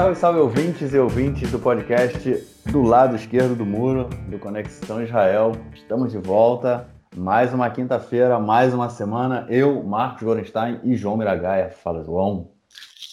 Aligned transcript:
Salve, 0.00 0.16
salve 0.16 0.38
ouvintes 0.40 0.94
e 0.94 0.98
ouvintes 0.98 1.52
do 1.52 1.58
podcast 1.58 2.48
do 2.72 2.80
lado 2.80 3.16
esquerdo 3.16 3.54
do 3.54 3.66
muro, 3.66 4.08
do 4.28 4.38
Conexão 4.38 5.02
Israel. 5.02 5.52
Estamos 5.74 6.12
de 6.12 6.16
volta. 6.16 6.88
Mais 7.14 7.52
uma 7.52 7.68
quinta-feira, 7.68 8.40
mais 8.40 8.72
uma 8.72 8.88
semana. 8.88 9.46
Eu, 9.50 9.82
Marcos 9.82 10.22
Gorenstein 10.22 10.80
e 10.84 10.96
João 10.96 11.18
Miragaia. 11.18 11.68
Fala, 11.68 12.02
João. 12.02 12.50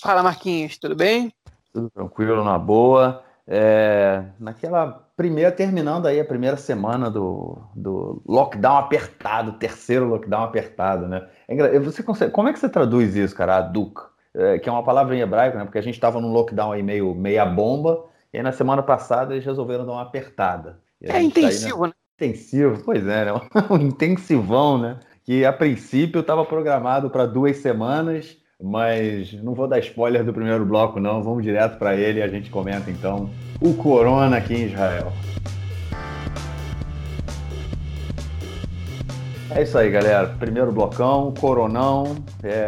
Fala, 0.02 0.24
Marquinhos. 0.24 0.78
Tudo 0.78 0.96
bem? 0.96 1.30
Tudo 1.74 1.90
tranquilo, 1.90 2.42
na 2.42 2.58
boa. 2.58 3.22
É, 3.46 4.24
naquela 4.40 5.06
primeira, 5.18 5.52
terminando 5.52 6.06
aí 6.06 6.22
a 6.22 6.26
primeira 6.26 6.56
semana 6.56 7.12
do, 7.12 7.58
do 7.76 8.24
lockdown 8.26 8.78
apertado, 8.78 9.60
terceiro 9.60 10.08
lockdown 10.08 10.44
apertado, 10.44 11.06
né? 11.06 11.28
É, 11.50 11.80
você 11.80 12.02
consegue, 12.02 12.32
como 12.32 12.48
é 12.48 12.54
que 12.54 12.60
você 12.60 12.70
traduz 12.70 13.14
isso, 13.14 13.36
cara? 13.36 13.58
Aduk, 13.58 14.04
é, 14.38 14.60
que 14.60 14.70
é 14.70 14.72
uma 14.72 14.84
palavra 14.84 15.16
em 15.16 15.20
hebraico, 15.20 15.58
né? 15.58 15.66
Porque 15.66 15.80
a 15.80 15.82
gente 15.82 15.96
estava 15.96 16.22
num 16.22 16.32
lockdown 16.32 16.72
aí 16.72 16.84
meio 16.84 17.16
meia 17.16 17.44
bomba, 17.44 18.06
e 18.32 18.38
aí 18.38 18.44
na 18.44 18.52
semana 18.52 18.84
passada 18.84 19.34
eles 19.34 19.44
resolveram 19.44 19.86
dar 19.86 19.94
uma 19.94 20.04
apertada. 20.04 20.80
É 21.02 21.22
intensivo, 21.22 21.70
tá 21.70 21.76
aí, 21.76 21.82
né? 21.82 21.88
né? 21.88 21.94
Intensivo, 22.20 22.84
pois 22.84 23.08
é, 23.08 23.26
né? 23.26 23.42
Um 23.70 23.78
intensivão, 23.78 24.78
né? 24.78 25.00
Que 25.24 25.44
a 25.44 25.52
princípio 25.52 26.22
estava 26.22 26.46
programado 26.46 27.10
para 27.10 27.26
duas 27.26 27.58
semanas, 27.58 28.38
mas 28.62 29.34
não 29.34 29.54
vou 29.54 29.68
dar 29.68 29.80
spoiler 29.80 30.24
do 30.24 30.34
primeiro 30.34 30.66
bloco, 30.66 31.00
não. 31.00 31.22
Vamos 31.24 31.44
direto 31.44 31.78
para 31.78 31.96
ele 31.96 32.20
e 32.20 32.24
a 32.24 32.28
gente 32.28 32.50
comenta 32.50 32.90
então 32.90 33.30
o 33.60 33.74
Corona 33.74 34.38
aqui 34.38 34.54
em 34.54 34.66
Israel. 34.68 35.12
É 39.50 39.64
isso 39.64 39.78
aí, 39.78 39.90
galera. 39.90 40.28
Primeiro 40.40 40.72
blocão, 40.72 41.34
Coronão. 41.40 42.18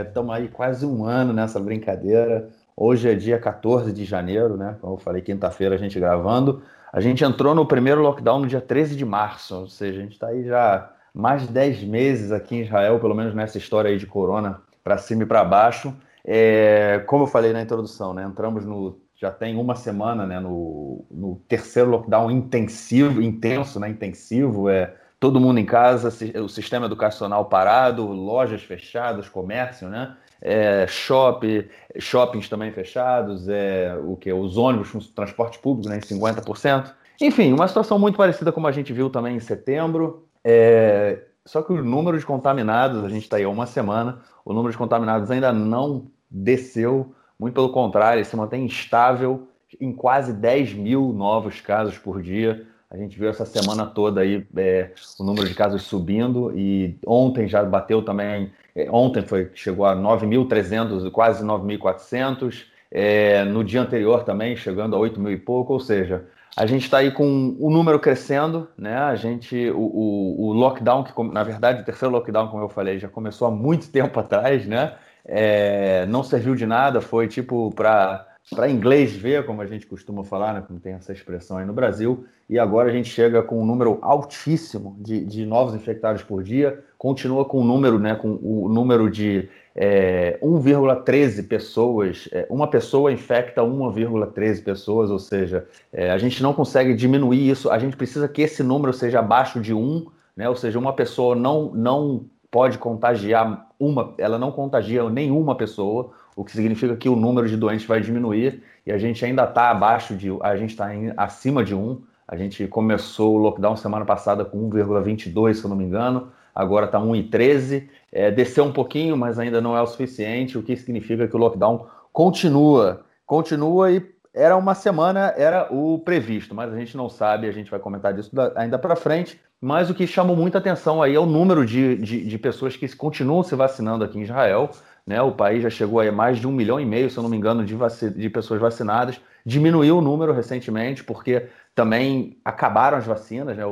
Estamos 0.05 0.33
é, 0.33 0.37
aí 0.37 0.47
quase 0.47 0.85
um 0.85 1.03
ano 1.03 1.33
nessa 1.33 1.59
brincadeira. 1.59 2.49
Hoje 2.75 3.09
é 3.09 3.15
dia 3.15 3.37
14 3.37 3.91
de 3.91 4.05
janeiro, 4.05 4.55
né? 4.55 4.77
Como 4.79 4.93
eu 4.93 4.97
falei, 4.97 5.21
quinta-feira 5.21 5.75
a 5.75 5.77
gente 5.77 5.99
gravando. 5.99 6.61
A 6.91 7.01
gente 7.01 7.23
entrou 7.23 7.53
no 7.53 7.65
primeiro 7.65 8.01
lockdown 8.01 8.39
no 8.39 8.47
dia 8.47 8.61
13 8.61 8.95
de 8.95 9.05
março, 9.05 9.55
ou 9.55 9.67
seja, 9.67 9.99
a 9.99 10.03
gente 10.03 10.13
está 10.13 10.27
aí 10.27 10.45
já 10.45 10.91
mais 11.13 11.41
de 11.43 11.49
10 11.49 11.83
meses 11.83 12.31
aqui 12.31 12.55
em 12.55 12.61
Israel, 12.61 12.99
pelo 12.99 13.13
menos 13.13 13.35
nessa 13.35 13.57
história 13.57 13.91
aí 13.91 13.97
de 13.97 14.07
corona 14.07 14.61
para 14.83 14.97
cima 14.97 15.23
e 15.23 15.25
para 15.25 15.43
baixo. 15.43 15.93
É, 16.23 17.03
como 17.05 17.23
eu 17.23 17.27
falei 17.27 17.51
na 17.51 17.61
introdução, 17.61 18.13
né, 18.13 18.23
entramos 18.23 18.65
no 18.65 18.99
já 19.15 19.29
tem 19.29 19.57
uma 19.57 19.75
semana 19.75 20.25
né, 20.25 20.39
no, 20.39 21.05
no 21.11 21.41
terceiro 21.45 21.89
lockdown 21.89 22.31
intensivo, 22.31 23.21
intenso, 23.21 23.77
né, 23.77 23.89
intensivo, 23.89 24.69
é 24.69 24.93
todo 25.19 25.39
mundo 25.39 25.59
em 25.59 25.65
casa, 25.65 26.09
o 26.41 26.47
sistema 26.47 26.85
educacional 26.85 27.45
parado, 27.45 28.07
lojas 28.07 28.63
fechadas, 28.63 29.27
comércio, 29.27 29.89
né, 29.89 30.15
é, 30.41 30.87
shopping, 30.87 31.65
shoppings 31.97 32.47
também 32.47 32.71
fechados, 32.71 33.47
é, 33.49 33.97
o 34.03 34.15
que 34.15 34.31
os 34.31 34.57
ônibus, 34.57 35.09
transporte 35.09 35.59
público, 35.59 35.89
né, 35.89 35.97
em 35.97 36.01
50%. 36.01 36.93
Enfim, 37.21 37.51
uma 37.51 37.67
situação 37.67 37.99
muito 37.99 38.15
parecida 38.15 38.51
como 38.51 38.67
a 38.67 38.71
gente 38.71 38.93
viu 38.93 39.09
também 39.09 39.35
em 39.35 39.41
setembro. 39.41 40.25
É, 40.43 41.21
só 41.45 41.61
que 41.61 41.73
o 41.73 41.83
número 41.83 42.17
de 42.17 42.25
contaminados, 42.25 43.03
a 43.03 43.09
gente 43.09 43.23
está 43.23 43.37
aí 43.37 43.43
há 43.43 43.49
uma 43.49 43.65
semana, 43.65 44.21
o 44.45 44.53
número 44.53 44.71
de 44.71 44.77
contaminados 44.77 45.29
ainda 45.29 45.51
não 45.51 46.07
desceu, 46.31 47.13
muito 47.37 47.55
pelo 47.55 47.69
contrário, 47.69 48.23
se 48.23 48.35
mantém 48.35 48.65
estável 48.65 49.47
em 49.79 49.91
quase 49.91 50.31
10 50.31 50.73
mil 50.73 51.11
novos 51.11 51.59
casos 51.59 51.97
por 51.97 52.21
dia. 52.21 52.65
A 52.91 52.97
gente 52.97 53.19
viu 53.19 53.29
essa 53.29 53.45
semana 53.45 53.85
toda 53.85 54.21
aí 54.21 54.45
é, 54.57 54.89
o 55.19 55.23
número 55.23 55.47
de 55.47 55.53
casos 55.53 55.83
subindo 55.83 56.51
e 56.57 56.97
ontem 57.05 57.47
já 57.47 57.63
bateu 57.63 58.01
também, 58.01 58.51
é, 58.75 58.89
ontem 58.89 59.21
foi 59.21 59.51
chegou 59.53 59.85
a 59.85 59.95
9.300, 59.95 61.11
quase 61.11 61.43
9.400. 61.43 62.65
É, 62.91 63.43
no 63.43 63.63
dia 63.63 63.81
anterior 63.81 64.23
também 64.23 64.55
chegando 64.55 64.95
a 64.95 64.99
8 64.99 65.19
mil 65.19 65.31
e 65.31 65.37
pouco, 65.37 65.73
ou 65.73 65.79
seja, 65.79 66.25
a 66.57 66.65
gente 66.65 66.85
está 66.85 66.97
aí 66.97 67.11
com 67.11 67.55
o 67.59 67.69
número 67.69 67.99
crescendo, 67.99 68.67
né? 68.75 68.97
A 68.97 69.15
gente, 69.15 69.69
o, 69.69 69.79
o, 69.79 70.47
o, 70.47 70.53
lockdown, 70.53 71.03
que 71.03 71.23
na 71.31 71.43
verdade 71.43 71.81
o 71.81 71.85
terceiro 71.85 72.11
lockdown, 72.11 72.47
como 72.47 72.63
eu 72.63 72.69
falei, 72.69 72.97
já 72.97 73.07
começou 73.07 73.47
há 73.47 73.51
muito 73.51 73.89
tempo 73.91 74.19
atrás, 74.19 74.65
né? 74.65 74.95
É, 75.23 76.07
não 76.07 76.23
serviu 76.23 76.55
de 76.55 76.65
nada, 76.65 77.01
foi 77.01 77.27
tipo 77.27 77.71
para 77.75 78.25
para 78.49 78.69
inglês 78.69 79.13
ver, 79.13 79.45
como 79.45 79.61
a 79.61 79.65
gente 79.65 79.85
costuma 79.85 80.23
falar, 80.23 80.53
né, 80.53 80.63
como 80.65 80.79
tem 80.79 80.93
essa 80.93 81.13
expressão 81.13 81.57
aí 81.57 81.65
no 81.65 81.73
Brasil, 81.73 82.25
e 82.49 82.57
agora 82.57 82.89
a 82.89 82.91
gente 82.91 83.09
chega 83.09 83.43
com 83.43 83.61
um 83.61 83.65
número 83.65 83.99
altíssimo 84.01 84.95
de, 84.99 85.23
de 85.23 85.45
novos 85.45 85.75
infectados 85.75 86.23
por 86.23 86.41
dia, 86.41 86.83
continua 86.97 87.45
com 87.45 87.61
o 87.61 87.63
número, 87.63 87.99
né, 87.99 88.15
com 88.15 88.39
o 88.41 88.67
número 88.67 89.09
de 89.09 89.47
é, 89.75 90.39
1,13 90.41 91.47
pessoas, 91.47 92.27
é, 92.31 92.47
uma 92.49 92.67
pessoa 92.67 93.11
infecta 93.11 93.61
1,13 93.61 94.63
pessoas, 94.63 95.11
ou 95.11 95.19
seja, 95.19 95.67
é, 95.93 96.09
a 96.09 96.17
gente 96.17 96.41
não 96.41 96.53
consegue 96.53 96.95
diminuir 96.95 97.49
isso, 97.49 97.69
a 97.69 97.77
gente 97.77 97.95
precisa 97.95 98.27
que 98.27 98.41
esse 98.41 98.63
número 98.63 98.91
seja 98.93 99.19
abaixo 99.19 99.59
de 99.59 99.73
1, 99.73 100.07
né, 100.35 100.49
ou 100.49 100.55
seja, 100.55 100.79
uma 100.79 100.93
pessoa 100.93 101.35
não, 101.35 101.71
não 101.73 102.25
pode 102.49 102.79
contagiar 102.79 103.69
uma, 103.79 104.13
ela 104.17 104.37
não 104.37 104.51
contagia 104.51 105.07
nenhuma 105.09 105.55
pessoa, 105.55 106.11
o 106.39 106.45
que 106.45 106.53
significa 106.53 106.95
que 106.95 107.09
o 107.09 107.17
número 107.17 107.49
de 107.49 107.57
doentes 107.57 107.85
vai 107.85 107.99
diminuir 107.99 108.63
e 108.85 108.93
a 108.93 108.97
gente 108.97 109.25
ainda 109.25 109.43
está 109.43 109.71
abaixo 109.71 110.15
de, 110.15 110.29
a 110.41 110.55
gente 110.55 110.69
está 110.69 110.87
acima 111.17 111.65
de 111.65 111.75
1, 111.75 112.01
a 112.25 112.37
gente 112.37 112.65
começou 112.65 113.35
o 113.35 113.37
lockdown 113.37 113.75
semana 113.75 114.05
passada 114.05 114.45
com 114.45 114.69
1,22, 114.69 115.55
se 115.55 115.65
eu 115.65 115.69
não 115.69 115.75
me 115.75 115.83
engano, 115.83 116.31
agora 116.55 116.85
está 116.85 116.97
1,13. 116.97 117.89
É, 118.09 118.31
desceu 118.31 118.63
um 118.63 118.71
pouquinho, 118.71 119.17
mas 119.17 119.37
ainda 119.37 119.59
não 119.59 119.75
é 119.75 119.81
o 119.81 119.85
suficiente, 119.85 120.57
o 120.57 120.63
que 120.63 120.77
significa 120.77 121.27
que 121.27 121.35
o 121.35 121.39
lockdown 121.39 121.87
continua. 122.13 123.01
Continua 123.25 123.91
e 123.91 124.01
era 124.33 124.55
uma 124.55 124.73
semana, 124.73 125.33
era 125.35 125.67
o 125.69 125.99
previsto, 125.99 126.55
mas 126.55 126.71
a 126.71 126.77
gente 126.77 126.95
não 126.95 127.09
sabe, 127.09 127.47
a 127.47 127.51
gente 127.51 127.69
vai 127.69 127.81
comentar 127.81 128.13
disso 128.13 128.31
ainda 128.55 128.79
para 128.79 128.95
frente. 128.95 129.37
Mas 129.61 129.89
o 129.89 129.93
que 129.93 130.07
chamou 130.07 130.37
muita 130.37 130.57
atenção 130.57 131.01
aí 131.01 131.15
é 131.15 131.19
o 131.19 131.25
número 131.25 131.65
de, 131.65 131.97
de, 131.97 132.25
de 132.25 132.37
pessoas 132.37 132.77
que 132.77 132.87
continuam 132.95 133.43
se 133.43 133.55
vacinando 133.55 134.05
aqui 134.05 134.17
em 134.17 134.21
Israel. 134.21 134.69
Né? 135.09 135.19
O 135.23 135.31
país 135.31 135.63
já 135.63 135.71
chegou 135.71 135.99
a 135.99 136.11
mais 136.11 136.37
de 136.37 136.47
um 136.47 136.51
milhão 136.51 136.79
e 136.79 136.85
meio, 136.85 137.09
se 137.09 137.17
eu 137.17 137.23
não 137.23 137.31
me 137.31 137.35
engano, 137.35 137.65
de, 137.65 137.75
de 138.15 138.29
pessoas 138.29 138.61
vacinadas. 138.61 139.19
Diminuiu 139.43 139.97
o 139.97 140.01
número 140.01 140.31
recentemente, 140.31 141.03
porque 141.03 141.47
também 141.73 142.37
acabaram 142.45 142.95
as 142.95 143.07
vacinas, 143.07 143.57
né? 143.57 143.63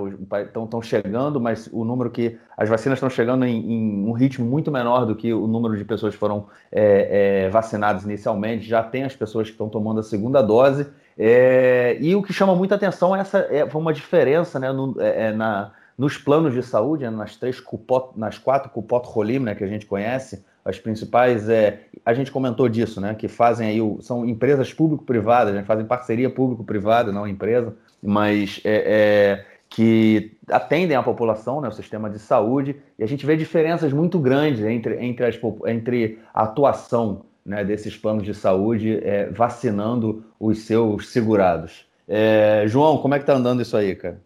Estão 0.48 0.82
chegando, 0.82 1.40
mas 1.40 1.70
o 1.72 1.86
número 1.86 2.10
que. 2.10 2.40
As 2.58 2.68
vacinas 2.68 2.98
estão 2.98 3.08
chegando 3.08 3.46
em, 3.46 3.72
em, 3.72 4.04
um 4.08 4.14
ritmo 4.14 4.48
muito 4.48 4.72
menor 4.72 5.06
do 5.06 5.16
que 5.16 5.32
o 5.32 5.46
número 5.46 5.78
de 5.78 5.86
pessoas 5.86 6.16
que 6.16 6.20
foram 6.20 6.48
é, 6.72 7.44
é, 7.46 7.50
vacinadas 7.50 8.04
inicialmente. 8.04 8.68
Já 8.68 8.82
tem 8.82 9.04
as 9.04 9.16
pessoas 9.16 9.46
que 9.46 9.52
estão 9.52 9.70
tomando 9.70 10.00
a 10.00 10.04
segunda 10.04 10.42
dose. 10.42 10.88
É, 11.16 12.00
e 12.02 12.16
o 12.16 12.24
que 12.24 12.34
chama 12.34 12.56
muita 12.56 12.74
atenção 12.74 13.16
é 13.16 13.20
essa 13.20 13.38
é 13.38 13.64
uma 13.76 13.94
diferença 13.94 14.60
né, 14.60 14.72
no, 14.72 15.00
é, 15.00 15.28
é, 15.28 15.32
na, 15.34 15.72
nos 15.96 16.18
planos 16.18 16.56
de 16.56 16.64
saúde, 16.64 17.04
né, 17.04 17.12
nas 17.12 17.36
três 17.36 17.60
cupot, 17.60 18.12
nas 18.16 18.40
quatro 18.40 18.72
cupot 18.72 19.08
rolim 19.08 19.38
né, 19.38 19.54
que 19.54 19.64
a 19.64 19.68
gente 19.68 19.86
conhece, 19.86 20.44
as 20.68 20.80
principais 20.80 21.50
é 21.50 21.82
a 22.06 22.14
gente 22.14 22.32
comentou 22.32 22.70
disso, 22.70 23.02
né, 23.02 23.16
que 23.16 23.28
fazem 23.28 23.68
aí 23.68 23.82
o, 23.82 24.00
são 24.02 24.26
empresas 24.26 24.74
público-privadas, 24.74 25.54
né, 25.54 25.64
fazem 25.64 25.86
parceria 25.86 26.30
público-privada, 26.30 27.12
não 27.12 27.28
empresa 27.28 27.76
mas 28.02 28.62
é, 28.64 28.84
é, 28.86 29.46
que 29.70 30.38
atendem 30.50 30.96
a 30.96 31.04
população, 31.04 31.62
né, 31.62 31.68
o 31.68 31.72
sistema 31.72 32.10
de 32.10 32.20
saúde, 32.20 32.76
e 32.98 33.04
a 33.04 33.08
gente 33.08 33.26
vê 33.26 33.36
diferenças 33.36 33.92
muito 33.92 34.20
grandes 34.20 34.64
entre, 34.64 35.04
entre, 35.04 35.26
as, 35.26 35.40
entre 35.66 36.20
a 36.34 36.44
atuação 36.44 37.26
né, 37.46 37.64
desses 37.64 37.96
planos 37.98 38.24
de 38.24 38.34
saúde 38.34 39.00
é, 39.04 39.30
vacinando 39.30 40.24
os 40.40 40.60
seus 40.60 41.10
segurados. 41.10 41.86
É, 42.08 42.64
João, 42.68 42.98
como 42.98 43.16
é 43.16 43.18
que 43.18 43.24
está 43.24 43.34
andando 43.34 43.62
isso 43.62 43.76
aí, 43.76 43.96
cara? 43.96 44.22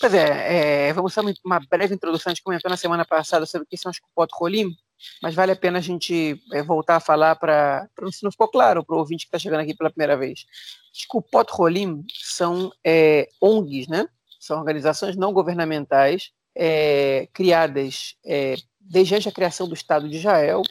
Pois 0.00 0.14
é, 0.14 0.88
é, 0.88 0.92
vamos 0.92 1.14
fazer 1.14 1.34
uma 1.44 1.60
breve 1.60 1.94
introdução. 1.94 2.30
A 2.30 2.34
gente 2.34 2.42
comentou 2.42 2.68
na 2.68 2.76
semana 2.76 3.04
passada 3.04 3.46
sobre 3.46 3.64
o 3.64 3.68
que 3.68 3.76
são 3.76 3.90
os 3.90 3.98
Cupot 4.00 4.32
Rolim, 4.34 4.74
mas 5.22 5.34
vale 5.34 5.52
a 5.52 5.56
pena 5.56 5.78
a 5.78 5.82
gente 5.82 6.40
é, 6.52 6.62
voltar 6.62 6.96
a 6.96 7.00
falar 7.00 7.36
para. 7.36 7.88
Se 8.10 8.22
não 8.22 8.30
ficou 8.30 8.48
claro 8.48 8.84
para 8.84 8.96
o 8.96 8.98
ouvinte 8.98 9.24
que 9.24 9.28
está 9.28 9.38
chegando 9.38 9.60
aqui 9.60 9.74
pela 9.74 9.90
primeira 9.90 10.16
vez. 10.16 10.44
Os 10.92 11.04
Kupot 11.04 11.50
Rolim 11.50 12.04
são 12.12 12.70
é, 12.84 13.28
ONGs, 13.40 13.88
né? 13.88 14.06
São 14.38 14.58
organizações 14.58 15.16
não 15.16 15.32
governamentais 15.32 16.30
é, 16.54 17.28
criadas 17.32 18.16
é, 18.24 18.56
desde 18.80 19.28
a 19.28 19.32
criação 19.32 19.68
do 19.68 19.74
Estado 19.74 20.08
de 20.08 20.16
Israel 20.16 20.62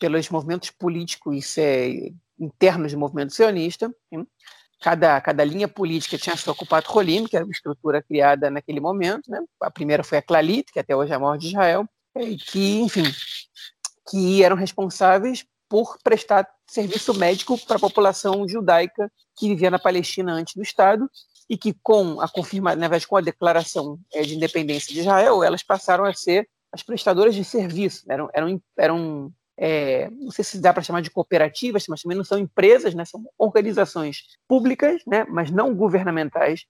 pelos 0.00 0.28
movimentos 0.30 0.70
políticos 0.70 1.56
é, 1.58 2.10
internos 2.38 2.92
do 2.92 2.98
movimento 2.98 3.34
sionista. 3.34 3.92
Cada, 4.80 5.20
cada 5.20 5.44
linha 5.44 5.66
política 5.66 6.16
tinha 6.16 6.36
sua 6.36 6.54
Kupat 6.54 6.86
Rolim, 6.88 7.26
que 7.26 7.36
era 7.36 7.44
uma 7.44 7.52
estrutura 7.52 8.00
criada 8.00 8.48
naquele 8.48 8.78
momento. 8.78 9.28
Né? 9.28 9.40
A 9.60 9.70
primeira 9.70 10.04
foi 10.04 10.18
a 10.18 10.22
Clalit, 10.22 10.72
que 10.72 10.78
até 10.78 10.94
hoje 10.94 11.12
é 11.12 11.16
a 11.16 11.18
maior 11.18 11.36
de 11.36 11.48
Israel, 11.48 11.84
e 12.16 12.36
que, 12.36 12.78
enfim, 12.80 13.02
que 14.08 14.42
eram 14.42 14.56
responsáveis 14.56 15.44
por 15.68 15.98
prestar 16.02 16.48
serviço 16.66 17.14
médico 17.14 17.58
para 17.66 17.76
a 17.76 17.80
população 17.80 18.48
judaica 18.48 19.10
que 19.36 19.48
vivia 19.48 19.70
na 19.70 19.78
Palestina 19.78 20.32
antes 20.32 20.54
do 20.54 20.62
Estado 20.62 21.08
e 21.48 21.56
que 21.56 21.74
com 21.82 22.20
a 22.20 22.28
confirmação, 22.28 22.80
na 22.80 22.88
verdade, 22.88 23.06
com 23.06 23.16
a 23.16 23.20
declaração 23.20 23.98
é, 24.12 24.22
de 24.22 24.34
independência 24.34 24.92
de 24.92 25.00
Israel, 25.00 25.42
elas 25.42 25.62
passaram 25.62 26.04
a 26.04 26.12
ser 26.12 26.48
as 26.72 26.82
prestadoras 26.82 27.34
de 27.34 27.44
serviço, 27.44 28.04
eram, 28.08 28.28
eram, 28.34 28.62
eram 28.76 29.32
é, 29.56 30.10
não 30.10 30.30
sei 30.30 30.44
se 30.44 30.60
dá 30.60 30.72
para 30.72 30.82
chamar 30.82 31.00
de 31.00 31.10
cooperativas, 31.10 31.84
mas 31.88 32.02
também 32.02 32.16
não 32.16 32.24
são 32.24 32.38
empresas, 32.38 32.94
né, 32.94 33.04
são 33.04 33.24
organizações 33.38 34.24
públicas, 34.46 35.02
né, 35.06 35.24
mas 35.28 35.50
não 35.50 35.74
governamentais, 35.74 36.66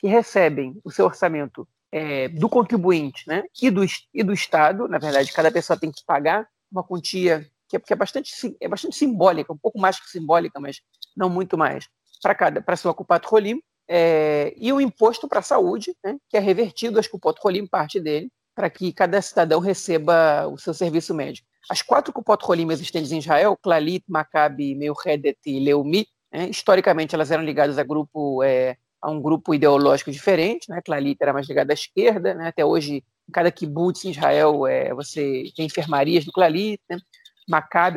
que 0.00 0.08
recebem 0.08 0.80
o 0.82 0.90
seu 0.90 1.04
orçamento 1.04 1.68
é, 1.92 2.28
do 2.28 2.48
contribuinte 2.48 3.28
né, 3.28 3.44
e, 3.60 3.70
do, 3.70 3.84
e 4.14 4.22
do 4.24 4.32
Estado. 4.32 4.88
Na 4.88 4.98
verdade, 4.98 5.32
cada 5.32 5.52
pessoa 5.52 5.78
tem 5.78 5.92
que 5.92 6.02
pagar 6.06 6.48
uma 6.72 6.82
quantia 6.82 7.46
que 7.68 7.76
é, 7.76 7.80
que 7.80 7.92
é, 7.92 7.96
bastante, 7.96 8.32
é 8.60 8.68
bastante 8.68 8.96
simbólica, 8.96 9.52
um 9.52 9.58
pouco 9.58 9.78
mais 9.78 9.98
que 9.98 10.10
simbólica, 10.10 10.58
mas 10.58 10.80
não 11.16 11.30
muito 11.30 11.56
mais, 11.56 11.88
para 12.22 12.34
cada 12.34 12.60
para 12.60 12.76
seu 12.76 12.90
ocupado 12.90 13.28
rolim, 13.28 13.62
é, 13.88 14.54
e 14.56 14.72
o 14.72 14.80
imposto 14.80 15.28
para 15.28 15.40
a 15.40 15.42
saúde, 15.42 15.94
né, 16.04 16.16
que 16.28 16.36
é 16.36 16.40
revertido, 16.40 17.00
o 17.00 17.18
Poto 17.18 17.42
Rolim 17.42 17.66
parte 17.66 18.00
dele, 18.00 18.30
para 18.54 18.70
que 18.70 18.92
cada 18.92 19.20
cidadão 19.20 19.60
receba 19.60 20.46
o 20.48 20.58
seu 20.58 20.74
serviço 20.74 21.14
médico. 21.14 21.48
As 21.70 21.80
quatro 21.82 22.12
Kupot 22.12 22.44
Rolim 22.44 22.70
existentes 22.70 23.12
em 23.12 23.18
Israel, 23.18 23.56
Clalit, 23.56 24.04
Maccabi, 24.08 24.74
Meuhedet 24.74 25.38
e 25.46 25.60
Leumi, 25.60 26.06
né, 26.32 26.48
historicamente 26.48 27.14
elas 27.14 27.30
eram 27.30 27.44
ligadas 27.44 27.78
a, 27.78 27.82
grupo, 27.82 28.42
é, 28.42 28.76
a 29.00 29.10
um 29.10 29.20
grupo 29.20 29.54
ideológico 29.54 30.10
diferente. 30.10 30.68
Né, 30.68 30.80
Clalit 30.82 31.18
era 31.20 31.32
mais 31.32 31.46
ligada 31.48 31.72
à 31.72 31.74
esquerda, 31.74 32.34
né, 32.34 32.48
até 32.48 32.64
hoje 32.64 33.04
cada 33.32 33.50
kibbutz 33.50 34.04
em 34.04 34.10
Israel 34.10 34.66
é, 34.66 34.94
você 34.94 35.44
tem 35.56 35.66
enfermarias 35.66 36.24
do 36.24 36.32
Clalit, 36.32 36.80
né, 36.88 36.98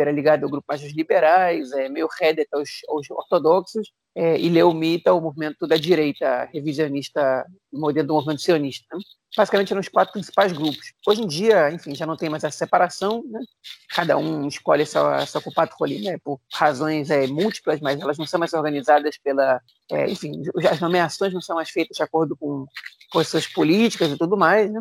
era 0.02 0.12
ligado 0.12 0.44
ao 0.44 0.50
grupo 0.50 0.66
mais 0.68 0.82
dos 0.82 0.94
liberais, 0.94 1.72
é, 1.72 1.90
Meuhedet 1.90 2.48
aos, 2.52 2.70
aos 2.88 3.10
ortodoxos, 3.12 3.92
é, 4.16 4.40
e 4.40 4.48
Leomita, 4.48 5.14
o 5.14 5.20
movimento 5.20 5.68
da 5.68 5.76
direita 5.76 6.46
revisionista, 6.54 7.46
modelo 7.72 8.08
do 8.08 8.14
movimento 8.14 8.42
sionista. 8.42 8.86
Né? 8.96 9.02
Basicamente 9.36 9.74
eram 9.74 9.82
os 9.82 9.90
quatro 9.90 10.14
principais 10.14 10.54
grupos. 10.54 10.94
Hoje 11.06 11.22
em 11.22 11.28
dia, 11.28 11.70
enfim, 11.72 11.94
já 11.94 12.06
não 12.06 12.16
tem 12.16 12.30
mais 12.30 12.46
essa 12.46 12.58
separação, 12.58 13.22
né? 13.28 13.42
cada 13.90 14.18
um 14.18 14.48
escolhe 14.48 14.84
essa, 14.84 15.18
essa 15.18 15.40
ocupado 15.40 15.72
né? 16.02 16.18
por 16.24 16.40
razões 16.54 17.10
é, 17.10 17.28
múltiplas, 17.28 17.82
mas 17.82 18.00
elas 18.00 18.18
não 18.18 18.26
são 18.26 18.40
mais 18.40 18.54
organizadas 18.54 19.18
pela. 19.18 19.60
É, 19.92 20.10
enfim, 20.10 20.42
as 20.72 20.80
nomeações 20.80 21.34
não 21.34 21.42
são 21.42 21.58
mais 21.58 21.70
feitas 21.70 21.98
de 21.98 22.04
acordo 22.04 22.38
com 22.38 22.66
posições 23.12 23.48
políticas 23.48 24.12
e 24.12 24.18
tudo 24.18 24.38
mais, 24.38 24.72
né? 24.72 24.80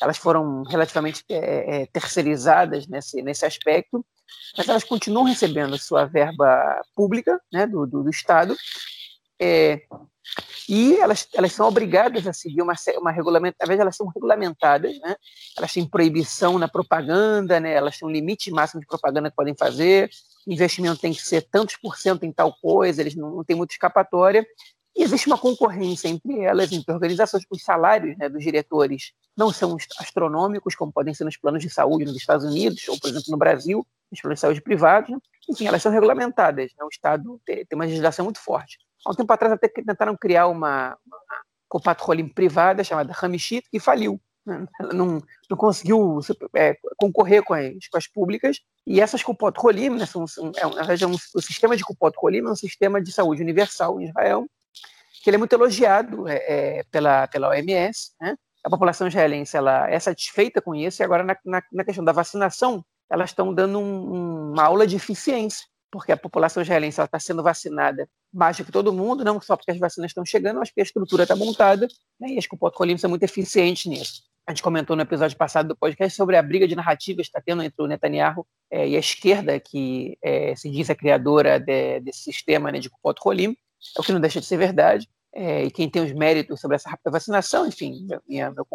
elas 0.00 0.16
foram 0.16 0.62
relativamente 0.62 1.24
é, 1.28 1.82
é, 1.82 1.86
terceirizadas 1.86 2.86
nesse, 2.86 3.20
nesse 3.22 3.44
aspecto 3.44 4.04
mas 4.56 4.68
elas 4.68 4.84
continuam 4.84 5.24
recebendo 5.24 5.78
sua 5.78 6.04
verba 6.04 6.82
pública 6.94 7.40
né, 7.52 7.66
do, 7.66 7.86
do, 7.86 8.02
do 8.02 8.10
Estado 8.10 8.56
é, 9.40 9.82
e 10.68 10.96
elas, 10.96 11.28
elas 11.34 11.52
são 11.52 11.68
obrigadas 11.68 12.26
a 12.26 12.32
seguir 12.32 12.62
uma, 12.62 12.74
uma 12.98 13.12
regulamentação, 13.12 13.68
vezes 13.68 13.80
elas 13.80 13.96
são 13.96 14.08
regulamentadas, 14.08 14.98
né? 14.98 15.14
elas 15.56 15.72
têm 15.72 15.88
proibição 15.88 16.58
na 16.58 16.66
propaganda, 16.66 17.60
né? 17.60 17.72
elas 17.72 17.98
têm 17.98 18.08
um 18.08 18.10
limite 18.10 18.50
máximo 18.50 18.80
de 18.80 18.86
propaganda 18.86 19.30
que 19.30 19.36
podem 19.36 19.54
fazer, 19.56 20.10
investimento 20.46 21.00
tem 21.00 21.12
que 21.12 21.22
ser 21.22 21.42
tantos 21.42 21.76
por 21.76 21.96
cento 21.96 22.24
em 22.24 22.32
tal 22.32 22.52
coisa, 22.60 23.00
eles 23.00 23.14
não, 23.14 23.36
não 23.36 23.44
têm 23.44 23.56
muita 23.56 23.74
escapatória, 23.74 24.44
e 24.96 25.02
existe 25.02 25.26
uma 25.26 25.38
concorrência 25.38 26.08
entre 26.08 26.40
elas, 26.40 26.72
entre 26.72 26.92
organizações, 26.92 27.44
os 27.50 27.62
salários 27.62 28.16
né, 28.16 28.28
dos 28.28 28.42
diretores 28.42 29.12
não 29.36 29.52
são 29.52 29.76
astronômicos, 30.00 30.74
como 30.74 30.90
podem 30.90 31.12
ser 31.12 31.24
nos 31.24 31.36
planos 31.36 31.62
de 31.62 31.68
saúde 31.68 32.06
nos 32.06 32.16
Estados 32.16 32.46
Unidos, 32.46 32.88
ou, 32.88 32.98
por 32.98 33.10
exemplo, 33.10 33.30
no 33.30 33.36
Brasil, 33.36 33.86
nos 34.10 34.20
planos 34.20 34.38
de 34.38 34.40
saúde 34.40 34.60
privados. 34.60 35.10
Né? 35.10 35.18
Enfim, 35.48 35.66
elas 35.66 35.82
são 35.82 35.92
regulamentadas. 35.92 36.72
Né? 36.76 36.84
O 36.84 36.88
Estado 36.88 37.40
tem, 37.44 37.64
tem, 37.64 37.76
uma 37.76 37.84
legislação 37.84 38.24
muito 38.24 38.40
forte. 38.40 38.78
Há 39.04 39.10
um 39.10 39.14
tempo 39.14 39.32
atrás, 39.32 39.52
até 39.52 39.68
tentaram 39.68 40.16
criar 40.16 40.48
uma, 40.48 40.96
uma 41.06 41.42
copatrolim 41.68 42.28
privada 42.28 42.82
chamada 42.82 43.14
Hamishit, 43.20 43.68
que 43.70 43.78
faliu. 43.78 44.20
Né? 44.44 44.66
Ela 44.80 44.92
não, 44.92 45.20
não 45.50 45.56
conseguiu 45.56 46.20
é, 46.54 46.76
concorrer 46.96 47.42
com 47.42 47.54
as, 47.54 47.88
com 47.90 47.98
as 47.98 48.06
públicas. 48.06 48.60
E 48.86 49.00
essas 49.00 49.22
Kupot 49.22 49.54
né, 49.90 50.06
são, 50.06 50.26
são, 50.26 50.52
é, 50.56 50.62
na 50.62 50.76
verdade, 50.76 51.04
é 51.04 51.06
um, 51.06 51.16
o 51.34 51.42
sistema 51.42 51.76
de 51.76 51.84
Kupot 51.84 52.14
é 52.14 52.42
um 52.42 52.54
sistema 52.54 53.02
de 53.02 53.12
saúde 53.12 53.42
universal 53.42 54.00
em 54.00 54.04
Israel, 54.04 54.46
que 55.22 55.30
ele 55.30 55.36
é 55.36 55.38
muito 55.38 55.52
elogiado 55.52 56.28
é, 56.28 56.36
é, 56.36 56.84
pela, 56.84 57.26
pela 57.26 57.48
OMS, 57.48 58.12
né? 58.20 58.36
a 58.64 58.70
população 58.70 59.06
israelense 59.06 59.56
ela 59.56 59.88
é 59.88 59.98
satisfeita 59.98 60.60
com 60.60 60.74
isso, 60.74 61.00
e 61.00 61.04
agora 61.04 61.22
na, 61.22 61.36
na, 61.44 61.62
na 61.72 61.84
questão 61.84 62.04
da 62.04 62.12
vacinação, 62.12 62.84
elas 63.10 63.30
estão 63.30 63.52
dando 63.52 63.78
um, 63.78 64.52
uma 64.52 64.64
aula 64.64 64.86
de 64.86 64.96
eficiência, 64.96 65.66
porque 65.90 66.12
a 66.12 66.16
população 66.16 66.62
israelense 66.62 67.00
está 67.00 67.18
sendo 67.18 67.42
vacinada 67.42 68.08
mais 68.32 68.56
do 68.56 68.64
que 68.64 68.72
todo 68.72 68.92
mundo, 68.92 69.24
não 69.24 69.40
só 69.40 69.56
porque 69.56 69.70
as 69.70 69.78
vacinas 69.78 70.10
estão 70.10 70.24
chegando, 70.24 70.58
mas 70.58 70.68
porque 70.68 70.80
a 70.80 70.84
estrutura 70.84 71.22
está 71.22 71.34
montada, 71.34 71.88
né, 72.20 72.28
e 72.30 72.38
acho 72.38 72.48
que 72.48 72.54
o 72.54 72.58
Potocolim 72.58 72.98
são 72.98 73.08
muito 73.08 73.22
eficientes 73.22 73.86
nisso. 73.86 74.22
A 74.46 74.52
gente 74.52 74.62
comentou 74.62 74.94
no 74.94 75.02
episódio 75.02 75.36
passado 75.36 75.68
do 75.68 75.76
podcast 75.76 76.16
sobre 76.16 76.36
a 76.36 76.42
briga 76.42 76.68
de 76.68 76.76
narrativas 76.76 77.26
que 77.26 77.30
está 77.30 77.40
tendo 77.44 77.62
entre 77.62 77.82
o 77.82 77.86
Netanyahu 77.86 78.46
é, 78.70 78.88
e 78.88 78.96
a 78.96 79.00
esquerda, 79.00 79.58
que 79.58 80.16
é, 80.22 80.54
se 80.54 80.70
diz 80.70 80.88
a 80.88 80.94
criadora 80.94 81.58
de, 81.58 82.00
desse 82.00 82.20
sistema 82.20 82.70
né, 82.70 82.78
de 82.78 82.88
Kupot 82.88 83.18
Rolim, 83.20 83.56
é 83.96 84.00
o 84.00 84.04
que 84.04 84.12
não 84.12 84.20
deixa 84.20 84.40
de 84.40 84.46
ser 84.46 84.56
verdade 84.56 85.08
é, 85.38 85.64
e 85.64 85.70
quem 85.70 85.88
tem 85.90 86.02
os 86.02 86.12
méritos 86.12 86.58
sobre 86.58 86.76
essa 86.76 86.88
rápida 86.88 87.10
vacinação, 87.10 87.66
enfim, 87.66 88.08
minha, 88.26 88.50
meu, 88.50 88.66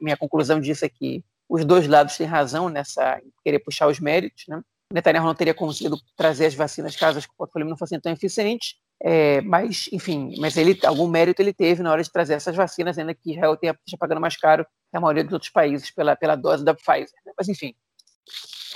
minha 0.00 0.16
conclusão 0.16 0.60
disso 0.60 0.84
é 0.84 0.88
que 0.88 1.24
os 1.48 1.64
dois 1.64 1.86
lados 1.86 2.16
têm 2.16 2.26
razão 2.26 2.68
nessa 2.68 3.22
querer 3.44 3.60
puxar 3.60 3.86
os 3.86 4.00
méritos, 4.00 4.44
né? 4.48 4.60
Netanyahu 4.92 5.26
não 5.26 5.34
teria 5.34 5.54
conseguido 5.54 5.96
trazer 6.16 6.46
as 6.46 6.54
vacinas 6.54 6.96
caso 6.96 7.18
as 7.18 7.26
Cotolim 7.26 7.68
não 7.68 7.76
fossem 7.76 8.00
tão 8.00 8.10
eficientes, 8.10 8.74
é, 9.00 9.40
mas, 9.42 9.88
enfim, 9.92 10.34
mas 10.38 10.56
ele 10.56 10.76
algum 10.84 11.06
mérito 11.06 11.40
ele 11.40 11.52
teve 11.52 11.84
na 11.84 11.92
hora 11.92 12.02
de 12.02 12.10
trazer 12.10 12.34
essas 12.34 12.56
vacinas, 12.56 12.98
ainda 12.98 13.14
que 13.14 13.34
Israel 13.34 13.56
tenha 13.56 13.78
pagando 13.96 14.20
mais 14.20 14.36
caro 14.36 14.66
que 14.90 14.96
a 14.96 15.00
maioria 15.00 15.22
dos 15.22 15.34
outros 15.34 15.52
países 15.52 15.88
pela, 15.88 16.16
pela 16.16 16.34
dose 16.34 16.64
da 16.64 16.74
Pfizer. 16.74 17.14
Né? 17.24 17.32
Mas, 17.38 17.48
enfim. 17.48 17.76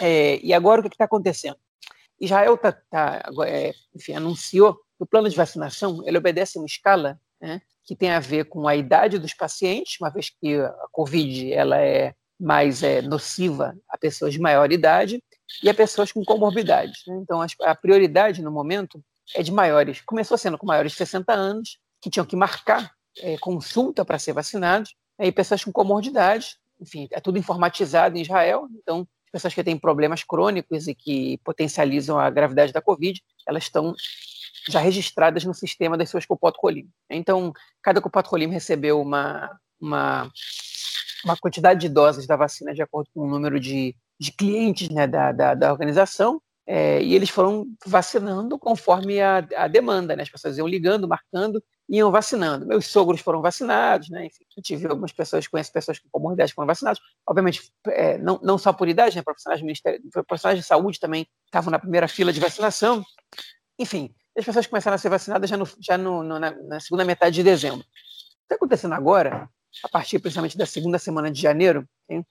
É, 0.00 0.38
e 0.44 0.54
agora 0.54 0.80
o 0.80 0.84
que 0.84 0.94
está 0.94 1.06
acontecendo? 1.06 1.56
Israel 2.20 2.56
tá, 2.56 2.70
tá, 2.70 3.22
é, 3.46 3.72
enfim, 3.96 4.12
anunciou 4.12 4.74
que 4.74 5.02
o 5.02 5.06
plano 5.06 5.28
de 5.28 5.36
vacinação 5.36 6.02
ele 6.06 6.18
obedece 6.18 6.56
uma 6.56 6.66
escala 6.66 7.18
né, 7.42 7.60
que 7.84 7.96
tem 7.96 8.10
a 8.10 8.20
ver 8.20 8.44
com 8.44 8.68
a 8.68 8.76
idade 8.76 9.18
dos 9.18 9.34
pacientes, 9.34 10.00
uma 10.00 10.10
vez 10.10 10.30
que 10.30 10.54
a 10.60 10.88
COVID 10.92 11.52
ela 11.52 11.78
é 11.78 12.14
mais 12.40 12.82
é, 12.82 13.02
nociva 13.02 13.76
a 13.88 13.98
pessoas 13.98 14.32
de 14.32 14.40
maior 14.40 14.70
idade 14.72 15.22
e 15.62 15.68
a 15.68 15.74
pessoas 15.74 16.12
com 16.12 16.24
comorbidades. 16.24 17.02
Né? 17.06 17.18
Então, 17.22 17.44
a 17.62 17.74
prioridade 17.74 18.40
no 18.40 18.50
momento 18.50 19.02
é 19.34 19.42
de 19.42 19.52
maiores. 19.52 20.00
Começou 20.00 20.38
sendo 20.38 20.56
com 20.56 20.66
maiores 20.66 20.92
de 20.92 20.98
60 20.98 21.32
anos, 21.32 21.78
que 22.00 22.10
tinham 22.10 22.26
que 22.26 22.36
marcar 22.36 22.92
é, 23.18 23.36
consulta 23.38 24.04
para 24.04 24.18
ser 24.18 24.32
vacinados, 24.32 24.94
e 25.18 25.30
pessoas 25.30 25.62
com 25.64 25.70
comorbidades, 25.70 26.56
enfim, 26.80 27.06
é 27.12 27.20
tudo 27.20 27.38
informatizado 27.38 28.16
em 28.16 28.22
Israel, 28.22 28.66
então 28.74 29.06
pessoas 29.30 29.54
que 29.54 29.64
têm 29.64 29.78
problemas 29.78 30.22
crônicos 30.24 30.88
e 30.88 30.94
que 30.94 31.38
potencializam 31.44 32.18
a 32.18 32.28
gravidade 32.28 32.72
da 32.72 32.82
Covid, 32.82 33.22
elas 33.46 33.64
estão 33.64 33.94
já 34.68 34.80
registradas 34.80 35.44
no 35.44 35.54
sistema 35.54 35.96
das 35.96 36.10
suas 36.10 36.26
Copotocolim. 36.26 36.88
Então, 37.10 37.52
cada 37.82 38.00
Copotocolim 38.00 38.48
recebeu 38.48 39.00
uma, 39.00 39.58
uma, 39.80 40.30
uma 41.24 41.36
quantidade 41.36 41.80
de 41.80 41.88
doses 41.88 42.26
da 42.26 42.36
vacina 42.36 42.74
de 42.74 42.82
acordo 42.82 43.08
com 43.14 43.22
o 43.22 43.28
número 43.28 43.58
de, 43.58 43.94
de 44.18 44.32
clientes 44.32 44.88
né, 44.88 45.06
da, 45.06 45.32
da, 45.32 45.54
da 45.54 45.72
organização, 45.72 46.40
é, 46.64 47.02
e 47.02 47.14
eles 47.14 47.28
foram 47.28 47.66
vacinando 47.84 48.56
conforme 48.58 49.20
a, 49.20 49.38
a 49.56 49.66
demanda, 49.66 50.14
né? 50.14 50.22
As 50.22 50.30
pessoas 50.30 50.56
iam 50.58 50.66
ligando, 50.66 51.08
marcando, 51.08 51.62
iam 51.88 52.10
vacinando. 52.10 52.64
Meus 52.64 52.86
sogros 52.86 53.20
foram 53.20 53.42
vacinados, 53.42 54.08
né? 54.08 54.26
Enfim, 54.26 54.44
tive 54.62 54.86
algumas 54.86 55.12
pessoas, 55.12 55.48
conheço 55.48 55.72
pessoas 55.72 55.98
com 55.98 56.08
comorbidades 56.08 56.52
que 56.52 56.54
foram 56.54 56.68
vacinadas. 56.68 57.00
Obviamente, 57.26 57.72
é, 57.88 58.16
não, 58.18 58.38
não 58.42 58.56
só 58.58 58.72
por 58.72 58.88
idade, 58.88 59.16
né? 59.16 59.22
Profissionais, 59.22 59.60
profissionais 60.26 60.58
de 60.58 60.64
saúde 60.64 61.00
também 61.00 61.26
estavam 61.46 61.70
na 61.70 61.80
primeira 61.80 62.06
fila 62.06 62.32
de 62.32 62.38
vacinação. 62.38 63.04
Enfim, 63.76 64.14
as 64.36 64.44
pessoas 64.44 64.66
começaram 64.66 64.94
a 64.94 64.98
ser 64.98 65.08
vacinadas 65.08 65.48
já, 65.48 65.56
no, 65.56 65.68
já 65.80 65.98
no, 65.98 66.22
no, 66.22 66.38
na, 66.38 66.50
na, 66.50 66.80
segunda 66.80 67.04
metade 67.04 67.36
de 67.36 67.42
dezembro. 67.42 67.80
O 67.80 67.82
que 67.82 68.44
está 68.44 68.56
acontecendo 68.56 68.94
agora, 68.94 69.48
a 69.84 69.88
partir 69.88 70.18
principalmente 70.18 70.56
da 70.56 70.66
segunda 70.66 70.98
semana 70.98 71.30
de 71.30 71.40
janeiro, 71.40 71.86
hein, 72.08 72.24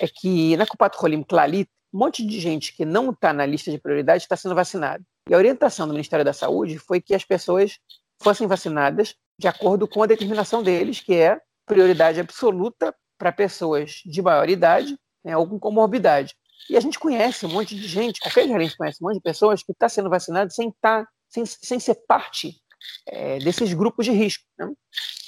é 0.00 0.06
que 0.06 0.56
na 0.56 0.66
Copato 0.66 0.98
Rolim 0.98 1.22
Clalit, 1.22 1.68
um 1.92 1.98
monte 1.98 2.24
de 2.24 2.38
gente 2.38 2.74
que 2.76 2.84
não 2.84 3.10
está 3.10 3.32
na 3.32 3.46
lista 3.46 3.70
de 3.70 3.78
prioridade 3.78 4.22
está 4.22 4.36
sendo 4.36 4.54
vacinada. 4.54 5.02
E 5.28 5.34
a 5.34 5.38
orientação 5.38 5.86
do 5.86 5.92
Ministério 5.92 6.24
da 6.24 6.32
Saúde 6.32 6.78
foi 6.78 7.00
que 7.00 7.14
as 7.14 7.24
pessoas 7.24 7.78
fossem 8.22 8.46
vacinadas 8.46 9.14
de 9.38 9.48
acordo 9.48 9.86
com 9.86 10.02
a 10.02 10.06
determinação 10.06 10.62
deles, 10.62 11.00
que 11.00 11.14
é 11.14 11.40
prioridade 11.66 12.20
absoluta 12.20 12.94
para 13.16 13.32
pessoas 13.32 14.02
de 14.04 14.22
maior 14.22 14.48
idade 14.48 14.98
né, 15.24 15.36
ou 15.36 15.48
com 15.48 15.58
comorbidade. 15.58 16.34
E 16.68 16.76
a 16.76 16.80
gente 16.80 16.98
conhece 16.98 17.46
um 17.46 17.50
monte 17.50 17.74
de 17.74 17.86
gente, 17.86 18.20
qualquer 18.20 18.46
gerente 18.46 18.76
conhece 18.76 18.98
um 19.02 19.06
monte 19.06 19.16
de 19.16 19.22
pessoas 19.22 19.62
que 19.62 19.72
está 19.72 19.88
sendo 19.88 20.10
vacinado 20.10 20.52
sem 20.52 20.68
estar 20.68 21.04
tá 21.04 21.10
sem, 21.28 21.44
sem 21.46 21.78
ser 21.78 21.94
parte 22.06 22.60
é, 23.06 23.38
desses 23.38 23.72
grupos 23.72 24.06
de 24.06 24.12
risco. 24.12 24.44
Né? 24.58 24.72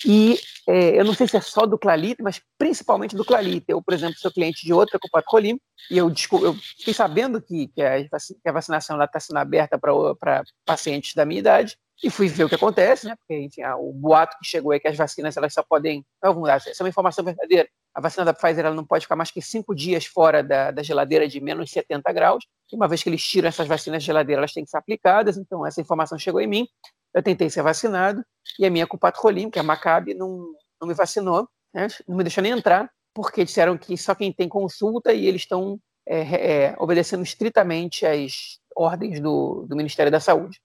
E 0.05 0.39
é, 0.67 0.99
eu 0.99 1.05
não 1.05 1.15
sei 1.15 1.29
se 1.29 1.37
é 1.37 1.41
só 1.41 1.67
do 1.67 1.79
Clalite, 1.79 2.23
mas 2.23 2.41
principalmente 2.59 3.17
do 3.17 3.25
Clalite. 3.25 3.67
Eu, 3.69 3.83
por 3.83 3.95
exemplo, 3.95 4.19
sou 4.19 4.31
cliente 4.31 4.65
de 4.65 4.73
outra 4.73 4.99
Copa 4.99 5.23
Colim 5.23 5.59
e 5.91 5.99
eu, 5.99 6.09
eu 6.09 6.55
fiquei 6.79 6.95
sabendo 6.95 7.41
que, 7.41 7.69
que, 7.69 7.83
a, 7.83 8.03
que 8.03 8.49
a 8.49 8.53
vacinação 8.53 9.03
está 9.03 9.21
sendo 9.21 9.39
aberta 9.39 9.79
para 9.79 10.43
pacientes 10.65 11.15
da 11.15 11.25
minha 11.25 11.41
idade 11.41 11.77
e 12.03 12.09
fui 12.09 12.29
ver 12.29 12.45
o 12.45 12.49
que 12.49 12.55
acontece, 12.55 13.07
né? 13.07 13.15
Porque, 13.17 13.39
enfim, 13.39 13.63
o 13.79 13.93
boato 13.93 14.37
que 14.39 14.49
chegou 14.49 14.73
é 14.73 14.81
que 14.81 14.89
as 14.89 14.97
vacinas 14.97 15.37
elas 15.37 15.53
só 15.53 15.63
podem. 15.63 16.05
Lá, 16.23 16.55
essa 16.55 16.71
é 16.71 16.83
uma 16.83 16.89
informação 16.89 17.23
verdadeira. 17.23 17.69
A 17.95 18.01
vacina 18.01 18.25
da 18.25 18.33
Pfizer 18.33 18.65
ela 18.65 18.75
não 18.75 18.87
pode 18.87 19.05
ficar 19.05 19.17
mais 19.17 19.31
que 19.31 19.43
cinco 19.43 19.75
dias 19.75 20.07
fora 20.07 20.43
da, 20.43 20.71
da 20.71 20.83
geladeira 20.83 21.29
de 21.29 21.41
menos 21.41 21.71
70 21.71 22.11
graus. 22.13 22.45
E 22.73 22.77
uma 22.77 22.89
vez 22.89 23.03
que 23.03 23.11
eles 23.11 23.23
tiram 23.23 23.49
essas 23.49 23.67
vacinas 23.67 24.03
da 24.03 24.07
geladeira, 24.07 24.41
elas 24.41 24.53
têm 24.53 24.65
que 24.65 24.71
ser 24.71 24.79
aplicadas. 24.79 25.37
Então, 25.37 25.67
essa 25.67 25.81
informação 25.81 26.19
chegou 26.19 26.41
em 26.41 26.47
mim. 26.47 26.69
Eu 27.15 27.23
tentei 27.23 27.51
ser 27.51 27.63
vacinado 27.63 28.25
e 28.59 28.67
a 28.67 28.71
minha 28.71 28.87
Rolim, 29.17 29.51
que 29.51 29.59
é 29.59 29.63
a 29.63 29.65
Maccabi, 29.65 30.15
não, 30.15 30.53
não 30.81 30.89
me 30.89 30.95
vacinou, 30.95 31.49
né? 31.75 31.89
não 32.07 32.17
me 32.17 32.25
deixou 32.25 32.43
nem 32.43 32.53
entrar, 32.53 32.91
porque 33.15 33.45
disseram 33.45 33.77
que 33.77 33.97
só 33.97 34.15
quem 34.15 34.33
tem 34.33 34.49
consulta 34.49 35.13
e 35.13 35.27
eles 35.27 35.43
estão 35.43 35.79
é, 36.07 36.65
é, 36.65 36.77
obedecendo 36.79 37.23
estritamente 37.23 38.07
às 38.07 38.59
ordens 38.75 39.21
do, 39.21 39.67
do 39.69 39.77
Ministério 39.77 40.11
da 40.11 40.21
Saúde. 40.21 40.61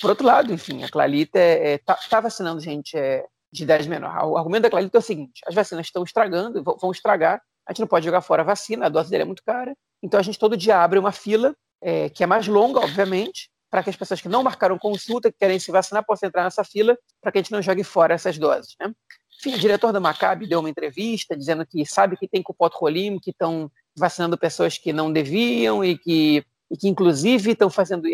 Por 0.00 0.10
outro 0.10 0.26
lado, 0.26 0.52
enfim, 0.52 0.82
a 0.82 0.88
Clalita 0.88 1.38
está 1.38 1.64
é, 1.64 1.78
tá, 1.78 1.94
tá 2.08 2.20
vacinando 2.20 2.60
gente 2.60 2.96
é, 2.96 3.24
de 3.52 3.62
idade 3.62 3.88
menor. 3.88 4.24
O 4.24 4.36
argumento 4.36 4.62
da 4.62 4.70
Clalita 4.70 4.98
é 4.98 5.00
o 5.00 5.02
seguinte: 5.02 5.40
as 5.46 5.54
vacinas 5.54 5.86
estão 5.86 6.02
estragando, 6.02 6.62
vão 6.62 6.90
estragar, 6.90 7.40
a 7.66 7.72
gente 7.72 7.80
não 7.80 7.88
pode 7.88 8.04
jogar 8.04 8.20
fora 8.20 8.42
a 8.42 8.44
vacina, 8.44 8.86
a 8.86 8.88
dose 8.88 9.10
dele 9.10 9.22
é 9.22 9.26
muito 9.26 9.42
cara, 9.44 9.74
então 10.02 10.18
a 10.18 10.22
gente 10.22 10.38
todo 10.38 10.56
dia 10.56 10.82
abre 10.82 10.98
uma 10.98 11.12
fila, 11.12 11.54
é, 11.80 12.08
que 12.08 12.22
é 12.22 12.26
mais 12.26 12.46
longa, 12.46 12.80
obviamente, 12.80 13.50
para 13.70 13.82
que 13.82 13.90
as 13.90 13.96
pessoas 13.96 14.20
que 14.20 14.28
não 14.28 14.42
marcaram 14.42 14.78
consulta, 14.78 15.30
que 15.30 15.38
querem 15.38 15.58
se 15.58 15.70
vacinar, 15.70 16.04
possam 16.04 16.28
entrar 16.28 16.44
nessa 16.44 16.64
fila, 16.64 16.96
para 17.20 17.30
que 17.30 17.38
a 17.38 17.42
gente 17.42 17.52
não 17.52 17.62
jogue 17.62 17.84
fora 17.84 18.14
essas 18.14 18.38
doses. 18.38 18.74
Né? 18.80 18.92
Enfim, 19.38 19.54
o 19.54 19.58
diretor 19.58 19.92
da 19.92 20.00
Maccabi 20.00 20.48
deu 20.48 20.60
uma 20.60 20.70
entrevista 20.70 21.36
dizendo 21.36 21.66
que 21.66 21.84
sabe 21.86 22.16
que 22.16 22.26
tem 22.26 22.42
rolim, 22.74 23.18
que 23.18 23.30
estão 23.30 23.70
vacinando 23.96 24.38
pessoas 24.38 24.78
que 24.78 24.92
não 24.92 25.12
deviam 25.12 25.84
e 25.84 25.98
que 25.98 26.44
e 26.70 26.76
que 26.76 26.88
inclusive 26.88 27.52
estão 27.52 27.70
fazendo, 27.70 28.04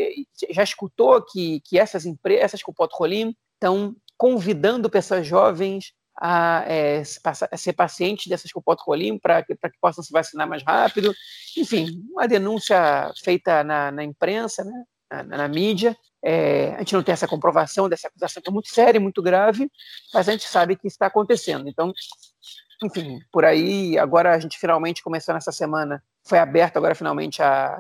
já 0.51 0.63
escutou 0.63 1.21
que, 1.23 1.61
que 1.65 1.79
essas 1.79 2.07
empresas, 2.07 2.45
essas 2.45 2.63
Rolim, 2.93 3.35
estão 3.55 3.97
convidando 4.17 4.89
pessoas 4.89 5.27
jovens 5.27 5.93
a, 6.17 6.65
é, 6.69 7.03
a 7.51 7.57
ser 7.57 7.73
pacientes 7.73 8.29
dessas 8.29 8.51
Rolim 8.87 9.19
para 9.19 9.43
que, 9.43 9.57
que 9.57 9.79
possam 9.81 10.05
se 10.05 10.13
vacinar 10.13 10.49
mais 10.49 10.63
rápido. 10.63 11.13
Enfim, 11.57 12.03
uma 12.13 12.29
denúncia 12.29 13.13
feita 13.25 13.65
na, 13.65 13.91
na 13.91 14.05
imprensa, 14.05 14.63
né, 14.63 14.85
na, 15.11 15.23
na 15.23 15.49
mídia. 15.49 15.97
É, 16.25 16.75
a 16.75 16.79
gente 16.79 16.95
não 16.95 17.03
tem 17.03 17.13
essa 17.13 17.29
comprovação 17.29 17.89
dessa 17.89 18.09
acusação 18.09 18.43
que 18.43 18.49
é 18.49 18.53
muito 18.53 18.71
séria, 18.71 19.01
muito 19.01 19.23
grave, 19.23 19.71
mas 20.13 20.29
a 20.29 20.33
gente 20.33 20.49
sabe 20.49 20.77
que 20.77 20.87
está 20.87 21.07
acontecendo. 21.07 21.69
Então, 21.69 21.93
enfim, 22.83 23.21
por 23.31 23.45
aí, 23.45 23.99
agora 23.99 24.35
a 24.35 24.39
gente 24.39 24.59
finalmente 24.59 25.03
começou 25.03 25.35
nessa 25.35 25.53
semana, 25.53 26.03
foi 26.27 26.39
aberto 26.39 26.77
agora 26.79 26.95
finalmente 26.95 27.43
a, 27.43 27.79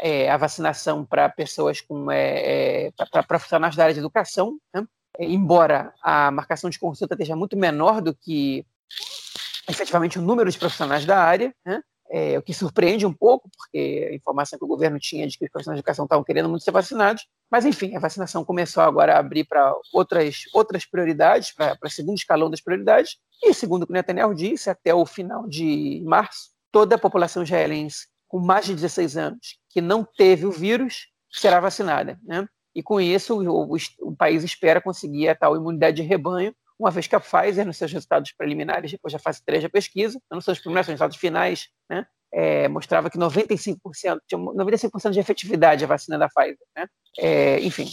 é, 0.00 0.30
a 0.30 0.36
vacinação 0.36 1.04
para 1.04 1.28
pessoas 1.28 1.80
com 1.80 2.10
é, 2.10 2.86
é 2.86 2.92
para 3.10 3.22
profissionais 3.22 3.76
da 3.76 3.84
área 3.84 3.94
de 3.94 4.00
educação, 4.00 4.58
né? 4.74 4.84
É, 5.18 5.24
embora 5.24 5.92
a 6.02 6.30
marcação 6.30 6.70
de 6.70 6.78
consulta 6.78 7.14
esteja 7.14 7.36
muito 7.36 7.56
menor 7.56 8.00
do 8.00 8.14
que 8.14 8.66
efetivamente 9.68 10.18
o 10.18 10.22
número 10.22 10.50
de 10.50 10.58
profissionais 10.58 11.04
da 11.04 11.18
área, 11.18 11.54
né? 11.64 11.82
É, 12.12 12.38
o 12.38 12.42
que 12.42 12.52
surpreende 12.52 13.06
um 13.06 13.12
pouco, 13.12 13.50
porque 13.56 14.08
a 14.10 14.14
informação 14.14 14.58
que 14.58 14.64
o 14.64 14.68
governo 14.68 14.98
tinha 14.98 15.26
de 15.26 15.38
que 15.38 15.46
os 15.46 15.50
profissionais 15.50 15.78
de 15.78 15.80
educação 15.80 16.04
estavam 16.04 16.22
querendo 16.22 16.48
muito 16.48 16.62
ser 16.62 16.70
vacinados, 16.70 17.26
mas 17.50 17.64
enfim, 17.64 17.96
a 17.96 17.98
vacinação 17.98 18.44
começou 18.44 18.82
agora 18.82 19.14
a 19.14 19.18
abrir 19.18 19.44
para 19.44 19.74
outras, 19.94 20.42
outras 20.52 20.84
prioridades, 20.84 21.52
para 21.52 21.78
o 21.82 21.90
segundo 21.90 22.18
escalão 22.18 22.50
das 22.50 22.60
prioridades, 22.60 23.16
e 23.42 23.54
segundo 23.54 23.84
o 23.84 23.86
que 23.86 23.94
Netanyahu 23.94 24.34
disse, 24.34 24.68
até 24.68 24.94
o 24.94 25.06
final 25.06 25.48
de 25.48 26.02
março, 26.04 26.50
toda 26.70 26.96
a 26.96 26.98
população 26.98 27.42
israelense 27.42 28.06
com 28.28 28.38
mais 28.38 28.66
de 28.66 28.74
16 28.74 29.16
anos 29.16 29.58
que 29.70 29.80
não 29.80 30.04
teve 30.04 30.46
o 30.46 30.50
vírus 30.50 31.08
será 31.30 31.60
vacinada. 31.60 32.18
Né? 32.24 32.46
E 32.74 32.82
com 32.82 33.00
isso, 33.00 33.40
o, 33.40 33.74
o, 33.74 33.76
o, 34.00 34.16
país 34.16 34.44
espera 34.44 34.80
conseguir 34.80 35.28
a 35.28 35.34
tal 35.34 35.56
imunidade 35.56 35.96
de 35.96 36.02
rebanho, 36.02 36.54
uma 36.78 36.90
vez 36.90 37.06
que 37.06 37.14
a 37.14 37.20
Pfizer, 37.20 37.66
nos 37.66 37.76
seus 37.76 37.92
resultados 37.92 38.32
preliminares, 38.32 38.90
depois 38.90 39.12
da 39.12 39.18
fase 39.18 39.42
3 39.44 39.62
da 39.62 39.68
pesquisa, 39.68 40.20
nos 40.30 40.44
seus 40.44 40.58
primeiros 40.58 40.86
resultados 40.86 41.16
finais, 41.16 41.68
né, 41.88 42.06
é, 42.32 42.68
mostrava 42.68 43.10
que 43.10 43.18
95%, 43.18 43.76
tinha 44.26 44.40
95% 44.40 45.10
de 45.10 45.20
efetividade 45.20 45.84
a 45.84 45.86
vacina 45.86 46.18
da 46.18 46.28
Pfizer. 46.28 46.66
Né? 46.76 46.86
É, 47.18 47.60
enfim, 47.60 47.88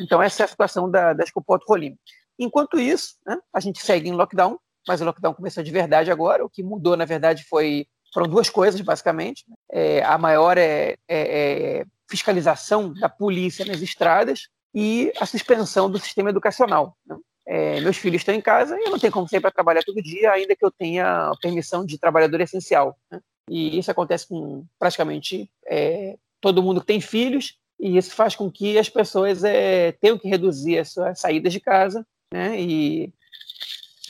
então 0.00 0.22
essa 0.22 0.42
é 0.42 0.44
a 0.44 0.48
situação 0.48 0.90
da, 0.90 1.12
das 1.12 1.30
Rolim. 1.66 1.96
Enquanto 2.38 2.78
isso, 2.78 3.16
né, 3.26 3.38
a 3.52 3.60
gente 3.60 3.80
segue 3.80 4.08
em 4.08 4.12
lockdown, 4.12 4.58
mas 4.86 5.00
o 5.00 5.04
lockdown 5.04 5.34
começou 5.34 5.62
de 5.62 5.70
verdade 5.70 6.10
agora. 6.10 6.44
O 6.44 6.48
que 6.48 6.62
mudou, 6.62 6.96
na 6.96 7.04
verdade, 7.04 7.44
foi 7.44 7.86
foram 8.12 8.28
duas 8.28 8.48
coisas, 8.48 8.80
basicamente. 8.80 9.44
É, 9.70 10.02
a 10.02 10.16
maior 10.16 10.56
é, 10.56 10.96
é, 11.08 11.78
é, 11.80 11.84
fiscalização 12.08 12.92
da 12.94 13.08
polícia 13.08 13.64
nas 13.64 13.82
estradas 13.82 14.48
e 14.74 15.12
a 15.20 15.26
suspensão 15.26 15.90
do 15.90 15.98
sistema 15.98 16.30
educacional. 16.30 16.96
Né? 17.06 17.16
É, 17.50 17.80
meus 17.80 17.96
filhos 17.96 18.20
estão 18.20 18.34
em 18.34 18.42
casa 18.42 18.78
e 18.78 18.84
eu 18.84 18.90
não 18.90 18.98
tenho 18.98 19.10
como 19.10 19.26
sair 19.26 19.40
para 19.40 19.50
trabalhar 19.50 19.82
todo 19.82 20.02
dia, 20.02 20.32
ainda 20.32 20.54
que 20.54 20.62
eu 20.62 20.70
tenha 20.70 21.32
permissão 21.40 21.82
de 21.82 21.96
trabalhador 21.96 22.42
essencial. 22.42 22.94
Né? 23.10 23.20
E 23.48 23.78
isso 23.78 23.90
acontece 23.90 24.28
com 24.28 24.66
praticamente 24.78 25.50
é, 25.66 26.18
todo 26.42 26.62
mundo 26.62 26.82
que 26.82 26.86
tem 26.86 27.00
filhos, 27.00 27.58
e 27.80 27.96
isso 27.96 28.14
faz 28.14 28.36
com 28.36 28.50
que 28.50 28.78
as 28.78 28.90
pessoas 28.90 29.44
é, 29.44 29.92
tenham 29.92 30.18
que 30.18 30.28
reduzir 30.28 30.78
as 30.78 30.92
suas 30.92 31.20
saídas 31.20 31.50
de 31.50 31.58
casa, 31.58 32.06
né? 32.30 32.60
e, 32.60 33.10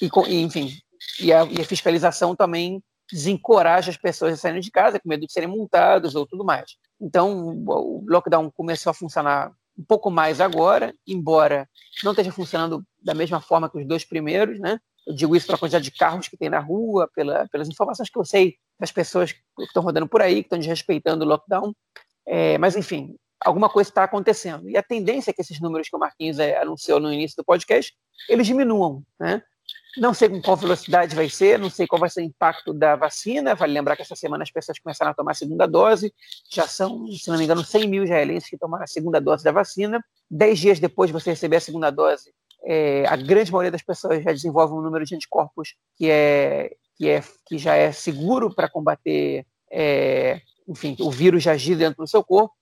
e 0.02 0.42
enfim, 0.42 0.76
e 1.20 1.32
a, 1.32 1.44
e 1.44 1.60
a 1.60 1.64
fiscalização 1.64 2.34
também 2.34 2.82
desencoraja 3.08 3.92
as 3.92 3.96
pessoas 3.96 4.34
a 4.34 4.36
saírem 4.36 4.60
de 4.60 4.70
casa 4.72 4.98
com 4.98 5.08
medo 5.08 5.24
de 5.24 5.32
serem 5.32 5.48
multados 5.48 6.16
ou 6.16 6.26
tudo 6.26 6.44
mais. 6.44 6.76
Então, 7.00 7.62
o 7.64 8.04
lockdown 8.08 8.50
começou 8.50 8.90
a 8.90 8.94
funcionar 8.94 9.52
um 9.78 9.84
pouco 9.84 10.10
mais 10.10 10.40
agora, 10.40 10.92
embora 11.06 11.68
não 12.02 12.12
esteja 12.12 12.32
funcionando 12.32 12.84
da 13.00 13.14
mesma 13.14 13.40
forma 13.40 13.70
que 13.70 13.78
os 13.78 13.86
dois 13.86 14.04
primeiros, 14.04 14.58
né? 14.58 14.78
Eu 15.06 15.14
digo 15.14 15.36
isso 15.36 15.46
pela 15.46 15.58
quantidade 15.58 15.84
de 15.84 15.92
carros 15.92 16.28
que 16.28 16.36
tem 16.36 16.50
na 16.50 16.58
rua, 16.58 17.08
pela, 17.14 17.48
pelas 17.48 17.68
informações 17.68 18.10
que 18.10 18.18
eu 18.18 18.24
sei 18.24 18.56
das 18.78 18.92
pessoas 18.92 19.32
que 19.32 19.40
estão 19.60 19.82
rodando 19.82 20.08
por 20.08 20.20
aí, 20.20 20.42
que 20.42 20.46
estão 20.46 20.58
desrespeitando 20.58 21.24
o 21.24 21.28
lockdown. 21.28 21.72
É, 22.26 22.58
mas, 22.58 22.76
enfim, 22.76 23.16
alguma 23.40 23.70
coisa 23.70 23.88
está 23.88 24.04
acontecendo. 24.04 24.68
E 24.68 24.76
a 24.76 24.82
tendência 24.82 25.30
é 25.30 25.32
que 25.32 25.40
esses 25.40 25.60
números 25.60 25.88
que 25.88 25.96
o 25.96 25.98
Marquinhos 25.98 26.38
é, 26.38 26.60
anunciou 26.60 27.00
no 27.00 27.12
início 27.12 27.36
do 27.36 27.44
podcast, 27.44 27.94
eles 28.28 28.46
diminuam, 28.46 29.02
né? 29.18 29.42
Não 29.96 30.12
sei 30.12 30.28
com 30.28 30.40
qual 30.40 30.56
velocidade 30.56 31.16
vai 31.16 31.28
ser, 31.28 31.58
não 31.58 31.70
sei 31.70 31.86
qual 31.86 31.98
vai 31.98 32.10
ser 32.10 32.20
o 32.20 32.24
impacto 32.24 32.72
da 32.72 32.94
vacina. 32.94 33.54
Vale 33.54 33.72
lembrar 33.72 33.96
que 33.96 34.02
essa 34.02 34.14
semana 34.14 34.42
as 34.42 34.50
pessoas 34.50 34.78
começaram 34.78 35.10
a 35.10 35.14
tomar 35.14 35.32
a 35.32 35.34
segunda 35.34 35.66
dose. 35.66 36.12
Já 36.50 36.66
são, 36.66 37.06
se 37.12 37.28
não 37.30 37.38
me 37.38 37.44
engano, 37.44 37.64
100 37.64 37.88
mil 37.88 38.04
israelenses 38.04 38.48
que 38.48 38.58
tomaram 38.58 38.84
a 38.84 38.86
segunda 38.86 39.20
dose 39.20 39.42
da 39.42 39.50
vacina. 39.50 40.04
Dez 40.30 40.58
dias 40.58 40.78
depois 40.78 41.08
de 41.08 41.12
você 41.12 41.30
receber 41.30 41.56
a 41.56 41.60
segunda 41.60 41.90
dose, 41.90 42.32
é, 42.64 43.06
a 43.06 43.16
grande 43.16 43.50
maioria 43.50 43.70
das 43.70 43.82
pessoas 43.82 44.22
já 44.22 44.32
desenvolve 44.32 44.74
um 44.74 44.82
número 44.82 45.04
de 45.04 45.14
anticorpos 45.14 45.74
que, 45.96 46.10
é, 46.10 46.76
que, 46.96 47.08
é, 47.08 47.22
que 47.46 47.56
já 47.56 47.74
é 47.74 47.92
seguro 47.92 48.54
para 48.54 48.68
combater, 48.68 49.46
é, 49.70 50.40
enfim, 50.68 50.96
o 51.00 51.10
vírus 51.10 51.42
já 51.42 51.52
agir 51.52 51.76
dentro 51.76 52.04
do 52.04 52.08
seu 52.08 52.22
corpo. 52.22 52.54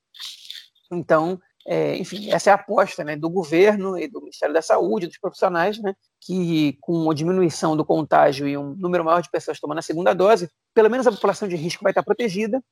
Então, 0.92 1.40
é, 1.66 1.96
enfim, 1.96 2.30
essa 2.30 2.50
é 2.50 2.52
a 2.52 2.56
aposta 2.56 3.02
né, 3.02 3.16
do 3.16 3.28
governo 3.28 3.98
e 3.98 4.06
do 4.06 4.20
Ministério 4.20 4.54
da 4.54 4.62
Saúde, 4.62 5.08
dos 5.08 5.18
profissionais, 5.18 5.78
né, 5.82 5.94
que 6.20 6.78
com 6.80 7.10
a 7.10 7.14
diminuição 7.14 7.76
do 7.76 7.84
contágio 7.84 8.46
e 8.46 8.56
um 8.56 8.74
número 8.76 9.04
maior 9.04 9.20
de 9.20 9.30
pessoas 9.30 9.58
tomando 9.58 9.78
a 9.78 9.82
segunda 9.82 10.14
dose, 10.14 10.48
pelo 10.72 10.88
menos 10.88 11.06
a 11.06 11.12
população 11.12 11.48
de 11.48 11.56
risco 11.56 11.82
vai 11.82 11.90
estar 11.90 12.04
protegida. 12.04 12.62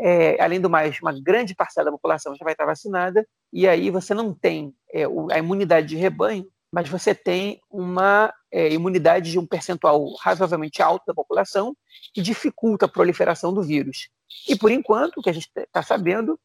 É, 0.00 0.40
além 0.40 0.60
do 0.60 0.70
mais, 0.70 1.00
uma 1.00 1.12
grande 1.12 1.54
parcela 1.54 1.86
da 1.86 1.92
população 1.92 2.34
já 2.36 2.44
vai 2.44 2.54
estar 2.54 2.64
vacinada, 2.64 3.26
e 3.52 3.66
aí 3.66 3.90
você 3.90 4.14
não 4.14 4.32
tem 4.32 4.72
é, 4.92 5.04
a 5.32 5.38
imunidade 5.38 5.88
de 5.88 5.96
rebanho, 5.96 6.46
mas 6.72 6.88
você 6.88 7.14
tem 7.14 7.60
uma 7.70 8.32
é, 8.50 8.72
imunidade 8.72 9.30
de 9.30 9.38
um 9.38 9.46
percentual 9.46 10.06
razoavelmente 10.20 10.80
alto 10.80 11.04
da 11.06 11.12
população 11.12 11.76
que 12.14 12.22
dificulta 12.22 12.86
a 12.86 12.88
proliferação 12.88 13.52
do 13.52 13.62
vírus. 13.62 14.08
E 14.48 14.56
por 14.56 14.70
enquanto, 14.70 15.18
o 15.18 15.22
que 15.22 15.28
a 15.28 15.32
gente 15.32 15.50
está 15.54 15.82
sabendo 15.82 16.38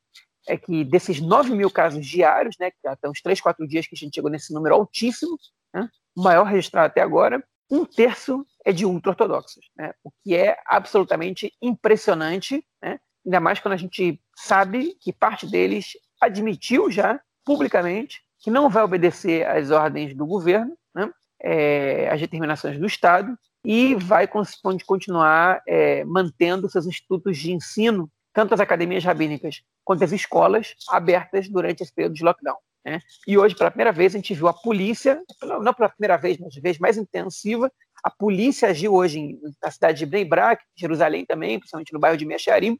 é 0.47 0.57
que 0.57 0.83
desses 0.83 1.19
9 1.19 1.53
mil 1.53 1.69
casos 1.69 2.05
diários, 2.05 2.55
né, 2.59 2.71
que 2.71 2.77
estão 2.87 3.11
uns 3.11 3.21
3, 3.21 3.39
4 3.41 3.67
dias 3.67 3.85
que 3.85 3.95
a 3.95 3.97
gente 3.97 4.15
chegou 4.15 4.31
nesse 4.31 4.53
número 4.53 4.75
altíssimo, 4.75 5.37
né, 5.73 5.89
o 6.15 6.23
maior 6.23 6.45
registrado 6.45 6.87
até 6.87 7.01
agora, 7.01 7.43
um 7.69 7.83
terço 7.85 8.45
é 8.65 8.71
de 8.71 8.85
ultra-ortodoxos, 8.85 9.65
né, 9.75 9.93
o 10.03 10.11
que 10.23 10.35
é 10.35 10.57
absolutamente 10.65 11.53
impressionante, 11.61 12.63
né, 12.81 12.99
ainda 13.25 13.39
mais 13.39 13.59
quando 13.59 13.73
a 13.73 13.77
gente 13.77 14.21
sabe 14.35 14.95
que 15.01 15.11
parte 15.11 15.45
deles 15.45 15.91
admitiu 16.21 16.89
já 16.89 17.19
publicamente 17.45 18.21
que 18.39 18.49
não 18.49 18.69
vai 18.69 18.83
obedecer 18.83 19.45
às 19.45 19.71
ordens 19.71 20.15
do 20.15 20.25
governo, 20.25 20.77
né, 20.95 21.11
é, 21.41 22.09
às 22.09 22.19
determinações 22.19 22.79
do 22.79 22.85
Estado, 22.85 23.37
e 23.65 23.95
vai 23.95 24.27
continuar 24.85 25.61
é, 25.67 26.05
mantendo 26.05 26.69
seus 26.69 26.85
institutos 26.85 27.37
de 27.37 27.51
ensino 27.51 28.09
tanto 28.37 28.53
as 28.53 28.59
academias 28.59 29.03
rabínicas 29.03 29.63
quanto 29.83 30.03
as 30.03 30.11
escolas 30.11 30.75
abertas 30.89 31.49
durante 31.49 31.81
esse 31.81 31.91
período 31.91 32.13
de 32.13 32.23
lockdown. 32.23 32.57
Né? 32.85 32.99
E 33.25 33.35
hoje, 33.35 33.55
pela 33.55 33.71
primeira 33.71 33.91
vez, 33.91 34.13
a 34.13 34.19
gente 34.19 34.35
viu 34.35 34.47
a 34.47 34.53
polícia, 34.53 35.19
não 35.41 35.73
pela 35.73 35.89
primeira 35.89 36.17
vez, 36.17 36.37
mas 36.37 36.53
de 36.53 36.61
vez 36.61 36.77
mais 36.77 36.97
intensiva, 36.97 37.71
a 38.03 38.11
polícia 38.11 38.69
agiu 38.69 38.93
hoje 38.93 39.39
na 39.59 39.71
cidade 39.71 39.97
de 39.97 40.05
Bnei 40.05 40.23
Brak, 40.23 40.63
Jerusalém 40.75 41.25
também, 41.25 41.57
principalmente 41.57 41.91
no 41.91 41.99
bairro 41.99 42.15
de 42.15 42.27
Mecharim, 42.27 42.79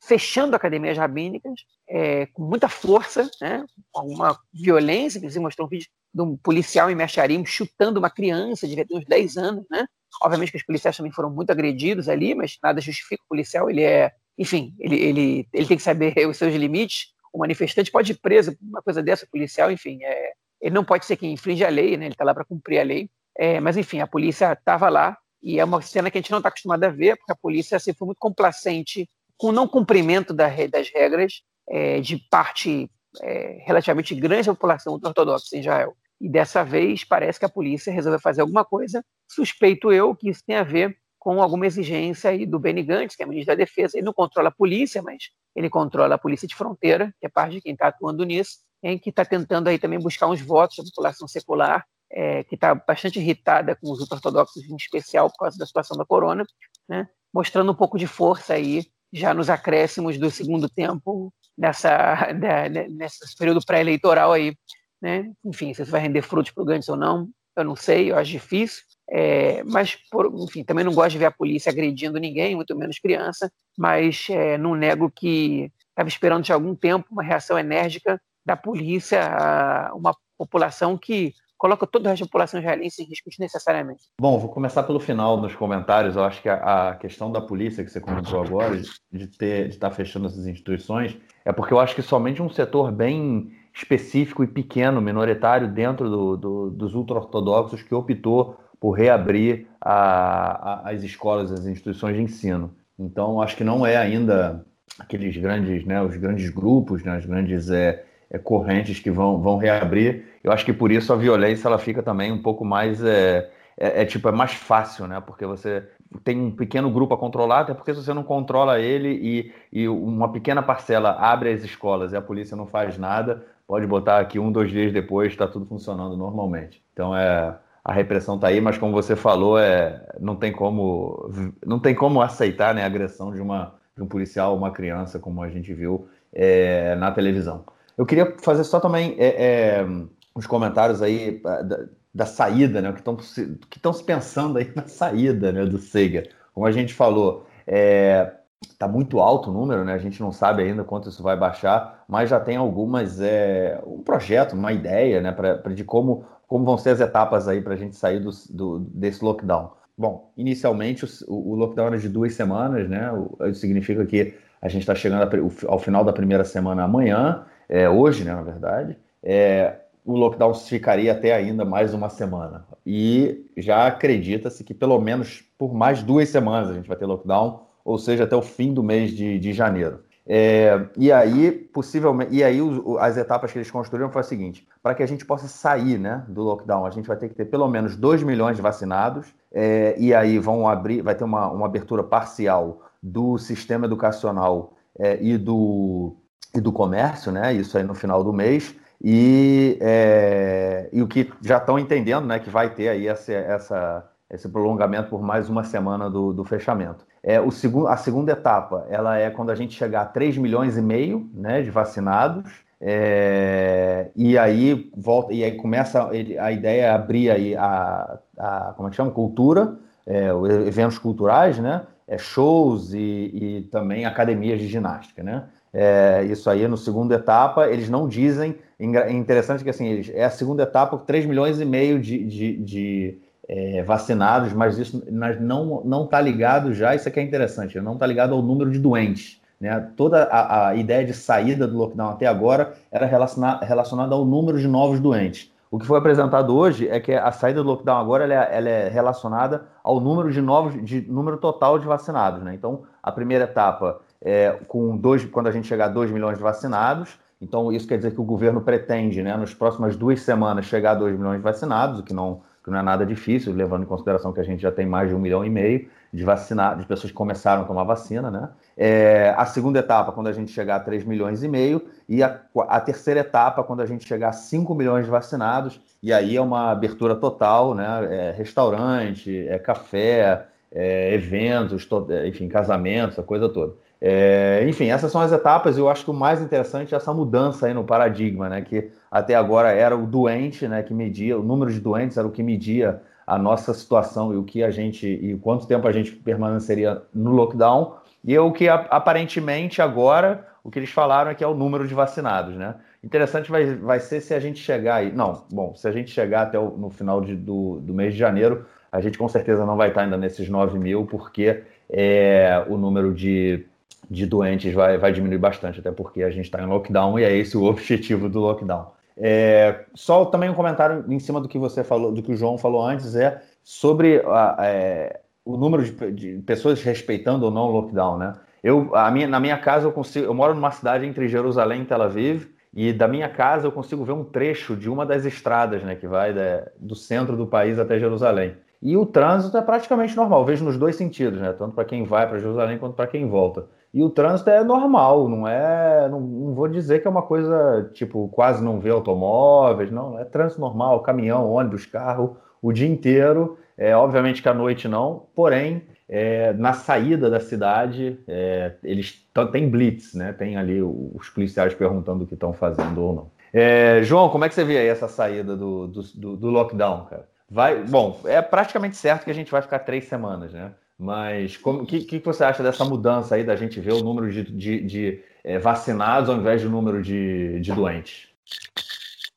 fechando 0.00 0.54
academias 0.54 0.96
rabínicas 0.96 1.64
é, 1.88 2.26
com 2.26 2.44
muita 2.44 2.68
força, 2.68 3.28
né, 3.40 3.64
com 3.90 4.02
alguma 4.02 4.38
violência, 4.54 5.18
inclusive 5.18 5.42
mostrou 5.42 5.66
um 5.66 5.70
vídeo 5.70 5.88
de 6.14 6.22
um 6.22 6.36
policial 6.36 6.88
em 6.88 6.94
Mecharim 6.94 7.44
chutando 7.44 7.98
uma 7.98 8.08
criança, 8.08 8.68
ter 8.68 8.86
uns 8.92 9.04
10 9.04 9.36
anos, 9.36 9.64
né? 9.68 9.84
Obviamente 10.22 10.52
que 10.52 10.58
os 10.58 10.64
policiais 10.64 10.96
também 10.96 11.10
foram 11.10 11.30
muito 11.30 11.50
agredidos 11.50 12.08
ali, 12.08 12.34
mas 12.34 12.56
nada 12.62 12.80
justifica 12.80 13.22
o 13.24 13.28
policial, 13.28 13.70
ele 13.70 13.82
é, 13.82 14.12
enfim, 14.38 14.74
ele, 14.78 14.96
ele, 14.96 15.48
ele 15.52 15.66
tem 15.66 15.76
que 15.76 15.82
saber 15.82 16.14
os 16.26 16.36
seus 16.36 16.54
limites. 16.54 17.12
O 17.32 17.38
manifestante 17.38 17.90
pode 17.90 18.12
ir 18.12 18.16
preso 18.16 18.56
por 18.56 18.64
uma 18.64 18.82
coisa 18.82 19.02
dessa, 19.02 19.26
policial, 19.26 19.70
enfim, 19.70 20.02
é, 20.02 20.32
ele 20.60 20.74
não 20.74 20.84
pode 20.84 21.06
ser 21.06 21.16
quem 21.16 21.32
infringe 21.32 21.64
a 21.64 21.68
lei, 21.68 21.96
né? 21.96 22.06
Ele 22.06 22.14
está 22.14 22.24
lá 22.24 22.34
para 22.34 22.44
cumprir 22.44 22.78
a 22.78 22.84
lei. 22.84 23.10
É, 23.36 23.58
mas 23.60 23.76
enfim, 23.76 24.00
a 24.00 24.06
polícia 24.06 24.52
estava 24.52 24.88
lá 24.88 25.16
e 25.42 25.58
é 25.58 25.64
uma 25.64 25.80
cena 25.80 26.10
que 26.10 26.18
a 26.18 26.20
gente 26.20 26.30
não 26.30 26.38
está 26.38 26.48
acostumado 26.50 26.84
a 26.84 26.88
ver, 26.88 27.16
porque 27.16 27.32
a 27.32 27.36
polícia 27.36 27.76
assim, 27.76 27.92
foi 27.92 28.06
muito 28.06 28.18
complacente 28.18 29.08
com 29.36 29.48
o 29.48 29.52
não 29.52 29.66
cumprimento 29.66 30.32
das 30.32 30.54
regras 30.54 31.42
é, 31.68 32.00
de 32.00 32.16
parte 32.30 32.88
é, 33.20 33.58
relativamente 33.64 34.14
grande 34.14 34.46
da 34.46 34.54
população 34.54 35.00
ortodoxa 35.02 35.56
em 35.56 35.60
Israel. 35.60 35.96
E 36.20 36.28
dessa 36.28 36.62
vez 36.62 37.02
parece 37.02 37.40
que 37.40 37.44
a 37.44 37.48
polícia 37.48 37.92
resolveu 37.92 38.20
fazer 38.20 38.42
alguma 38.42 38.64
coisa. 38.64 39.04
Suspeito 39.28 39.90
eu 39.92 40.14
que 40.14 40.28
isso 40.28 40.42
tem 40.46 40.54
a 40.54 40.62
ver 40.62 40.96
com 41.22 41.40
alguma 41.40 41.68
exigência 41.68 42.30
aí 42.30 42.44
do 42.44 42.58
Benny 42.58 42.82
Gantz, 42.82 43.14
que 43.14 43.22
é 43.22 43.26
ministro 43.26 43.54
da 43.54 43.64
Defesa. 43.64 43.96
Ele 43.96 44.04
não 44.04 44.12
controla 44.12 44.48
a 44.48 44.50
polícia, 44.50 45.00
mas 45.00 45.30
ele 45.54 45.70
controla 45.70 46.16
a 46.16 46.18
polícia 46.18 46.48
de 46.48 46.54
fronteira, 46.56 47.14
que 47.20 47.26
é 47.26 47.28
parte 47.28 47.52
de 47.52 47.60
quem 47.60 47.74
está 47.74 47.86
atuando 47.86 48.24
nisso, 48.24 48.58
em 48.82 48.98
que 48.98 49.10
está 49.10 49.24
tentando 49.24 49.68
aí 49.68 49.78
também 49.78 50.00
buscar 50.00 50.26
uns 50.26 50.40
votos 50.40 50.78
da 50.78 50.82
população 50.82 51.28
secular, 51.28 51.86
é, 52.10 52.42
que 52.42 52.56
está 52.56 52.74
bastante 52.74 53.20
irritada 53.20 53.76
com 53.76 53.92
os 53.92 54.10
ortodoxos, 54.10 54.64
em 54.64 54.74
especial 54.74 55.30
por 55.30 55.36
causa 55.38 55.56
da 55.56 55.64
situação 55.64 55.96
da 55.96 56.04
corona, 56.04 56.44
né? 56.88 57.08
mostrando 57.32 57.70
um 57.70 57.76
pouco 57.76 57.96
de 57.96 58.08
força 58.08 58.54
aí 58.54 58.84
já 59.12 59.32
nos 59.32 59.48
acréscimos 59.48 60.18
do 60.18 60.28
segundo 60.28 60.68
tempo 60.68 61.32
nessa, 61.56 62.32
nesse 62.90 63.36
período 63.38 63.64
pré-eleitoral 63.64 64.32
aí, 64.32 64.56
né? 65.00 65.30
Enfim, 65.44 65.72
se 65.72 65.82
isso 65.82 65.90
vai 65.92 66.00
render 66.00 66.22
frutos 66.22 66.50
para 66.50 66.62
o 66.62 66.66
Gantz 66.66 66.88
ou 66.88 66.96
não, 66.96 67.28
eu 67.56 67.64
não 67.64 67.76
sei, 67.76 68.10
eu 68.10 68.16
acho 68.16 68.30
difícil. 68.30 68.82
É, 69.10 69.62
mas, 69.64 69.96
por, 70.10 70.32
enfim, 70.42 70.64
também 70.64 70.84
não 70.84 70.94
gosto 70.94 71.12
de 71.12 71.18
ver 71.18 71.26
a 71.26 71.30
polícia 71.30 71.70
agredindo 71.70 72.18
ninguém, 72.18 72.56
muito 72.56 72.74
menos 72.74 72.98
criança, 72.98 73.52
mas 73.76 74.26
é, 74.30 74.56
não 74.56 74.74
nego 74.74 75.10
que 75.10 75.70
estava 75.90 76.08
esperando 76.08 76.44
de 76.44 76.52
algum 76.52 76.74
tempo 76.74 77.06
uma 77.10 77.22
reação 77.22 77.58
enérgica 77.58 78.20
da 78.44 78.56
polícia 78.56 79.20
a 79.22 79.94
uma 79.94 80.16
população 80.38 80.96
que 80.96 81.34
coloca 81.62 81.86
toda 81.86 82.12
a 82.12 82.16
população 82.16 82.58
israelense 82.58 83.02
em 83.02 83.06
risco 83.06 83.30
desnecessariamente. 83.30 84.02
Bom, 84.20 84.36
vou 84.36 84.48
começar 84.48 84.82
pelo 84.82 84.98
final 84.98 85.36
nos 85.40 85.54
comentários. 85.54 86.16
Eu 86.16 86.24
acho 86.24 86.42
que 86.42 86.48
a, 86.48 86.88
a 86.88 86.96
questão 86.96 87.30
da 87.30 87.40
polícia 87.40 87.84
que 87.84 87.90
você 87.90 88.00
comentou 88.00 88.42
agora, 88.42 88.76
de 88.76 88.90
de 89.12 89.44
estar 89.68 89.90
tá 89.90 89.94
fechando 89.94 90.26
essas 90.26 90.46
instituições, 90.46 91.16
é 91.44 91.52
porque 91.52 91.72
eu 91.72 91.78
acho 91.78 91.94
que 91.94 92.02
somente 92.02 92.42
um 92.42 92.50
setor 92.50 92.90
bem 92.90 93.52
específico 93.74 94.44
e 94.44 94.46
pequeno, 94.46 95.00
minoritário, 95.00 95.68
dentro 95.68 96.10
do, 96.10 96.36
do, 96.36 96.70
dos 96.70 96.94
ultra-ortodoxos 96.94 97.82
que 97.82 97.94
optou 97.94 98.56
por 98.80 98.92
reabrir 98.92 99.66
a, 99.80 100.88
a, 100.88 100.90
as 100.90 101.02
escolas, 101.02 101.52
as 101.52 101.66
instituições 101.66 102.16
de 102.16 102.22
ensino. 102.22 102.74
Então, 102.98 103.40
acho 103.40 103.56
que 103.56 103.64
não 103.64 103.86
é 103.86 103.96
ainda 103.96 104.64
aqueles 104.98 105.36
grandes, 105.36 105.84
né, 105.84 106.02
os 106.02 106.16
grandes 106.16 106.50
grupos, 106.50 107.02
né, 107.02 107.16
as 107.16 107.24
grandes 107.24 107.70
é, 107.70 108.04
é, 108.30 108.38
correntes 108.38 108.98
que 108.98 109.10
vão, 109.10 109.40
vão 109.40 109.56
reabrir. 109.56 110.24
Eu 110.42 110.52
acho 110.52 110.64
que 110.64 110.72
por 110.72 110.90
isso 110.90 111.12
a 111.12 111.16
violência 111.16 111.68
ela 111.68 111.78
fica 111.78 112.02
também 112.02 112.32
um 112.32 112.42
pouco 112.42 112.64
mais 112.64 113.02
é, 113.02 113.50
é, 113.76 114.02
é, 114.02 114.04
tipo 114.04 114.28
é 114.28 114.32
mais 114.32 114.52
fácil, 114.52 115.06
né? 115.06 115.20
Porque 115.20 115.46
você 115.46 115.84
tem 116.24 116.40
um 116.40 116.50
pequeno 116.50 116.90
grupo 116.90 117.14
a 117.14 117.18
controlar, 117.18 117.60
até 117.60 117.74
porque 117.74 117.94
se 117.94 118.02
você 118.02 118.12
não 118.14 118.22
controla 118.22 118.80
ele 118.80 119.08
e, 119.08 119.52
e 119.72 119.88
uma 119.88 120.30
pequena 120.30 120.62
parcela 120.62 121.12
abre 121.12 121.50
as 121.50 121.62
escolas 121.62 122.12
e 122.12 122.16
a 122.16 122.22
polícia 122.22 122.56
não 122.56 122.66
faz 122.66 122.98
nada, 122.98 123.44
pode 123.66 123.86
botar 123.86 124.18
aqui 124.18 124.38
um, 124.38 124.52
dois 124.52 124.70
dias 124.70 124.92
depois 124.92 125.32
está 125.32 125.46
tudo 125.46 125.66
funcionando 125.66 126.16
normalmente. 126.16 126.82
Então 126.92 127.16
é 127.16 127.56
a 127.84 127.92
repressão 127.92 128.36
está 128.36 128.48
aí, 128.48 128.60
mas 128.60 128.78
como 128.78 128.92
você 128.92 129.16
falou, 129.16 129.58
é, 129.58 130.00
não 130.20 130.36
tem 130.36 130.52
como 130.52 131.28
não 131.66 131.80
tem 131.80 131.94
como 131.94 132.20
aceitar 132.22 132.74
né, 132.74 132.82
a 132.82 132.86
agressão 132.86 133.32
de, 133.32 133.40
uma, 133.40 133.74
de 133.96 134.02
um 134.02 134.06
policial 134.06 134.52
ou 134.52 134.58
uma 134.58 134.70
criança, 134.70 135.18
como 135.18 135.42
a 135.42 135.48
gente 135.48 135.74
viu 135.74 136.06
é, 136.32 136.94
na 136.94 137.10
televisão. 137.10 137.64
Eu 137.98 138.06
queria 138.06 138.36
fazer 138.40 138.64
só 138.64 138.78
também 138.78 139.16
é, 139.18 139.80
é, 139.80 139.86
uns 140.34 140.46
comentários 140.46 141.02
aí 141.02 141.42
é, 141.44 141.84
da, 142.14 142.24
da 142.24 142.26
saída, 142.26 142.80
né? 142.80 142.92
Que 142.92 142.98
estão 142.98 143.16
que 143.16 143.76
estão 143.76 143.92
se 143.92 144.04
pensando 144.04 144.58
aí 144.58 144.70
na 144.76 144.86
saída, 144.86 145.52
né? 145.52 145.64
Do 145.64 145.78
Sega. 145.78 146.24
Como 146.54 146.66
a 146.66 146.72
gente 146.72 146.94
falou, 146.94 147.46
é, 147.66 148.32
tá 148.78 148.86
muito 148.86 149.20
alto 149.20 149.50
o 149.50 149.52
número, 149.52 149.84
né? 149.84 149.94
A 149.94 149.98
gente 149.98 150.20
não 150.20 150.32
sabe 150.32 150.62
ainda 150.62 150.84
quanto 150.84 151.08
isso 151.08 151.22
vai 151.22 151.36
baixar, 151.36 152.04
mas 152.08 152.30
já 152.30 152.38
tem 152.38 152.56
algumas 152.56 153.20
é, 153.20 153.80
um 153.86 154.02
projeto, 154.02 154.54
uma 154.54 154.72
ideia, 154.72 155.20
né? 155.20 155.32
Pra, 155.32 155.56
pra 155.56 155.72
de 155.72 155.84
como 155.84 156.24
como 156.52 156.66
vão 156.66 156.76
ser 156.76 156.90
as 156.90 157.00
etapas 157.00 157.48
aí 157.48 157.62
para 157.62 157.72
a 157.72 157.76
gente 157.76 157.96
sair 157.96 158.20
do, 158.20 158.30
do, 158.50 158.80
desse 158.80 159.24
lockdown. 159.24 159.72
Bom, 159.96 160.30
inicialmente 160.36 161.06
o, 161.26 161.52
o, 161.52 161.54
lockdown 161.54 161.86
era 161.86 161.98
de 161.98 162.10
duas 162.10 162.34
semanas, 162.34 162.86
né? 162.90 163.10
Isso 163.48 163.60
significa 163.60 164.04
que 164.04 164.34
a 164.60 164.68
gente 164.68 164.82
está 164.82 164.94
chegando 164.94 165.50
ao 165.66 165.78
final 165.78 166.04
da 166.04 166.12
primeira 166.12 166.44
semana 166.44 166.82
amanhã 166.82 167.46
é, 167.70 167.88
hoje, 167.88 168.22
né, 168.22 168.34
na 168.34 168.42
verdade, 168.42 168.98
é, 169.22 169.76
o 170.04 170.16
lockdown 170.16 170.54
ficaria 170.54 171.12
até 171.12 171.32
ainda 171.32 171.64
mais 171.64 171.94
uma 171.94 172.08
semana. 172.08 172.66
E 172.84 173.46
já 173.56 173.86
acredita-se 173.86 174.64
que 174.64 174.74
pelo 174.74 175.00
menos 175.00 175.44
por 175.56 175.72
mais 175.72 176.02
duas 176.02 176.28
semanas 176.28 176.70
a 176.70 176.74
gente 176.74 176.88
vai 176.88 176.96
ter 176.96 177.06
lockdown, 177.06 177.62
ou 177.84 177.98
seja, 177.98 178.24
até 178.24 178.34
o 178.34 178.42
fim 178.42 178.72
do 178.72 178.82
mês 178.82 179.12
de, 179.12 179.38
de 179.38 179.52
janeiro. 179.52 180.00
É, 180.24 180.86
e 180.96 181.10
aí, 181.10 181.50
possivelmente, 181.50 182.32
e 182.32 182.44
aí 182.44 182.60
as 183.00 183.16
etapas 183.16 183.50
que 183.50 183.58
eles 183.58 183.70
construíram 183.70 184.10
foi 184.10 184.20
a 184.20 184.24
seguinte: 184.24 184.66
para 184.80 184.94
que 184.94 185.02
a 185.02 185.06
gente 185.06 185.24
possa 185.26 185.48
sair 185.48 185.98
né, 185.98 186.24
do 186.28 186.42
lockdown, 186.42 186.86
a 186.86 186.90
gente 186.90 187.08
vai 187.08 187.16
ter 187.16 187.28
que 187.28 187.34
ter 187.34 187.46
pelo 187.46 187.68
menos 187.68 187.96
2 187.96 188.22
milhões 188.22 188.56
de 188.56 188.62
vacinados, 188.62 189.34
é, 189.52 189.96
e 189.98 190.14
aí 190.14 190.38
vão 190.38 190.68
abrir, 190.68 191.02
vai 191.02 191.14
ter 191.14 191.24
uma, 191.24 191.50
uma 191.50 191.66
abertura 191.66 192.04
parcial 192.04 192.82
do 193.02 193.36
sistema 193.36 193.86
educacional 193.86 194.74
é, 194.96 195.18
e 195.20 195.36
do 195.36 196.16
e 196.54 196.60
do 196.60 196.70
comércio, 196.70 197.32
né? 197.32 197.52
Isso 197.52 197.76
aí 197.76 197.82
no 197.82 197.94
final 197.94 198.22
do 198.22 198.32
mês. 198.32 198.74
E, 199.04 199.78
é, 199.80 200.88
e 200.92 201.02
o 201.02 201.08
que 201.08 201.28
já 201.42 201.56
estão 201.56 201.76
entendendo, 201.78 202.24
né? 202.24 202.38
Que 202.38 202.48
vai 202.48 202.70
ter 202.70 202.88
aí 202.88 203.08
essa, 203.08 203.32
essa, 203.32 204.10
esse 204.30 204.48
prolongamento 204.48 205.10
por 205.10 205.20
mais 205.20 205.48
uma 205.48 205.64
semana 205.64 206.08
do, 206.08 206.32
do 206.32 206.44
fechamento. 206.44 207.04
É, 207.20 207.40
o 207.40 207.50
segundo, 207.50 207.88
a 207.88 207.96
segunda 207.96 208.32
etapa, 208.32 208.86
ela 208.88 209.18
é 209.18 209.28
quando 209.28 209.50
a 209.50 209.54
gente 209.56 209.74
chegar 209.74 210.02
a 210.02 210.06
3 210.06 210.38
milhões 210.38 210.76
e 210.76 210.82
meio 210.82 211.28
né, 211.34 211.62
de 211.62 211.70
vacinados. 211.70 212.44
É, 212.80 214.10
e 214.16 214.36
aí 214.36 214.90
volta 214.96 215.32
e 215.32 215.44
aí 215.44 215.52
começa 215.52 216.10
a 216.10 216.50
ideia 216.50 216.82
é 216.82 216.90
abrir 216.90 217.30
aí 217.30 217.54
a, 217.54 218.18
a 218.36 218.74
como 218.76 218.88
é 218.88 218.90
que 218.90 218.96
chama 218.96 219.12
cultura 219.12 219.76
é, 220.04 220.30
eventos 220.66 220.98
culturais 220.98 221.60
né 221.60 221.82
é, 222.08 222.18
shows 222.18 222.92
e, 222.92 222.98
e 222.98 223.68
também 223.70 224.04
academias 224.04 224.58
de 224.58 224.66
ginástica 224.66 225.22
né 225.22 225.44
é, 225.72 226.24
isso 226.24 226.50
aí 226.50 226.68
no 226.68 226.76
segunda 226.76 227.14
etapa, 227.14 227.68
eles 227.68 227.88
não 227.88 228.06
dizem. 228.06 228.56
É 228.78 229.12
interessante 229.12 229.64
que 229.64 229.70
assim, 229.70 229.86
eles, 229.88 230.10
é 230.14 230.24
a 230.24 230.30
segunda 230.30 230.64
etapa 230.64 230.98
com 230.98 231.04
3 231.04 231.24
milhões 231.24 231.60
e 231.60 231.64
meio 231.64 232.00
de, 232.00 232.24
de, 232.24 232.56
de 232.56 233.18
é, 233.48 233.82
vacinados, 233.82 234.52
mas 234.52 234.78
isso 234.78 235.02
não 235.40 235.82
não 235.84 236.04
está 236.04 236.20
ligado 236.20 236.74
já, 236.74 236.94
isso 236.94 237.08
aqui 237.08 237.20
é 237.20 237.22
interessante, 237.22 237.80
não 237.80 237.94
está 237.94 238.06
ligado 238.06 238.34
ao 238.34 238.42
número 238.42 238.70
de 238.70 238.78
doentes. 238.78 239.40
Né? 239.60 239.88
Toda 239.96 240.24
a, 240.24 240.68
a, 240.68 240.74
ideia 240.74 241.04
de 241.04 241.14
saída 241.14 241.68
do 241.68 241.76
lockdown 241.78 242.10
até 242.10 242.26
agora 242.26 242.74
era 242.90 243.06
relacionada, 243.06 243.64
relacionada 243.64 244.14
ao 244.14 244.24
número 244.24 244.58
de 244.58 244.66
novos 244.66 244.98
doentes. 244.98 245.52
O 245.70 245.78
que 245.78 245.86
foi 245.86 245.98
apresentado 245.98 246.54
hoje 246.54 246.88
é 246.88 247.00
que 247.00 247.14
a 247.14 247.30
saída 247.32 247.62
do 247.62 247.68
lockdown 247.68 247.96
agora 247.96 248.24
ela 248.24 248.34
é, 248.34 248.58
ela 248.58 248.68
é 248.68 248.88
relacionada 248.88 249.62
ao 249.82 250.00
número 250.00 250.30
de 250.30 250.42
novos, 250.42 250.84
de 250.84 251.00
número 251.02 251.38
total 251.38 251.78
de 251.78 251.86
vacinados. 251.86 252.42
Né? 252.42 252.54
Então, 252.54 252.82
a 253.02 253.12
primeira 253.12 253.44
etapa 253.44 254.00
é, 254.24 254.56
com 254.68 254.96
dois, 254.96 255.24
quando 255.24 255.48
a 255.48 255.50
gente 255.50 255.66
chegar 255.66 255.86
a 255.86 255.88
2 255.88 256.10
milhões 256.10 256.36
de 256.36 256.42
vacinados. 256.42 257.18
Então, 257.40 257.72
isso 257.72 257.88
quer 257.88 257.96
dizer 257.96 258.12
que 258.12 258.20
o 258.20 258.24
governo 258.24 258.60
pretende, 258.60 259.20
né, 259.20 259.36
nas 259.36 259.52
próximas 259.52 259.96
duas 259.96 260.20
semanas, 260.20 260.64
chegar 260.66 260.92
a 260.92 260.94
2 260.94 261.18
milhões 261.18 261.38
de 261.38 261.42
vacinados, 261.42 261.98
o 261.98 262.02
que 262.04 262.14
não, 262.14 262.40
que 262.62 262.70
não 262.70 262.78
é 262.78 262.82
nada 262.82 263.04
difícil, 263.04 263.52
levando 263.52 263.82
em 263.82 263.86
consideração 263.86 264.32
que 264.32 264.38
a 264.38 264.44
gente 264.44 264.62
já 264.62 264.70
tem 264.70 264.86
mais 264.86 265.08
de 265.08 265.14
um 265.14 265.18
milhão 265.18 265.44
e 265.44 265.50
meio 265.50 265.88
de 266.12 266.24
vacinados, 266.24 266.82
de 266.82 266.86
pessoas 266.86 267.10
que 267.10 267.16
começaram 267.16 267.62
a 267.62 267.64
tomar 267.64 267.84
vacina, 267.84 268.30
né? 268.30 268.50
É, 268.76 269.34
a 269.36 269.46
segunda 269.46 269.78
etapa, 269.78 270.12
quando 270.12 270.26
a 270.26 270.32
gente 270.32 270.52
chegar 270.52 270.76
a 270.76 270.80
3 270.80 271.04
milhões 271.04 271.42
e 271.42 271.48
meio, 271.48 271.82
e 272.08 272.22
a, 272.22 272.38
a 272.68 272.80
terceira 272.80 273.20
etapa, 273.20 273.64
quando 273.64 273.80
a 273.80 273.86
gente 273.86 274.06
chegar 274.06 274.28
a 274.28 274.32
5 274.32 274.74
milhões 274.74 275.06
de 275.06 275.10
vacinados, 275.10 275.80
e 276.02 276.12
aí 276.12 276.36
é 276.36 276.40
uma 276.40 276.70
abertura 276.70 277.16
total, 277.16 277.74
né? 277.74 278.08
É, 278.10 278.34
restaurante, 278.36 279.48
é 279.48 279.58
café, 279.58 280.46
é, 280.70 281.14
eventos, 281.14 281.86
to, 281.86 282.06
é, 282.10 282.28
enfim, 282.28 282.46
casamentos, 282.48 283.18
a 283.18 283.22
coisa 283.22 283.48
toda. 283.48 283.74
É, 284.04 284.64
enfim, 284.68 284.90
essas 284.90 285.12
são 285.12 285.20
as 285.20 285.30
etapas. 285.30 285.78
Eu 285.78 285.88
acho 285.88 286.04
que 286.04 286.10
o 286.10 286.14
mais 286.14 286.42
interessante 286.42 286.92
é 286.92 286.96
essa 286.96 287.14
mudança 287.14 287.68
aí 287.68 287.74
no 287.74 287.84
paradigma, 287.84 288.48
né? 288.48 288.60
Que 288.60 288.90
até 289.08 289.36
agora 289.36 289.70
era 289.70 289.96
o 289.96 290.04
doente, 290.04 290.66
né? 290.66 290.82
Que 290.82 290.92
media 290.92 291.38
o 291.38 291.42
número 291.42 291.72
de 291.72 291.78
doentes 291.78 292.18
era 292.18 292.26
o 292.26 292.32
que 292.32 292.42
media 292.42 293.00
a 293.24 293.38
nossa 293.38 293.72
situação 293.72 294.34
e 294.34 294.36
o 294.36 294.42
que 294.42 294.64
a 294.64 294.72
gente 294.72 295.06
e 295.06 295.38
quanto 295.38 295.68
tempo 295.68 295.86
a 295.86 295.92
gente 295.92 296.10
permaneceria 296.10 297.00
no 297.14 297.30
lockdown. 297.30 297.94
E 298.24 298.36
o 298.36 298.50
que 298.50 298.68
aparentemente 298.68 299.80
agora 299.80 300.48
o 300.64 300.70
que 300.70 300.80
eles 300.80 300.90
falaram 300.90 301.30
é 301.30 301.34
que 301.34 301.44
é 301.44 301.46
o 301.46 301.54
número 301.54 301.86
de 301.86 301.94
vacinados, 301.94 302.56
né? 302.56 302.74
Interessante 303.04 303.50
vai, 303.50 303.76
vai 303.76 304.00
ser 304.00 304.20
se 304.20 304.34
a 304.34 304.40
gente 304.40 304.58
chegar 304.58 304.96
aí. 304.96 305.12
Não, 305.12 305.44
bom, 305.52 305.74
se 305.76 305.86
a 305.86 305.92
gente 305.92 306.10
chegar 306.10 306.42
até 306.42 306.58
o, 306.58 306.70
no 306.70 306.90
final 306.90 307.20
de, 307.20 307.36
do, 307.36 307.80
do 307.80 307.94
mês 307.94 308.14
de 308.14 308.18
janeiro, 308.18 308.66
a 308.90 309.00
gente 309.00 309.16
com 309.16 309.28
certeza 309.28 309.64
não 309.64 309.76
vai 309.76 309.88
estar 309.88 310.02
ainda 310.02 310.16
nesses 310.16 310.48
9 310.48 310.78
mil, 310.78 311.06
porque 311.06 311.62
é, 311.88 312.64
o 312.68 312.76
número 312.76 313.12
de, 313.12 313.66
de 314.12 314.26
doentes 314.26 314.74
vai, 314.74 314.98
vai 314.98 315.12
diminuir 315.12 315.38
bastante, 315.38 315.80
até 315.80 315.90
porque 315.90 316.22
a 316.22 316.30
gente 316.30 316.44
está 316.44 316.62
em 316.62 316.66
lockdown 316.66 317.18
e 317.18 317.24
é 317.24 317.34
esse 317.34 317.56
o 317.56 317.64
objetivo 317.66 318.28
do 318.28 318.40
lockdown. 318.40 318.92
É, 319.16 319.84
só 319.94 320.24
também 320.26 320.50
um 320.50 320.54
comentário 320.54 321.04
em 321.08 321.18
cima 321.18 321.40
do 321.40 321.48
que 321.48 321.58
você 321.58 321.82
falou, 321.82 322.12
do 322.12 322.22
que 322.22 322.32
o 322.32 322.36
João 322.36 322.58
falou 322.58 322.84
antes, 322.84 323.14
é 323.14 323.42
sobre 323.62 324.22
a, 324.26 324.56
é, 324.60 325.20
o 325.44 325.56
número 325.56 325.84
de, 325.84 326.12
de, 326.12 326.42
pessoas 326.42 326.82
respeitando 326.82 327.44
ou 327.44 327.50
não 327.50 327.62
o 327.62 327.72
lockdown, 327.72 328.18
né? 328.18 328.34
Eu, 328.62 328.94
a 328.94 329.10
minha, 329.10 329.26
na 329.26 329.40
minha 329.40 329.58
casa, 329.58 329.86
eu 329.86 329.92
consigo. 329.92 330.26
Eu 330.26 330.34
moro 330.34 330.54
numa 330.54 330.70
cidade 330.70 331.04
entre 331.04 331.28
Jerusalém 331.28 331.82
e 331.82 331.84
Tel 331.84 332.00
Aviv, 332.00 332.46
e 332.72 332.92
da 332.92 333.08
minha 333.08 333.28
casa 333.28 333.66
eu 333.66 333.72
consigo 333.72 334.04
ver 334.04 334.12
um 334.12 334.24
trecho 334.24 334.76
de 334.76 334.88
uma 334.88 335.04
das 335.04 335.24
estradas, 335.24 335.82
né, 335.82 335.94
que 335.94 336.06
vai 336.06 336.32
da, 336.32 336.68
do 336.78 336.94
centro 336.94 337.36
do 337.36 337.46
país 337.46 337.78
até 337.78 337.98
Jerusalém. 337.98 338.54
E 338.80 338.96
o 338.96 339.04
trânsito 339.04 339.56
é 339.56 339.62
praticamente 339.62 340.16
normal, 340.16 340.40
eu 340.40 340.46
vejo 340.46 340.64
nos 340.64 340.78
dois 340.78 340.96
sentidos, 340.96 341.40
né, 341.40 341.52
tanto 341.52 341.74
para 341.74 341.84
quem 341.84 342.04
vai 342.04 342.26
para 342.26 342.38
Jerusalém 342.38 342.78
quanto 342.78 342.94
para 342.94 343.06
quem 343.06 343.28
volta. 343.28 343.66
E 343.92 344.02
o 344.02 344.10
trânsito 344.10 344.48
é 344.48 344.64
normal, 344.64 345.28
não 345.28 345.46
é. 345.46 346.08
Não, 346.08 346.20
não, 346.20 346.54
vou 346.54 346.68
dizer 346.68 347.00
que 347.00 347.06
é 347.06 347.10
uma 347.10 347.22
coisa 347.22 347.90
tipo 347.92 348.28
quase 348.28 348.64
não 348.64 348.80
vê 348.80 348.90
automóveis, 348.90 349.90
não. 349.90 350.18
É 350.18 350.24
trânsito 350.24 350.60
normal, 350.60 351.00
caminhão, 351.00 351.50
ônibus, 351.50 351.84
carro, 351.86 352.36
o 352.60 352.72
dia 352.72 352.88
inteiro. 352.88 353.58
É, 353.76 353.96
obviamente 353.96 354.42
que 354.42 354.48
à 354.48 354.54
noite 354.54 354.86
não, 354.86 355.26
porém 355.34 355.82
é, 356.08 356.52
na 356.52 356.74
saída 356.74 357.30
da 357.30 357.40
cidade, 357.40 358.18
é, 358.28 358.74
eles 358.84 359.26
têm 359.50 359.70
blitz, 359.70 360.12
né? 360.12 360.32
Tem 360.34 360.58
ali 360.58 360.82
os 360.82 361.30
policiais 361.30 361.74
perguntando 361.74 362.24
o 362.24 362.26
que 362.26 362.34
estão 362.34 362.52
fazendo 362.52 363.02
ou 363.02 363.14
não. 363.14 363.30
É, 363.50 364.02
João, 364.02 364.28
como 364.28 364.44
é 364.44 364.48
que 364.48 364.54
você 364.54 364.62
vê 364.62 364.76
aí 364.76 364.88
essa 364.88 365.08
saída 365.08 365.56
do, 365.56 365.86
do, 365.86 366.36
do, 366.36 366.50
lockdown, 366.50 367.06
cara? 367.06 367.28
Vai, 367.50 367.82
bom, 367.82 368.20
é 368.24 368.42
praticamente 368.42 368.96
certo 368.96 369.24
que 369.24 369.30
a 369.30 369.34
gente 369.34 369.50
vai 369.50 369.62
ficar 369.62 369.78
três 369.80 370.04
semanas, 370.04 370.52
né? 370.52 370.72
Mas 371.02 371.58
o 371.64 371.84
que, 371.84 372.04
que, 372.04 372.18
você 372.20 372.44
acha 372.44 372.62
dessa 372.62 372.84
mudança 372.84 373.34
aí 373.34 373.44
da 373.44 373.56
gente 373.56 373.80
ver 373.80 373.92
o 373.92 374.02
número 374.02 374.30
de, 374.30 374.44
de, 374.44 374.80
de 374.80 375.24
é, 375.42 375.58
vacinados 375.58 376.30
ao 376.30 376.36
invés 376.36 376.62
do 376.62 376.70
número 376.70 377.02
de, 377.02 377.58
de 377.60 377.72
doentes? 377.72 378.28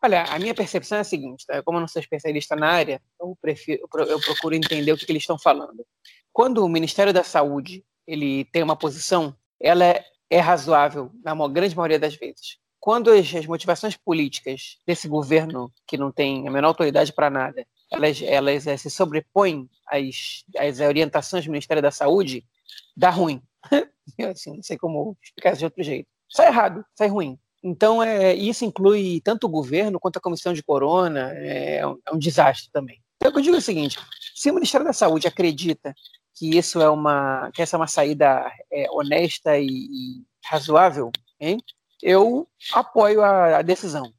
Olha, 0.02 0.24
a 0.24 0.38
minha 0.38 0.54
percepção 0.54 1.00
é 1.00 1.02
a 1.02 1.04
seguinte, 1.04 1.46
tá? 1.48 1.64
como 1.64 1.78
eu 1.78 1.82
não 1.82 1.88
sou 1.88 2.00
especialista 2.00 2.56
na 2.56 2.70
área, 2.70 3.02
eu, 3.20 3.36
prefiro, 3.42 3.82
eu 4.08 4.20
procuro 4.20 4.54
entender 4.54 4.92
o 4.92 4.98
que, 4.98 5.06
que 5.06 5.12
eles 5.12 5.24
estão 5.24 5.40
falando 5.40 5.84
quando 6.36 6.66
o 6.66 6.68
Ministério 6.68 7.14
da 7.14 7.24
Saúde 7.24 7.82
ele 8.06 8.44
tem 8.44 8.62
uma 8.62 8.76
posição, 8.76 9.34
ela 9.58 9.86
é, 9.86 10.04
é 10.30 10.38
razoável 10.42 11.10
na 11.24 11.34
grande 11.48 11.74
maioria 11.74 11.98
das 11.98 12.14
vezes. 12.14 12.58
Quando 12.78 13.10
as, 13.10 13.34
as, 13.34 13.46
motivações 13.46 13.96
políticas 13.96 14.78
desse 14.86 15.08
governo, 15.08 15.72
que 15.88 15.98
não 15.98 16.12
tem 16.12 16.46
a 16.46 16.52
menor 16.52 16.68
autoridade 16.68 17.14
para 17.14 17.30
nada, 17.30 17.66
elas, 17.96 18.22
elas 18.22 18.68
é, 18.68 18.78
se 18.78 18.90
sobrepõem 18.90 19.70
às, 19.88 20.44
às 20.58 20.80
orientações 20.80 21.46
do 21.46 21.52
Ministério 21.52 21.82
da 21.82 21.92
Saúde, 21.92 22.46
dá 22.96 23.10
ruim. 23.10 23.42
assim, 24.32 24.56
não 24.56 24.64
sei 24.64 24.78
como 24.78 25.18
explicar 25.24 25.52
isso 25.52 25.60
de 25.60 25.66
outro 25.66 25.84
jeito. 25.84 26.08
Sai 26.30 26.48
errado, 26.48 26.86
sai 26.96 27.08
ruim. 27.08 27.40
Então, 27.64 28.04
é, 28.04 28.34
isso 28.36 28.64
inclui 28.64 29.22
tanto 29.24 29.48
o 29.48 29.50
governo 29.50 30.00
quanto 30.00 30.18
a 30.18 30.22
comissão 30.22 30.54
de 30.54 30.62
corona, 30.62 31.32
é, 31.34 31.78
é 31.78 31.88
um, 31.88 31.98
é 32.08 32.14
um 32.14 32.20
desastre 32.20 32.70
também. 32.72 33.02
Então, 33.16 33.32
eu 33.32 33.42
digo 33.42 33.58
o 33.58 33.62
seguinte: 33.62 33.98
se 34.36 34.52
o 34.52 34.54
Ministério 34.54 34.86
da 34.86 34.94
Saúde 34.94 35.28
acredita 35.28 35.96
que 36.36 36.58
isso 36.58 36.82
é 36.82 36.90
uma 36.90 37.50
que 37.54 37.62
essa 37.62 37.76
é 37.76 37.80
uma 37.80 37.88
saída 37.88 38.52
é, 38.72 38.92
honesta 38.92 39.58
e, 39.58 39.66
e, 39.68 40.24
razoável, 40.44 41.12
hein? 41.40 41.58
eu 42.04 42.48
apoio 42.74 43.24
a, 43.24 43.58
a, 43.58 43.62
decisão. 43.62 44.12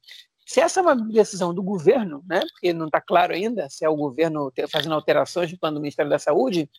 Se 0.47 0.61
essa 0.61 0.79
é 0.79 0.83
uma 0.83 0.95
decisão 0.95 1.53
do 1.53 1.61
governo, 1.61 2.23
né, 2.27 2.39
porque 2.39 2.71
não 2.71 2.85
está 2.85 3.01
claro 3.01 3.33
ainda 3.33 3.69
se 3.69 3.83
é 3.83 3.89
o 3.89 3.95
governo 3.97 4.51
fazendo 4.71 4.95
alterações 4.95 5.51
no 5.51 5.59
plano 5.59 5.75
do 5.75 5.81
Ministério 5.81 6.09
da 6.09 6.17
Saúde, 6.17 6.69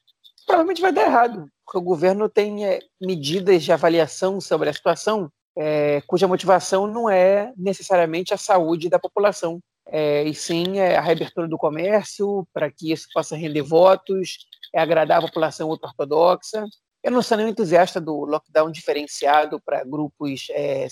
provavelmente 0.47 0.81
vai 0.81 0.91
dar 0.91 1.03
errado, 1.03 1.47
porque 1.65 1.77
o 1.77 1.83
governo 1.83 2.31
tem 2.31 2.67
é, 2.67 2.81
medidas 2.99 3.63
de 3.63 3.71
avaliação 3.71 4.41
sobre 4.41 4.71
a 4.71 4.73
situação 4.73 5.31
é, 5.55 6.01
cuja 6.07 6.29
motivação 6.29 6.87
não 6.87 7.11
é 7.11 7.53
necessariamente 7.57 8.33
a 8.33 8.39
saúde 8.39 8.89
da 8.89 8.99
população, 8.99 9.61
é, 9.89 10.23
e 10.23 10.35
sim 10.35 10.79
é 10.79 10.97
a 10.97 11.01
reabertura 11.01 11.49
do 11.49 11.59
comércio, 11.59 12.47
para 12.55 12.71
que 12.71 12.93
isso 12.93 13.09
possa 13.13 13.37
render 13.37 13.63
votos, 13.63 14.47
é 14.75 14.81
agradar 14.81 15.19
a 15.19 15.27
população 15.27 15.69
ultra-ortodoxa. 15.69 16.65
Eu 17.03 17.13
não 17.13 17.23
sou 17.23 17.37
nenhum 17.37 17.51
entusiasta 17.51 18.01
do 18.01 18.25
lockdown 18.25 18.71
diferenciado 18.71 19.61
para 19.65 19.85
grupos 19.85 20.49
é, 20.51 20.87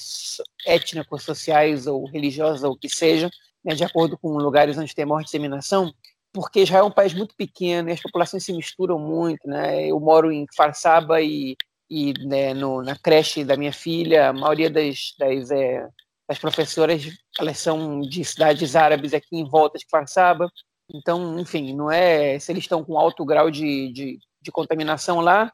étnicos, 0.64 1.24
sociais 1.24 1.86
ou 1.86 2.06
religiosos, 2.06 2.62
ou 2.62 2.72
o 2.72 2.78
que 2.78 2.88
seja, 2.88 3.30
né, 3.64 3.74
de 3.74 3.84
acordo 3.84 4.16
com 4.16 4.36
lugares 4.36 4.78
onde 4.78 4.94
tem 4.94 5.04
maior 5.04 5.22
disseminação, 5.22 5.92
porque 6.32 6.60
Israel 6.60 6.84
é 6.84 6.88
um 6.88 6.92
país 6.92 7.14
muito 7.14 7.34
pequeno 7.34 7.88
e 7.88 7.92
as 7.92 8.00
populações 8.00 8.44
se 8.44 8.52
misturam 8.52 8.98
muito. 8.98 9.48
Né? 9.48 9.86
Eu 9.86 9.98
moro 9.98 10.30
em 10.30 10.46
Farsaba 10.54 11.20
e, 11.20 11.56
e 11.90 12.12
né, 12.26 12.54
no, 12.54 12.82
na 12.82 12.96
creche 12.96 13.44
da 13.44 13.56
minha 13.56 13.72
filha, 13.72 14.28
a 14.28 14.32
maioria 14.32 14.70
das, 14.70 15.14
das 15.18 15.50
é, 15.50 15.88
as 16.28 16.38
professoras, 16.38 17.02
elas 17.38 17.58
são 17.58 18.00
de 18.00 18.24
cidades 18.24 18.76
árabes 18.76 19.14
aqui 19.14 19.36
em 19.36 19.48
volta 19.48 19.78
de 19.78 19.86
Farsaba. 19.90 20.50
Então, 20.92 21.38
enfim, 21.38 21.74
não 21.74 21.90
é 21.90 22.38
se 22.38 22.52
eles 22.52 22.64
estão 22.64 22.84
com 22.84 22.98
alto 22.98 23.24
grau 23.24 23.50
de, 23.50 23.92
de, 23.92 24.18
de 24.42 24.52
contaminação 24.52 25.20
lá, 25.20 25.52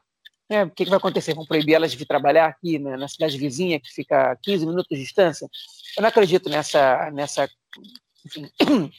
né, 0.53 0.63
o 0.65 0.69
que, 0.69 0.83
que, 0.83 0.89
vai 0.89 0.97
acontecer? 0.97 1.33
Vão 1.33 1.45
proibir 1.45 1.73
elas 1.73 1.91
de 1.91 2.05
trabalhar 2.05 2.45
aqui 2.45 2.77
né, 2.77 2.95
na 2.95 3.07
cidade 3.07 3.37
vizinha, 3.37 3.79
que 3.79 3.89
fica 3.89 4.31
a 4.31 4.35
15 4.35 4.65
minutos 4.65 4.87
de 4.89 5.03
distância? 5.03 5.49
Eu 5.97 6.01
não 6.01 6.09
acredito 6.09 6.49
nessa, 6.49 7.09
nessa 7.11 7.49
enfim, 8.25 8.47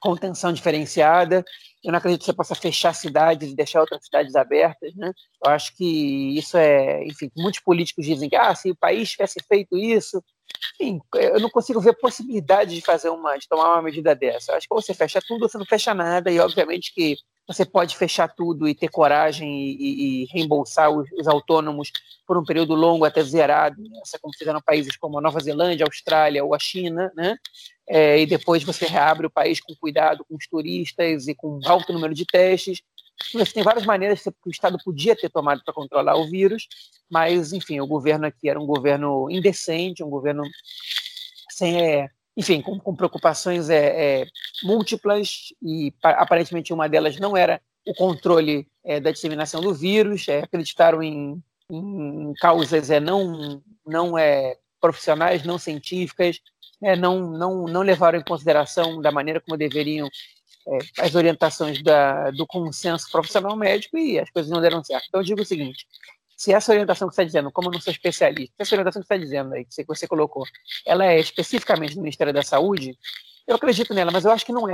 contenção 0.00 0.52
diferenciada. 0.52 1.42
Eu 1.82 1.92
não 1.92 1.98
acredito 1.98 2.20
que 2.20 2.26
você 2.26 2.34
possa 2.34 2.54
fechar 2.54 2.94
cidades 2.94 3.50
e 3.50 3.56
deixar 3.56 3.80
outras 3.80 4.04
cidades 4.04 4.36
abertas. 4.36 4.94
Né? 4.94 5.10
Eu 5.44 5.50
acho 5.50 5.74
que 5.74 6.38
isso 6.38 6.58
é, 6.58 7.02
enfim, 7.04 7.30
muitos 7.34 7.60
políticos 7.60 8.04
dizem 8.04 8.28
que 8.28 8.36
ah, 8.36 8.54
se 8.54 8.70
o 8.70 8.76
país 8.76 9.10
tivesse 9.10 9.40
feito 9.48 9.78
isso, 9.78 10.22
Sim, 10.76 11.00
eu 11.14 11.40
não 11.40 11.48
consigo 11.48 11.80
ver 11.80 11.96
possibilidade 11.96 12.74
de 12.74 12.82
fazer 12.82 13.08
uma, 13.08 13.36
de 13.38 13.48
tomar 13.48 13.72
uma 13.74 13.82
medida 13.82 14.14
dessa. 14.14 14.54
Acho 14.54 14.68
que 14.68 14.74
você 14.74 14.92
fecha 14.92 15.20
tudo, 15.26 15.48
você 15.48 15.56
não 15.56 15.64
fecha 15.64 15.94
nada, 15.94 16.30
e 16.30 16.38
obviamente 16.38 16.92
que 16.92 17.16
você 17.52 17.64
pode 17.64 17.96
fechar 17.96 18.28
tudo 18.28 18.68
e 18.68 18.74
ter 18.76 18.88
coragem 18.88 19.60
e, 19.60 19.72
e, 19.72 20.22
e 20.22 20.24
reembolsar 20.26 20.88
os, 20.88 21.10
os, 21.18 21.26
autônomos 21.26 21.90
por 22.24 22.38
um 22.38 22.44
período 22.44 22.76
longo 22.76 23.04
até 23.04 23.20
zerado, 23.24 23.82
né? 23.82 24.00
como 24.22 24.32
fizeram 24.38 24.60
países 24.60 24.96
como 24.96 25.18
a 25.18 25.20
Nova 25.20 25.40
Zelândia, 25.40 25.84
a 25.84 25.88
Austrália 25.88 26.44
ou 26.44 26.54
a 26.54 26.60
China, 26.60 27.10
né? 27.16 27.36
É, 27.88 28.20
e 28.20 28.26
depois 28.26 28.62
você 28.62 28.86
reabre 28.86 29.26
o 29.26 29.30
país 29.30 29.60
com 29.60 29.74
cuidado 29.74 30.24
com 30.24 30.36
os 30.36 30.46
turistas 30.46 31.26
e 31.26 31.34
com 31.34 31.58
alto 31.66 31.92
número 31.92 32.14
de 32.14 32.24
testes. 32.24 32.82
Você 33.34 33.52
tem 33.52 33.64
várias 33.64 33.84
maneiras 33.84 34.22
que 34.22 34.30
o 34.46 34.50
Estado 34.50 34.78
podia 34.84 35.16
ter 35.16 35.28
tomado 35.28 35.60
para 35.64 35.74
controlar 35.74 36.16
o 36.16 36.30
vírus, 36.30 36.68
mas, 37.10 37.52
enfim, 37.52 37.80
o 37.80 37.86
governo 37.86 38.26
aqui 38.26 38.48
era 38.48 38.60
um 38.60 38.66
governo 38.66 39.28
indecente, 39.28 40.04
um 40.04 40.08
governo 40.08 40.44
sem, 41.50 41.82
é, 41.82 42.08
enfim, 42.36 42.62
com, 42.62 42.78
com 42.78 42.94
preocupações 42.94 43.68
é, 43.68 44.20
é, 44.22 44.26
múltiplas 44.62 45.52
e 45.62 45.92
aparentemente 46.02 46.72
uma 46.72 46.88
delas 46.88 47.18
não 47.18 47.36
era 47.36 47.60
o 47.86 47.94
controle 47.94 48.66
é, 48.84 49.00
da 49.00 49.10
disseminação 49.10 49.60
do 49.60 49.74
vírus, 49.74 50.28
é, 50.28 50.40
acreditaram 50.40 51.02
em, 51.02 51.42
em, 51.70 52.32
causas 52.40 52.90
é, 52.90 53.00
não, 53.00 53.62
não 53.86 54.16
é, 54.16 54.56
profissionais, 54.80 55.44
não 55.44 55.58
científicas, 55.58 56.40
é, 56.82 56.96
não, 56.96 57.30
não, 57.30 57.64
não 57.64 57.82
levaram 57.82 58.18
em 58.18 58.24
consideração 58.24 59.00
da 59.00 59.10
maneira 59.10 59.40
como 59.40 59.56
deveriam 59.56 60.08
as 60.98 61.14
orientações 61.14 61.82
da, 61.82 62.30
do 62.30 62.46
consenso 62.46 63.10
profissional 63.10 63.56
médico 63.56 63.96
e 63.98 64.18
as 64.18 64.30
coisas 64.30 64.52
não 64.52 64.60
deram 64.60 64.84
certo. 64.84 65.06
Então, 65.08 65.20
eu 65.20 65.24
digo 65.24 65.40
o 65.40 65.44
seguinte: 65.44 65.86
se 66.40 66.54
essa 66.54 66.72
orientação 66.72 67.06
que 67.06 67.14
você 67.14 67.20
está 67.20 67.26
dizendo, 67.26 67.52
como 67.52 67.68
eu 67.68 67.72
não 67.72 67.80
sou 67.82 67.90
especialista, 67.92 68.54
se 68.56 68.62
essa 68.62 68.74
orientação 68.74 69.02
que 69.02 69.06
você 69.06 69.14
está 69.14 69.22
dizendo 69.22 69.52
aí, 69.52 69.62
que 69.62 69.84
você 69.84 70.08
colocou, 70.08 70.42
ela 70.86 71.04
é 71.04 71.20
especificamente 71.20 71.94
do 71.94 72.00
Ministério 72.00 72.32
da 72.32 72.42
Saúde, 72.42 72.98
eu 73.46 73.56
acredito 73.56 73.92
nela, 73.92 74.10
mas 74.10 74.24
eu 74.24 74.30
acho 74.30 74.46
que 74.46 74.52
não 74.52 74.66
é. 74.66 74.72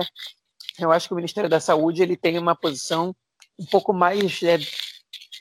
Eu 0.79 0.93
acho 0.93 1.09
que 1.09 1.15
o 1.15 1.17
Ministério 1.17 1.51
da 1.51 1.59
Saúde 1.59 2.05
ele 2.05 2.17
tem 2.17 2.39
uma 2.39 2.55
posição 2.55 3.13
um 3.59 3.67
pouco 3.67 3.93
mais 3.93 4.41
é, 4.45 4.59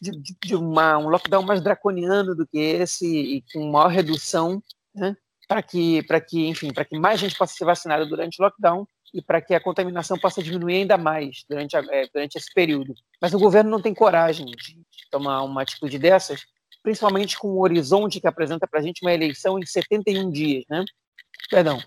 de, 0.02 0.36
de 0.44 0.56
uma, 0.56 0.98
um 0.98 1.10
lockdown 1.10 1.44
mais 1.44 1.62
draconiano 1.62 2.34
do 2.34 2.48
que 2.48 2.58
esse 2.58 3.06
e 3.06 3.44
com 3.54 3.70
maior 3.70 3.90
redução, 3.90 4.64
né, 4.96 5.16
para 5.48 5.62
que, 5.62 6.02
para 6.08 6.20
que, 6.20 6.48
enfim, 6.48 6.74
para 6.74 6.86
que 6.86 6.98
mais 6.98 7.20
gente 7.20 7.38
possa 7.38 7.54
ser 7.54 7.66
vacinada 7.66 8.04
durante 8.04 8.42
o 8.42 8.44
lockdown 8.44 8.88
e 9.16 9.22
para 9.22 9.42
que 9.42 9.54
a 9.54 9.62
contaminação 9.62 10.20
possa 10.20 10.44
diminuir 10.44 10.76
ainda 10.76 10.98
mais 10.98 11.46
durante, 11.50 11.78
a, 11.78 11.80
é, 11.90 12.06
durante 12.14 12.38
esse 12.38 12.54
período. 12.54 12.94
Mas 13.22 13.34
o 13.34 13.40
governo 13.40 13.72
não 13.72 13.82
tem 13.82 13.94
coragem 13.94 14.46
de 14.46 14.78
tomar 15.10 15.42
uma 15.44 15.62
atitude 15.62 15.98
dessas, 15.98 16.42
principalmente 16.84 17.40
com 17.40 17.48
o 17.48 17.62
horizonte 17.62 18.20
que 18.20 18.28
apresenta 18.28 18.68
para 18.68 18.82
a 18.82 18.84
gente 18.84 19.02
uma 19.02 19.14
eleição 19.14 19.58
em 19.58 19.66
71 19.66 20.30
dias, 20.30 20.66
né? 20.70 20.84
Perdão, 21.50 21.82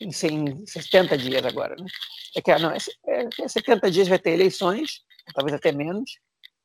em, 0.00 0.12
100, 0.12 0.66
70 0.66 1.18
dias 1.18 1.44
agora, 1.44 1.74
né? 1.74 1.86
É 2.36 2.40
que, 2.40 2.56
não, 2.58 2.70
é, 2.70 2.78
é, 3.08 3.48
70 3.48 3.90
dias 3.90 4.06
vai 4.06 4.18
ter 4.20 4.30
eleições, 4.30 5.00
talvez 5.34 5.56
até 5.56 5.72
menos, 5.72 6.12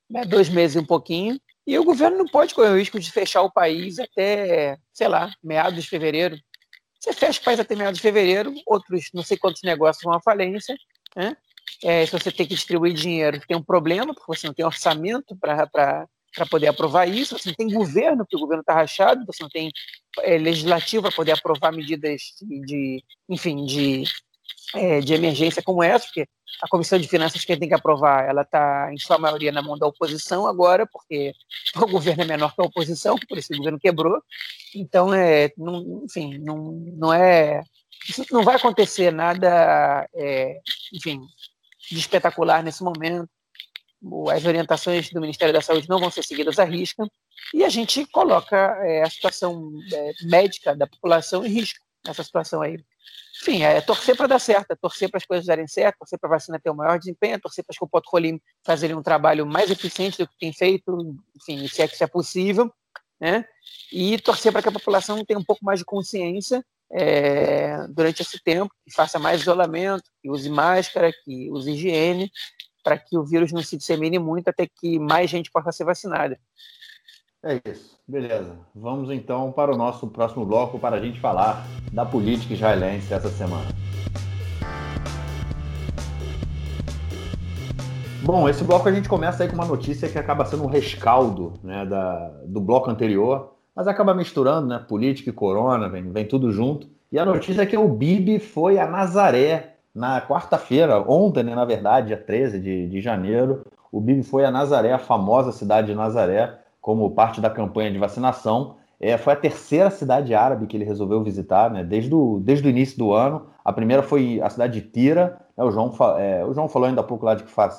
né? 0.07 0.23
dois 0.25 0.47
meses 0.47 0.75
e 0.75 0.79
um 0.79 0.85
pouquinho, 0.85 1.41
e 1.65 1.79
o 1.79 1.83
governo 1.83 2.19
não 2.19 2.27
pode 2.27 2.53
correr 2.53 2.69
o 2.69 2.77
risco 2.77 2.99
de 2.99 3.11
fechar 3.11 3.41
o 3.41 3.51
país 3.51 3.97
até, 3.97 4.77
sei 4.93 5.07
lá, 5.07 5.33
meados 5.43 5.83
de 5.83 5.89
fevereiro. 5.89 6.37
Você 7.03 7.11
fecha 7.11 7.41
o 7.41 7.43
país 7.43 7.59
até 7.59 7.75
meados 7.75 7.97
de 7.97 8.01
fevereiro, 8.01 8.53
outros 8.65 9.09
não 9.13 9.23
sei 9.23 9.37
quantos 9.37 9.61
negócios 9.61 10.01
vão 10.01 10.13
à 10.13 10.21
falência, 10.21 10.73
né? 11.13 11.35
É, 11.83 12.05
se 12.05 12.13
você 12.13 12.31
tem 12.31 12.47
que 12.47 12.55
distribuir 12.55 12.93
dinheiro, 12.93 13.41
tem 13.45 13.57
um 13.57 13.63
problema, 13.63 14.13
porque 14.13 14.33
você 14.33 14.47
não 14.47 14.53
tem 14.53 14.65
orçamento 14.65 15.35
para 15.35 16.07
poder 16.49 16.67
aprovar 16.67 17.05
isso, 17.05 17.37
você 17.37 17.49
não 17.49 17.55
tem 17.55 17.67
governo, 17.67 18.19
porque 18.19 18.37
o 18.37 18.39
governo 18.39 18.61
está 18.61 18.73
rachado, 18.73 19.25
você 19.25 19.43
não 19.43 19.49
tem 19.49 19.69
é, 20.19 20.37
legislativo 20.37 21.03
para 21.03 21.11
poder 21.11 21.33
aprovar 21.33 21.73
medidas 21.73 22.21
de, 22.41 22.61
de 22.61 23.03
enfim, 23.27 23.65
de, 23.65 24.05
é, 24.75 24.99
de 24.99 25.13
emergência 25.13 25.61
como 25.61 25.83
essa, 25.83 26.05
porque 26.05 26.27
a 26.61 26.67
Comissão 26.67 26.99
de 26.99 27.07
Finanças 27.07 27.43
que 27.43 27.57
tem 27.57 27.67
que 27.67 27.75
aprovar, 27.75 28.27
ela 28.27 28.41
está, 28.41 28.89
em 28.91 28.97
sua 28.97 29.17
maioria, 29.17 29.51
na 29.51 29.61
mão 29.61 29.77
da 29.77 29.87
oposição 29.87 30.47
agora, 30.47 30.85
porque 30.85 31.33
o 31.75 31.87
governo 31.87 32.23
é 32.23 32.25
menor 32.25 32.53
que 32.55 32.61
a 32.61 32.65
oposição, 32.65 33.17
por 33.27 33.37
isso 33.37 33.53
o 33.53 33.57
governo 33.57 33.79
quebrou. 33.79 34.21
Então, 34.75 35.13
é, 35.13 35.51
não, 35.57 36.03
enfim, 36.05 36.37
não, 36.39 36.71
não 36.97 37.13
é... 37.13 37.61
Não 38.31 38.43
vai 38.43 38.55
acontecer 38.55 39.13
nada, 39.13 40.09
é, 40.13 40.59
enfim, 40.93 41.21
de 41.89 41.97
espetacular 41.97 42.61
nesse 42.61 42.83
momento. 42.83 43.29
As 44.29 44.43
orientações 44.43 45.09
do 45.09 45.21
Ministério 45.21 45.53
da 45.53 45.61
Saúde 45.61 45.87
não 45.87 45.99
vão 45.99 46.11
ser 46.11 46.23
seguidas 46.23 46.59
à 46.59 46.65
risca 46.65 47.07
e 47.53 47.63
a 47.63 47.69
gente 47.69 48.05
coloca 48.07 48.57
é, 48.85 49.03
a 49.03 49.09
situação 49.09 49.71
é, 49.93 50.11
médica 50.23 50.75
da 50.75 50.85
população 50.85 51.45
em 51.45 51.49
risco 51.49 51.79
nessa 52.05 52.23
situação 52.23 52.61
aí. 52.61 52.77
Enfim, 53.43 53.61
é 53.61 53.81
torcer 53.81 54.15
para 54.15 54.27
dar 54.27 54.39
certo, 54.39 54.71
é 54.71 54.75
torcer 54.75 55.09
para 55.09 55.17
as 55.17 55.25
coisas 55.25 55.45
darem 55.45 55.67
certo, 55.67 55.97
torcer 55.97 56.17
para 56.17 56.29
a 56.29 56.31
vacina 56.31 56.57
ter 56.57 56.69
o 56.69 56.75
maior 56.75 56.97
desempenho, 56.97 57.37
torcer 57.41 57.61
para 57.65 57.87
Poto 57.89 58.09
Rolim 58.09 58.39
fazerem 58.63 58.95
um 58.95 59.03
trabalho 59.03 59.45
mais 59.45 59.69
eficiente 59.69 60.17
do 60.17 60.25
que 60.25 60.37
tem 60.39 60.53
feito, 60.53 61.13
enfim, 61.35 61.67
se 61.67 61.81
é 61.81 61.87
que 61.87 61.93
isso 61.93 62.03
é 62.05 62.07
possível, 62.07 62.73
né? 63.19 63.43
E 63.91 64.17
torcer 64.17 64.49
para 64.49 64.61
que 64.61 64.69
a 64.69 64.71
população 64.71 65.25
tenha 65.25 65.37
um 65.37 65.43
pouco 65.43 65.65
mais 65.65 65.79
de 65.79 65.85
consciência 65.85 66.63
é, 66.89 67.85
durante 67.89 68.21
esse 68.21 68.41
tempo, 68.41 68.73
que 68.85 68.95
faça 68.95 69.19
mais 69.19 69.41
isolamento, 69.41 70.05
que 70.21 70.29
use 70.29 70.49
máscara, 70.49 71.11
que 71.11 71.51
use 71.51 71.69
higiene, 71.69 72.31
para 72.81 72.97
que 72.97 73.17
o 73.17 73.25
vírus 73.25 73.51
não 73.51 73.61
se 73.61 73.75
dissemine 73.75 74.19
muito 74.19 74.47
até 74.47 74.67
que 74.67 74.97
mais 74.97 75.29
gente 75.29 75.51
possa 75.51 75.73
ser 75.73 75.83
vacinada. 75.83 76.39
É 77.45 77.59
isso, 77.69 77.99
beleza. 78.07 78.55
Vamos 78.73 79.11
então 79.11 79.51
para 79.51 79.73
o 79.73 79.77
nosso 79.77 80.07
próximo 80.07 80.45
bloco 80.45 80.79
para 80.79 80.95
a 80.95 80.99
gente 81.01 81.19
falar 81.19 81.67
da 81.91 82.05
política 82.05 82.53
israelense 82.53 83.13
essa 83.13 83.27
semana. 83.27 83.65
Bom, 88.23 88.47
esse 88.47 88.63
bloco 88.63 88.87
a 88.87 88.91
gente 88.93 89.09
começa 89.09 89.43
aí 89.43 89.49
com 89.49 89.55
uma 89.55 89.65
notícia 89.65 90.07
que 90.07 90.17
acaba 90.17 90.45
sendo 90.45 90.63
um 90.63 90.67
rescaldo 90.67 91.51
né, 91.61 91.85
da, 91.85 92.29
do 92.45 92.61
bloco 92.61 92.89
anterior, 92.89 93.55
mas 93.75 93.89
acaba 93.89 94.13
misturando, 94.13 94.67
né? 94.67 94.79
Política 94.79 95.29
e 95.29 95.33
corona, 95.33 95.89
vem, 95.89 96.09
vem 96.13 96.25
tudo 96.25 96.49
junto. 96.49 96.87
E 97.11 97.19
a 97.19 97.25
notícia 97.25 97.63
é 97.63 97.65
que 97.65 97.75
o 97.75 97.89
Bibi 97.89 98.39
foi 98.39 98.79
a 98.79 98.87
Nazaré 98.87 99.75
na 99.93 100.21
quarta-feira, 100.21 100.97
ontem, 101.05 101.43
né, 101.43 101.53
na 101.53 101.65
verdade, 101.65 102.07
dia 102.07 102.17
13 102.17 102.57
de, 102.57 102.87
de 102.87 103.01
janeiro. 103.01 103.65
O 103.91 103.99
Bibi 103.99 104.23
foi 104.23 104.45
a 104.45 104.51
Nazaré, 104.51 104.93
a 104.93 104.97
famosa 104.97 105.51
cidade 105.51 105.87
de 105.87 105.93
Nazaré, 105.93 106.62
como 106.83 107.09
parte 107.11 107.39
da 107.39 107.49
campanha 107.49 107.89
de 107.89 107.97
vacinação. 107.97 108.75
É, 108.99 109.17
foi 109.17 109.31
a 109.31 109.37
terceira 109.37 109.89
cidade 109.89 110.35
árabe 110.35 110.67
que 110.67 110.75
ele 110.75 110.83
resolveu 110.83 111.23
visitar, 111.23 111.71
né, 111.71 111.81
desde, 111.81 112.13
o, 112.13 112.41
desde 112.43 112.67
o 112.67 112.69
início 112.69 112.97
do 112.97 113.13
ano. 113.13 113.47
A 113.63 113.71
primeira 113.71 114.03
foi 114.03 114.41
a 114.41 114.49
cidade 114.49 114.81
de 114.81 114.87
Tira. 114.89 115.39
Né, 115.57 115.63
o, 115.63 115.71
João, 115.71 115.93
é, 116.19 116.43
o 116.45 116.53
João 116.53 116.67
falou 116.67 116.89
ainda 116.89 116.99
há 116.99 117.03
pouco 117.03 117.25
lá 117.25 117.35
de 117.35 117.43
Kfar. 117.43 117.71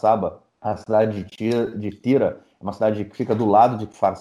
A 0.58 0.76
cidade 0.78 1.22
de 1.22 1.24
Tira, 1.24 1.76
de 1.76 1.90
Tira 1.90 2.40
é 2.58 2.62
uma 2.64 2.72
cidade 2.72 3.04
que 3.04 3.14
fica 3.14 3.34
do 3.34 3.44
lado 3.44 3.76
de 3.76 3.86
Kfar 3.86 4.14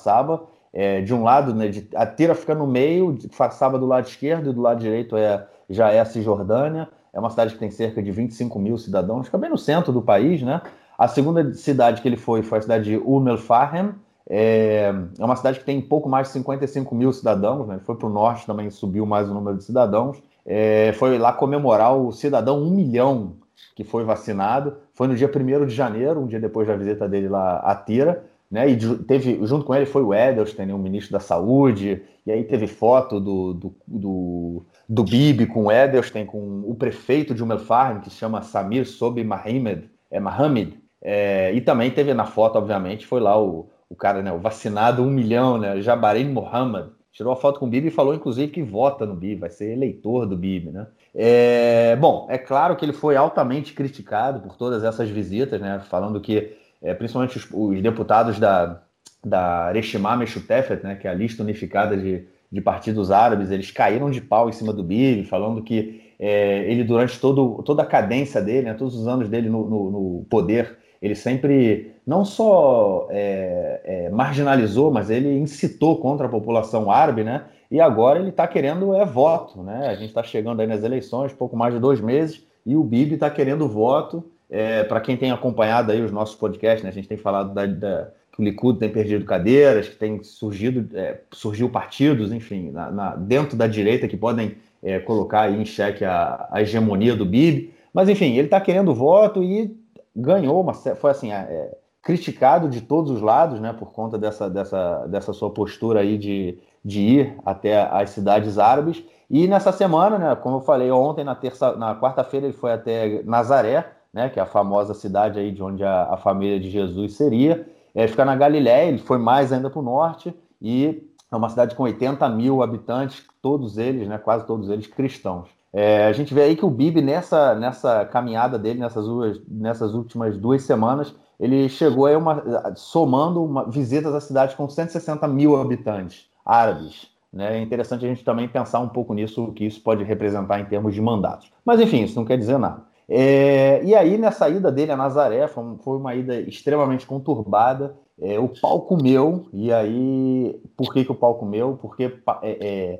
é, 0.73 0.99
de 1.01 1.13
um 1.13 1.23
lado, 1.23 1.55
né, 1.55 1.69
de, 1.69 1.87
a 1.95 2.05
Tira 2.05 2.35
fica 2.35 2.53
no 2.53 2.67
meio, 2.67 3.17
Farsaba 3.31 3.79
do 3.79 3.85
lado 3.85 4.05
esquerdo 4.05 4.49
e 4.49 4.53
do 4.53 4.59
lado 4.59 4.81
direito 4.81 5.15
é, 5.15 5.47
já 5.69 5.91
é 5.91 6.01
a 6.01 6.05
Cisjordânia. 6.05 6.89
É 7.13 7.19
uma 7.19 7.29
cidade 7.29 7.53
que 7.53 7.59
tem 7.59 7.71
cerca 7.71 8.03
de 8.03 8.11
25 8.11 8.59
mil 8.59 8.77
cidadãos, 8.77 9.27
fica 9.27 9.37
bem 9.37 9.49
no 9.49 9.57
centro 9.57 9.93
do 9.93 10.01
país, 10.01 10.41
né? 10.41 10.61
A 10.97 11.07
segunda 11.07 11.53
cidade 11.53 12.01
que 12.01 12.07
ele 12.07 12.17
foi 12.17 12.43
foi 12.43 12.57
a 12.57 12.61
cidade 12.61 12.83
de 12.85 12.97
Umm 12.97 13.29
el-Fahem. 13.29 13.93
É, 14.29 14.93
é 15.19 15.25
uma 15.25 15.35
cidade 15.35 15.59
que 15.59 15.65
tem 15.65 15.81
pouco 15.81 16.07
mais 16.09 16.27
de 16.27 16.33
55 16.33 16.95
mil 16.95 17.11
cidadãos, 17.11 17.67
né? 17.67 17.79
Foi 17.83 17.95
para 17.95 18.07
o 18.07 18.09
norte 18.09 18.45
também, 18.45 18.69
subiu 18.69 19.05
mais 19.05 19.29
o 19.29 19.33
número 19.33 19.57
de 19.57 19.63
cidadãos. 19.63 20.21
É, 20.45 20.93
foi 20.93 21.17
lá 21.17 21.33
comemorar 21.33 21.95
o 21.95 22.11
cidadão 22.11 22.61
um 22.61 22.71
milhão 22.71 23.35
que 23.75 23.83
foi 23.83 24.03
vacinado. 24.03 24.77
Foi 24.93 25.07
no 25.07 25.15
dia 25.15 25.29
1 25.29 25.65
de 25.65 25.73
janeiro, 25.73 26.21
um 26.21 26.27
dia 26.27 26.39
depois 26.39 26.67
da 26.67 26.75
visita 26.75 27.07
dele 27.07 27.27
lá 27.27 27.59
a 27.59 27.75
Tira 27.75 28.23
né? 28.53 28.69
E 28.69 28.77
teve, 28.99 29.43
junto 29.47 29.65
com 29.65 29.73
ele 29.73 29.87
foi 29.87 30.03
o 30.03 30.13
Edelstein, 30.13 30.71
o 30.73 30.77
ministro 30.77 31.11
da 31.11 31.19
Saúde, 31.19 32.03
e 32.23 32.31
aí 32.31 32.43
teve 32.43 32.67
foto 32.67 33.19
do, 33.19 33.51
do, 33.55 33.75
do, 33.87 34.65
do 34.87 35.03
Bibi 35.03 35.47
com 35.47 35.65
o 35.65 35.71
Edelstein, 35.71 36.23
com 36.27 36.61
o 36.63 36.75
prefeito 36.75 37.33
de 37.33 37.41
Umelfarm, 37.41 38.01
que 38.01 38.11
se 38.11 38.17
chama 38.17 38.43
Samir 38.43 38.87
Sobi 38.87 39.23
Mohamed, 39.23 39.89
é 40.11 40.19
Mohamed, 40.19 40.77
é, 41.01 41.51
e 41.51 41.61
também 41.61 41.89
teve 41.89 42.13
na 42.13 42.25
foto, 42.25 42.59
obviamente, 42.59 43.07
foi 43.07 43.19
lá 43.19 43.41
o, 43.41 43.71
o 43.93 43.95
cara, 43.95 44.23
né, 44.23 44.31
o 44.31 44.39
vacinado 44.39 45.03
um 45.03 45.09
milhão, 45.09 45.59
né, 45.59 45.79
Jabarin 45.79 46.29
Mohamed, 46.29 46.89
tirou 47.11 47.31
a 47.31 47.35
foto 47.35 47.59
com 47.59 47.67
o 47.67 47.69
Bibi 47.69 47.89
e 47.89 47.91
falou, 47.91 48.15
inclusive, 48.15 48.51
que 48.51 48.63
vota 48.63 49.05
no 49.05 49.13
Bibi, 49.13 49.35
vai 49.35 49.51
ser 49.51 49.71
eleitor 49.71 50.25
do 50.25 50.35
Bibi, 50.35 50.71
né? 50.71 50.87
É, 51.13 51.95
bom, 51.95 52.25
é 52.27 52.39
claro 52.39 52.75
que 52.75 52.83
ele 52.83 52.91
foi 52.91 53.15
altamente 53.15 53.71
criticado 53.73 54.39
por 54.39 54.57
todas 54.57 54.83
essas 54.83 55.07
visitas, 55.11 55.61
né? 55.61 55.79
Falando 55.87 56.19
que 56.19 56.57
é, 56.81 56.91
principalmente 56.95 57.37
os, 57.37 57.47
os, 57.53 57.79
deputados 57.83 58.39
da, 58.39 58.81
da 59.23 59.71
Reshimah 59.71 60.17
Meshutefet, 60.17 60.83
né, 60.83 60.95
que 60.95 61.07
é 61.07 61.11
a 61.11 61.13
lista 61.13 61.43
unificada 61.43 61.95
de, 61.95 62.25
de 62.51 62.61
partidos 62.61 63.11
árabes, 63.11 63.51
eles 63.51 63.69
caíram 63.69 64.09
de 64.09 64.19
pau 64.19 64.49
em 64.49 64.53
cima 64.53 64.73
do 64.73 64.83
Bibi, 64.83 65.23
falando 65.23 65.61
que 65.61 66.01
é, 66.19 66.63
ele, 66.69 66.83
durante 66.83 67.19
todo, 67.19 67.61
toda 67.61 67.83
a 67.83 67.85
cadência 67.85 68.41
dele, 68.41 68.65
né, 68.65 68.73
todos 68.73 68.95
os 68.95 69.07
anos 69.07 69.29
dele 69.29 69.49
no, 69.49 69.69
no, 69.69 69.91
no 69.91 70.25
poder, 70.27 70.79
ele 71.03 71.15
sempre 71.15 71.91
não 72.07 72.23
só 72.23 73.07
é, 73.09 73.81
é, 73.83 74.09
marginalizou, 74.09 74.89
mas 74.89 75.09
ele 75.09 75.37
incitou 75.37 75.97
contra 75.97 76.27
a 76.27 76.29
população 76.29 76.89
árabe, 76.89 77.25
né? 77.25 77.43
E 77.69 77.81
agora 77.81 78.19
ele 78.19 78.29
está 78.29 78.47
querendo 78.47 78.95
é 78.95 79.03
voto, 79.03 79.61
né? 79.61 79.87
A 79.89 79.95
gente 79.95 80.07
está 80.07 80.23
chegando 80.23 80.61
aí 80.61 80.67
nas 80.67 80.81
eleições, 80.81 81.33
pouco 81.33 81.57
mais 81.57 81.73
de 81.73 81.79
dois 81.81 81.99
meses, 81.99 82.47
e 82.65 82.77
o 82.77 82.83
Bibi 82.83 83.15
está 83.15 83.29
querendo 83.29 83.67
voto. 83.67 84.23
É, 84.49 84.85
para 84.85 85.01
quem 85.01 85.17
tem 85.17 85.29
acompanhado 85.29 85.91
aí 85.91 86.01
os 86.01 86.11
nossos 86.11 86.35
podcasts, 86.35 86.83
né, 86.83 86.89
a 86.89 86.93
gente 86.93 87.07
tem 87.07 87.17
falado 87.17 87.53
da, 87.53 87.65
da, 87.65 88.11
que 88.31 88.41
o 88.41 88.43
Likud 88.43 88.79
tem 88.79 88.89
perdido 88.89 89.25
cadeiras, 89.25 89.89
que 89.89 89.95
tem 89.95 90.23
surgido, 90.23 90.95
é, 90.95 91.19
surgiu 91.31 91.69
partidos, 91.69 92.31
enfim, 92.31 92.71
na, 92.71 92.91
na, 92.91 93.15
dentro 93.15 93.57
da 93.57 93.67
direita 93.67 94.07
que 94.07 94.15
podem 94.15 94.55
é, 94.81 94.99
colocar 94.99 95.51
em 95.51 95.65
xeque 95.65 96.05
a, 96.05 96.47
a, 96.49 96.61
hegemonia 96.61 97.13
do 97.13 97.25
Bibi. 97.25 97.73
Mas, 97.93 98.07
enfim, 98.07 98.37
ele 98.37 98.47
está 98.47 98.61
querendo 98.61 98.93
voto 98.93 99.43
e 99.43 99.75
ganhou, 100.15 100.61
uma, 100.61 100.73
foi 100.73 101.11
assim, 101.11 101.31
é, 101.31 101.35
é, 101.35 101.77
criticado 102.01 102.69
de 102.69 102.81
todos 102.81 103.11
os 103.11 103.21
lados, 103.21 103.59
né, 103.59 103.73
por 103.73 103.91
conta 103.91 104.17
dessa, 104.17 104.49
dessa, 104.49 105.07
dessa 105.07 105.33
sua 105.33 105.49
postura 105.49 106.01
aí 106.01 106.17
de, 106.17 106.59
de 106.83 107.01
ir 107.01 107.37
até 107.45 107.81
as 107.81 108.09
cidades 108.11 108.57
árabes. 108.57 109.03
E 109.29 109.47
nessa 109.47 109.71
semana, 109.71 110.17
né, 110.17 110.35
como 110.35 110.57
eu 110.57 110.61
falei 110.61 110.91
ontem, 110.91 111.23
na 111.23 111.33
terça, 111.33 111.75
na 111.75 111.95
quarta-feira 111.95 112.47
ele 112.47 112.53
foi 112.53 112.73
até 112.73 113.23
Nazaré, 113.23 113.89
né, 114.13 114.29
que 114.29 114.39
é 114.39 114.43
a 114.43 114.45
famosa 114.45 114.93
cidade 114.93 115.39
aí 115.39 115.51
de 115.51 115.63
onde 115.63 115.83
a, 115.83 116.13
a 116.13 116.17
família 116.17 116.59
de 116.59 116.69
Jesus 116.69 117.13
seria. 117.13 117.67
É, 117.95 118.07
fica 118.07 118.25
na 118.25 118.35
Galiléia, 118.35 118.89
ele 118.89 118.99
foi 118.99 119.17
mais 119.17 119.51
ainda 119.51 119.69
para 119.69 119.79
o 119.79 119.83
norte, 119.83 120.35
e 120.61 121.09
é 121.31 121.35
uma 121.35 121.49
cidade 121.49 121.75
com 121.75 121.83
80 121.83 122.27
mil 122.29 122.61
habitantes, 122.61 123.25
todos 123.41 123.77
eles, 123.77 124.07
né, 124.07 124.17
quase 124.17 124.45
todos 124.45 124.69
eles 124.69 124.87
cristãos. 124.87 125.49
É, 125.73 126.05
a 126.05 126.13
gente 126.13 126.33
vê 126.33 126.43
aí 126.43 126.55
que 126.55 126.63
o 126.65 126.69
Bibi, 126.69 127.01
nessa, 127.01 127.55
nessa 127.55 128.05
caminhada 128.05 128.59
dele, 128.59 128.79
nessas, 128.79 129.05
duas, 129.05 129.41
nessas 129.47 129.93
últimas 129.95 130.37
duas 130.37 130.61
semanas, 130.61 131.15
ele 131.39 131.67
chegou 131.67 132.05
a 132.05 132.15
uma, 132.15 132.73
somando 132.75 133.43
uma, 133.43 133.69
visitas 133.69 134.13
à 134.13 134.21
cidade 134.21 134.55
com 134.55 134.69
160 134.69 135.27
mil 135.27 135.59
habitantes 135.59 136.27
árabes. 136.45 137.07
Né? 137.31 137.57
É 137.57 137.61
interessante 137.61 138.05
a 138.05 138.07
gente 138.07 138.23
também 138.23 138.47
pensar 138.47 138.79
um 138.79 138.89
pouco 138.89 139.15
nisso, 139.15 139.45
o 139.45 139.53
que 139.53 139.65
isso 139.65 139.81
pode 139.81 140.03
representar 140.03 140.59
em 140.59 140.65
termos 140.65 140.93
de 140.93 141.01
mandatos. 141.01 141.51
Mas 141.65 141.81
enfim, 141.81 142.03
isso 142.03 142.15
não 142.15 142.25
quer 142.25 142.37
dizer 142.37 142.59
nada. 142.59 142.83
É, 143.09 143.83
e 143.83 143.95
aí, 143.95 144.17
nessa 144.17 144.47
ida 144.47 144.71
dele 144.71 144.91
a 144.91 144.97
Nazaré, 144.97 145.47
foi 145.47 145.97
uma 145.97 146.15
ida 146.15 146.39
extremamente 146.39 147.05
conturbada. 147.05 147.95
É, 148.21 148.39
o 148.39 148.47
pau 148.47 148.81
comeu, 148.81 149.47
e 149.51 149.73
aí, 149.73 150.61
por 150.77 150.93
que, 150.93 151.03
que 151.03 151.11
o 151.11 151.15
pau 151.15 151.35
comeu? 151.35 151.77
Porque 151.81 152.15
é, 152.43 152.57
é, 152.61 152.99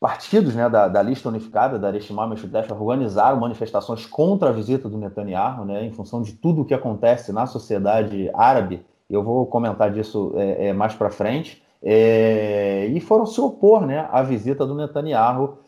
partidos 0.00 0.54
né, 0.54 0.68
da, 0.68 0.88
da, 0.88 1.02
lista 1.02 1.28
unificada, 1.28 1.78
da 1.78 1.88
Arishimah 1.88 2.26
Meshutef, 2.26 2.72
organizaram 2.72 3.38
manifestações 3.38 4.06
contra 4.06 4.48
a 4.48 4.52
visita 4.52 4.88
do 4.88 4.96
Netanyahu, 4.96 5.64
né, 5.64 5.84
em 5.84 5.92
função 5.92 6.22
de 6.22 6.32
tudo 6.32 6.62
o 6.62 6.64
que 6.64 6.74
acontece 6.74 7.32
na 7.32 7.46
sociedade 7.46 8.30
árabe. 8.34 8.84
Eu 9.08 9.22
vou 9.22 9.46
comentar 9.46 9.90
disso 9.90 10.32
é, 10.36 10.68
é, 10.68 10.72
mais 10.72 10.94
para 10.94 11.10
frente. 11.10 11.62
é, 11.82 12.86
e 12.86 13.00
foram 13.00 13.26
se 13.26 13.40
opor 13.40 13.86
né, 13.86 14.08
à 14.10 14.22
visita 14.22 14.66
do 14.66 14.74
Netanyahu 14.74 15.58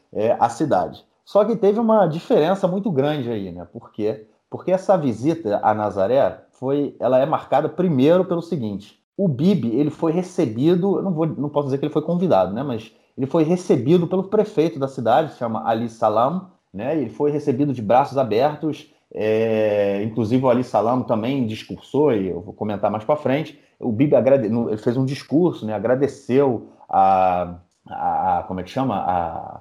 à 0.41 0.49
cidade. 0.49 1.05
Só 1.25 1.45
que 1.45 1.55
teve 1.55 1.79
uma 1.79 2.07
diferença 2.07 2.67
muito 2.67 2.91
grande 2.91 3.31
aí, 3.31 3.53
né? 3.53 3.65
Por 3.73 3.93
quê? 3.93 4.27
Porque 4.51 4.73
essa 4.73 4.97
visita 4.97 5.61
a 5.63 5.73
Nazaré 5.73 6.41
foi, 6.61 6.95
ela 7.01 7.19
é 7.19 7.25
marcada 7.25 7.69
primeiro 7.69 8.25
pelo 8.25 8.43
seguinte: 8.43 9.01
o 9.17 9.27
Bibi 9.27 9.75
ele 9.75 9.91
foi 9.91 10.13
recebido, 10.13 11.01
não 11.03 11.13
vou, 11.13 11.27
não 11.27 11.49
posso 11.49 11.67
dizer 11.67 11.79
que 11.79 11.87
ele 11.87 11.93
foi 11.93 12.03
convidado, 12.03 12.53
né? 12.53 12.63
Mas 12.63 12.93
ele 13.17 13.27
foi 13.27 13.43
recebido 13.43 14.07
pelo 14.07 14.25
prefeito 14.25 14.79
da 14.79 14.87
cidade, 14.87 15.33
se 15.33 15.39
chama 15.39 15.67
Ali 15.67 15.89
Salam, 15.89 16.51
né? 16.73 16.97
Ele 16.97 17.09
foi 17.09 17.31
recebido 17.31 17.73
de 17.73 17.83
braços 17.83 18.19
abertos. 18.19 18.93
É, 19.13 20.05
inclusive 20.05 20.45
o 20.45 20.49
Ali 20.49 20.63
Salam 20.63 21.03
também 21.03 21.47
discursou, 21.47 22.13
e 22.13 22.29
eu 22.29 22.41
vou 22.41 22.55
comentar 22.55 22.91
mais 22.91 23.03
para 23.03 23.17
frente. 23.17 23.59
O 23.81 23.91
Bibi 23.91 24.15
agrade... 24.15 24.47
ele 24.47 24.77
fez 24.77 24.97
um 24.97 25.05
discurso, 25.05 25.67
né? 25.67 25.75
agradeceu 25.75 26.69
a, 26.89 27.57
a, 27.89 28.45
como 28.47 28.61
é 28.61 28.63
que 28.63 28.71
chama? 28.71 28.97
A, 28.97 29.61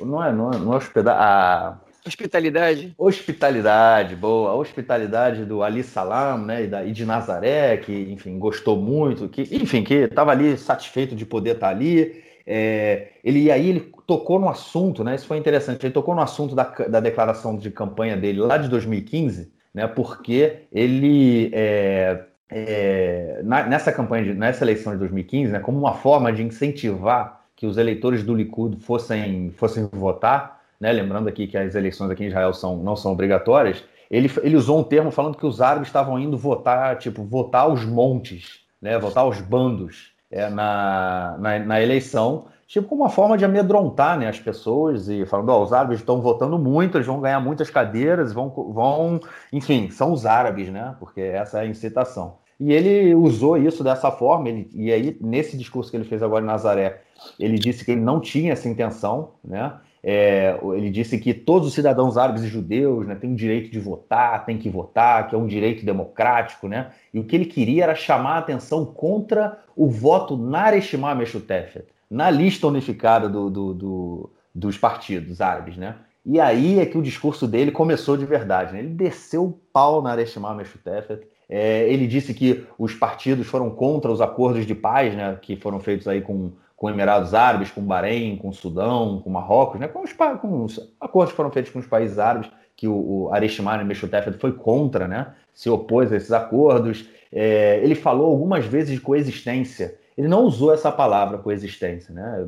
não 0.00 0.24
é, 0.24 0.32
não 0.32 0.50
é, 0.50 0.58
não 0.58 0.74
é 0.74 0.78
a 1.10 1.78
Hospitalidade. 2.10 2.92
Hospitalidade, 2.98 4.16
boa. 4.16 4.50
A 4.50 4.54
hospitalidade 4.54 5.44
do 5.44 5.62
Ali 5.62 5.84
Salam, 5.84 6.44
né, 6.44 6.64
e, 6.64 6.66
da, 6.66 6.84
e 6.84 6.90
de 6.90 7.06
Nazaré, 7.06 7.76
que, 7.76 7.92
enfim, 8.10 8.36
gostou 8.38 8.76
muito, 8.76 9.28
que, 9.28 9.42
enfim, 9.52 9.84
que 9.84 9.94
estava 9.94 10.32
ali 10.32 10.58
satisfeito 10.58 11.14
de 11.14 11.24
poder 11.24 11.54
estar 11.54 11.68
tá 11.68 11.72
ali. 11.72 12.22
É, 12.44 13.10
ele 13.22 13.44
e 13.44 13.50
aí 13.52 13.68
ele 13.68 13.92
tocou 14.06 14.40
no 14.40 14.48
assunto, 14.48 15.04
né? 15.04 15.14
Isso 15.14 15.26
foi 15.26 15.38
interessante. 15.38 15.86
Ele 15.86 15.92
tocou 15.92 16.16
no 16.16 16.20
assunto 16.20 16.52
da, 16.52 16.64
da 16.64 16.98
declaração 16.98 17.56
de 17.56 17.70
campanha 17.70 18.16
dele 18.16 18.40
lá 18.40 18.58
de 18.58 18.68
2015, 18.68 19.52
né? 19.72 19.86
Porque 19.86 20.64
ele 20.72 21.50
é, 21.52 22.24
é, 22.48 23.40
na, 23.44 23.62
nessa 23.66 23.92
campanha, 23.92 24.24
de, 24.24 24.34
nessa 24.34 24.64
eleição 24.64 24.92
de 24.94 24.98
2015, 24.98 25.52
né? 25.52 25.60
Como 25.60 25.78
uma 25.78 25.94
forma 25.94 26.32
de 26.32 26.42
incentivar 26.42 27.40
que 27.54 27.66
os 27.66 27.78
eleitores 27.78 28.24
do 28.24 28.34
Likud 28.34 28.80
fossem 28.80 29.52
fossem 29.52 29.88
votar, 29.92 30.59
né? 30.80 30.90
Lembrando 30.92 31.28
aqui 31.28 31.46
que 31.46 31.58
as 31.58 31.74
eleições 31.74 32.10
aqui 32.10 32.24
em 32.24 32.28
Israel 32.28 32.54
são, 32.54 32.76
não 32.78 32.96
são 32.96 33.12
obrigatórias. 33.12 33.84
Ele, 34.10 34.30
ele 34.42 34.56
usou 34.56 34.80
um 34.80 34.82
termo 34.82 35.10
falando 35.10 35.36
que 35.36 35.46
os 35.46 35.60
árabes 35.60 35.88
estavam 35.88 36.18
indo 36.18 36.36
votar, 36.36 36.96
tipo, 36.98 37.22
votar 37.22 37.62
aos 37.62 37.84
montes, 37.84 38.60
né? 38.80 38.98
Votar 38.98 39.24
aos 39.24 39.40
bandos 39.40 40.12
é, 40.30 40.48
na, 40.48 41.36
na, 41.38 41.58
na, 41.58 41.82
eleição, 41.82 42.46
tipo 42.66 42.88
como 42.88 43.02
uma 43.02 43.10
forma 43.10 43.36
de 43.36 43.44
amedrontar 43.44 44.18
né, 44.18 44.28
as 44.28 44.38
pessoas 44.38 45.08
e 45.08 45.26
falando, 45.26 45.52
os 45.60 45.72
árabes 45.72 45.98
estão 45.98 46.20
votando 46.20 46.58
muito, 46.58 46.96
eles 46.96 47.06
vão 47.06 47.20
ganhar 47.20 47.40
muitas 47.40 47.68
cadeiras, 47.68 48.32
vão, 48.32 48.48
vão, 48.48 49.20
enfim, 49.52 49.90
são 49.90 50.12
os 50.12 50.24
árabes, 50.24 50.70
né? 50.70 50.94
Porque 50.98 51.20
essa 51.20 51.58
é 51.58 51.62
a 51.62 51.66
incitação. 51.66 52.38
E 52.58 52.72
ele 52.72 53.14
usou 53.14 53.56
isso 53.56 53.82
dessa 53.82 54.10
forma, 54.10 54.48
ele, 54.48 54.70
e 54.74 54.92
aí, 54.92 55.16
nesse 55.20 55.56
discurso 55.56 55.90
que 55.90 55.96
ele 55.96 56.04
fez 56.04 56.22
agora 56.22 56.44
em 56.44 56.46
Nazaré, 56.46 57.02
ele 57.38 57.58
disse 57.58 57.84
que 57.84 57.92
ele 57.92 58.02
não 58.02 58.20
tinha 58.20 58.52
essa 58.52 58.68
intenção, 58.68 59.30
né? 59.42 59.72
É, 60.02 60.58
ele 60.74 60.90
disse 60.90 61.18
que 61.18 61.34
todos 61.34 61.68
os 61.68 61.74
cidadãos 61.74 62.16
árabes 62.16 62.42
e 62.42 62.48
judeus 62.48 63.06
né, 63.06 63.14
têm 63.14 63.32
o 63.32 63.36
direito 63.36 63.70
de 63.70 63.78
votar, 63.78 64.46
têm 64.46 64.56
que 64.56 64.70
votar, 64.70 65.28
que 65.28 65.34
é 65.34 65.38
um 65.38 65.46
direito 65.46 65.84
democrático, 65.84 66.68
né? 66.68 66.90
E 67.12 67.20
o 67.20 67.24
que 67.24 67.36
ele 67.36 67.44
queria 67.44 67.84
era 67.84 67.94
chamar 67.94 68.36
a 68.36 68.38
atenção 68.38 68.84
contra 68.84 69.58
o 69.76 69.88
voto 69.88 70.36
na 70.36 70.62
Areshimá 70.62 71.14
Meshutefet, 71.14 71.84
na 72.10 72.30
lista 72.30 72.66
unificada 72.66 73.28
do, 73.28 73.50
do, 73.50 73.74
do, 73.74 74.30
dos 74.54 74.78
partidos 74.78 75.40
árabes, 75.40 75.76
né? 75.76 75.96
E 76.24 76.38
aí 76.38 76.78
é 76.78 76.86
que 76.86 76.98
o 76.98 77.02
discurso 77.02 77.46
dele 77.46 77.70
começou 77.70 78.16
de 78.16 78.26
verdade. 78.26 78.72
Né? 78.72 78.80
Ele 78.80 78.88
desceu 78.88 79.44
o 79.44 79.58
pau 79.72 80.02
na 80.02 80.10
Areshimá 80.10 80.54
Meshutefet. 80.54 81.26
É, 81.48 81.90
ele 81.90 82.06
disse 82.06 82.32
que 82.32 82.64
os 82.78 82.94
partidos 82.94 83.46
foram 83.46 83.70
contra 83.70 84.10
os 84.10 84.20
acordos 84.20 84.64
de 84.64 84.74
paz, 84.74 85.14
né, 85.14 85.36
que 85.42 85.56
foram 85.56 85.80
feitos 85.80 86.06
aí 86.06 86.20
com 86.20 86.52
com 86.80 86.88
Emirados 86.88 87.34
Árabes, 87.34 87.70
com 87.70 87.82
Bahrein, 87.82 88.38
com 88.38 88.50
Sudão, 88.54 89.20
com 89.20 89.28
Marrocos, 89.28 89.78
né, 89.78 89.86
com, 89.86 90.02
os, 90.02 90.14
com 90.14 90.64
os 90.64 90.80
acordos 90.98 91.32
que 91.32 91.36
foram 91.36 91.50
feitos 91.50 91.70
com 91.70 91.78
os 91.78 91.86
países 91.86 92.18
árabes, 92.18 92.50
que 92.74 92.88
o, 92.88 92.94
o 92.94 93.34
Arishman 93.34 93.84
Meshutefet 93.84 94.38
foi 94.38 94.54
contra, 94.54 95.06
né, 95.06 95.26
se 95.52 95.68
opôs 95.68 96.10
a 96.10 96.16
esses 96.16 96.32
acordos. 96.32 97.06
É, 97.30 97.80
ele 97.84 97.94
falou 97.94 98.28
algumas 98.28 98.64
vezes 98.64 98.94
de 98.94 99.00
coexistência. 99.00 99.98
Ele 100.16 100.26
não 100.26 100.44
usou 100.44 100.72
essa 100.72 100.90
palavra 100.90 101.36
coexistência, 101.36 102.14
né, 102.14 102.46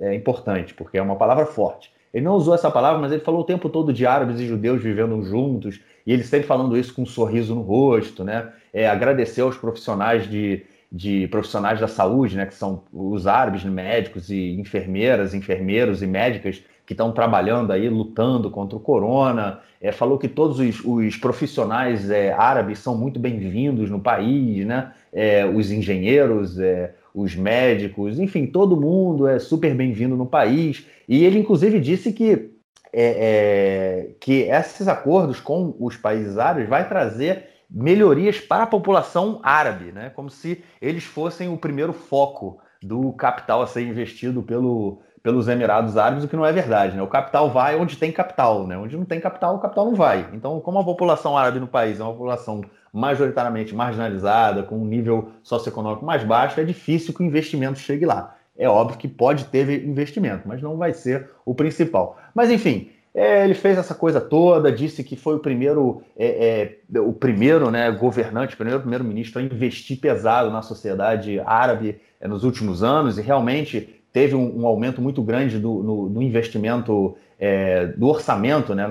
é 0.00 0.14
importante, 0.14 0.72
porque 0.74 0.96
é 0.96 1.02
uma 1.02 1.16
palavra 1.16 1.44
forte. 1.44 1.92
Ele 2.14 2.24
não 2.24 2.36
usou 2.36 2.54
essa 2.54 2.70
palavra, 2.70 3.00
mas 3.00 3.10
ele 3.10 3.22
falou 3.24 3.40
o 3.40 3.44
tempo 3.44 3.68
todo 3.68 3.92
de 3.92 4.06
árabes 4.06 4.38
e 4.38 4.46
judeus 4.46 4.80
vivendo 4.80 5.20
juntos, 5.24 5.80
e 6.06 6.12
ele 6.12 6.22
sempre 6.22 6.46
falando 6.46 6.76
isso 6.76 6.94
com 6.94 7.02
um 7.02 7.06
sorriso 7.06 7.52
no 7.52 7.62
rosto, 7.62 8.22
né? 8.22 8.52
É, 8.72 8.88
agradeceu 8.88 9.46
aos 9.46 9.56
profissionais 9.56 10.30
de, 10.30 10.64
de 10.92 11.26
profissionais 11.28 11.80
da 11.80 11.88
saúde, 11.88 12.36
né, 12.36 12.44
que 12.44 12.54
são 12.54 12.82
os 12.92 13.26
árabes, 13.26 13.64
médicos 13.64 14.28
e 14.28 14.60
enfermeiras, 14.60 15.32
enfermeiros 15.32 16.02
e 16.02 16.06
médicas 16.06 16.62
que 16.84 16.92
estão 16.92 17.12
trabalhando 17.12 17.72
aí, 17.72 17.88
lutando 17.88 18.50
contra 18.50 18.76
o 18.76 18.80
corona. 18.80 19.60
É, 19.80 19.90
falou 19.90 20.18
que 20.18 20.28
todos 20.28 20.58
os, 20.58 20.84
os 20.84 21.16
profissionais 21.16 22.10
é, 22.10 22.32
árabes 22.32 22.78
são 22.80 22.96
muito 22.96 23.18
bem-vindos 23.18 23.88
no 23.88 24.00
país, 24.00 24.66
né? 24.66 24.92
É, 25.10 25.46
os 25.46 25.70
engenheiros, 25.70 26.58
é, 26.58 26.94
os 27.14 27.34
médicos, 27.34 28.18
enfim, 28.18 28.46
todo 28.46 28.78
mundo 28.78 29.26
é 29.26 29.38
super 29.38 29.74
bem-vindo 29.74 30.14
no 30.14 30.26
país. 30.26 30.86
E 31.08 31.24
ele, 31.24 31.38
inclusive, 31.38 31.80
disse 31.80 32.12
que, 32.12 32.50
é, 32.92 33.02
é, 33.02 34.10
que 34.20 34.42
esses 34.42 34.86
acordos 34.88 35.40
com 35.40 35.74
os 35.80 35.96
países 35.96 36.36
árabes 36.36 36.68
vai 36.68 36.86
trazer 36.86 37.51
melhorias 37.72 38.38
para 38.38 38.64
a 38.64 38.66
população 38.66 39.40
árabe, 39.42 39.92
né? 39.92 40.10
como 40.10 40.28
se 40.28 40.62
eles 40.80 41.04
fossem 41.04 41.48
o 41.48 41.56
primeiro 41.56 41.92
foco 41.92 42.58
do 42.82 43.12
capital 43.12 43.62
a 43.62 43.66
ser 43.66 43.82
investido 43.82 44.42
pelo, 44.42 45.00
pelos 45.22 45.48
Emirados 45.48 45.96
Árabes, 45.96 46.24
o 46.24 46.28
que 46.28 46.36
não 46.36 46.44
é 46.44 46.52
verdade. 46.52 46.96
Né? 46.96 47.02
O 47.02 47.06
capital 47.06 47.50
vai 47.50 47.76
onde 47.76 47.96
tem 47.96 48.12
capital, 48.12 48.66
né? 48.66 48.76
onde 48.76 48.96
não 48.96 49.04
tem 49.04 49.20
capital, 49.20 49.56
o 49.56 49.58
capital 49.58 49.86
não 49.86 49.94
vai. 49.94 50.28
Então, 50.32 50.60
como 50.60 50.78
a 50.78 50.84
população 50.84 51.36
árabe 51.36 51.60
no 51.60 51.66
país 51.66 51.98
é 51.98 52.02
uma 52.02 52.12
população 52.12 52.62
majoritariamente 52.92 53.74
marginalizada, 53.74 54.62
com 54.62 54.76
um 54.76 54.84
nível 54.84 55.30
socioeconômico 55.42 56.04
mais 56.04 56.22
baixo, 56.24 56.60
é 56.60 56.64
difícil 56.64 57.14
que 57.14 57.22
o 57.22 57.26
investimento 57.26 57.78
chegue 57.78 58.04
lá. 58.04 58.36
É 58.56 58.68
óbvio 58.68 58.98
que 58.98 59.08
pode 59.08 59.46
ter 59.46 59.82
investimento, 59.84 60.46
mas 60.46 60.60
não 60.60 60.76
vai 60.76 60.92
ser 60.92 61.30
o 61.46 61.54
principal. 61.54 62.18
Mas, 62.34 62.50
enfim, 62.50 62.91
é, 63.14 63.44
ele 63.44 63.54
fez 63.54 63.76
essa 63.76 63.94
coisa 63.94 64.20
toda, 64.20 64.72
disse 64.72 65.04
que 65.04 65.16
foi 65.16 65.36
o 65.36 65.38
primeiro, 65.38 66.02
é, 66.16 66.78
é, 66.94 67.00
o 67.00 67.12
primeiro 67.12 67.70
né, 67.70 67.90
governante, 67.90 68.54
o 68.54 68.56
primeiro 68.56 68.80
primeiro-ministro 68.80 69.38
a 69.38 69.44
investir 69.44 70.00
pesado 70.00 70.50
na 70.50 70.62
sociedade 70.62 71.38
árabe 71.40 72.00
é, 72.18 72.26
nos 72.26 72.42
últimos 72.42 72.82
anos 72.82 73.18
e 73.18 73.22
realmente 73.22 74.02
teve 74.12 74.34
um, 74.34 74.62
um 74.62 74.66
aumento 74.66 75.02
muito 75.02 75.22
grande 75.22 75.58
do, 75.58 75.82
no, 76.08 76.22
investimento 76.22 77.16
é, 77.38 77.86
do 77.86 78.06
orçamento 78.08 78.74
né, 78.74 78.86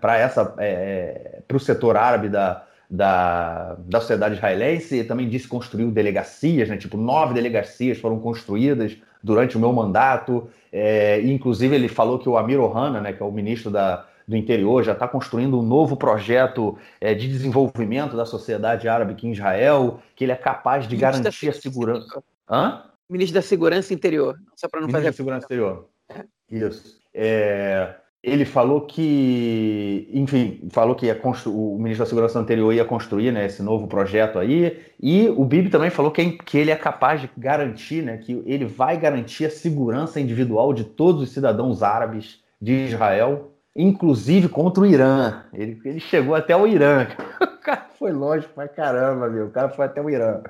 para 0.00 0.18
essa 0.18 0.54
é, 0.58 1.40
para 1.48 1.56
o 1.56 1.60
setor 1.60 1.96
árabe 1.96 2.28
da, 2.28 2.64
da, 2.90 3.76
da 3.86 4.00
sociedade 4.00 4.34
israelense 4.34 4.98
e 4.98 5.04
também 5.04 5.28
disse 5.28 5.48
construiu 5.48 5.90
delegacias, 5.90 6.68
né, 6.68 6.76
tipo 6.76 6.98
nove 6.98 7.32
delegacias 7.32 7.98
foram 7.98 8.18
construídas 8.18 8.98
durante 9.22 9.56
o 9.56 9.60
meu 9.60 9.72
mandato. 9.72 10.48
É, 10.72 11.20
inclusive, 11.20 11.74
ele 11.74 11.88
falou 11.88 12.18
que 12.18 12.28
o 12.28 12.36
Amir 12.36 12.60
Ohana, 12.60 13.00
né, 13.00 13.12
que 13.12 13.22
é 13.22 13.26
o 13.26 13.32
ministro 13.32 13.70
da, 13.70 14.06
do 14.26 14.36
interior, 14.36 14.82
já 14.82 14.92
está 14.92 15.06
construindo 15.06 15.58
um 15.58 15.62
novo 15.62 15.96
projeto 15.96 16.78
é, 17.00 17.14
de 17.14 17.28
desenvolvimento 17.28 18.16
da 18.16 18.24
sociedade 18.24 18.88
árabe 18.88 19.12
aqui 19.12 19.26
em 19.26 19.32
Israel, 19.32 20.00
que 20.16 20.24
ele 20.24 20.32
é 20.32 20.36
capaz 20.36 20.88
de 20.88 20.96
ministro 20.96 21.22
garantir 21.22 21.48
a 21.48 21.52
segurança. 21.52 22.22
Hã? 22.48 22.84
Ministro 23.08 23.34
da 23.34 23.42
Segurança 23.42 23.92
Interior, 23.92 24.38
só 24.56 24.68
para 24.68 24.80
não 24.80 24.86
ministro 24.86 25.00
fazer. 25.00 25.10
da 25.10 25.16
Segurança 25.16 25.44
Interior. 25.44 25.88
É. 26.08 26.24
Isso. 26.50 27.00
É, 27.14 27.94
ele 28.22 28.44
falou 28.44 28.82
que, 28.82 30.08
enfim, 30.12 30.60
falou 30.70 30.94
que 30.94 31.10
o 31.46 31.76
ministro 31.76 32.04
da 32.04 32.08
Segurança 32.08 32.38
anterior 32.38 32.72
ia 32.72 32.84
construir 32.84 33.32
né, 33.32 33.46
esse 33.46 33.62
novo 33.62 33.88
projeto 33.88 34.38
aí, 34.38 34.80
e 35.00 35.28
o 35.28 35.44
Bibi 35.44 35.70
também 35.70 35.90
falou 35.90 36.12
que, 36.12 36.30
que 36.30 36.56
ele 36.56 36.70
é 36.70 36.76
capaz 36.76 37.20
de 37.20 37.28
garantir, 37.36 38.02
né, 38.02 38.18
que 38.18 38.40
ele 38.46 38.64
vai 38.64 38.96
garantir 38.96 39.46
a 39.46 39.50
segurança 39.50 40.20
individual 40.20 40.72
de 40.72 40.84
todos 40.84 41.20
os 41.20 41.30
cidadãos 41.30 41.82
árabes 41.82 42.40
de 42.60 42.84
Israel, 42.84 43.51
inclusive 43.74 44.48
contra 44.48 44.82
o 44.82 44.86
Irã. 44.86 45.42
Ele, 45.52 45.80
ele 45.84 46.00
chegou 46.00 46.34
até 46.34 46.56
o 46.56 46.66
Irã. 46.66 47.06
O 47.62 47.64
cara 47.64 47.86
foi 47.96 48.10
longe 48.10 48.44
pra 48.48 48.66
caramba, 48.66 49.30
meu. 49.30 49.46
O 49.46 49.50
cara 49.50 49.68
foi 49.68 49.86
até 49.86 50.02
o 50.02 50.10
Irã. 50.10 50.40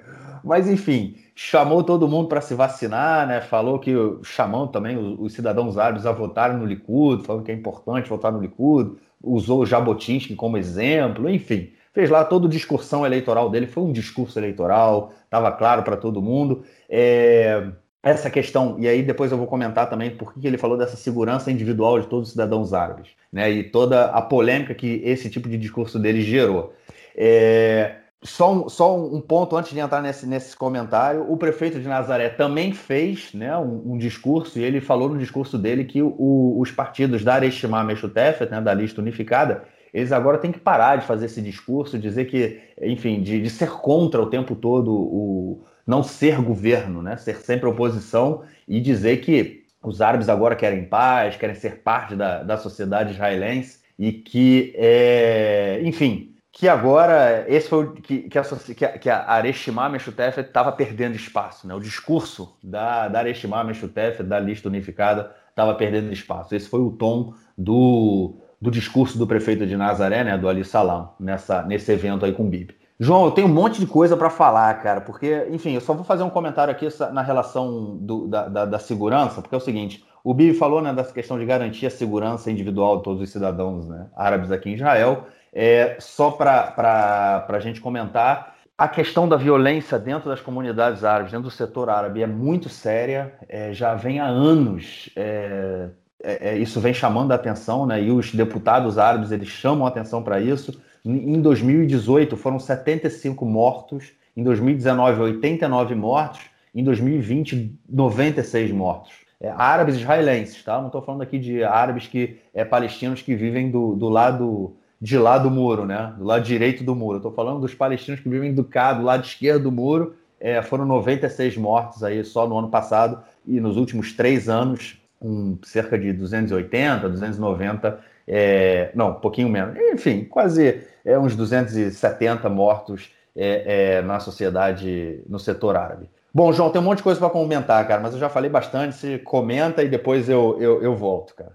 Mas 0.43 0.67
enfim, 0.67 1.15
chamou 1.35 1.85
todo 1.85 2.09
mundo 2.09 2.27
para 2.27 2.41
se 2.41 2.55
vacinar, 2.55 3.27
né? 3.27 3.43
Falou 3.43 3.79
que 3.79 3.93
chamou 4.23 4.67
também 4.69 4.97
os, 4.97 5.21
os, 5.21 5.33
cidadãos 5.35 5.77
árabes 5.77 6.07
a 6.07 6.13
votarem 6.13 6.57
no 6.57 6.65
Likud, 6.65 7.23
falou 7.25 7.43
que 7.43 7.53
é 7.53 7.55
importante 7.55 8.09
votar 8.09 8.33
no 8.33 8.41
Likud, 8.41 8.97
usou 9.23 9.61
o 9.61 9.67
Jabotinsky 9.67 10.35
como 10.35 10.57
exemplo, 10.57 11.29
enfim, 11.29 11.71
fez 11.93 12.11
lá 12.11 12.25
toda 12.25 12.47
a 12.47 12.51
discursão 12.51 13.07
eleitoral 13.07 13.51
dele, 13.51 13.67
foi 13.67 13.83
um 13.83 13.93
discurso 13.93 14.39
eleitoral, 14.39 15.13
estava 15.25 15.53
claro 15.53 15.83
para 15.83 15.97
todo 15.97 16.23
mundo. 16.23 16.65
É, 16.89 17.71
essa 18.03 18.29
questão, 18.29 18.77
e 18.81 18.89
aí 18.89 19.03
depois 19.03 19.31
eu 19.31 19.39
vou 19.39 19.47
comentar 19.47 19.89
também 19.89 20.11
por 20.11 20.35
que 20.35 20.45
ele 20.47 20.59
falou 20.59 20.77
dessa 20.77 20.97
segurança 20.97 21.53
individual 21.53 22.01
de 22.01 22.09
todos 22.09 22.29
os 22.29 22.33
cidadãos 22.33 22.75
árabes, 22.75 23.11
né? 23.33 23.49
E 23.49 23.63
toda 23.63 24.07
a 24.07 24.21
polêmica 24.21 24.75
que 24.75 25.01
esse 25.05 25.31
tipo 25.31 25.49
de 25.49 25.57
discurso 25.57 26.01
dele 26.01 26.21
gerou. 26.23 26.75
É, 27.15 27.97
só 28.21 28.53
um, 28.53 28.69
só 28.69 28.97
um 28.97 29.21
ponto 29.21 29.57
antes 29.57 29.73
de 29.73 29.79
entrar 29.79 30.03
nesse, 30.03 30.27
nesse 30.27 30.57
comentário. 30.57 31.31
O 31.31 31.37
prefeito 31.37 31.79
de 31.79 31.87
Nazaré 31.87 32.29
também 32.29 32.73
fez 32.73 33.33
né, 33.35 33.57
um, 33.57 33.93
um 33.93 33.99
discurso, 33.99 34.59
e 34.59 34.65
ele 34.65 34.81
falou 34.81 35.09
no 35.09 35.19
discurso 35.19 35.57
dele 35.57 35.85
que 35.85 36.03
o, 36.03 36.57
os 36.59 36.73
partidos 36.73 37.23
da 37.23 37.35
Areshimá 37.35 37.85
Meshutefet, 37.85 38.51
né, 38.51 38.61
da 38.61 38.75
lista 38.75 39.01
unificada, 39.01 39.65
eles 39.95 40.11
agora 40.11 40.39
têm 40.39 40.51
que 40.51 40.59
parar 40.59 40.97
de 40.97 41.07
fazer 41.07 41.27
esse 41.27 41.41
discurso, 41.41 41.99
dizer 41.99 42.25
que, 42.25 42.61
enfim, 42.81 43.23
de, 43.23 43.43
de 43.43 43.51
ser 43.51 43.71
contra 43.71 44.21
o 44.21 44.27
tempo 44.27 44.57
todo 44.57 44.93
o 44.93 45.65
não 45.87 46.03
ser 46.03 46.41
governo, 46.41 47.03
né, 47.03 47.17
ser 47.17 47.37
sempre 47.37 47.69
oposição 47.69 48.43
e 48.67 48.81
dizer 48.81 49.19
que 49.19 49.63
os 49.83 50.01
árabes 50.01 50.29
agora 50.29 50.55
querem 50.55 50.85
paz, 50.85 51.37
querem 51.37 51.57
ser 51.57 51.79
parte 51.79 52.15
da, 52.15 52.43
da 52.43 52.57
sociedade 52.57 53.13
israelense 53.13 53.81
e 53.99 54.13
que, 54.13 54.73
é, 54.77 55.81
enfim, 55.83 56.35
que 56.53 56.69
agora 56.69 57.45
esse 57.49 57.69
foi 57.69 57.95
que, 57.95 58.29
que, 58.29 58.39
a, 58.39 58.99
que 58.99 59.11
a 59.11 59.31
Areshimá 59.31 59.89
Meshutef 59.89 60.39
estava 60.39 60.71
perdendo 60.71 61.17
espaço. 61.17 61.67
Né? 61.67 61.75
O 61.75 61.81
discurso 61.81 62.57
da, 62.63 63.09
da 63.09 63.21
Areshimá 63.21 63.65
Meshutef, 63.65 64.23
da 64.23 64.39
lista 64.39 64.69
unificada, 64.69 65.35
estava 65.49 65.75
perdendo 65.75 66.13
espaço. 66.13 66.55
Esse 66.55 66.69
foi 66.69 66.81
o 66.81 66.91
tom 66.91 67.35
do, 67.57 68.37
do 68.61 68.71
discurso 68.71 69.19
do 69.19 69.27
prefeito 69.27 69.67
de 69.67 69.77
Nazaré, 69.77 70.23
né, 70.23 70.39
do 70.39 70.49
Ali 70.49 70.65
Salam, 70.65 71.15
nessa, 71.19 71.63
nesse 71.63 71.91
evento 71.91 72.25
aí 72.25 72.33
com 72.33 72.45
o 72.45 72.49
Bibi. 72.49 72.77
João, 73.03 73.25
eu 73.25 73.33
tenho 73.33 73.49
um 73.49 73.53
monte 73.53 73.81
de 73.81 73.87
coisa 73.87 74.17
para 74.17 74.31
falar, 74.31 74.73
cara, 74.81 75.01
porque, 75.01 75.49
enfim, 75.51 75.73
eu 75.73 75.81
só 75.81 75.93
vou 75.93 76.05
fazer 76.05 76.23
um 76.23 76.31
comentário 76.31 76.71
aqui 76.71 76.87
na 77.13 77.21
relação 77.21 77.97
do, 77.97 78.29
da, 78.29 78.47
da, 78.49 78.65
da, 78.65 78.79
segurança, 78.79 79.43
porque 79.43 79.57
é 79.57 79.59
o 79.59 79.61
seguinte: 79.61 80.05
o 80.23 80.33
Bibi 80.33 80.57
falou 80.57 80.81
né, 80.81 80.95
dessa 80.95 81.13
questão 81.13 81.37
de 81.37 81.45
garantir 81.45 81.85
a 81.85 81.91
segurança 81.91 82.49
individual 82.49 82.99
de 82.99 83.03
todos 83.03 83.21
os 83.21 83.29
cidadãos 83.29 83.89
né, 83.89 84.07
árabes 84.17 84.53
aqui 84.53 84.71
em 84.71 84.75
Israel. 84.75 85.27
É, 85.53 85.97
só 85.99 86.31
para 86.31 87.45
a 87.49 87.59
gente 87.59 87.81
comentar, 87.81 88.55
a 88.79 88.87
questão 88.87 89.29
da 89.29 89.37
violência 89.37 89.99
dentro 89.99 90.31
das 90.31 90.41
comunidades 90.41 91.03
árabes, 91.03 91.33
dentro 91.33 91.49
do 91.49 91.53
setor 91.53 91.91
árabe, 91.91 92.23
é 92.23 92.27
muito 92.29 92.69
séria, 92.69 93.35
é, 93.49 93.73
já 93.73 93.97
vem 93.97 94.21
há 94.21 94.27
anos. 94.27 95.11
É, 95.17 95.89
é, 96.23 96.51
é 96.51 96.57
isso 96.57 96.81
vem 96.81 96.95
chamando 96.95 97.33
a 97.33 97.35
atenção, 97.35 97.85
né? 97.85 98.01
E 98.01 98.13
os 98.13 98.33
deputados 98.33 98.97
árabes 98.97 99.33
eles 99.33 99.49
chamam 99.49 99.87
a 99.87 99.89
atenção 99.89 100.23
para 100.23 100.41
isso. 100.41 100.81
Em 101.05 101.41
2018 101.41 102.37
foram 102.37 102.61
75 102.61 103.45
mortos, 103.45 104.13
em 104.37 104.45
2019 104.45 105.21
89 105.21 105.95
mortos, 105.95 106.41
em 106.75 106.85
2020 106.85 107.79
96 107.89 108.71
mortos. 108.71 109.13
É, 109.41 109.49
árabes 109.51 109.97
israelenses, 109.97 110.63
tá? 110.63 110.79
Não 110.79 110.87
estou 110.87 111.03
falando 111.03 111.23
aqui 111.23 111.37
de 111.37 111.65
árabes 111.65 112.07
que 112.07 112.39
é 112.55 112.65
palestinos 112.65 113.21
que 113.21 113.35
vivem 113.35 113.71
do, 113.71 113.97
do 113.97 114.09
lado 114.09 114.77
de 115.01 115.19
lá 115.19 115.37
do 115.37 115.51
muro, 115.51 115.85
né? 115.85 116.15
Do 116.17 116.25
lado 116.25 116.45
direito 116.45 116.85
do 116.85 116.95
muro. 116.95 117.17
Estou 117.17 117.33
falando 117.33 117.61
dos 117.61 117.75
palestinos 117.75 118.21
que 118.21 118.29
vivem 118.29 118.55
do, 118.55 118.63
cá, 118.63 118.93
do 118.93 119.03
lado 119.03 119.25
esquerdo 119.25 119.65
do 119.65 119.73
muro. 119.73 120.15
É, 120.39 120.63
foram 120.63 120.87
96 120.87 121.57
mortos 121.57 122.05
aí 122.05 122.25
só 122.25 122.47
no 122.47 122.57
ano 122.57 122.69
passado 122.69 123.21
e 123.45 123.61
nos 123.61 123.77
últimos 123.77 124.13
três 124.13 124.49
anos, 124.49 124.97
um, 125.21 125.59
cerca 125.65 125.99
de 125.99 126.13
280, 126.13 127.09
290, 127.09 127.99
é, 128.35 128.91
não, 128.95 129.11
um 129.11 129.21
pouquinho 129.21 129.51
menos. 129.51 129.77
Enfim, 129.93 130.25
quase 130.25 130.83
é, 131.05 131.19
uns 131.19 131.37
270 131.37 132.49
mortos 132.49 133.11
é, 133.37 133.97
é, 133.97 134.03
na 134.03 134.19
sociedade, 134.21 135.23
no 135.29 135.39
setor 135.39 135.77
árabe. 135.77 136.09
Bom, 136.33 136.51
João, 136.51 136.71
tem 136.71 136.81
um 136.81 136.85
monte 136.85 136.99
de 136.99 137.03
coisa 137.03 137.21
para 137.21 137.29
comentar, 137.29 137.87
cara, 137.87 138.01
mas 138.01 138.15
eu 138.15 138.19
já 138.19 138.31
falei 138.31 138.49
bastante. 138.49 138.97
Você 138.97 139.19
comenta 139.19 139.83
e 139.83 139.89
depois 139.89 140.31
eu, 140.31 140.57
eu, 140.59 140.83
eu 140.83 140.97
volto, 140.97 141.35
cara. 141.35 141.55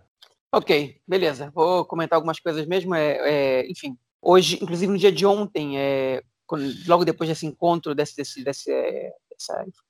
Ok, 0.54 0.98
beleza. 1.08 1.52
Vou 1.52 1.84
comentar 1.84 2.16
algumas 2.16 2.40
coisas 2.40 2.64
mesmo. 2.68 2.94
É, 2.94 3.18
é, 3.62 3.72
enfim, 3.72 3.98
hoje, 4.22 4.60
inclusive 4.62 4.92
no 4.92 5.00
dia 5.00 5.12
de 5.12 5.26
ontem, 5.26 5.80
é, 5.80 6.22
quando, 6.46 6.64
logo 6.88 7.04
depois 7.04 7.28
desse 7.28 7.48
encontro, 7.48 7.96
desse, 7.96 8.16
desse, 8.16 8.44
desse, 8.44 8.72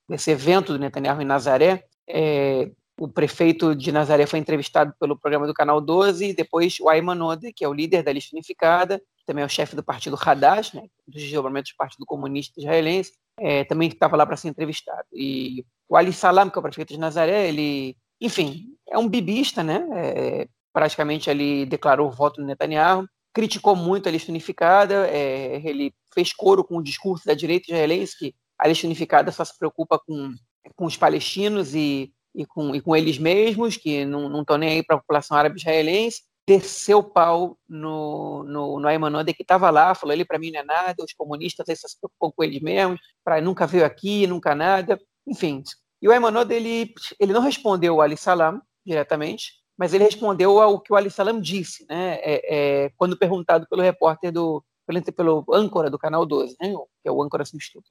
desse 0.07 0.31
evento 0.31 0.71
do 0.71 0.79
Netanyahu 0.79 1.21
em 1.21 1.25
Nazaré, 1.25 1.83
é, 2.07 2.71
o 2.99 3.07
prefeito 3.07 3.75
de 3.75 3.91
Nazaré 3.91 4.25
foi 4.25 4.39
entrevistado 4.39 4.93
pelo 4.99 5.17
programa 5.17 5.45
do 5.45 5.53
Canal 5.53 5.79
12, 5.79 6.29
e 6.29 6.33
depois 6.33 6.79
o 6.79 6.89
Ayman 6.89 7.21
Ode, 7.21 7.53
que 7.53 7.63
é 7.63 7.67
o 7.67 7.73
líder 7.73 8.03
da 8.03 8.11
lista 8.11 8.35
unificada, 8.35 9.01
também 9.25 9.43
é 9.43 9.45
o 9.45 9.49
chefe 9.49 9.75
do 9.75 9.83
partido 9.83 10.17
Hadash, 10.19 10.73
né, 10.73 10.83
dos 11.07 11.21
desdobramentos 11.21 11.71
do 11.71 11.77
Partido 11.77 12.05
Comunista 12.05 12.59
Israelense, 12.59 13.13
é, 13.39 13.63
também 13.65 13.89
estava 13.89 14.15
lá 14.15 14.25
para 14.25 14.37
ser 14.37 14.47
entrevistado. 14.47 15.05
E 15.13 15.65
o 15.87 15.95
Ali 15.95 16.13
Salam, 16.13 16.49
que 16.49 16.57
é 16.57 16.59
o 16.59 16.63
prefeito 16.63 16.93
de 16.93 16.99
Nazaré, 16.99 17.47
ele 17.47 17.95
enfim, 18.19 18.75
é 18.89 18.97
um 18.97 19.07
bibista, 19.07 19.63
né? 19.63 19.87
É, 19.95 20.47
praticamente 20.73 21.29
ali 21.29 21.65
declarou 21.65 22.07
o 22.07 22.11
voto 22.11 22.41
no 22.41 22.47
Netanyahu, 22.47 23.07
criticou 23.33 23.75
muito 23.75 24.07
a 24.07 24.11
lista 24.11 24.31
unificada, 24.31 25.07
é, 25.07 25.61
ele 25.63 25.93
fez 26.13 26.33
coro 26.33 26.63
com 26.63 26.77
o 26.77 26.83
discurso 26.83 27.25
da 27.25 27.33
direita 27.33 27.71
israelense 27.71 28.17
que 28.17 28.35
a 28.57 28.67
lista 28.67 28.87
unificada 28.87 29.31
só 29.31 29.45
se 29.45 29.57
preocupa 29.57 29.99
com, 29.99 30.33
com 30.75 30.85
os 30.85 30.97
palestinos 30.97 31.75
e, 31.75 32.11
e, 32.37 32.45
com, 32.45 32.75
e 32.75 32.79
com 32.79 32.95
eles 32.95 33.17
mesmos, 33.17 33.75
que 33.75 34.05
não 34.05 34.41
estão 34.41 34.57
nem 34.57 34.69
aí 34.69 34.83
para 34.83 34.95
a 34.95 34.99
população 34.99 35.35
árabe 35.35 35.57
israelense, 35.57 36.21
desceu 36.47 36.99
o 36.99 37.03
pau 37.03 37.57
no, 37.67 38.43
no, 38.43 38.79
no 38.79 39.25
que 39.25 39.41
estava 39.41 39.69
lá, 39.69 39.93
falou, 39.95 40.13
ele 40.13 40.23
para 40.23 40.39
mim 40.39 40.51
não 40.51 40.59
é 40.59 40.63
nada, 40.63 41.03
os 41.03 41.11
comunistas 41.13 41.65
só 41.79 41.87
se 41.87 41.99
preocupam 41.99 42.31
com 42.33 42.43
eles 42.43 42.61
mesmos, 42.61 43.01
pra, 43.25 43.41
nunca 43.41 43.65
veio 43.67 43.83
aqui, 43.83 44.25
nunca 44.27 44.55
nada, 44.55 44.97
enfim, 45.27 45.63
e 46.01 46.07
o 46.07 46.11
Aymanod, 46.11 46.53
ele, 46.53 46.93
ele 47.19 47.33
não 47.33 47.41
respondeu 47.41 47.95
ao 47.95 48.01
Ali 48.01 48.15
Salam 48.15 48.61
diretamente, 48.85 49.53
mas 49.77 49.93
ele 49.93 50.03
respondeu 50.03 50.59
ao 50.61 50.79
que 50.79 50.93
o 50.93 50.95
Ali 50.95 51.09
Salam 51.09 51.41
disse, 51.41 51.85
né? 51.89 52.19
É, 52.21 52.85
é, 52.85 52.89
quando 52.95 53.17
perguntado 53.17 53.67
pelo 53.67 53.81
repórter 53.81 54.31
do 54.31 54.63
pelo, 54.85 55.01
pelo 55.11 55.45
âncora 55.51 55.89
do 55.89 55.99
canal 55.99 56.25
12, 56.25 56.55
né? 56.61 56.73
Que 57.01 57.09
é 57.09 57.11
o 57.11 57.21
âncora 57.21 57.43
substituto 57.45 57.87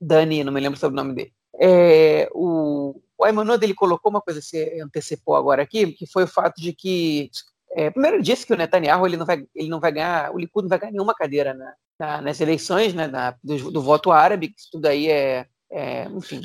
Dani, 0.00 0.42
não 0.42 0.52
me 0.52 0.60
lembro 0.60 0.78
sobre 0.78 0.98
o 0.98 1.02
nome 1.02 1.14
dele. 1.14 1.32
É, 1.60 2.28
o, 2.32 3.00
o 3.18 3.26
ele 3.62 3.74
colocou 3.74 4.10
uma 4.10 4.20
coisa 4.20 4.40
que 4.40 4.46
você 4.46 4.80
antecipou 4.82 5.36
agora 5.36 5.62
aqui, 5.62 5.92
que 5.92 6.06
foi 6.06 6.24
o 6.24 6.28
fato 6.28 6.60
de 6.60 6.72
que 6.72 7.30
é, 7.74 7.90
primeiro 7.90 8.22
disse 8.22 8.46
que 8.46 8.52
o 8.52 8.56
Netanyahu 8.56 9.06
ele 9.06 9.16
não 9.16 9.26
vai 9.26 9.46
ele 9.54 9.68
não 9.68 9.80
vai 9.80 9.92
ganhar, 9.92 10.32
o 10.34 10.38
Likud 10.38 10.62
não 10.64 10.68
vai 10.68 10.78
ganhar 10.78 10.92
nenhuma 10.92 11.14
cadeira 11.14 11.54
na, 11.54 11.74
na, 11.98 12.22
nas 12.22 12.40
eleições, 12.40 12.94
né? 12.94 13.06
Na, 13.06 13.34
do, 13.42 13.70
do 13.70 13.82
voto 13.82 14.10
árabe, 14.10 14.48
que 14.48 14.60
isso 14.60 14.68
tudo 14.72 14.86
aí 14.86 15.08
é, 15.08 15.46
é 15.70 16.04
enfim, 16.04 16.42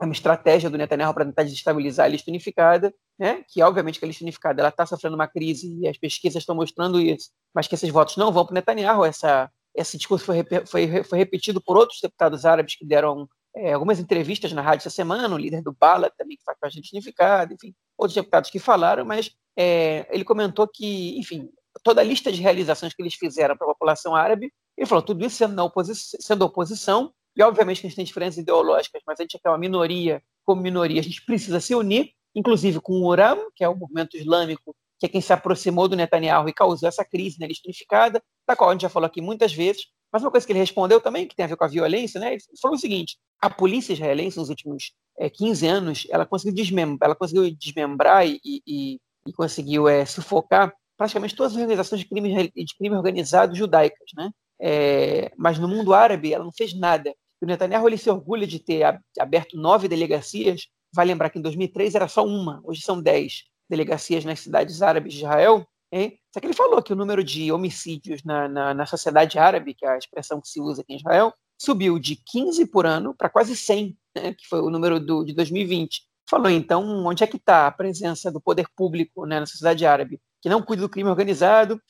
é 0.00 0.04
uma 0.04 0.12
estratégia 0.12 0.68
do 0.68 0.76
Netanyahu 0.76 1.14
para 1.14 1.24
tentar 1.24 1.42
desestabilizar 1.44 2.06
a 2.06 2.08
lista 2.08 2.30
unificada, 2.30 2.92
né? 3.18 3.42
que 3.48 3.62
obviamente 3.62 3.98
que 3.98 4.04
a 4.04 4.08
lista 4.08 4.24
unificada 4.24 4.60
ela 4.60 4.68
está 4.68 4.84
sofrendo 4.84 5.14
uma 5.14 5.26
crise 5.26 5.78
e 5.80 5.88
as 5.88 5.96
pesquisas 5.96 6.42
estão 6.42 6.54
mostrando 6.54 7.00
isso, 7.00 7.30
mas 7.54 7.66
que 7.66 7.74
esses 7.74 7.90
votos 7.90 8.16
não 8.16 8.32
vão 8.32 8.44
para 8.44 8.52
o 8.52 8.54
Netanyahu. 8.54 9.04
Essa, 9.04 9.50
esse 9.74 9.96
discurso 9.96 10.24
foi, 10.24 10.44
foi, 10.66 11.04
foi 11.04 11.18
repetido 11.18 11.62
por 11.62 11.76
outros 11.76 12.00
deputados 12.00 12.44
árabes 12.44 12.76
que 12.76 12.84
deram 12.84 13.28
é, 13.56 13.72
algumas 13.72 13.98
entrevistas 13.98 14.52
na 14.52 14.60
rádio 14.60 14.82
essa 14.86 14.90
semana, 14.90 15.34
o 15.34 15.38
líder 15.38 15.62
do 15.62 15.72
Bala 15.72 16.12
também 16.16 16.36
que 16.36 16.44
faz 16.44 16.58
parte 16.58 16.74
da 16.74 16.80
lista 16.80 16.94
unificada, 16.94 17.54
enfim, 17.54 17.74
outros 17.96 18.14
deputados 18.14 18.50
que 18.50 18.58
falaram, 18.58 19.04
mas 19.04 19.30
é, 19.56 20.06
ele 20.10 20.24
comentou 20.24 20.68
que, 20.68 21.18
enfim, 21.18 21.48
toda 21.82 22.02
a 22.02 22.04
lista 22.04 22.30
de 22.30 22.42
realizações 22.42 22.92
que 22.92 23.02
eles 23.02 23.14
fizeram 23.14 23.56
para 23.56 23.66
a 23.66 23.72
população 23.72 24.14
árabe, 24.14 24.52
ele 24.76 24.86
falou 24.86 25.02
tudo 25.02 25.24
isso 25.24 25.36
sendo, 25.36 25.58
oposição, 25.64 26.20
sendo 26.20 26.44
oposição 26.44 27.12
e, 27.34 27.42
obviamente, 27.42 27.80
que 27.80 27.86
a 27.86 27.88
gente 27.88 27.96
tem 27.96 28.04
diferenças 28.04 28.38
ideológicas, 28.38 29.02
mas 29.06 29.18
a 29.18 29.22
gente 29.22 29.40
é 29.42 29.48
uma 29.48 29.58
minoria, 29.58 30.22
como 30.44 30.60
minoria, 30.60 31.00
a 31.00 31.04
gente 31.04 31.24
precisa 31.24 31.58
se 31.58 31.74
unir, 31.74 32.12
inclusive 32.34 32.78
com 32.80 32.92
o 32.92 33.06
Uram, 33.06 33.50
que 33.54 33.64
é 33.64 33.68
o 33.68 33.74
movimento 33.74 34.18
islâmico, 34.18 34.76
que 34.98 35.06
é 35.06 35.08
quem 35.08 35.20
se 35.20 35.32
aproximou 35.32 35.88
do 35.88 35.96
Netanyahu 35.96 36.48
e 36.48 36.52
causou 36.52 36.88
essa 36.88 37.04
crise 37.04 37.40
na 37.40 37.46
lista 37.46 37.66
unificada, 37.66 38.22
da 38.46 38.54
qual 38.54 38.70
a 38.70 38.72
gente 38.72 38.82
já 38.82 38.88
falou 38.88 39.06
aqui 39.06 39.20
muitas 39.20 39.52
vezes. 39.52 39.86
Mas 40.16 40.22
uma 40.22 40.30
coisa 40.30 40.46
que 40.46 40.52
ele 40.52 40.60
respondeu 40.60 40.98
também, 40.98 41.28
que 41.28 41.36
tem 41.36 41.44
a 41.44 41.48
ver 41.48 41.56
com 41.56 41.64
a 41.64 41.68
violência, 41.68 42.18
né? 42.18 42.32
ele 42.32 42.42
falou 42.58 42.74
o 42.74 42.80
seguinte: 42.80 43.18
a 43.38 43.50
polícia 43.50 43.92
israelense, 43.92 44.38
nos 44.38 44.48
últimos 44.48 44.94
é, 45.18 45.28
15 45.28 45.66
anos, 45.66 46.06
ela 46.08 46.24
conseguiu, 46.24 46.54
desmembrar, 46.54 47.08
ela 47.08 47.14
conseguiu 47.14 47.54
desmembrar 47.54 48.26
e, 48.26 48.40
e, 48.42 48.98
e 49.26 49.32
conseguiu 49.34 49.86
é, 49.86 50.06
sufocar 50.06 50.72
praticamente 50.96 51.36
todas 51.36 51.52
as 51.52 51.58
organizações 51.58 52.00
de 52.00 52.08
crime, 52.08 52.50
de 52.50 52.76
crime 52.78 52.96
organizado 52.96 53.54
judaicas. 53.54 54.08
Né? 54.16 54.30
É, 54.58 55.30
mas 55.36 55.58
no 55.58 55.68
mundo 55.68 55.92
árabe, 55.92 56.32
ela 56.32 56.44
não 56.44 56.52
fez 56.52 56.72
nada. 56.72 57.14
O 57.38 57.44
Netanyahu 57.44 57.86
ele 57.86 57.98
se 57.98 58.08
orgulha 58.08 58.46
de 58.46 58.58
ter 58.58 58.98
aberto 59.20 59.58
nove 59.58 59.86
delegacias. 59.86 60.62
Vai 60.94 61.04
lembrar 61.04 61.28
que 61.28 61.38
em 61.38 61.42
2003 61.42 61.94
era 61.94 62.08
só 62.08 62.24
uma, 62.24 62.62
hoje 62.64 62.80
são 62.80 63.02
dez 63.02 63.44
delegacias 63.68 64.24
nas 64.24 64.40
cidades 64.40 64.80
árabes 64.80 65.12
de 65.12 65.18
Israel. 65.18 65.66
Hein? 65.92 66.18
Só 66.36 66.40
que 66.40 66.48
ele 66.48 66.52
falou 66.52 66.82
que 66.82 66.92
o 66.92 66.96
número 66.96 67.24
de 67.24 67.50
homicídios 67.50 68.22
na, 68.22 68.46
na, 68.46 68.74
na 68.74 68.84
sociedade 68.84 69.38
árabe, 69.38 69.72
que 69.72 69.86
é 69.86 69.88
a 69.88 69.96
expressão 69.96 70.38
que 70.38 70.46
se 70.46 70.60
usa 70.60 70.82
aqui 70.82 70.92
em 70.92 70.96
Israel, 70.98 71.32
subiu 71.58 71.98
de 71.98 72.14
15 72.14 72.66
por 72.66 72.84
ano 72.84 73.14
para 73.14 73.30
quase 73.30 73.56
100, 73.56 73.96
né, 74.14 74.34
que 74.34 74.46
foi 74.46 74.60
o 74.60 74.68
número 74.68 75.00
do, 75.00 75.24
de 75.24 75.32
2020. 75.32 76.02
Falou 76.28 76.50
então 76.50 77.06
onde 77.06 77.24
é 77.24 77.26
que 77.26 77.38
está 77.38 77.66
a 77.66 77.72
presença 77.72 78.30
do 78.30 78.38
poder 78.38 78.66
público 78.76 79.24
né, 79.24 79.40
na 79.40 79.46
sociedade 79.46 79.86
árabe, 79.86 80.20
que 80.42 80.50
não 80.50 80.60
cuida 80.60 80.82
do 80.82 80.90
crime 80.90 81.08
organizado, 81.08 81.80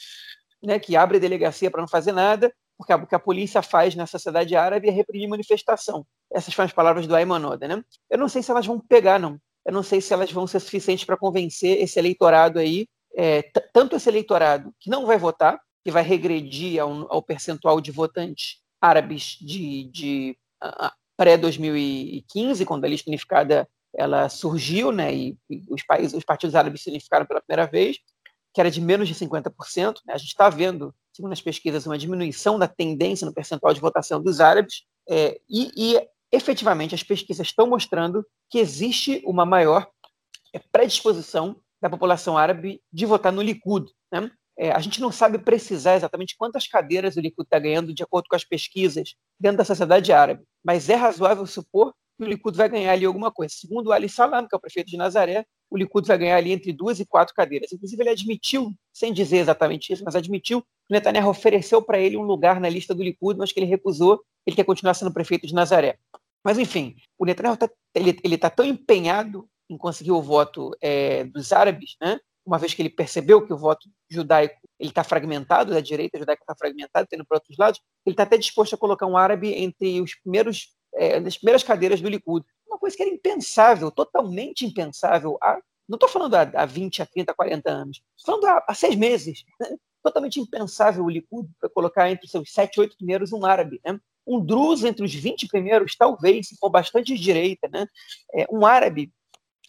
né, 0.62 0.78
que 0.78 0.94
abre 0.94 1.18
delegacia 1.18 1.68
para 1.68 1.80
não 1.80 1.88
fazer 1.88 2.12
nada, 2.12 2.54
porque 2.78 2.94
o 2.94 3.04
que 3.04 3.16
a 3.16 3.18
polícia 3.18 3.62
faz 3.62 3.96
na 3.96 4.06
sociedade 4.06 4.54
árabe 4.54 4.86
é 4.86 4.92
reprimir 4.92 5.28
manifestação. 5.28 6.06
Essas 6.32 6.54
foram 6.54 6.66
as 6.66 6.72
palavras 6.72 7.08
do 7.08 7.16
Ayman 7.16 7.44
Oda, 7.44 7.66
né? 7.66 7.82
Eu 8.08 8.18
não 8.18 8.28
sei 8.28 8.44
se 8.44 8.52
elas 8.52 8.64
vão 8.64 8.78
pegar, 8.78 9.18
não. 9.18 9.40
Eu 9.64 9.72
não 9.72 9.82
sei 9.82 10.00
se 10.00 10.14
elas 10.14 10.30
vão 10.30 10.46
ser 10.46 10.60
suficientes 10.60 11.04
para 11.04 11.16
convencer 11.16 11.82
esse 11.82 11.98
eleitorado 11.98 12.60
aí, 12.60 12.86
é, 13.16 13.42
tanto 13.72 13.96
esse 13.96 14.08
eleitorado 14.08 14.74
que 14.78 14.90
não 14.90 15.06
vai 15.06 15.16
votar, 15.16 15.58
que 15.82 15.90
vai 15.90 16.02
regredir 16.02 16.80
ao, 16.80 17.12
ao 17.12 17.22
percentual 17.22 17.80
de 17.80 17.90
votantes 17.90 18.60
árabes 18.80 19.38
de, 19.40 19.84
de 19.84 20.38
uh, 20.62 20.90
pré-2015, 21.16 22.64
quando 22.66 22.84
a 22.84 22.88
lista 22.88 23.08
unificada 23.08 23.68
ela 23.96 24.28
surgiu, 24.28 24.92
né, 24.92 25.14
e, 25.14 25.38
e, 25.48 25.62
os 25.70 25.82
países, 25.82 26.12
os 26.12 26.24
partidos 26.24 26.54
árabes 26.54 26.82
se 26.82 26.90
unificaram 26.90 27.24
pela 27.24 27.40
primeira 27.40 27.66
vez, 27.66 27.96
que 28.52 28.60
era 28.60 28.70
de 28.70 28.80
menos 28.80 29.08
de 29.08 29.14
50%. 29.14 30.00
Né? 30.06 30.12
A 30.12 30.18
gente 30.18 30.28
está 30.28 30.50
vendo, 30.50 30.94
segundo 31.14 31.32
as 31.32 31.40
pesquisas, 31.40 31.86
uma 31.86 31.96
diminuição 31.96 32.58
da 32.58 32.68
tendência 32.68 33.24
no 33.24 33.32
percentual 33.32 33.72
de 33.72 33.80
votação 33.80 34.22
dos 34.22 34.40
árabes, 34.40 34.84
é, 35.08 35.40
e, 35.48 35.70
e 35.76 36.08
efetivamente 36.30 36.94
as 36.94 37.02
pesquisas 37.02 37.46
estão 37.46 37.66
mostrando 37.66 38.26
que 38.50 38.58
existe 38.58 39.22
uma 39.24 39.46
maior 39.46 39.88
é, 40.52 40.58
predisposição 40.70 41.56
da 41.86 41.90
população 41.90 42.36
árabe 42.36 42.82
de 42.92 43.06
votar 43.06 43.32
no 43.32 43.42
Likud. 43.42 43.90
Né? 44.12 44.30
É, 44.58 44.70
a 44.72 44.78
gente 44.80 45.00
não 45.00 45.12
sabe 45.12 45.38
precisar 45.38 45.96
exatamente 45.96 46.36
quantas 46.36 46.66
cadeiras 46.66 47.16
o 47.16 47.20
Likud 47.20 47.46
está 47.46 47.58
ganhando 47.58 47.94
de 47.94 48.02
acordo 48.02 48.26
com 48.28 48.36
as 48.36 48.44
pesquisas 48.44 49.14
dentro 49.38 49.58
da 49.58 49.64
sociedade 49.64 50.12
árabe, 50.12 50.42
mas 50.64 50.88
é 50.88 50.94
razoável 50.94 51.46
supor 51.46 51.92
que 52.18 52.24
o 52.24 52.28
Likud 52.28 52.56
vai 52.56 52.68
ganhar 52.68 52.92
ali 52.92 53.04
alguma 53.04 53.30
coisa. 53.30 53.54
Segundo 53.54 53.92
Ali 53.92 54.08
Salam, 54.08 54.48
que 54.48 54.54
é 54.54 54.56
o 54.56 54.60
prefeito 54.60 54.88
de 54.88 54.96
Nazaré, 54.96 55.44
o 55.70 55.76
Likud 55.76 56.06
vai 56.06 56.16
ganhar 56.16 56.36
ali 56.36 56.52
entre 56.52 56.72
duas 56.72 56.98
e 56.98 57.06
quatro 57.06 57.34
cadeiras. 57.34 57.72
Inclusive, 57.72 58.02
ele 58.02 58.10
admitiu, 58.10 58.72
sem 58.92 59.12
dizer 59.12 59.38
exatamente 59.38 59.92
isso, 59.92 60.02
mas 60.04 60.16
admitiu 60.16 60.62
que 60.62 60.94
Netanyahu 60.94 61.28
ofereceu 61.28 61.82
para 61.82 61.98
ele 61.98 62.16
um 62.16 62.22
lugar 62.22 62.58
na 62.58 62.68
lista 62.68 62.94
do 62.94 63.02
Likud, 63.02 63.38
mas 63.38 63.52
que 63.52 63.60
ele 63.60 63.66
recusou, 63.66 64.22
ele 64.46 64.56
quer 64.56 64.64
continuar 64.64 64.94
sendo 64.94 65.12
prefeito 65.12 65.46
de 65.46 65.52
Nazaré. 65.52 65.98
Mas, 66.42 66.58
enfim, 66.58 66.96
o 67.18 67.26
Netanyahu 67.26 67.56
tá, 67.56 67.68
ele 67.94 68.16
está 68.34 68.48
tão 68.48 68.64
empenhado 68.64 69.46
em 69.68 69.76
conseguir 69.76 70.12
o 70.12 70.22
voto 70.22 70.76
é, 70.80 71.24
dos 71.24 71.52
árabes, 71.52 71.96
né? 72.00 72.18
uma 72.46 72.58
vez 72.58 72.72
que 72.72 72.80
ele 72.80 72.88
percebeu 72.88 73.44
que 73.44 73.52
o 73.52 73.58
voto 73.58 73.88
judaico 74.08 74.56
ele 74.78 74.90
está 74.90 75.02
fragmentado, 75.02 75.72
da 75.72 75.80
direita 75.80 76.18
judaica 76.18 76.42
está 76.42 76.54
fragmentada, 76.54 77.06
tendo 77.10 77.24
para 77.24 77.38
outros 77.38 77.56
lados, 77.58 77.80
ele 78.04 78.14
está 78.14 78.22
até 78.22 78.38
disposto 78.38 78.74
a 78.74 78.78
colocar 78.78 79.06
um 79.06 79.16
árabe 79.16 79.52
entre 79.52 80.00
os 80.00 80.14
primeiros, 80.14 80.74
é, 80.94 81.18
nas 81.18 81.36
primeiras 81.36 81.62
cadeiras 81.64 82.00
do 82.00 82.08
Likud. 82.08 82.46
Uma 82.66 82.78
coisa 82.78 82.96
que 82.96 83.02
era 83.02 83.12
impensável, 83.12 83.90
totalmente 83.90 84.64
impensável, 84.64 85.36
há, 85.42 85.58
não 85.88 85.96
estou 85.96 86.08
falando 86.08 86.34
há, 86.34 86.42
há 86.54 86.66
20, 86.66 87.02
há 87.02 87.06
30, 87.06 87.34
40 87.34 87.70
anos, 87.70 88.02
estou 88.16 88.34
falando 88.40 88.44
há, 88.46 88.64
há 88.68 88.74
seis 88.74 88.94
meses. 88.94 89.44
Né? 89.58 89.76
Totalmente 90.02 90.38
impensável 90.38 91.04
o 91.04 91.10
Likud 91.10 91.48
para 91.58 91.68
colocar 91.70 92.08
entre 92.08 92.28
seus 92.28 92.52
sete, 92.52 92.78
oito 92.78 92.96
primeiros 92.96 93.32
um 93.32 93.44
árabe. 93.44 93.80
Né? 93.84 93.98
Um 94.24 94.44
druso 94.44 94.86
entre 94.86 95.04
os 95.04 95.12
20 95.12 95.48
primeiros, 95.48 95.96
talvez, 95.96 96.48
se 96.48 96.56
for 96.58 96.70
bastante 96.70 97.14
de 97.14 97.20
direita. 97.20 97.68
Né? 97.68 97.86
É, 98.34 98.46
um 98.50 98.64
árabe 98.64 99.10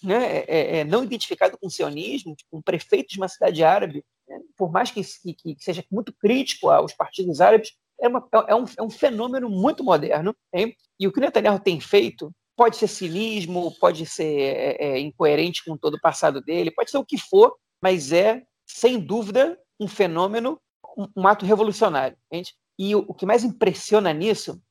né, 0.04 0.38
é, 0.38 0.46
é, 0.48 0.78
é, 0.80 0.84
não 0.84 1.04
identificado 1.04 1.58
com 1.58 1.70
sionismo, 1.70 2.36
tipo, 2.36 2.58
um 2.58 2.62
prefeito 2.62 3.10
de 3.10 3.18
uma 3.18 3.28
cidade 3.28 3.64
árabe, 3.64 4.04
né, 4.28 4.40
por 4.56 4.72
mais 4.72 4.92
que, 4.92 5.02
que, 5.04 5.56
que, 5.56 5.64
seja 5.64 5.84
muito 5.92 6.14
crítico 6.14 6.70
aos 6.70 6.94
partidos 6.94 7.42
árabes, 7.42 7.74
é, 8.00 8.08
uma, 8.08 8.28
é, 8.48 8.56
um, 8.56 8.66
é 8.78 8.84
um 8.84 8.90
fenômeno 8.90 9.50
muito 9.50 9.84
moderno. 9.84 10.36
Hein? 10.54 10.76
E 11.00 11.08
o 11.08 11.12
que 11.12 11.20
o 11.20 11.22
Netanyahu 11.22 11.60
tem 11.60 11.80
feito 11.80 12.32
pode 12.56 12.78
ser 12.78 12.88
cinismo, 12.88 13.76
pode 13.80 14.06
ser 14.06 14.26
é, 14.26 14.78
é, 14.80 15.00
incoerente 15.00 15.64
com 15.64 15.78
todo 15.78 15.96
o 15.96 16.02
passado 16.02 16.42
dele, 16.42 16.72
pode 16.72 16.90
ser 16.90 16.98
o 16.98 17.06
que 17.06 17.18
for, 17.18 17.56
mas 17.82 18.12
é, 18.12 18.44
sem 18.66 19.00
dúvida, 19.00 19.58
um 19.80 19.88
fenômeno, 19.88 20.60
um, 20.98 21.08
um 21.16 21.28
ato 21.28 21.46
revolucionário. 21.46 22.18
Gente? 22.32 22.56
E 22.78 22.96
o, 22.96 23.06
o, 23.08 23.14
que 23.14 23.26
mais 23.26 23.44
impressiona 23.44 24.12
nisso 24.12 24.62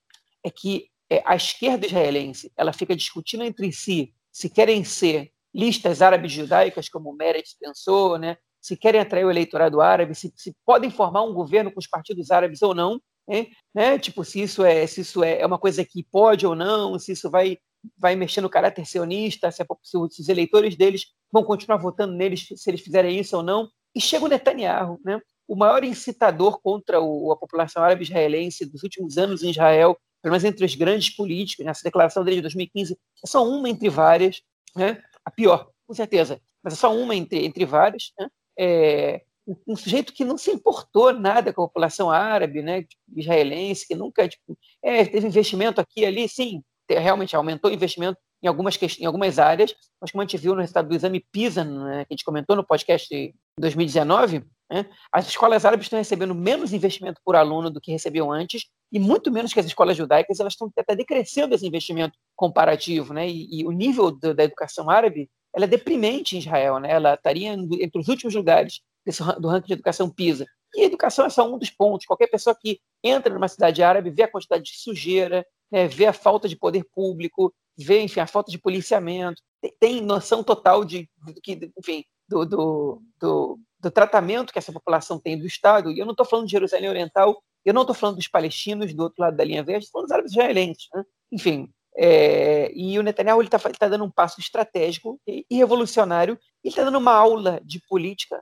é 0.44 0.50
que 0.50 0.88
a 1.24 1.36
esquerda 1.36 1.86
israelense 1.86 2.52
ela 2.56 2.72
fica 2.72 2.96
discutindo 2.96 3.44
entre 3.44 3.70
si 3.72 4.12
se 4.36 4.50
querem 4.50 4.84
ser 4.84 5.30
listas 5.54 6.02
árabes 6.02 6.30
judaicas, 6.30 6.90
como 6.90 7.14
Meretz 7.14 7.56
pensou, 7.58 8.18
né? 8.18 8.36
se 8.60 8.76
querem 8.76 9.00
atrair 9.00 9.24
o 9.24 9.30
eleitorado 9.30 9.80
árabe, 9.80 10.14
se, 10.14 10.30
se 10.36 10.54
podem 10.62 10.90
formar 10.90 11.22
um 11.22 11.32
governo 11.32 11.72
com 11.72 11.80
os 11.80 11.86
partidos 11.86 12.30
árabes 12.30 12.60
ou 12.60 12.74
não, 12.74 13.00
né? 13.26 13.46
né? 13.74 13.98
tipo 13.98 14.22
se 14.24 14.42
isso 14.42 14.62
é 14.62 14.86
se 14.86 15.00
isso 15.00 15.24
é, 15.24 15.40
é 15.40 15.46
uma 15.46 15.58
coisa 15.58 15.82
que 15.86 16.04
pode 16.12 16.46
ou 16.46 16.54
não, 16.54 16.98
se 16.98 17.12
isso 17.12 17.30
vai 17.30 17.56
vai 17.96 18.14
mexer 18.14 18.42
no 18.42 18.50
caráter 18.50 18.84
sionista, 18.84 19.50
se, 19.50 19.64
se 19.82 19.96
os 19.96 20.28
eleitores 20.28 20.76
deles 20.76 21.06
vão 21.32 21.42
continuar 21.42 21.78
votando 21.78 22.12
neles 22.12 22.46
se 22.56 22.70
eles 22.70 22.82
fizerem 22.82 23.18
isso 23.18 23.38
ou 23.38 23.42
não. 23.42 23.70
E 23.94 24.00
chega 24.02 24.26
o 24.26 24.28
Netanyahu, 24.28 25.00
né? 25.02 25.18
o 25.48 25.56
maior 25.56 25.82
incitador 25.82 26.60
contra 26.60 27.00
o, 27.00 27.32
a 27.32 27.36
população 27.38 27.82
árabe 27.82 28.02
israelense 28.02 28.66
dos 28.66 28.82
últimos 28.82 29.16
anos 29.16 29.42
em 29.42 29.48
Israel, 29.48 29.96
pelo 30.22 30.32
menos 30.32 30.44
entre 30.44 30.64
os 30.64 30.74
grandes 30.74 31.10
políticos, 31.10 31.64
nessa 31.64 31.82
declaração 31.82 32.24
dele 32.24 32.36
de 32.36 32.42
2015, 32.42 32.98
é 33.24 33.26
só 33.26 33.46
uma 33.46 33.68
entre 33.68 33.88
várias, 33.88 34.42
né? 34.74 35.02
a 35.24 35.30
pior, 35.30 35.70
com 35.86 35.94
certeza, 35.94 36.40
mas 36.62 36.74
é 36.74 36.76
só 36.76 36.94
uma 36.94 37.14
entre, 37.14 37.44
entre 37.44 37.64
várias. 37.64 38.12
Né? 38.18 38.28
É, 38.58 39.22
um 39.66 39.76
sujeito 39.76 40.12
que 40.12 40.24
não 40.24 40.36
se 40.36 40.50
importou 40.50 41.12
nada 41.12 41.52
com 41.52 41.62
a 41.62 41.66
população 41.66 42.10
árabe, 42.10 42.62
né, 42.62 42.82
tipo, 42.82 43.02
israelense, 43.14 43.86
que 43.86 43.94
nunca 43.94 44.28
tipo, 44.28 44.58
é, 44.82 45.04
teve 45.04 45.26
investimento 45.26 45.80
aqui 45.80 46.04
ali, 46.04 46.28
sim, 46.28 46.62
realmente 46.88 47.36
aumentou 47.36 47.70
o 47.70 47.74
investimento 47.74 48.18
em 48.42 48.48
algumas, 48.48 48.76
em 48.98 49.04
algumas 49.04 49.38
áreas, 49.38 49.74
mas 50.00 50.10
como 50.10 50.22
a 50.22 50.24
gente 50.24 50.36
viu 50.36 50.54
no 50.54 50.60
resultado 50.60 50.88
do 50.88 50.94
exame 50.94 51.24
PISA, 51.32 51.64
né, 51.64 52.04
que 52.04 52.12
a 52.12 52.14
gente 52.14 52.24
comentou 52.24 52.56
no 52.56 52.66
podcast 52.66 53.08
de 53.08 53.34
2019, 53.58 54.44
né, 54.70 54.86
as 55.12 55.28
escolas 55.28 55.64
árabes 55.64 55.86
estão 55.86 55.98
recebendo 55.98 56.34
menos 56.34 56.72
investimento 56.72 57.20
por 57.24 57.36
aluno 57.36 57.70
do 57.70 57.80
que 57.80 57.92
recebiam 57.92 58.32
antes, 58.32 58.66
e 58.92 58.98
muito 58.98 59.30
menos 59.30 59.52
que 59.52 59.60
as 59.60 59.66
escolas 59.66 59.96
judaicas, 59.96 60.40
elas 60.40 60.52
estão 60.52 60.70
até 60.76 60.94
decrescendo 60.94 61.54
esse 61.54 61.66
investimento 61.66 62.16
comparativo, 62.34 63.12
né? 63.12 63.28
E, 63.28 63.60
e 63.60 63.66
o 63.66 63.70
nível 63.70 64.10
do, 64.10 64.34
da 64.34 64.44
educação 64.44 64.90
árabe, 64.90 65.28
ela 65.54 65.64
é 65.64 65.68
deprimente 65.68 66.36
em 66.36 66.38
Israel, 66.38 66.78
né? 66.78 66.90
Ela 66.90 67.14
estaria 67.14 67.52
entre 67.52 68.00
os 68.00 68.08
últimos 68.08 68.34
lugares 68.34 68.80
desse, 69.04 69.22
do 69.40 69.48
ranking 69.48 69.68
de 69.68 69.72
educação 69.74 70.10
PISA. 70.10 70.46
E 70.74 70.82
a 70.82 70.84
educação 70.84 71.26
é 71.26 71.30
só 71.30 71.48
um 71.52 71.58
dos 71.58 71.70
pontos. 71.70 72.06
Qualquer 72.06 72.26
pessoa 72.26 72.56
que 72.58 72.80
entra 73.02 73.32
numa 73.32 73.48
cidade 73.48 73.82
árabe 73.82 74.10
vê 74.10 74.24
a 74.24 74.30
quantidade 74.30 74.64
de 74.64 74.78
sujeira, 74.78 75.46
né? 75.70 75.86
vê 75.86 76.06
a 76.06 76.12
falta 76.12 76.48
de 76.48 76.56
poder 76.56 76.84
público, 76.92 77.54
vê, 77.76 78.02
enfim, 78.02 78.20
a 78.20 78.26
falta 78.26 78.50
de 78.50 78.58
policiamento, 78.58 79.42
tem, 79.60 79.74
tem 79.78 80.00
noção 80.00 80.42
total 80.44 80.84
de, 80.84 81.08
de 81.42 81.72
enfim, 81.78 82.04
do, 82.28 82.44
do, 82.44 83.02
do, 83.20 83.60
do 83.80 83.90
tratamento 83.90 84.52
que 84.52 84.58
essa 84.58 84.72
população 84.72 85.18
tem 85.18 85.38
do 85.38 85.46
Estado. 85.46 85.90
E 85.90 85.98
eu 85.98 86.06
não 86.06 86.12
estou 86.12 86.26
falando 86.26 86.46
de 86.46 86.52
Jerusalém 86.52 86.88
Oriental 86.88 87.42
eu 87.66 87.74
não 87.74 87.82
estou 87.82 87.96
falando 87.96 88.16
dos 88.16 88.28
palestinos 88.28 88.94
do 88.94 89.02
outro 89.02 89.20
lado 89.20 89.36
da 89.36 89.42
linha 89.42 89.62
verde, 89.64 89.84
estou 89.84 89.98
falando 89.98 90.06
dos 90.06 90.12
árabes 90.12 90.32
israelenses. 90.32 90.86
Né? 90.94 91.04
Enfim, 91.32 91.68
é, 91.96 92.70
e 92.72 92.96
o 92.96 93.02
Netanyahu 93.02 93.42
está 93.42 93.58
tá 93.58 93.88
dando 93.88 94.04
um 94.04 94.10
passo 94.10 94.40
estratégico 94.40 95.20
e, 95.26 95.44
e 95.50 95.56
revolucionário, 95.56 96.38
e 96.62 96.68
está 96.68 96.84
dando 96.84 96.98
uma 96.98 97.12
aula 97.12 97.60
de 97.64 97.80
política 97.88 98.40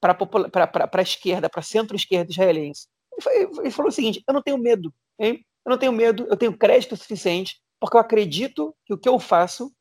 para 0.00 0.90
a 0.92 1.02
esquerda, 1.02 1.48
para 1.48 1.62
centro-esquerda 1.62 2.32
israelense. 2.32 2.88
Ele, 3.28 3.50
ele, 3.60 3.70
falou 3.70 3.88
o 3.90 3.92
seguinte: 3.92 4.20
eu 4.26 4.34
não 4.34 4.42
tenho 4.42 4.58
medo, 4.58 4.92
eu 5.16 5.38
não 5.66 5.78
tenho 5.78 5.92
medo, 5.92 6.26
eu 6.28 6.36
tenho 6.36 6.56
crédito 6.56 6.96
suficiente, 6.96 7.60
porque 7.78 7.96
eu 7.96 8.00
acredito 8.00 8.74
que 8.84 8.94
o 8.94 8.98
que 8.98 9.08
eu 9.08 9.20
faço, 9.20 9.72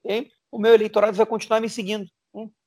o 0.52 0.60
meu 0.60 0.76
eleitorado 0.76 1.18
vai 1.18 1.26
continuar 1.26 1.60
me 1.60 1.70
seguindo. 1.70 2.06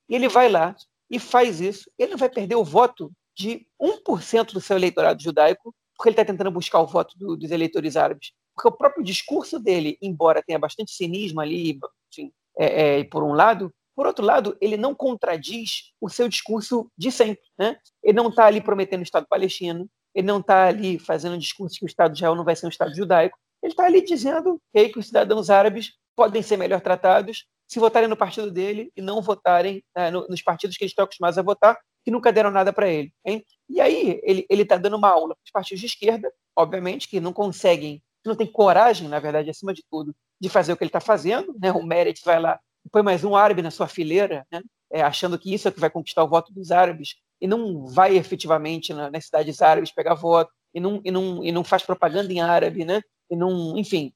E 0.09 0.17
ele 0.17 0.29
vai 0.29 0.49
lá 0.49 0.75
e 1.13 1.19
faz 1.19 1.61
isso, 1.61 1.91
ele 1.99 2.13
não 2.13 2.19
vai 2.19 2.31
perder 2.31 2.57
o 2.57 2.65
voto 2.65 3.13
de 3.37 3.67
1% 3.81 4.53
do 4.53 4.61
seu 4.63 4.77
eleitorado 4.77 5.23
judaico 5.23 5.75
porque 5.95 6.09
ele 6.09 6.15
está 6.15 6.25
tentando 6.25 6.51
buscar 6.51 6.81
o 6.81 6.87
voto 6.87 7.17
do, 7.19 7.37
dos 7.37 7.51
eleitores 7.51 7.97
árabes. 7.97 8.33
Porque 8.55 8.69
o 8.69 8.73
próprio 8.73 9.05
discurso 9.05 9.59
dele, 9.59 9.99
embora 10.01 10.43
tenha 10.43 10.59
bastante 10.59 10.91
cinismo 10.93 11.41
ali, 11.41 11.79
enfim, 12.11 12.33
é, 12.59 13.01
é, 13.01 13.05
por 13.05 13.23
um 13.23 13.33
lado, 13.33 13.73
por 13.95 14.07
outro 14.07 14.25
lado, 14.25 14.57
ele 14.61 14.77
não 14.77 14.95
contradiz 14.95 15.93
o 16.01 16.09
seu 16.09 16.29
discurso 16.29 16.91
de 16.97 17.13
sempre. 17.13 17.45
Né? 17.59 17.77
Ele 18.03 18.17
não 18.17 18.31
está 18.31 18.47
ali 18.47 18.61
prometendo 18.61 19.01
o 19.01 19.05
Estado 19.05 19.27
palestino, 19.29 19.89
ele 20.15 20.27
não 20.27 20.41
está 20.41 20.67
ali 20.67 20.99
fazendo 20.99 21.35
um 21.35 21.39
discurso 21.39 21.79
que 21.79 21.85
o 21.85 21.87
Estado 21.87 22.13
de 22.13 22.19
Israel 22.19 22.35
não 22.35 22.45
vai 22.45 22.57
ser 22.57 22.67
um 22.67 22.71
Estado 22.71 22.95
judaico, 22.95 23.39
ele 23.63 23.73
está 23.73 23.85
ali 23.85 24.03
dizendo 24.03 24.61
que, 24.73 24.89
que 24.89 24.99
os 24.99 25.07
cidadãos 25.07 25.51
árabes 25.51 25.93
podem 26.17 26.43
ser 26.43 26.57
melhor 26.57 26.81
tratados 26.81 27.47
se 27.73 27.79
votarem 27.79 28.07
no 28.07 28.17
partido 28.17 28.51
dele 28.51 28.93
e 28.95 29.01
não 29.01 29.23
votarem 29.23 29.83
né, 29.97 30.11
no, 30.11 30.27
nos 30.29 30.43
partidos 30.43 30.77
que 30.77 30.85
eles 30.85 30.91
estão 30.91 31.05
acostumados 31.05 31.39
a 31.39 31.43
votar, 31.43 31.79
que 32.05 32.11
nunca 32.11 32.31
deram 32.31 32.51
nada 32.51 32.71
para 32.71 32.87
ele. 32.87 33.11
Hein? 33.25 33.43
E 33.67 33.81
aí 33.81 34.21
ele 34.23 34.45
está 34.51 34.77
dando 34.77 34.97
uma 34.97 35.09
aula 35.09 35.35
para 35.35 35.43
os 35.43 35.51
partidos 35.51 35.81
de 35.81 35.87
esquerda, 35.87 36.31
obviamente, 36.55 37.09
que 37.09 37.19
não 37.19 37.33
conseguem, 37.33 38.03
não 38.27 38.35
tem 38.35 38.47
coragem, 38.47 39.09
na 39.09 39.19
verdade, 39.19 39.49
acima 39.49 39.73
de 39.73 39.83
tudo, 39.91 40.15
de 40.39 40.51
fazer 40.51 40.75
o 40.75 40.77
que 40.77 40.85
ele 40.85 40.91
está 40.91 41.01
fazendo. 41.01 41.57
Né? 41.59 41.73
O 41.73 41.83
Meretz 41.83 42.21
vai 42.23 42.39
lá 42.39 42.61
e 42.85 42.91
põe 42.91 43.03
mais 43.03 43.25
um 43.25 43.35
árabe 43.35 43.63
na 43.63 43.71
sua 43.71 43.89
fileira, 43.89 44.47
né? 44.53 44.61
é, 44.93 45.01
achando 45.01 45.39
que 45.39 45.55
isso 45.55 45.67
é 45.67 45.71
que 45.71 45.81
vai 45.81 45.89
conquistar 45.89 46.25
o 46.25 46.29
voto 46.29 46.53
dos 46.53 46.71
árabes, 46.71 47.15
e 47.41 47.47
não 47.47 47.87
vai 47.87 48.19
efetivamente 48.19 48.93
na, 48.93 49.11
nas 49.11 49.25
cidades 49.25 49.63
árabes 49.63 49.91
pegar 49.91 50.15
voto, 50.15 50.53
e 50.75 50.79
não, 50.79 51.01
e, 51.03 51.11
não, 51.11 51.43
e 51.43 51.51
não 51.51 51.65
faz 51.65 51.83
propaganda 51.83 52.31
em 52.31 52.43
árabe, 52.43 52.85
né? 52.85 53.01
e 53.31 53.37
não, 53.37 53.79
enfim, 53.79 54.13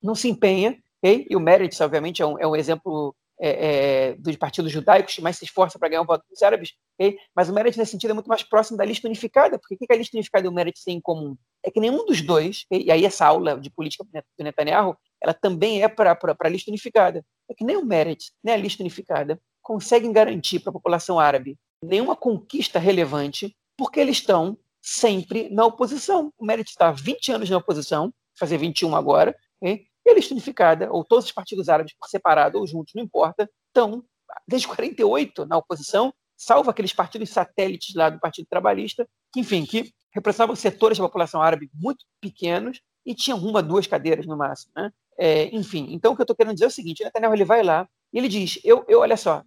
não 0.00 0.14
se 0.14 0.28
empenha. 0.28 0.78
Okay? 1.02 1.26
E 1.28 1.36
o 1.36 1.40
Meretz, 1.40 1.80
obviamente, 1.80 2.22
é 2.22 2.26
um, 2.26 2.38
é 2.38 2.46
um 2.46 2.54
exemplo 2.54 3.14
é, 3.40 4.10
é, 4.10 4.14
dos 4.16 4.36
partidos 4.36 4.70
judaicos 4.70 5.14
que 5.14 5.22
mais 5.22 5.36
se 5.36 5.46
esforça 5.46 5.78
para 5.78 5.88
ganhar 5.88 6.02
o 6.02 6.06
voto 6.06 6.24
dos 6.28 6.42
árabes, 6.42 6.72
okay? 6.98 7.16
mas 7.34 7.48
o 7.48 7.54
Meretz, 7.54 7.76
nesse 7.76 7.92
sentido, 7.92 8.10
é 8.10 8.14
muito 8.14 8.28
mais 8.28 8.42
próximo 8.42 8.76
da 8.76 8.84
lista 8.84 9.08
unificada, 9.08 9.58
porque 9.58 9.74
o 9.74 9.78
que 9.78 9.92
a 9.92 9.96
lista 9.96 10.16
unificada 10.16 10.46
e 10.46 10.48
o 10.48 10.52
Meretz 10.52 10.84
têm 10.84 10.98
em 10.98 11.00
comum? 11.00 11.36
É 11.64 11.70
que 11.70 11.80
nenhum 11.80 12.04
dos 12.04 12.20
dois, 12.20 12.64
okay? 12.66 12.84
e 12.84 12.90
aí 12.90 13.04
essa 13.04 13.26
aula 13.26 13.58
de 13.58 13.70
política 13.70 14.04
do 14.04 14.44
Netanyahu, 14.44 14.94
ela 15.22 15.32
também 15.32 15.82
é 15.82 15.88
para 15.88 16.18
a 16.38 16.48
lista 16.48 16.70
unificada. 16.70 17.24
É 17.50 17.54
que 17.54 17.64
nem 17.64 17.76
o 17.76 17.84
Meretz, 17.84 18.32
nem 18.44 18.54
a 18.54 18.58
lista 18.58 18.82
unificada, 18.82 19.40
conseguem 19.62 20.12
garantir 20.12 20.60
para 20.60 20.70
a 20.70 20.74
população 20.74 21.18
árabe 21.18 21.58
nenhuma 21.82 22.14
conquista 22.14 22.78
relevante, 22.78 23.56
porque 23.76 24.00
eles 24.00 24.18
estão 24.18 24.58
sempre 24.82 25.48
na 25.50 25.64
oposição. 25.64 26.32
O 26.38 26.44
Meretz 26.44 26.70
está 26.70 26.90
20 26.92 27.32
anos 27.32 27.50
na 27.50 27.56
oposição, 27.56 28.12
fazer 28.38 28.58
21 28.58 28.94
agora, 28.94 29.34
okay? 29.60 29.86
E 30.10 30.14
lista 30.14 30.34
unificada, 30.34 30.90
ou 30.92 31.04
todos 31.04 31.26
os 31.26 31.32
partidos 31.32 31.68
árabes 31.68 31.94
separado 32.06 32.58
ou 32.58 32.66
juntos, 32.66 32.94
não 32.94 33.02
importa, 33.02 33.48
estão 33.68 34.04
desde 34.46 34.68
48 34.68 35.46
na 35.46 35.56
oposição, 35.56 36.12
salvo 36.36 36.70
aqueles 36.70 36.92
partidos 36.92 37.30
satélites 37.30 37.94
lá 37.94 38.10
do 38.10 38.20
Partido 38.20 38.46
Trabalhista, 38.48 39.08
que, 39.32 39.40
enfim, 39.40 39.64
que 39.64 39.92
representavam 40.12 40.56
setores 40.56 40.98
da 40.98 41.04
população 41.04 41.42
árabe 41.42 41.70
muito 41.74 42.04
pequenos 42.20 42.80
e 43.04 43.14
tinham 43.14 43.38
uma, 43.38 43.62
duas 43.62 43.86
cadeiras 43.86 44.26
no 44.26 44.36
máximo. 44.36 44.72
Né? 44.76 44.90
É, 45.18 45.54
enfim, 45.54 45.88
então 45.90 46.12
o 46.12 46.16
que 46.16 46.22
eu 46.22 46.24
estou 46.24 46.36
querendo 46.36 46.54
dizer 46.54 46.64
é 46.64 46.68
o 46.68 46.72
seguinte: 46.72 47.04
Netanyahu 47.04 47.34
ele 47.34 47.44
vai 47.44 47.62
lá 47.62 47.88
e 48.12 48.18
ele 48.18 48.28
diz: 48.28 48.58
eu, 48.64 48.84
eu 48.88 49.00
olha 49.00 49.16
só, 49.16 49.42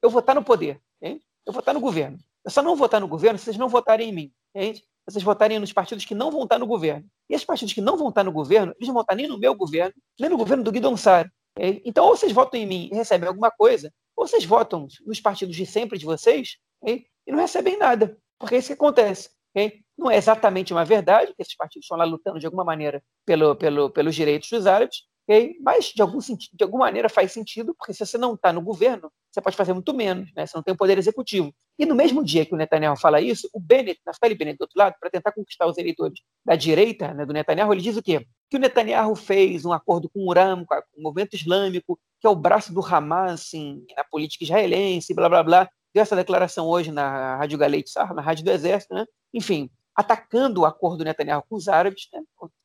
eu 0.00 0.10
vou 0.10 0.20
estar 0.20 0.34
no 0.34 0.44
poder, 0.44 0.80
hein? 1.00 1.20
eu 1.46 1.52
vou 1.52 1.60
estar 1.60 1.72
no 1.72 1.80
governo. 1.80 2.18
Eu 2.44 2.50
só 2.50 2.62
não 2.62 2.76
vou 2.76 2.86
estar 2.86 3.00
no 3.00 3.08
governo 3.08 3.38
se 3.38 3.44
vocês 3.44 3.56
não 3.56 3.68
votarem 3.68 4.10
em 4.10 4.12
mim. 4.12 4.32
Entende? 4.54 4.84
Vocês 5.06 5.24
votarem 5.24 5.58
nos 5.58 5.72
partidos 5.72 6.04
que 6.04 6.14
não 6.14 6.30
vão 6.30 6.44
estar 6.44 6.58
no 6.58 6.66
governo. 6.66 7.06
E 7.28 7.34
esses 7.34 7.44
partidos 7.44 7.74
que 7.74 7.80
não 7.80 7.96
vão 7.96 8.08
estar 8.08 8.22
no 8.22 8.32
governo, 8.32 8.72
eles 8.76 8.86
não 8.86 8.94
vão 8.94 9.02
estar 9.02 9.14
nem 9.14 9.26
no 9.26 9.38
meu 9.38 9.54
governo, 9.54 9.94
nem 10.18 10.30
no 10.30 10.36
governo 10.36 10.62
do 10.62 10.72
Guidon 10.72 10.96
Sar. 10.96 11.30
Então, 11.58 12.06
ou 12.06 12.16
vocês 12.16 12.32
votam 12.32 12.58
em 12.60 12.66
mim 12.66 12.88
e 12.90 12.94
recebem 12.94 13.28
alguma 13.28 13.50
coisa, 13.50 13.92
ou 14.16 14.26
vocês 14.26 14.44
votam 14.44 14.86
nos 15.04 15.20
partidos 15.20 15.56
de 15.56 15.66
sempre 15.66 15.98
de 15.98 16.04
vocês 16.04 16.56
e 16.84 17.04
não 17.26 17.38
recebem 17.38 17.78
nada. 17.78 18.16
Porque 18.38 18.54
é 18.54 18.58
isso 18.58 18.68
que 18.68 18.74
acontece. 18.74 19.30
Não 19.98 20.10
é 20.10 20.16
exatamente 20.16 20.72
uma 20.72 20.84
verdade 20.84 21.34
que 21.34 21.42
esses 21.42 21.54
partidos 21.54 21.84
estão 21.84 21.98
lá 21.98 22.04
lutando 22.04 22.38
de 22.38 22.46
alguma 22.46 22.64
maneira 22.64 23.02
pelo, 23.26 23.54
pelo, 23.54 23.90
pelos 23.90 24.14
direitos 24.14 24.48
dos 24.48 24.66
árabes, 24.66 25.02
Okay? 25.24 25.56
Mas, 25.60 25.86
de, 25.86 26.02
algum, 26.02 26.18
de 26.18 26.62
alguma 26.62 26.86
maneira, 26.86 27.08
faz 27.08 27.32
sentido, 27.32 27.74
porque 27.74 27.94
se 27.94 28.04
você 28.04 28.18
não 28.18 28.34
está 28.34 28.52
no 28.52 28.60
governo, 28.60 29.10
você 29.30 29.40
pode 29.40 29.56
fazer 29.56 29.72
muito 29.72 29.94
menos, 29.94 30.30
né? 30.36 30.46
você 30.46 30.56
não 30.56 30.62
tem 30.62 30.74
o 30.74 30.76
poder 30.76 30.98
executivo. 30.98 31.54
E 31.78 31.86
no 31.86 31.94
mesmo 31.94 32.22
dia 32.22 32.44
que 32.44 32.54
o 32.54 32.56
Netanyahu 32.56 32.96
fala 32.96 33.20
isso, 33.20 33.48
o 33.54 33.60
Bennett, 33.60 34.00
Naftali 34.04 34.34
Bennett, 34.34 34.58
do 34.58 34.62
outro 34.62 34.78
lado, 34.78 34.94
para 35.00 35.10
tentar 35.10 35.32
conquistar 35.32 35.66
os 35.66 35.78
eleitores 35.78 36.20
da 36.44 36.54
direita 36.54 37.14
né, 37.14 37.24
do 37.24 37.32
Netanyahu, 37.32 37.72
ele 37.72 37.80
diz 37.80 37.96
o 37.96 38.02
quê? 38.02 38.26
Que 38.50 38.56
o 38.56 38.60
Netanyahu 38.60 39.14
fez 39.14 39.64
um 39.64 39.72
acordo 39.72 40.10
com 40.10 40.20
o 40.20 40.28
Uram, 40.28 40.64
com, 40.66 40.74
o 40.74 41.02
movimento 41.02 41.34
islâmico, 41.34 41.98
que 42.20 42.26
é 42.26 42.30
o 42.30 42.36
braço 42.36 42.74
do 42.74 42.84
Hamas 42.84 43.40
assim, 43.40 43.84
na 43.96 44.04
política 44.04 44.44
israelense, 44.44 45.14
blá, 45.14 45.28
blá, 45.28 45.42
blá. 45.42 45.70
Deu 45.94 46.02
essa 46.02 46.16
declaração 46.16 46.66
hoje 46.66 46.90
na 46.90 47.36
Rádio 47.36 47.58
Galeit 47.58 47.88
Sar, 47.88 48.14
na 48.14 48.22
Rádio 48.22 48.44
do 48.44 48.50
Exército, 48.50 48.94
né? 48.94 49.06
Enfim, 49.32 49.70
atacando 49.94 50.62
o 50.62 50.66
acordo 50.66 50.98
do 50.98 51.04
Netanyahu 51.04 51.44
com 51.48 51.56
os 51.56 51.68
árabes, 51.68 52.08
né? 52.12 52.20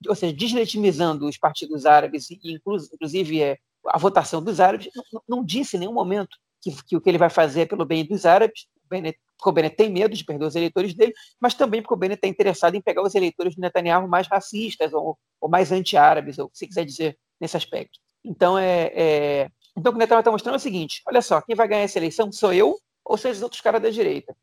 ou 0.07 0.15
seja, 0.15 0.33
deslegitimizando 0.33 1.27
os 1.27 1.37
partidos 1.37 1.85
árabes 1.85 2.29
e, 2.29 2.39
inclusive, 2.43 3.41
é, 3.41 3.57
a 3.87 3.97
votação 3.97 4.41
dos 4.41 4.59
árabes, 4.59 4.89
não, 5.11 5.21
não 5.27 5.43
disse 5.43 5.75
em 5.75 5.81
nenhum 5.81 5.93
momento 5.93 6.37
que, 6.61 6.71
que, 6.83 6.95
o 6.95 7.01
que 7.01 7.09
ele 7.09 7.17
vai 7.17 7.29
fazer 7.29 7.61
é 7.61 7.65
pelo 7.65 7.85
bem 7.85 8.05
dos 8.05 8.25
árabes, 8.25 8.67
porque 8.89 9.49
o 9.49 9.51
Bennett 9.51 9.75
tem 9.75 9.91
medo 9.91 10.15
de 10.15 10.23
perder 10.23 10.45
os 10.45 10.55
eleitores 10.55 10.93
dele, 10.93 11.13
mas 11.39 11.53
também 11.53 11.81
porque 11.81 11.93
o 11.93 11.97
Bennett 11.97 12.19
está 12.19 12.27
interessado 12.27 12.75
em 12.75 12.81
pegar 12.81 13.03
os 13.03 13.13
eleitores 13.15 13.55
do 13.55 13.61
Netanyahu 13.61 14.07
mais 14.07 14.27
racistas 14.27 14.93
ou, 14.93 15.17
ou 15.41 15.49
mais 15.49 15.71
anti-árabes, 15.71 16.39
ou 16.39 16.49
você 16.53 16.65
quiser 16.65 16.85
dizer 16.85 17.17
nesse 17.39 17.57
aspecto. 17.57 17.99
Então, 18.23 18.57
é, 18.57 18.91
é... 18.93 19.51
então 19.75 19.91
o 19.91 19.93
que 19.93 19.97
o 19.97 19.99
Netanyahu 19.99 20.21
está 20.21 20.31
mostrando 20.31 20.55
é 20.55 20.57
o 20.57 20.61
seguinte, 20.61 21.01
olha 21.05 21.21
só, 21.21 21.41
quem 21.41 21.55
vai 21.55 21.67
ganhar 21.67 21.83
essa 21.83 21.99
eleição 21.99 22.31
sou 22.31 22.53
eu 22.53 22.77
ou 23.03 23.17
são 23.17 23.29
os 23.29 23.41
outros 23.41 23.61
caras 23.61 23.81
da 23.81 23.89
direita. 23.89 24.35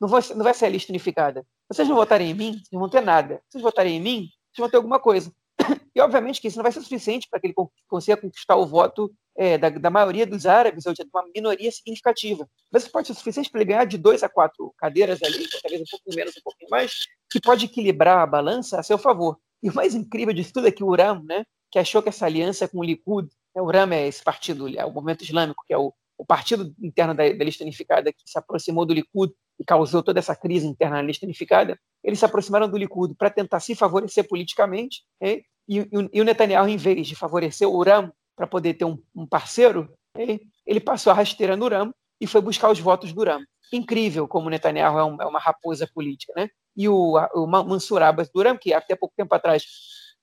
Não 0.00 0.08
vai 0.08 0.54
ser 0.54 0.66
a 0.66 0.68
lista 0.68 0.92
unificada. 0.92 1.44
Vocês 1.70 1.88
não 1.88 1.94
votarem 1.94 2.30
em 2.30 2.34
mim, 2.34 2.52
vocês 2.52 2.72
não 2.72 2.80
vão 2.80 2.88
ter 2.88 3.00
nada. 3.00 3.40
Vocês 3.48 3.62
votarem 3.62 3.96
em 3.96 4.00
mim, 4.00 4.28
vocês 4.52 4.58
vão 4.58 4.68
ter 4.68 4.76
alguma 4.76 4.98
coisa. 4.98 5.32
E, 5.94 6.00
obviamente, 6.00 6.40
que 6.40 6.46
isso 6.46 6.56
não 6.56 6.62
vai 6.62 6.70
ser 6.70 6.80
suficiente 6.82 7.26
para 7.28 7.40
que 7.40 7.48
ele 7.48 7.54
consiga 7.88 8.16
conquistar 8.16 8.54
o 8.54 8.64
voto 8.64 9.12
é, 9.36 9.58
da, 9.58 9.68
da, 9.70 9.90
maioria 9.90 10.24
dos 10.24 10.46
árabes, 10.46 10.86
ou 10.86 10.92
de 10.92 11.02
uma 11.12 11.24
minoria 11.34 11.70
significativa. 11.70 12.48
Mas 12.72 12.84
isso 12.84 12.92
pode 12.92 13.08
ser 13.08 13.14
suficiente 13.14 13.50
para 13.50 13.60
ele 13.60 13.70
ganhar 13.70 13.84
de 13.84 13.98
dois 13.98 14.22
a 14.22 14.28
quatro 14.28 14.72
cadeiras 14.78 15.20
ali, 15.20 15.48
talvez 15.62 15.82
um 15.82 15.84
pouco 15.90 16.14
menos, 16.14 16.36
um 16.36 16.42
pouquinho 16.42 16.70
mais, 16.70 17.06
que 17.28 17.40
pode 17.40 17.64
equilibrar 17.64 18.18
a 18.18 18.26
balança 18.26 18.78
a 18.78 18.84
seu 18.84 18.98
favor. 18.98 19.36
E 19.62 19.68
o 19.68 19.74
mais 19.74 19.94
incrível 19.94 20.32
disso 20.32 20.52
tudo 20.52 20.68
é 20.68 20.72
que 20.72 20.84
o 20.84 20.86
Uram, 20.86 21.24
né, 21.24 21.44
que 21.72 21.78
achou 21.78 22.02
que 22.02 22.08
essa 22.08 22.24
aliança 22.24 22.68
com 22.68 22.78
o 22.78 22.84
Likud, 22.84 23.28
né, 23.54 23.60
o 23.60 23.64
Uram 23.64 23.92
é 23.92 24.06
esse 24.06 24.22
partido, 24.22 24.68
é 24.68 24.84
o 24.84 24.92
movimento 24.92 25.24
islâmico, 25.24 25.64
que 25.66 25.74
é 25.74 25.78
o, 25.78 25.92
o 26.16 26.24
partido 26.24 26.72
interno 26.80 27.14
da, 27.14 27.28
da 27.32 27.44
lista 27.44 27.64
unificada 27.64 28.12
que 28.12 28.22
se 28.24 28.38
aproximou 28.38 28.86
do 28.86 28.94
Likud 28.94 29.32
e 29.60 29.64
causou 29.64 30.02
toda 30.02 30.18
essa 30.18 30.34
crise 30.34 30.66
interna 30.66 30.96
na 30.96 31.02
lista 31.02 31.26
unificada, 31.26 31.78
eles 32.02 32.18
se 32.18 32.24
aproximaram 32.24 32.66
do 32.66 32.78
Likud 32.78 33.14
para 33.14 33.28
tentar 33.28 33.60
se 33.60 33.74
favorecer 33.74 34.26
politicamente, 34.26 35.02
e, 35.20 35.44
e, 35.68 35.86
e, 36.14 36.20
o 36.20 36.24
Netanyahu, 36.24 36.66
em 36.66 36.78
vez 36.78 37.06
de 37.06 37.14
favorecer 37.14 37.68
o 37.68 37.76
Uram 37.76 38.10
para 38.34 38.46
poder 38.46 38.74
ter 38.74 38.86
um, 38.86 38.98
um 39.14 39.26
parceiro, 39.26 39.92
ele, 40.16 40.40
ele, 40.66 40.80
passou 40.80 41.10
a 41.12 41.14
rasteira 41.14 41.58
no 41.58 41.66
Uram 41.66 41.94
e 42.18 42.26
foi 42.26 42.40
buscar 42.40 42.70
os 42.70 42.80
votos 42.80 43.12
do 43.12 43.20
Uram. 43.20 43.44
Incrível 43.70 44.26
como 44.26 44.46
o 44.46 44.50
Netanyahu 44.50 44.98
é, 44.98 45.04
um, 45.04 45.22
é 45.22 45.26
uma 45.26 45.38
raposa 45.38 45.86
política. 45.94 46.32
Né? 46.34 46.48
E 46.74 46.88
o, 46.88 47.18
o 47.34 47.46
Mansur 47.46 48.02
Abbas 48.02 48.30
do 48.30 48.40
Uram, 48.40 48.56
que 48.56 48.72
até 48.72 48.96
pouco 48.96 49.14
tempo 49.14 49.34
atrás 49.34 49.64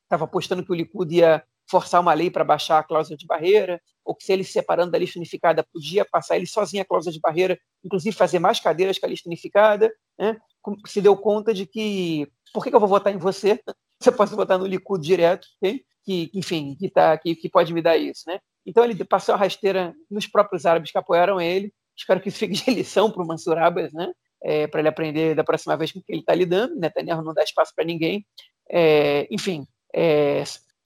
estava 0.04 0.26
apostando 0.26 0.66
que 0.66 0.72
o 0.72 0.76
Likud 0.76 1.16
ia 1.16 1.44
forçar 1.70 2.02
uma 2.02 2.14
lei 2.14 2.32
para 2.32 2.44
baixar 2.44 2.80
a 2.80 2.84
cláusula 2.84 3.18
de 3.18 3.26
barreira, 3.26 3.82
ou 4.04 4.16
que 4.16 4.24
se 4.24 4.32
ele 4.32 4.44
se 4.44 4.54
separando 4.54 4.92
da 4.92 4.98
lista 4.98 5.20
unificada 5.20 5.66
podia 5.72 6.06
passar 6.06 6.38
ele 6.38 6.48
sozinho 6.48 6.82
a 6.82 6.86
cláusula 6.86 7.12
de 7.12 7.20
barreira, 7.20 7.60
inclusive 7.84 8.16
fazer 8.16 8.40
mais 8.40 8.60
cadeiras 8.60 8.98
que 8.98 9.06
a 9.06 9.10
lista 9.10 9.28
unificada, 9.28 9.92
né? 10.18 10.38
se 10.86 11.02
deu 11.02 11.16
conta 11.16 11.54
de 11.54 11.66
que 11.66 12.28
por 12.54 12.64
que, 12.64 12.74
eu 12.74 12.80
vou 12.80 12.90
votar 12.90 13.14
em 13.14 13.18
você? 13.18 13.62
Você 14.00 14.12
pode 14.12 14.36
votar 14.36 14.60
no 14.60 14.68
Likud 14.68 15.04
direto, 15.04 15.48
que 15.60 16.30
enfim, 16.34 16.76
que, 16.76 16.88
tá, 16.88 17.18
que, 17.18 17.36
que 17.36 17.50
pode 17.50 17.74
me 17.74 17.82
dar 17.82 17.98
isso, 17.98 18.24
né? 18.28 18.40
Então 18.64 18.84
ele 18.84 19.04
passou 19.04 19.34
a 19.34 19.38
rasteira 19.38 19.94
nos 20.10 20.28
próprios 20.28 20.68
árabes 20.68 20.92
que 20.92 20.98
apoiaram 20.98 21.42
ele. 21.42 21.74
Espero 21.98 22.22
que 22.22 22.30
isso 22.30 22.38
fique 22.38 22.54
de 22.54 22.72
lição 22.72 23.10
para 23.10 23.24
o 23.24 23.28
Mansur 23.28 23.58
Abbas, 23.58 23.92
né? 23.92 24.12
É, 24.44 24.68
para 24.68 24.82
ele 24.82 24.90
aprender 24.90 25.34
da 25.34 25.44
próxima 25.44 25.76
vez 25.76 25.92
com 25.92 26.00
que 26.00 26.12
ele 26.12 26.20
está 26.20 26.36
lidando. 26.36 26.76
Netanyahu 26.76 27.24
não 27.24 27.34
dá 27.34 27.44
espaço 27.44 27.74
para 27.76 27.84
ninguém. 27.84 28.24
É, 28.70 29.28
enfim, 29.32 29.66
é, 29.94 30.44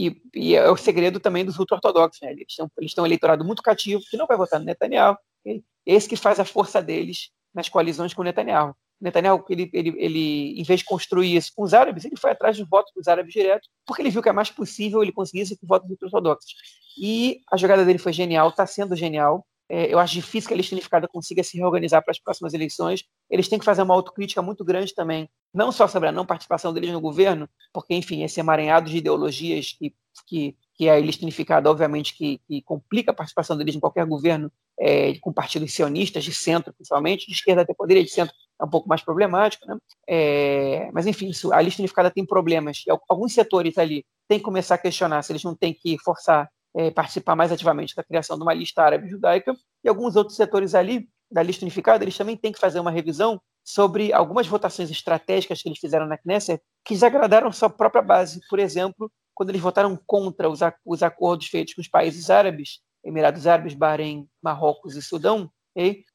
e, 0.07 0.21
e, 0.33 0.55
é 0.55 0.69
o 0.69 0.77
segredo 0.77 1.19
também 1.19 1.45
dos 1.45 1.59
ultra-ortodoxos. 1.59 2.21
Né? 2.21 2.31
Eles 2.31 2.55
eles 2.77 2.97
um 2.97 3.05
eleitorado 3.05 3.43
muito 3.43 3.61
cativo, 3.61 4.01
que 4.09 4.17
não 4.17 4.27
vai 4.27 4.37
votar 4.37 4.59
no 4.59 4.65
Netanyahu. 4.65 5.17
Okay? 5.41 5.63
Esse 5.85 6.07
que 6.07 6.15
faz 6.15 6.39
a 6.39 6.45
força 6.45 6.81
deles 6.81 7.29
nas 7.53 7.69
coalizões 7.69 8.13
com 8.13 8.21
o 8.21 8.25
Netanyahu. 8.25 8.71
O 8.71 9.03
Netanyahu, 9.03 9.43
ele, 9.49 9.69
ele, 9.73 9.93
ele, 9.97 10.61
em 10.61 10.63
vez 10.63 10.81
de 10.81 10.85
construir 10.85 11.35
isso 11.35 11.51
com 11.55 11.63
os 11.63 11.73
árabes, 11.73 12.05
ele 12.05 12.15
foi 12.15 12.31
atrás 12.31 12.57
dos 12.57 12.67
votos 12.69 12.91
dos 12.95 13.07
árabes 13.07 13.33
direto, 13.33 13.67
porque 13.85 14.01
ele 14.01 14.11
viu 14.11 14.21
que 14.21 14.29
é 14.29 14.33
mais 14.33 14.49
possível 14.49 15.01
ele 15.01 15.11
conseguir 15.11 15.41
isso 15.41 15.57
com 15.59 15.65
votos 15.65 15.89
ultra-ortodoxos. 15.89 16.53
E 16.99 17.41
a 17.51 17.57
jogada 17.57 17.83
dele 17.83 17.97
foi 17.97 18.13
genial, 18.13 18.49
está 18.49 18.65
sendo 18.65 18.95
genial. 18.95 19.45
É, 19.73 19.93
eu 19.93 19.97
acho 19.99 20.13
difícil 20.13 20.49
que 20.49 20.53
a 20.53 20.57
lista 20.57 20.75
unificada 20.75 21.07
consiga 21.07 21.41
se 21.43 21.57
reorganizar 21.57 22.03
para 22.03 22.11
as 22.11 22.19
próximas 22.19 22.53
eleições. 22.53 23.05
Eles 23.29 23.47
têm 23.47 23.57
que 23.57 23.63
fazer 23.63 23.81
uma 23.81 23.93
autocrítica 23.93 24.41
muito 24.41 24.65
grande 24.65 24.93
também 24.93 25.29
não 25.53 25.71
só 25.71 25.87
sobre 25.87 26.09
a 26.09 26.11
não 26.11 26.25
participação 26.25 26.73
deles 26.73 26.91
no 26.91 26.99
governo, 26.99 27.47
porque, 27.73 27.93
enfim, 27.93 28.23
esse 28.23 28.39
emaranhado 28.39 28.89
de 28.89 28.97
ideologias 28.97 29.73
que, 29.73 29.93
que, 30.27 30.55
que 30.75 30.89
a 30.89 30.99
lista 30.99 31.23
unificada, 31.23 31.69
obviamente, 31.69 32.15
que, 32.15 32.39
que 32.47 32.61
complica 32.61 33.11
a 33.11 33.13
participação 33.13 33.57
deles 33.57 33.75
em 33.75 33.79
qualquer 33.79 34.05
governo, 34.05 34.51
é, 34.79 35.17
com 35.19 35.31
partidos 35.31 35.73
sionistas, 35.73 36.23
de 36.23 36.33
centro, 36.33 36.73
principalmente, 36.73 37.27
de 37.27 37.33
esquerda 37.33 37.61
até 37.61 37.73
poderia, 37.73 38.03
de 38.03 38.09
centro 38.09 38.33
é 38.61 38.65
um 38.65 38.69
pouco 38.69 38.89
mais 38.89 39.01
problemático, 39.01 39.65
né? 39.65 39.77
É, 40.07 40.89
mas, 40.93 41.07
enfim, 41.07 41.29
isso, 41.29 41.53
a 41.53 41.61
lista 41.61 41.81
unificada 41.81 42.11
tem 42.11 42.25
problemas, 42.25 42.83
e 42.85 42.91
alguns 43.09 43.33
setores 43.33 43.77
ali 43.77 44.05
têm 44.27 44.37
que 44.37 44.45
começar 44.45 44.75
a 44.75 44.77
questionar 44.77 45.21
se 45.21 45.31
eles 45.31 45.43
não 45.43 45.55
têm 45.55 45.73
que 45.73 45.97
forçar 45.99 46.49
é, 46.75 46.91
participar 46.91 47.35
mais 47.35 47.51
ativamente 47.51 47.95
da 47.95 48.03
criação 48.03 48.37
de 48.37 48.43
uma 48.43 48.53
lista 48.53 48.81
árabe 48.81 49.09
judaica, 49.09 49.53
e 49.83 49.89
alguns 49.89 50.15
outros 50.15 50.35
setores 50.35 50.73
ali 50.75 51.09
da 51.31 51.41
lista 51.41 51.63
unificada, 51.63 52.03
eles 52.03 52.17
também 52.17 52.35
têm 52.35 52.51
que 52.51 52.59
fazer 52.59 52.79
uma 52.79 52.91
revisão 52.91 53.41
sobre 53.63 54.11
algumas 54.11 54.47
votações 54.47 54.89
estratégicas 54.89 55.61
que 55.61 55.69
eles 55.69 55.79
fizeram 55.79 56.05
na 56.05 56.17
Knesset 56.17 56.61
que 56.83 56.93
desagradaram 56.93 57.51
sua 57.51 57.69
própria 57.69 58.01
base. 58.01 58.41
Por 58.49 58.59
exemplo, 58.59 59.11
quando 59.33 59.49
eles 59.49 59.61
votaram 59.61 59.97
contra 60.05 60.49
os, 60.49 60.59
os 60.85 61.03
acordos 61.03 61.47
feitos 61.47 61.73
com 61.73 61.81
os 61.81 61.87
países 61.87 62.29
árabes, 62.29 62.79
Emirados 63.03 63.47
Árabes, 63.47 63.73
Bahrein, 63.73 64.27
Marrocos 64.41 64.95
e 64.95 65.01
Sudão, 65.01 65.49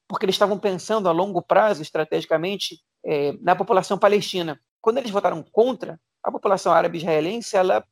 porque 0.07 0.25
eles 0.25 0.35
estavam 0.35 0.57
pensando 0.57 1.09
a 1.09 1.11
longo 1.11 1.41
prazo, 1.41 1.81
estrategicamente, 1.81 2.79
é, 3.05 3.33
na 3.41 3.55
população 3.55 3.97
palestina. 3.97 4.59
Quando 4.81 4.99
eles 4.99 5.11
votaram 5.11 5.43
contra, 5.51 5.99
a 6.23 6.31
população 6.31 6.71
árabe 6.71 6.97
israelense, 6.97 7.55
ela, 7.55 7.83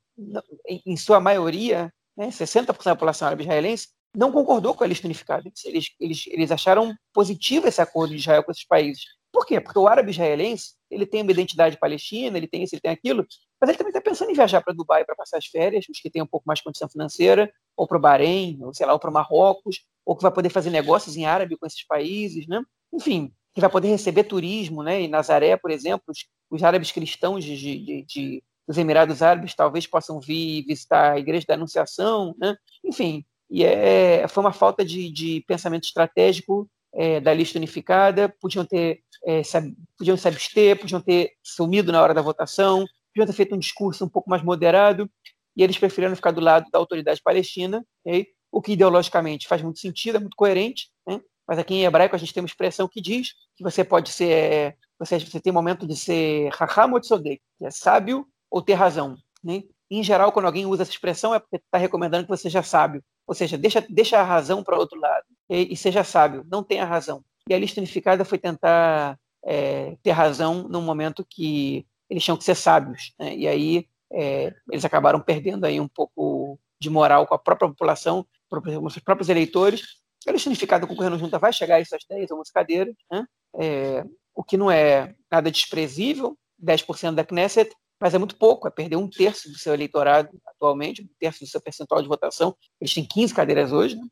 em 0.85 0.95
sua 0.95 1.19
maioria, 1.19 1.93
né, 2.15 2.27
60% 2.27 2.65
da 2.85 2.95
população 2.95 3.27
árabe 3.27 3.43
israelense, 3.43 3.89
não 4.15 4.31
concordou 4.31 4.73
com 4.73 4.83
a 4.83 4.87
lista 4.87 5.07
unificada. 5.07 5.51
Eles, 5.65 5.89
eles, 5.99 6.23
eles 6.27 6.51
acharam 6.51 6.95
positivo 7.13 7.67
esse 7.67 7.81
acordo 7.81 8.11
de 8.11 8.21
Israel 8.21 8.43
com 8.43 8.51
esses 8.51 8.65
países. 8.65 9.03
Por 9.31 9.45
quê? 9.45 9.59
Porque 9.59 9.77
o 9.77 9.87
árabe 9.87 10.11
israelense 10.11 10.75
ele 10.89 11.05
tem 11.05 11.21
uma 11.21 11.31
identidade 11.31 11.77
palestina, 11.77 12.37
ele 12.37 12.47
tem 12.47 12.63
isso, 12.63 12.73
ele 12.73 12.81
tem 12.81 12.91
aquilo, 12.91 13.27
mas 13.59 13.69
ele 13.69 13.77
também 13.77 13.89
está 13.89 13.99
pensando 13.99 14.31
em 14.31 14.33
viajar 14.33 14.61
para 14.61 14.73
Dubai 14.73 15.03
para 15.03 15.15
passar 15.15 15.37
as 15.37 15.45
férias, 15.45 15.85
os 15.89 15.99
que 15.99 16.09
têm 16.09 16.21
um 16.21 16.27
pouco 16.27 16.47
mais 16.47 16.59
de 16.59 16.63
condição 16.63 16.87
financeira, 16.87 17.51
ou 17.75 17.85
para 17.85 17.97
o 17.97 17.99
Bahrein, 17.99 18.59
ou 18.63 18.73
sei 18.73 18.85
lá, 18.85 18.93
ou 18.93 18.99
para 18.99 19.11
Marrocos, 19.11 19.85
ou 20.05 20.15
que 20.15 20.21
vai 20.21 20.31
poder 20.31 20.49
fazer 20.49 20.69
negócios 20.69 21.17
em 21.17 21.25
árabe 21.25 21.57
com 21.57 21.65
esses 21.65 21.85
países, 21.85 22.47
né? 22.47 22.63
Enfim, 22.93 23.33
que 23.53 23.59
vai 23.59 23.69
poder 23.69 23.89
receber 23.89 24.23
turismo, 24.23 24.83
né? 24.83 25.01
Em 25.01 25.07
Nazaré, 25.09 25.57
por 25.57 25.71
exemplo, 25.71 26.05
os, 26.07 26.25
os 26.49 26.63
árabes 26.63 26.91
cristãos 26.91 27.43
de, 27.43 27.57
de, 27.57 28.03
de, 28.03 28.43
dos 28.67 28.77
Emirados 28.77 29.21
Árabes 29.21 29.53
talvez 29.53 29.85
possam 29.85 30.19
vir 30.19 30.65
visitar 30.65 31.13
a 31.13 31.19
Igreja 31.19 31.45
da 31.47 31.53
Anunciação, 31.53 32.35
né? 32.37 32.55
Enfim, 32.83 33.23
e 33.49 33.63
é, 33.63 34.27
foi 34.27 34.43
uma 34.43 34.53
falta 34.53 34.83
de, 34.83 35.11
de 35.11 35.43
pensamento 35.47 35.83
estratégico 35.83 36.69
é, 36.93 37.19
da 37.19 37.33
lista 37.33 37.57
unificada, 37.57 38.33
podiam 38.41 38.65
ter 38.65 39.01
é, 39.25 39.43
se, 39.43 39.75
podiam 39.97 40.17
se 40.17 40.27
abster, 40.27 40.79
podiam 40.79 41.01
ter 41.01 41.31
sumido 41.43 41.91
na 41.91 42.01
hora 42.01 42.13
da 42.13 42.21
votação, 42.21 42.85
podiam 43.13 43.27
ter 43.27 43.33
feito 43.33 43.55
um 43.55 43.59
discurso 43.59 44.05
um 44.05 44.09
pouco 44.09 44.29
mais 44.29 44.43
moderado, 44.43 45.09
e 45.55 45.63
eles 45.63 45.77
preferiram 45.77 46.15
ficar 46.15 46.31
do 46.31 46.41
lado 46.41 46.69
da 46.71 46.79
autoridade 46.79 47.21
palestina, 47.23 47.83
okay? 48.03 48.27
o 48.51 48.61
que 48.61 48.73
ideologicamente 48.73 49.47
faz 49.47 49.61
muito 49.61 49.79
sentido, 49.79 50.17
é 50.17 50.19
muito 50.19 50.35
coerente, 50.35 50.89
né? 51.07 51.19
mas 51.47 51.59
aqui 51.59 51.75
em 51.75 51.85
hebraico 51.85 52.15
a 52.15 52.19
gente 52.19 52.33
tem 52.33 52.41
uma 52.41 52.47
expressão 52.47 52.87
que 52.87 53.01
diz 53.01 53.33
que 53.55 53.63
você 53.63 53.83
pode 53.83 54.09
ser, 54.11 54.29
é, 54.29 54.75
você, 54.99 55.19
você 55.19 55.39
tem 55.39 55.51
momento 55.51 55.87
de 55.87 55.95
ser 55.95 56.49
raham 56.53 56.99
que 56.99 57.39
é 57.61 57.71
sábio 57.71 58.27
ou 58.55 58.61
ter 58.61 58.75
razão. 58.75 59.17
Né? 59.43 59.63
Em 59.91 60.01
geral, 60.01 60.31
quando 60.31 60.45
alguém 60.45 60.65
usa 60.65 60.83
essa 60.83 60.91
expressão, 60.91 61.35
é 61.35 61.39
porque 61.39 61.57
está 61.57 61.77
recomendando 61.77 62.23
que 62.23 62.29
você 62.29 62.43
seja 62.43 62.63
sábio. 62.63 63.03
Ou 63.27 63.35
seja, 63.35 63.57
deixa, 63.57 63.85
deixa 63.89 64.17
a 64.17 64.23
razão 64.23 64.63
para 64.63 64.77
outro 64.77 64.97
lado 64.97 65.25
e, 65.49 65.73
e, 65.73 65.75
seja 65.75 66.05
sábio, 66.05 66.45
não 66.49 66.63
tenha 66.63 66.85
razão. 66.85 67.21
E 67.49 67.53
a 67.53 67.59
lista 67.59 67.81
unificada 67.81 68.23
foi 68.23 68.37
tentar 68.37 69.19
é, 69.43 69.97
ter 70.01 70.11
razão 70.11 70.69
num 70.69 70.81
momento 70.81 71.25
que 71.29 71.85
eles 72.09 72.23
tinham 72.23 72.37
que 72.37 72.45
ser 72.45 72.55
sábios. 72.55 73.13
Né? 73.19 73.35
E 73.35 73.45
aí 73.45 73.89
é, 74.13 74.53
eles 74.71 74.85
acabaram 74.85 75.19
perdendo 75.19 75.65
aí 75.65 75.81
um 75.81 75.87
pouco 75.87 76.57
de 76.79 76.89
moral 76.89 77.27
com 77.27 77.33
a 77.33 77.39
própria 77.39 77.67
população, 77.67 78.25
com 78.47 78.85
os 78.85 78.97
próprios 78.99 79.27
eleitores. 79.27 79.81
A 80.25 80.31
lista 80.31 80.49
unificada 80.49 80.87
concorrendo 80.87 81.19
junta 81.19 81.37
vai 81.37 81.51
chegar 81.51 81.75
a 81.75 81.81
essas 81.81 82.05
10 82.09 82.31
ou 82.31 82.39
11 82.39 82.53
cadeiras, 82.53 82.95
né? 83.11 83.25
é, 83.59 84.05
o 84.33 84.45
que 84.45 84.55
não 84.55 84.71
é 84.71 85.13
nada 85.29 85.51
desprezível, 85.51 86.37
10% 86.63 87.15
da 87.15 87.25
Knesset, 87.25 87.69
mas 87.99 88.13
é 88.13 88.17
muito 88.17 88.35
pouco, 88.35 88.67
é 88.67 88.71
perder 88.71 88.95
um 88.95 89.09
terço 89.09 89.49
do 89.49 89.57
seu 89.57 89.73
eleitorado 89.73 90.29
atualmente, 90.45 91.01
um 91.01 91.09
terço 91.19 91.39
do 91.41 91.47
seu 91.47 91.61
percentual 91.61 92.01
de 92.01 92.07
votação. 92.07 92.55
Eles 92.79 92.93
têm 92.93 93.05
15 93.05 93.33
cadeiras 93.33 93.71
hoje, 93.71 93.95
né? 93.95 94.07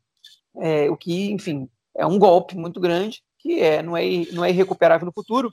é, 0.57 0.89
o 0.89 0.97
que, 0.97 1.31
enfim, 1.31 1.69
é 1.95 2.05
um 2.05 2.17
golpe 2.17 2.55
muito 2.55 2.79
grande, 2.79 3.21
que 3.39 3.59
é, 3.59 3.81
não, 3.81 3.95
é, 3.95 4.05
não 4.31 4.45
é 4.45 4.49
irrecuperável 4.49 5.05
no 5.05 5.13
futuro, 5.13 5.49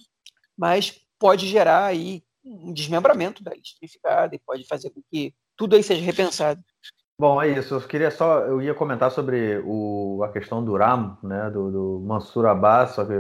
mas 0.56 1.00
pode 1.18 1.46
gerar 1.46 1.86
aí 1.86 2.22
um 2.44 2.72
desmembramento 2.72 3.42
da 3.42 3.52
lista 3.52 3.78
e 4.32 4.38
pode 4.38 4.66
fazer 4.66 4.90
com 4.90 5.02
que 5.10 5.34
tudo 5.56 5.76
aí 5.76 5.82
seja 5.82 6.02
repensado. 6.02 6.62
Bom, 7.18 7.40
é 7.40 7.48
isso. 7.48 7.74
Eu 7.74 7.80
queria 7.82 8.10
só, 8.10 8.38
eu 8.46 8.62
ia 8.62 8.74
comentar 8.74 9.10
sobre 9.10 9.60
o, 9.66 10.22
a 10.24 10.32
questão 10.32 10.64
do 10.64 10.74
Ram, 10.74 11.18
né, 11.22 11.50
do, 11.50 11.70
do 11.70 12.00
Mansur 12.06 12.46
Abbas, 12.46 12.92
só 12.92 13.04
que 13.04 13.12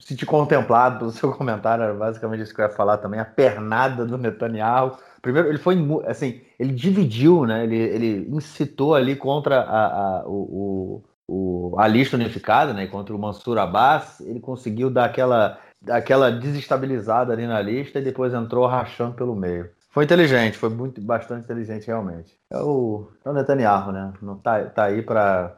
senti 0.00 0.26
contemplado 0.26 0.98
pelo 0.98 1.10
seu 1.12 1.30
comentário, 1.36 1.84
era 1.84 1.94
basicamente 1.94 2.42
isso 2.42 2.54
que 2.54 2.60
eu 2.60 2.64
ia 2.64 2.70
falar 2.70 2.98
também, 2.98 3.20
a 3.20 3.24
pernada 3.24 4.04
do 4.04 4.18
Netanyahu. 4.18 4.96
Primeiro, 5.22 5.48
ele 5.48 5.58
foi, 5.58 5.76
assim, 6.06 6.40
ele 6.58 6.72
dividiu, 6.72 7.44
né, 7.44 7.64
ele, 7.64 7.76
ele 7.76 8.28
incitou 8.34 8.94
ali 8.94 9.14
contra 9.14 9.60
a, 9.60 9.86
a, 9.86 10.24
o, 10.26 11.02
o, 11.28 11.74
a 11.78 11.86
lista 11.86 12.16
unificada, 12.16 12.72
né, 12.72 12.86
contra 12.86 13.14
o 13.14 13.18
Mansur 13.18 13.58
Abbas, 13.58 14.20
ele 14.20 14.40
conseguiu 14.40 14.90
dar 14.90 15.04
aquela, 15.04 15.58
aquela 15.88 16.30
desestabilizada 16.30 17.32
ali 17.32 17.46
na 17.46 17.60
lista 17.60 17.98
e 17.98 18.02
depois 18.02 18.32
entrou 18.32 18.66
rachando 18.66 19.14
pelo 19.14 19.36
meio. 19.36 19.68
Foi 19.90 20.04
inteligente, 20.04 20.56
foi 20.56 20.70
muito, 20.70 21.00
bastante 21.00 21.44
inteligente 21.44 21.86
realmente. 21.86 22.36
É 22.50 22.58
o, 22.58 23.10
é 23.24 23.28
o 23.28 23.32
Netanyahu, 23.32 23.92
né? 23.92 24.12
Não 24.22 24.38
tá, 24.38 24.64
tá 24.66 24.84
aí 24.84 25.02
para 25.02 25.56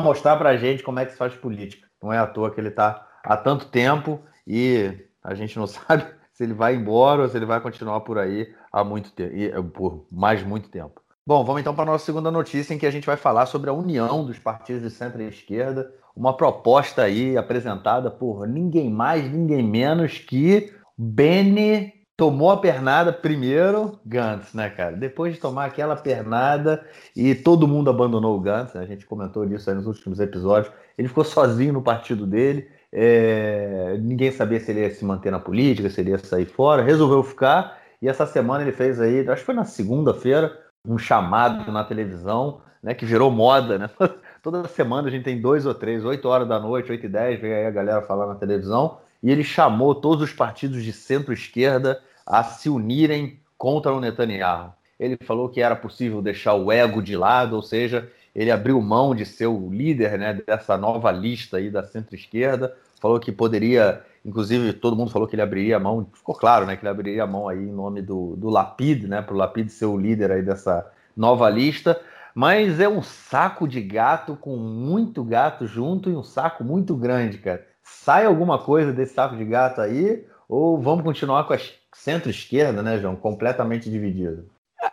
mostrar 0.00 0.36
para 0.36 0.50
a 0.50 0.56
gente 0.56 0.84
como 0.84 1.00
é 1.00 1.04
que 1.04 1.12
se 1.12 1.18
faz 1.18 1.34
política. 1.34 1.86
Não 2.00 2.12
é 2.12 2.18
à 2.18 2.26
toa 2.26 2.50
que 2.50 2.60
ele 2.60 2.68
está 2.68 3.07
há 3.28 3.36
tanto 3.36 3.66
tempo 3.66 4.18
e 4.46 4.90
a 5.22 5.34
gente 5.34 5.58
não 5.58 5.66
sabe 5.68 6.06
se 6.32 6.42
ele 6.42 6.54
vai 6.54 6.74
embora 6.74 7.22
ou 7.22 7.28
se 7.28 7.36
ele 7.36 7.44
vai 7.44 7.60
continuar 7.60 8.00
por 8.00 8.18
aí 8.18 8.52
há 8.72 8.82
muito 8.82 9.12
tempo, 9.12 9.34
eh, 9.36 9.62
por 9.74 10.06
mais 10.10 10.42
muito 10.42 10.70
tempo. 10.70 11.02
Bom, 11.26 11.44
vamos 11.44 11.60
então 11.60 11.74
para 11.74 11.82
a 11.82 11.92
nossa 11.92 12.06
segunda 12.06 12.30
notícia, 12.30 12.72
em 12.72 12.78
que 12.78 12.86
a 12.86 12.90
gente 12.90 13.06
vai 13.06 13.16
falar 13.16 13.44
sobre 13.44 13.68
a 13.68 13.72
união 13.72 14.24
dos 14.24 14.38
partidos 14.38 14.82
de 14.82 14.90
centro 14.90 15.20
e 15.20 15.28
esquerda, 15.28 15.92
uma 16.16 16.34
proposta 16.34 17.02
aí 17.02 17.36
apresentada 17.36 18.10
por 18.10 18.48
ninguém 18.48 18.90
mais, 18.90 19.30
ninguém 19.30 19.62
menos 19.62 20.18
que 20.18 20.72
Beni 20.96 21.92
tomou 22.16 22.50
a 22.50 22.56
pernada 22.56 23.12
primeiro, 23.12 24.00
Gantz, 24.04 24.54
né, 24.54 24.70
cara? 24.70 24.96
Depois 24.96 25.34
de 25.34 25.40
tomar 25.40 25.66
aquela 25.66 25.94
pernada 25.94 26.84
e 27.14 27.34
todo 27.34 27.68
mundo 27.68 27.90
abandonou 27.90 28.36
o 28.36 28.40
Gantz, 28.40 28.74
né? 28.74 28.80
a 28.80 28.86
gente 28.86 29.06
comentou 29.06 29.44
disso 29.46 29.68
aí 29.68 29.76
nos 29.76 29.86
últimos 29.86 30.18
episódios, 30.18 30.72
ele 30.96 31.08
ficou 31.08 31.24
sozinho 31.24 31.72
no 31.72 31.82
partido 31.82 32.26
dele, 32.26 32.68
é, 32.92 33.96
ninguém 34.00 34.32
sabia 34.32 34.58
se 34.60 34.70
ele 34.70 34.80
ia 34.80 34.90
se 34.90 35.04
manter 35.04 35.30
na 35.30 35.38
política, 35.38 35.90
se 35.90 36.00
ele 36.00 36.10
ia 36.10 36.18
sair 36.18 36.46
fora, 36.46 36.82
resolveu 36.82 37.22
ficar. 37.22 37.78
E 38.00 38.08
essa 38.08 38.26
semana 38.26 38.62
ele 38.62 38.72
fez 38.72 39.00
aí, 39.00 39.20
acho 39.28 39.40
que 39.40 39.46
foi 39.46 39.54
na 39.54 39.64
segunda-feira, 39.64 40.56
um 40.86 40.96
chamado 40.96 41.70
na 41.70 41.84
televisão, 41.84 42.60
né, 42.82 42.94
que 42.94 43.04
virou 43.04 43.30
moda, 43.30 43.78
né? 43.78 43.90
Toda 44.42 44.66
semana 44.68 45.08
a 45.08 45.10
gente 45.10 45.24
tem 45.24 45.40
dois 45.40 45.66
ou 45.66 45.74
três, 45.74 46.04
8 46.04 46.26
horas 46.28 46.48
da 46.48 46.60
noite, 46.60 46.90
8 46.90 47.04
e 47.04 47.08
10, 47.08 47.40
vem 47.40 47.52
aí 47.52 47.66
a 47.66 47.70
galera 47.70 48.02
falar 48.02 48.26
na 48.26 48.36
televisão. 48.36 48.98
E 49.22 49.30
ele 49.30 49.42
chamou 49.42 49.96
todos 49.96 50.22
os 50.22 50.32
partidos 50.32 50.84
de 50.84 50.92
centro-esquerda 50.92 52.00
a 52.24 52.44
se 52.44 52.68
unirem 52.68 53.40
contra 53.56 53.92
o 53.92 54.00
Netanyahu. 54.00 54.72
Ele 54.98 55.18
falou 55.24 55.48
que 55.48 55.60
era 55.60 55.74
possível 55.74 56.22
deixar 56.22 56.54
o 56.54 56.70
ego 56.70 57.02
de 57.02 57.16
lado, 57.16 57.56
ou 57.56 57.62
seja, 57.62 58.08
ele 58.38 58.52
abriu 58.52 58.80
mão 58.80 59.16
de 59.16 59.26
ser 59.26 59.48
o 59.48 59.68
líder 59.68 60.16
né, 60.16 60.40
dessa 60.46 60.78
nova 60.78 61.10
lista 61.10 61.56
aí 61.56 61.72
da 61.72 61.82
centro-esquerda, 61.82 62.72
falou 63.00 63.18
que 63.18 63.32
poderia, 63.32 64.00
inclusive 64.24 64.72
todo 64.74 64.94
mundo 64.94 65.10
falou 65.10 65.26
que 65.26 65.34
ele 65.34 65.42
abriria 65.42 65.80
mão, 65.80 66.06
ficou 66.14 66.36
claro 66.36 66.64
né, 66.64 66.76
que 66.76 66.82
ele 66.82 66.88
abriria 66.88 67.26
mão 67.26 67.48
aí 67.48 67.58
em 67.58 67.72
nome 67.72 68.00
do, 68.00 68.36
do 68.36 68.48
Lapid, 68.48 69.08
né, 69.08 69.20
para 69.20 69.34
o 69.34 69.36
Lapid 69.36 69.68
ser 69.70 69.86
o 69.86 69.98
líder 69.98 70.30
aí 70.30 70.40
dessa 70.40 70.88
nova 71.16 71.50
lista, 71.50 72.00
mas 72.32 72.78
é 72.78 72.88
um 72.88 73.02
saco 73.02 73.66
de 73.66 73.80
gato 73.80 74.36
com 74.36 74.56
muito 74.56 75.24
gato 75.24 75.66
junto 75.66 76.08
e 76.08 76.14
um 76.14 76.22
saco 76.22 76.62
muito 76.62 76.94
grande, 76.94 77.38
cara. 77.38 77.66
Sai 77.82 78.24
alguma 78.24 78.56
coisa 78.56 78.92
desse 78.92 79.14
saco 79.14 79.36
de 79.36 79.44
gato 79.44 79.80
aí 79.80 80.24
ou 80.48 80.80
vamos 80.80 81.02
continuar 81.02 81.42
com 81.42 81.54
a 81.54 81.58
centro-esquerda, 81.92 82.84
né, 82.84 83.00
João, 83.00 83.16
completamente 83.16 83.90
dividido? 83.90 84.48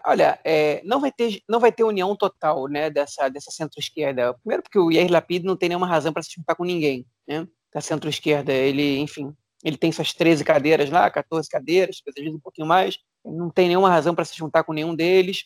Olha, 0.06 0.40
é, 0.44 0.82
não, 0.84 1.00
vai 1.00 1.12
ter, 1.12 1.42
não 1.48 1.60
vai 1.60 1.72
ter 1.72 1.84
união 1.84 2.16
total 2.16 2.68
né, 2.68 2.90
dessa, 2.90 3.30
dessa 3.30 3.52
centro-esquerda. 3.52 4.34
Primeiro 4.36 4.64
porque 4.64 4.80
o 4.80 4.92
Yair 4.92 5.12
Lapid 5.12 5.44
não 5.44 5.56
tem 5.56 5.70
nenhuma 5.70 5.88
razão 5.88 6.12
para 6.12 6.24
se 6.24 6.34
juntar 6.36 6.56
com 6.56 6.64
ninguém. 6.64 7.06
Né? 7.28 7.48
Da 7.74 7.82
centro-esquerda, 7.82 8.52
ele, 8.52 9.00
enfim, 9.00 9.36
ele 9.64 9.78
tem 9.78 9.92
suas 9.92 10.14
13 10.14 10.44
cadeiras 10.44 10.90
lá, 10.90 11.10
14 11.10 11.50
cadeiras, 11.50 12.02
às 12.08 12.14
vezes 12.16 12.34
um 12.34 12.40
pouquinho 12.40 12.68
mais. 12.68 13.00
Não 13.24 13.50
tem 13.50 13.68
nenhuma 13.68 13.90
razão 13.90 14.16
para 14.16 14.26
se 14.26 14.36
juntar 14.36 14.64
com 14.64 14.74
nenhum 14.74 14.96
deles. 14.96 15.46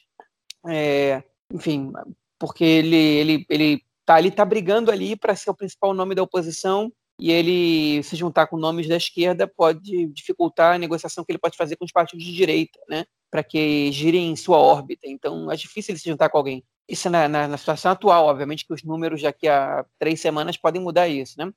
É, 0.68 1.24
enfim, 1.54 1.92
porque 2.38 2.64
ele 2.64 2.96
ele 2.96 3.46
ele 3.50 3.84
tá 4.06 4.16
ali 4.16 4.30
tá 4.30 4.44
brigando 4.44 4.92
ali 4.92 5.16
para 5.16 5.36
ser 5.36 5.50
o 5.50 5.56
principal 5.56 5.94
nome 5.94 6.16
da 6.16 6.24
oposição 6.24 6.92
e 7.20 7.32
ele 7.32 8.04
se 8.04 8.16
juntar 8.16 8.48
com 8.48 8.58
nomes 8.58 8.88
da 8.88 8.98
esquerda 8.98 9.48
pode 9.48 10.08
dificultar 10.08 10.76
a 10.76 10.78
negociação 10.78 11.24
que 11.24 11.32
ele 11.32 11.40
pode 11.40 11.58
fazer 11.58 11.76
com 11.76 11.86
os 11.86 11.92
partidos 11.92 12.26
de 12.26 12.34
direita, 12.34 12.80
né? 12.90 13.06
Para 13.32 13.44
que 13.44 13.92
girem 13.92 14.32
em 14.32 14.36
sua 14.36 14.58
órbita. 14.58 15.08
Então 15.08 15.52
é 15.52 15.56
difícil 15.56 15.92
ele 15.92 16.00
se 16.00 16.10
juntar 16.10 16.30
com 16.30 16.38
alguém. 16.38 16.64
Isso 16.88 17.10
na, 17.10 17.28
na, 17.28 17.48
na, 17.48 17.58
situação 17.58 17.92
atual, 17.92 18.26
obviamente 18.26 18.66
que 18.66 18.74
os 18.74 18.84
números 18.84 19.22
daqui 19.22 19.48
a 19.48 19.86
três 20.00 20.20
semanas 20.20 20.58
podem 20.58 20.82
mudar 20.82 21.08
isso, 21.08 21.36
né? 21.38 21.52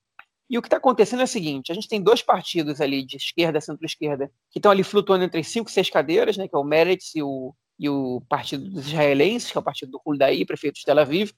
E 0.51 0.59
o 0.59 0.61
que 0.61 0.67
está 0.67 0.77
acontecendo 0.77 1.21
é 1.21 1.25
o 1.25 1.29
seguinte: 1.29 1.73
a 1.73 1.75
gente 1.75 1.89
tem 1.89 2.03
dois 2.03 2.21
partidos 2.21 2.81
ali 2.81 3.03
de 3.03 3.17
esquerda, 3.17 3.61
centro-esquerda, 3.61 4.31
que 4.51 4.59
estão 4.59 4.71
ali 4.71 4.85
flutuando 4.85 5.25
entre 5.25 5.43
cinco 5.43 5.71
e 5.71 5.73
seis 5.73 5.89
cadeiras, 5.89 6.37
né? 6.37 6.47
Que 6.47 6.55
é 6.55 6.59
o 6.59 6.65
Meretz 6.65 7.15
e 7.15 7.23
o, 7.23 7.55
e 7.79 7.89
o 7.89 8.21
Partido 8.29 8.69
dos 8.69 8.89
Israelenses, 8.89 9.51
que 9.51 9.57
é 9.57 9.61
o 9.61 9.65
partido 9.65 9.93
do 9.93 10.03
Huldaí, 10.05 10.45
prefeito 10.45 10.75
de 10.75 10.85
Tel 10.85 10.99
Aviv, 10.99 11.33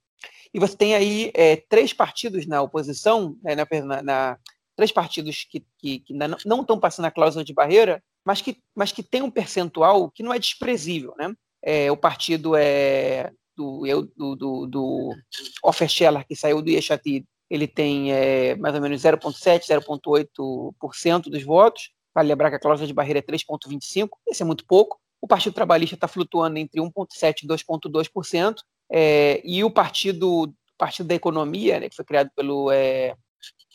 e 0.53 0.59
você 0.59 0.77
tem 0.77 0.95
aí 0.95 1.33
é, 1.35 1.57
três 1.57 1.93
partidos 1.93 2.47
na 2.47 2.63
oposição, 2.63 3.37
né, 3.43 3.57
na, 3.57 4.03
na, 4.03 4.39
três 4.77 4.93
partidos 4.93 5.45
que, 5.51 5.65
que, 5.79 6.01
que 6.01 6.15
não 6.15 6.61
estão 6.61 6.79
passando 6.79 7.07
a 7.07 7.11
cláusula 7.11 7.45
de 7.45 7.53
barreira, 7.53 8.03
mas 8.25 8.41
que, 8.41 8.57
mas 8.75 8.93
que 8.93 9.03
tem 9.03 9.23
um 9.23 9.31
percentual 9.31 10.11
que 10.11 10.23
não 10.23 10.33
é 10.33 10.39
desprezível. 10.39 11.15
Né? 11.19 11.35
É, 11.63 11.91
o 11.91 11.97
partido 11.97 12.57
é 12.57 13.31
do, 13.57 13.83
do, 14.17 14.37
do, 14.37 14.67
do 14.67 15.17
Offer 15.63 15.89
Scheller, 15.89 16.27
que 16.27 16.35
saiu 16.35 16.61
do 16.61 16.71
Yeshatid, 16.71 17.25
ele 17.49 17.69
tem 17.69 18.13
é, 18.13 18.57
mais 18.57 18.75
ou 18.75 18.81
menos 18.81 19.01
0,7%, 19.03 19.61
0,8% 19.85 21.23
dos 21.25 21.43
votos. 21.43 21.91
Vale 22.15 22.29
lembrar 22.29 22.51
que 22.51 22.57
a 22.57 22.61
cláusula 22.61 22.87
de 22.87 22.95
barreira 22.95 23.19
é 23.19 23.23
3,25%, 23.23 24.09
esse 24.27 24.43
é 24.43 24.47
muito 24.47 24.65
pouco. 24.67 24.99
O 25.21 25.27
Partido 25.27 25.55
Trabalhista 25.55 25.95
está 25.95 26.09
flutuando 26.09 26.59
entre 26.59 26.81
1,7% 26.81 27.43
e 27.43 27.47
2,2%. 27.47 28.57
É, 28.91 29.41
e 29.45 29.65
o 29.65 29.71
partido, 29.71 30.55
partido 30.77 31.07
da 31.07 31.15
Economia, 31.15 31.81
né, 31.81 31.89
que 31.89 31.97
foi 31.97 32.05
criado 32.05 32.31
pelo, 32.37 32.71
é, 32.71 33.17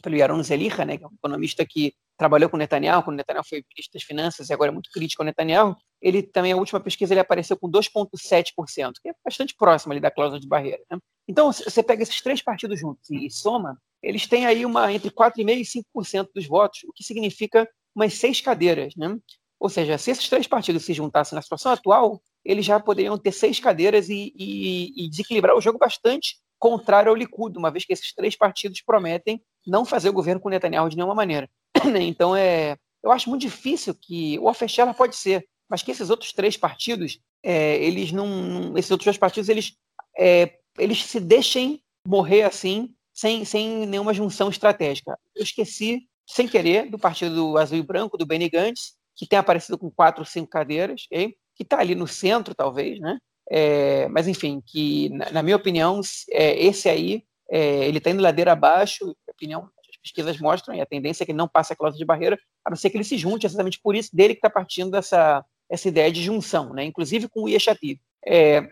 pelo 0.02 0.16
Yaron 0.16 0.43
Zeliha, 0.43 0.86
né, 0.86 0.97
que 0.97 1.04
é 1.04 1.08
um 1.08 1.14
economista 1.14 1.66
que 1.66 1.93
trabalhou 2.20 2.49
com 2.49 2.57
Netanyahu, 2.57 3.01
quando 3.01 3.15
Netanyahu 3.15 3.45
foi 3.47 3.63
ministro 3.74 3.93
das 3.93 4.03
Finanças 4.03 4.49
e 4.49 4.53
agora 4.53 4.70
é 4.70 4.74
muito 4.74 4.91
crítico 4.91 5.22
ao 5.22 5.26
Netanyahu, 5.26 5.76
ele 6.01 6.22
também, 6.22 6.51
a 6.51 6.57
última 6.57 6.80
pesquisa, 6.82 7.13
ele 7.13 7.22
apareceu 7.22 7.57
com 7.57 7.72
2,7%, 7.72 8.91
que 9.01 9.09
é 9.09 9.13
bastante 9.24 9.55
próximo 9.55 9.93
ali 9.93 10.01
da 10.01 10.11
cláusula 10.11 10.39
de 10.39 10.47
barreira. 10.47 10.84
Né? 10.91 10.99
Então, 11.28 11.51
você 11.51 11.82
pega 11.82 12.03
esses 12.03 12.22
três 12.22 12.41
partidos 12.41 12.78
juntos 12.78 13.09
e 13.09 13.30
soma, 13.32 13.80
eles 14.03 14.28
têm 14.28 14.45
aí 14.45 14.65
uma 14.65 14.91
entre 14.91 15.09
4,5% 15.09 15.84
e 15.95 15.99
5% 16.01 16.28
dos 16.36 16.45
votos, 16.45 16.82
o 16.84 16.91
que 16.93 17.05
significa 17.05 17.67
umas 17.95 18.13
seis 18.15 18.41
cadeiras. 18.41 18.93
Né? 18.97 19.17
Ou 19.57 19.70
seja, 19.70 19.97
se 19.97 20.11
esses 20.11 20.28
três 20.28 20.45
partidos 20.45 20.84
se 20.84 20.93
juntassem 20.93 21.38
na 21.38 21.41
situação 21.41 21.72
atual, 21.72 22.22
eles 22.43 22.65
já 22.65 22.82
poderiam 22.82 23.17
ter 23.17 23.32
seis 23.32 23.61
cadeiras 23.61 24.09
e, 24.09 24.34
e, 24.36 25.05
e 25.05 25.09
desequilibrar 25.09 25.55
o 25.55 25.61
jogo 25.61 25.80
bastante 25.80 26.38
contrário 26.57 27.09
ao 27.09 27.15
Likud, 27.15 27.57
uma 27.57 27.72
vez 27.72 27.86
que 27.86 27.93
esses 27.93 28.13
três 28.13 28.36
partidos 28.36 28.82
prometem 28.82 29.41
não 29.65 29.86
fazer 29.86 30.09
o 30.09 30.13
governo 30.13 30.41
com 30.41 30.49
Netanyahu 30.49 30.89
de 30.89 30.97
nenhuma 30.97 31.15
maneira. 31.15 31.49
Então, 32.01 32.36
é, 32.36 32.78
eu 33.03 33.11
acho 33.11 33.30
muito 33.30 33.41
difícil 33.41 33.95
que 33.95 34.38
o 34.39 34.49
Afechela 34.49 34.93
pode 34.93 35.15
ser, 35.15 35.47
mas 35.70 35.82
que 35.82 35.91
esses 35.91 36.09
outros 36.09 36.34
três 36.34 36.57
partidos, 36.57 37.20
é, 37.43 37.78
eles 37.78 38.11
não, 38.11 38.78
esses 38.78 38.91
outros 38.91 39.05
dois 39.05 39.17
partidos, 39.17 39.49
eles, 39.49 39.76
é, 40.17 40.57
eles 40.78 41.05
se 41.05 41.20
deixem 41.20 41.82
morrer 42.05 42.43
assim, 42.43 42.93
sem, 43.13 43.45
sem 43.45 43.86
nenhuma 43.86 44.13
junção 44.13 44.49
estratégica. 44.49 45.17
Eu 45.36 45.43
esqueci, 45.43 46.07
sem 46.28 46.47
querer, 46.47 46.89
do 46.89 46.97
Partido 46.97 47.57
Azul 47.57 47.78
e 47.78 47.84
Branco, 47.84 48.17
do 48.17 48.26
Benny 48.26 48.49
Gantz, 48.49 48.95
que 49.15 49.28
tem 49.28 49.38
aparecido 49.38 49.78
com 49.78 49.91
quatro 49.91 50.26
cinco 50.26 50.49
cadeiras, 50.49 51.05
okay? 51.05 51.36
que 51.55 51.63
está 51.63 51.80
ali 51.80 51.93
no 51.93 52.07
centro, 52.07 52.55
talvez, 52.55 52.99
né? 52.99 53.17
É, 53.51 54.07
mas, 54.09 54.28
enfim, 54.28 54.61
que, 54.65 55.09
na, 55.09 55.32
na 55.32 55.43
minha 55.43 55.57
opinião, 55.57 55.99
é, 56.30 56.57
esse 56.63 56.88
aí, 56.88 57.24
é, 57.49 57.88
ele 57.88 57.97
está 57.97 58.11
indo 58.11 58.22
ladeira 58.22 58.53
abaixo, 58.53 59.15
opinião, 59.28 59.70
pesquisas 60.02 60.39
mostram, 60.39 60.76
e 60.76 60.82
a 60.82 60.86
tendência 60.86 61.24
é 61.24 61.26
que 61.26 61.32
ele 61.32 61.38
não 61.38 61.47
passe 61.47 61.74
a 61.74 61.76
cláusula 61.76 62.00
de 62.00 62.06
barreira, 62.06 62.39
a 62.66 62.70
não 62.70 62.78
ser 62.78 62.89
que 62.89 62.97
ele 62.97 63.04
se 63.04 63.18
junte, 63.18 63.45
exatamente 63.45 63.80
por 63.82 63.95
isso 63.95 64.16
dele 64.16 64.34
que 64.34 64.39
está 64.39 64.50
partindo 64.50 64.91
dessa 64.91 65.45
essa 65.70 65.88
ideia 65.88 66.12
de 66.12 66.24
junção, 66.24 66.74
né? 66.74 66.84
inclusive 66.84 67.30
com 67.30 67.43
o 67.43 67.47
Yeshatid. 67.47 68.02
É, 68.26 68.68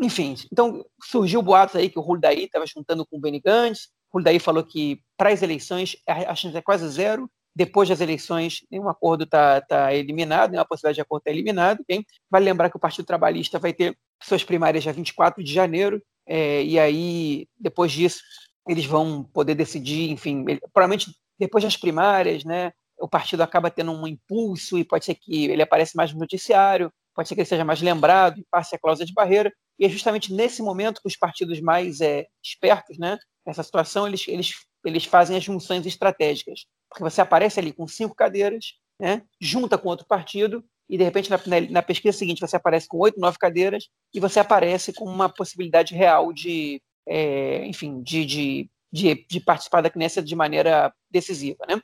enfim, 0.00 0.36
então 0.52 0.86
surgiu 1.02 1.42
boatos 1.42 1.74
aí 1.74 1.90
que 1.90 1.98
o 1.98 2.02
Huldaí 2.02 2.44
estava 2.44 2.64
juntando 2.66 3.04
com 3.04 3.16
o 3.16 3.20
Benny 3.20 3.40
Gantz, 3.40 3.88
o 4.12 4.18
Huldaí 4.18 4.38
falou 4.38 4.62
que 4.62 5.00
para 5.16 5.30
as 5.30 5.42
eleições 5.42 5.96
a 6.06 6.34
chance 6.36 6.56
é 6.56 6.62
quase 6.62 6.88
zero, 6.88 7.28
depois 7.54 7.88
das 7.88 8.00
eleições 8.00 8.64
nenhum 8.70 8.88
acordo 8.88 9.24
está 9.24 9.60
tá 9.60 9.92
eliminado, 9.92 10.50
nenhuma 10.52 10.64
possibilidade 10.64 10.94
de 10.94 11.00
acordo 11.00 11.22
está 11.22 11.30
eliminado. 11.30 11.80
Okay? 11.80 12.04
Vale 12.30 12.44
lembrar 12.44 12.70
que 12.70 12.76
o 12.76 12.80
Partido 12.80 13.04
Trabalhista 13.04 13.58
vai 13.58 13.72
ter 13.72 13.96
suas 14.22 14.44
primárias 14.44 14.84
dia 14.84 14.92
24 14.92 15.42
de 15.42 15.52
janeiro, 15.52 16.00
é, 16.26 16.62
e 16.62 16.78
aí, 16.78 17.48
depois 17.58 17.90
disso, 17.90 18.22
eles 18.70 18.86
vão 18.86 19.24
poder 19.24 19.56
decidir, 19.56 20.10
enfim, 20.10 20.44
ele, 20.48 20.60
provavelmente 20.72 21.12
depois 21.38 21.64
das 21.64 21.76
primárias, 21.76 22.44
né, 22.44 22.72
o 23.00 23.08
partido 23.08 23.42
acaba 23.42 23.70
tendo 23.70 23.90
um 23.90 24.06
impulso 24.06 24.78
e 24.78 24.84
pode 24.84 25.04
ser 25.04 25.16
que 25.16 25.46
ele 25.46 25.62
apareça 25.62 25.92
mais 25.96 26.12
no 26.12 26.20
noticiário, 26.20 26.92
pode 27.14 27.28
ser 27.28 27.34
que 27.34 27.40
ele 27.40 27.48
seja 27.48 27.64
mais 27.64 27.82
lembrado 27.82 28.38
e 28.38 28.46
passe 28.48 28.76
a 28.76 28.78
cláusula 28.78 29.06
de 29.06 29.12
barreira, 29.12 29.52
e 29.76 29.84
é 29.84 29.88
justamente 29.88 30.32
nesse 30.32 30.62
momento 30.62 31.00
que 31.00 31.08
os 31.08 31.16
partidos 31.16 31.60
mais 31.60 32.00
é, 32.00 32.26
espertos, 32.44 32.96
né, 32.96 33.18
nessa 33.44 33.62
situação, 33.64 34.06
eles, 34.06 34.28
eles, 34.28 34.52
eles 34.84 35.04
fazem 35.04 35.36
as 35.36 35.42
junções 35.42 35.84
estratégicas, 35.84 36.66
porque 36.88 37.02
você 37.02 37.20
aparece 37.20 37.58
ali 37.58 37.72
com 37.72 37.88
cinco 37.88 38.14
cadeiras, 38.14 38.74
né, 39.00 39.22
junta 39.40 39.76
com 39.76 39.88
outro 39.88 40.06
partido, 40.06 40.62
e 40.88 40.96
de 40.96 41.02
repente 41.02 41.28
na, 41.30 41.38
na 41.70 41.82
pesquisa 41.82 42.16
seguinte 42.16 42.40
você 42.40 42.54
aparece 42.54 42.86
com 42.86 42.98
oito, 42.98 43.18
nove 43.18 43.36
cadeiras, 43.38 43.88
e 44.14 44.20
você 44.20 44.38
aparece 44.38 44.92
com 44.92 45.06
uma 45.06 45.28
possibilidade 45.28 45.94
real 45.94 46.32
de, 46.32 46.80
é, 47.06 47.64
enfim, 47.66 48.02
de, 48.02 48.24
de, 48.24 48.70
de, 48.92 49.26
de, 49.28 49.40
participar 49.40 49.80
da 49.80 49.90
Knesset 49.90 50.26
de 50.26 50.36
maneira 50.36 50.92
decisiva. 51.10 51.64
Né? 51.68 51.80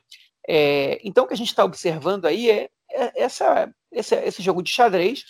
É, 0.47 0.99
então, 1.03 1.25
o 1.25 1.27
que 1.27 1.33
a 1.33 1.37
gente 1.37 1.49
está 1.49 1.63
observando 1.63 2.25
aí 2.25 2.49
é, 2.49 2.69
é 2.91 3.23
essa, 3.23 3.71
esse, 3.91 4.15
esse, 4.15 4.41
jogo 4.41 4.61
de 4.61 4.69
xadrez, 4.69 5.23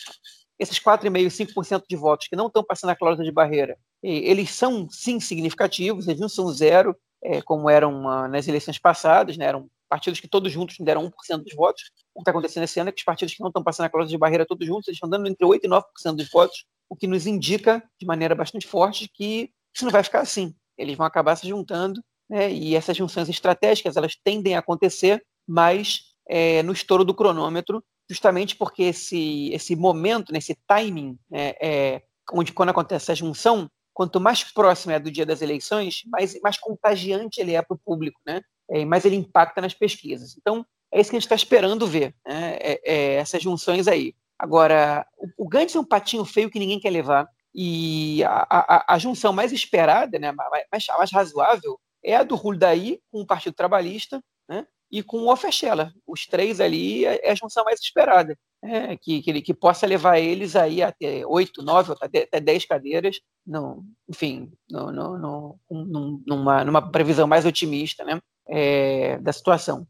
esses 0.59 0.79
4,5%, 0.79 1.53
5% 1.53 1.83
de 1.89 1.95
votos 1.95 2.27
que 2.27 2.35
não 2.35 2.47
estão 2.47 2.63
passando 2.63 2.91
a 2.91 2.95
cláusula 2.95 3.25
de 3.25 3.31
barreira, 3.31 3.77
eles 4.03 4.51
são, 4.51 4.87
sim, 4.89 5.19
significativos, 5.19 6.07
eles 6.07 6.21
não 6.21 6.29
são 6.29 6.47
zero, 6.49 6.95
é, 7.23 7.41
como 7.41 7.69
eram 7.69 8.05
uh, 8.05 8.27
nas 8.27 8.47
eleições 8.47 8.77
passadas, 8.77 9.37
né? 9.37 9.45
eram 9.45 9.69
partidos 9.89 10.19
que 10.19 10.27
todos 10.27 10.51
juntos 10.51 10.75
deram 10.79 11.09
1% 11.09 11.43
dos 11.43 11.55
votos. 11.55 11.83
O 12.13 12.19
que 12.19 12.21
está 12.21 12.31
acontecendo 12.31 12.63
esse 12.63 12.79
ano 12.79 12.89
é 12.89 12.91
que 12.91 12.99
os 12.99 13.05
partidos 13.05 13.33
que 13.33 13.41
não 13.41 13.47
estão 13.47 13.63
passando 13.63 13.85
a 13.85 13.89
cláusula 13.89 14.11
de 14.11 14.17
barreira 14.17 14.45
todos 14.45 14.65
juntos, 14.67 14.87
eles 14.87 14.97
estão 14.97 15.09
dando 15.09 15.27
entre 15.27 15.45
8% 15.45 15.61
e 15.63 15.67
9% 15.67 16.15
dos 16.15 16.29
votos, 16.29 16.65
o 16.89 16.95
que 16.95 17.07
nos 17.07 17.25
indica, 17.25 17.83
de 17.99 18.05
maneira 18.05 18.35
bastante 18.35 18.67
forte, 18.67 19.09
que 19.13 19.51
isso 19.77 19.85
não 19.85 19.91
vai 19.91 20.03
ficar 20.03 20.21
assim. 20.21 20.55
Eles 20.75 20.97
vão 20.97 21.05
acabar 21.05 21.35
se 21.35 21.47
juntando, 21.47 22.03
né, 22.27 22.51
e 22.51 22.75
essas 22.75 22.97
junções 22.97 23.29
estratégicas 23.29 23.95
elas 23.95 24.15
tendem 24.23 24.55
a 24.55 24.59
acontecer, 24.59 25.23
mas 25.47 26.15
é, 26.27 26.63
no 26.63 26.73
estouro 26.73 27.05
do 27.05 27.13
cronômetro, 27.13 27.83
justamente 28.09 28.55
porque 28.55 28.83
esse, 28.83 29.49
esse 29.53 29.75
momento, 29.75 30.33
nesse 30.33 30.57
timing, 30.67 31.17
né, 31.29 31.53
é, 31.61 32.01
onde 32.33 32.51
quando 32.53 32.69
acontece 32.69 33.11
a 33.11 33.15
junção, 33.15 33.69
quanto 33.93 34.19
mais 34.19 34.43
próximo 34.43 34.93
é 34.93 34.99
do 34.99 35.11
dia 35.11 35.25
das 35.25 35.41
eleições, 35.41 36.01
mais, 36.07 36.39
mais 36.41 36.57
contagiante 36.57 37.39
ele 37.39 37.53
é 37.53 37.61
para 37.61 37.75
o 37.75 37.79
público, 37.79 38.19
né? 38.25 38.41
É, 38.69 38.83
mais 38.83 39.05
ele 39.05 39.15
impacta 39.15 39.61
nas 39.61 39.73
pesquisas. 39.73 40.35
Então, 40.37 40.65
é 40.91 40.99
isso 40.99 41.09
que 41.09 41.15
a 41.15 41.19
gente 41.19 41.25
está 41.25 41.35
esperando 41.35 41.87
ver, 41.87 42.13
né? 42.27 42.57
é, 42.59 42.81
é, 42.83 43.13
essas 43.15 43.41
junções 43.41 43.87
aí. 43.87 44.13
Agora, 44.37 45.05
o, 45.17 45.45
o 45.45 45.47
Gantz 45.47 45.75
é 45.75 45.79
um 45.79 45.85
patinho 45.85 46.25
feio 46.25 46.49
que 46.49 46.59
ninguém 46.59 46.79
quer 46.79 46.89
levar. 46.89 47.27
E 47.53 48.23
a, 48.23 48.47
a, 48.49 48.95
a 48.95 48.99
junção 48.99 49.33
mais 49.33 49.51
esperada, 49.51 50.19
né, 50.19 50.31
mais, 50.31 50.85
mais 50.97 51.11
razoável, 51.11 51.79
é 52.03 52.15
a 52.15 52.23
do 52.23 52.35
Huldaí 52.35 52.99
com 53.11 53.21
o 53.21 53.25
Partido 53.25 53.53
Trabalhista 53.53 54.21
né, 54.47 54.65
e 54.91 55.01
com 55.01 55.19
o 55.19 55.31
Ofechela. 55.31 55.91
Os 56.05 56.25
três 56.25 56.59
ali 56.59 57.05
é, 57.05 57.27
é 57.27 57.31
a 57.31 57.35
junção 57.35 57.63
mais 57.63 57.79
esperada. 57.79 58.37
Né, 58.61 58.97
que, 58.97 59.21
que, 59.21 59.41
que 59.41 59.53
possa 59.53 59.85
levar 59.85 60.19
eles 60.19 60.55
aí 60.55 60.81
até 60.81 61.25
oito, 61.27 61.61
nove, 61.61 61.93
até 62.01 62.39
dez 62.39 62.65
cadeiras, 62.65 63.19
no, 63.45 63.83
enfim, 64.09 64.51
no, 64.69 64.91
no, 64.91 65.59
no, 65.69 66.23
numa, 66.25 66.65
numa 66.65 66.91
previsão 66.91 67.27
mais 67.27 67.45
otimista 67.45 68.03
né, 68.03 68.19
é, 68.47 69.17
da 69.19 69.31
situação. 69.31 69.87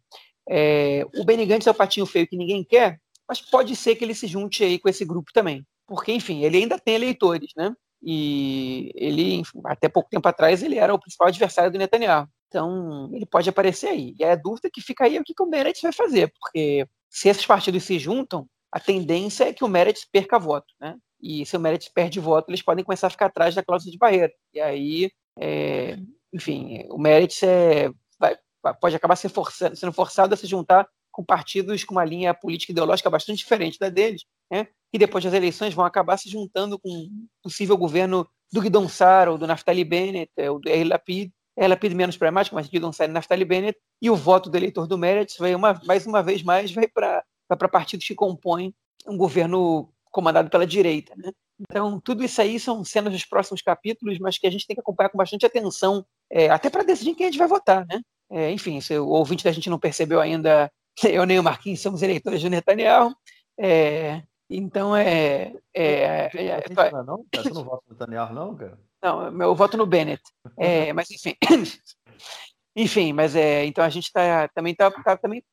É, 0.49 1.05
o 1.15 1.25
Benny 1.25 1.45
Gantz 1.45 1.67
é 1.67 1.71
o 1.71 1.75
patinho 1.75 2.05
feio 2.05 2.27
que 2.27 2.37
ninguém 2.37 2.63
quer, 2.63 2.99
mas 3.27 3.41
pode 3.41 3.75
ser 3.75 3.95
que 3.95 4.05
ele 4.05 4.15
se 4.15 4.27
junte 4.27 4.63
aí 4.63 4.79
com 4.79 4.87
esse 4.87 5.03
grupo 5.03 5.31
também. 5.33 5.65
Porque, 5.87 6.11
enfim, 6.11 6.43
ele 6.43 6.57
ainda 6.57 6.77
tem 6.77 6.95
eleitores, 6.95 7.51
né? 7.55 7.73
E 8.01 8.91
ele, 8.95 9.35
enfim, 9.35 9.59
até 9.65 9.89
pouco 9.89 10.09
tempo 10.09 10.27
atrás, 10.27 10.61
ele 10.61 10.77
era 10.77 10.93
o 10.93 10.99
principal 10.99 11.27
adversário 11.29 11.71
do 11.71 11.77
Netanyahu. 11.77 12.27
Então, 12.47 13.09
ele 13.13 13.25
pode 13.25 13.49
aparecer 13.49 13.87
aí. 13.87 14.15
E 14.19 14.23
a 14.23 14.35
dúvida 14.35 14.69
que 14.71 14.81
fica 14.81 15.05
aí 15.05 15.17
é 15.17 15.21
o 15.21 15.23
que, 15.23 15.33
que 15.33 15.43
o 15.43 15.49
Meretz 15.49 15.81
vai 15.81 15.91
fazer, 15.91 16.31
porque 16.39 16.87
se 17.09 17.29
esses 17.29 17.45
partidos 17.45 17.83
se 17.83 17.97
juntam, 17.97 18.47
a 18.71 18.79
tendência 18.79 19.45
é 19.45 19.53
que 19.53 19.63
o 19.63 19.67
Meretz 19.67 20.05
perca 20.05 20.37
voto, 20.37 20.73
né? 20.79 20.95
E 21.19 21.45
se 21.45 21.57
o 21.57 21.59
Meretz 21.59 21.89
perde 21.89 22.19
voto, 22.19 22.49
eles 22.49 22.61
podem 22.61 22.85
começar 22.85 23.07
a 23.07 23.09
ficar 23.09 23.27
atrás 23.27 23.55
da 23.55 23.63
cláusula 23.63 23.91
de 23.91 23.97
barreira. 23.97 24.31
E 24.53 24.59
aí, 24.59 25.11
é, 25.39 25.97
enfim, 26.31 26.85
o 26.91 26.97
Meretz 26.99 27.41
é, 27.43 27.89
vai, 28.19 28.37
pode 28.79 28.95
acabar 28.95 29.15
sendo 29.15 29.33
forçado, 29.33 29.75
sendo 29.75 29.93
forçado 29.93 30.33
a 30.33 30.37
se 30.37 30.45
juntar 30.45 30.87
com 31.17 31.25
partidos 31.25 31.83
com 31.83 31.95
uma 31.95 32.05
linha 32.05 32.31
política 32.31 32.71
ideológica 32.71 33.09
bastante 33.09 33.39
diferente 33.39 33.79
da 33.79 33.89
deles, 33.89 34.23
né? 34.51 34.67
e 34.93 34.99
depois 34.99 35.23
das 35.23 35.33
eleições 35.33 35.73
vão 35.73 35.83
acabar 35.83 36.15
se 36.15 36.29
juntando 36.29 36.77
com 36.77 36.89
o 36.89 37.09
possível 37.41 37.75
governo 37.75 38.29
do 38.53 38.61
Guidon 38.61 38.87
Sar 38.87 39.27
ou 39.27 39.35
do 39.35 39.47
Naftali 39.47 39.83
Bennett, 39.83 40.31
é, 40.37 40.51
ou 40.51 40.59
do 40.59 40.69
Yair 40.69 40.87
Lapid, 40.87 41.31
Yair 41.57 41.69
Lapid 41.71 41.93
menos 41.95 42.17
problemático, 42.17 42.55
mas 42.55 42.69
Guidon 42.69 42.93
Sar 42.93 43.09
e 43.09 43.11
Naftali 43.11 43.43
Bennett, 43.43 43.79
e 43.99 44.11
o 44.11 44.15
voto 44.15 44.47
do 44.47 44.55
eleitor 44.55 44.85
do 44.85 44.95
Meretz 44.95 45.37
vai 45.39 45.55
uma, 45.55 45.81
mais 45.85 46.05
uma 46.05 46.21
vez 46.21 46.43
mais 46.43 46.71
vai 46.71 46.87
para 46.87 47.23
partidos 47.67 48.05
que 48.05 48.13
compõem 48.13 48.71
um 49.07 49.17
governo 49.17 49.91
comandado 50.11 50.51
pela 50.51 50.67
direita. 50.67 51.15
Né? 51.17 51.31
Então, 51.59 51.99
tudo 51.99 52.23
isso 52.23 52.39
aí 52.39 52.59
são 52.59 52.83
cenas 52.83 53.11
dos 53.11 53.25
próximos 53.25 53.63
capítulos, 53.63 54.19
mas 54.19 54.37
que 54.37 54.45
a 54.45 54.51
gente 54.51 54.67
tem 54.67 54.75
que 54.75 54.81
acompanhar 54.81 55.09
com 55.09 55.17
bastante 55.17 55.47
atenção, 55.47 56.05
é, 56.31 56.47
até 56.47 56.69
para 56.69 56.83
decidir 56.83 57.15
quem 57.15 57.25
a 57.25 57.31
gente 57.31 57.39
vai 57.39 57.47
votar. 57.47 57.87
Né? 57.87 58.01
É, 58.29 58.51
enfim, 58.51 58.79
se 58.79 58.95
o 58.99 59.07
ouvinte 59.07 59.43
da 59.43 59.51
gente 59.51 59.69
não 59.69 59.79
percebeu 59.79 60.21
ainda 60.21 60.71
eu 61.05 61.25
nem 61.25 61.39
o 61.39 61.43
Marquinhos 61.43 61.81
somos 61.81 62.01
eleitores 62.01 62.41
do 62.41 62.49
Netanyahu. 62.49 63.15
É, 63.59 64.23
então 64.49 64.95
é. 64.95 65.53
é, 65.73 66.29
é, 66.33 66.63
é 66.65 66.91
não, 66.91 67.03
não, 67.03 67.25
cara, 67.31 67.43
você 67.43 67.49
não 67.53 67.63
vota 67.63 67.83
no 67.87 67.93
Netanyahu, 67.93 68.33
não, 68.33 68.55
cara? 68.55 68.79
Não, 69.01 69.41
eu 69.41 69.55
voto 69.55 69.77
no 69.77 69.85
Bennett. 69.85 70.23
É, 70.57 70.91
mas 70.93 71.11
enfim. 71.11 71.35
enfim, 72.75 73.13
mas 73.13 73.35
é. 73.35 73.65
Então 73.65 73.83
a 73.83 73.89
gente 73.89 74.11
tá, 74.11 74.47
também 74.49 74.71
está 74.71 74.89
tá, 74.89 75.17
também 75.17 75.43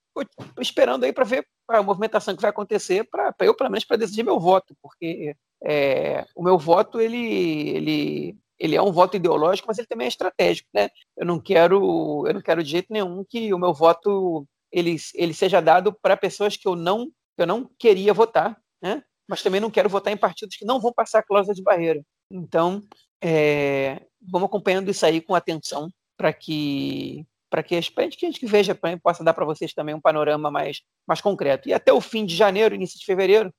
esperando 0.61 1.05
aí 1.05 1.13
para 1.13 1.25
ver 1.25 1.47
a 1.69 1.83
movimentação 1.83 2.35
que 2.35 2.43
vai 2.43 2.51
acontecer 2.51 3.05
para 3.11 3.35
eu, 3.41 3.55
pelo 3.55 3.71
menos, 3.71 3.85
para 3.85 3.97
decidir 3.97 4.23
meu 4.23 4.39
voto, 4.39 4.77
porque 4.81 5.35
é, 5.63 6.25
o 6.37 6.43
meu 6.43 6.57
voto 6.57 7.01
ele, 7.01 7.71
ele, 7.71 8.39
ele 8.59 8.77
é 8.77 8.83
um 8.83 8.93
voto 8.93 9.17
ideológico, 9.17 9.67
mas 9.67 9.79
ele 9.79 9.89
também 9.89 10.05
é 10.05 10.09
estratégico, 10.09 10.69
né? 10.73 10.89
Eu 11.17 11.27
não 11.27 11.41
quero, 11.41 12.25
eu 12.27 12.35
não 12.35 12.41
quero 12.41 12.63
de 12.63 12.71
jeito 12.71 12.93
nenhum 12.93 13.25
que 13.25 13.53
o 13.53 13.59
meu 13.59 13.75
voto 13.75 14.47
ele, 14.75 14.97
ele 15.15 15.33
seja 15.33 15.61
dado 15.61 15.97
para 16.03 16.17
pessoas 16.17 16.57
que 16.57 16.67
eu 16.67 16.75
não 16.75 17.09
eu 17.39 17.47
não 17.47 17.69
queria 17.79 18.13
votar, 18.15 18.57
né? 18.83 19.03
mas 19.29 19.43
também 19.43 19.61
não 19.61 19.71
quero 19.71 19.89
votar 19.89 20.13
em 20.13 20.17
partidos 20.17 20.57
que 20.57 20.65
não 20.65 20.81
vão 20.81 20.93
passar 20.93 21.21
a 21.21 21.23
cláusula 21.23 21.55
de 21.55 21.63
barreira. 21.63 22.01
Então, 22.31 22.81
é, 23.23 24.03
vamos 24.21 24.47
acompanhando 24.47 24.91
isso 24.91 25.05
aí 25.05 25.21
com 25.21 25.35
atenção 25.35 25.89
para 26.17 26.33
que 26.33 27.27
para 27.51 27.63
que 27.63 27.77
a 27.77 27.81
gente 27.81 28.41
que 28.41 28.47
veja 28.47 28.77
possa 29.01 29.23
dar 29.23 29.33
para 29.33 29.45
vocês 29.45 29.73
também 29.73 29.95
um 29.95 30.01
panorama 30.01 30.51
mais, 30.51 30.81
mais 31.07 31.21
concreto. 31.21 31.69
E 31.69 31.73
até 31.73 31.93
o 31.93 32.01
fim 32.01 32.27
de 32.27 32.35
janeiro, 32.35 32.75
início 32.75 32.99
de 32.99 33.07
fevereiro, 33.07 33.55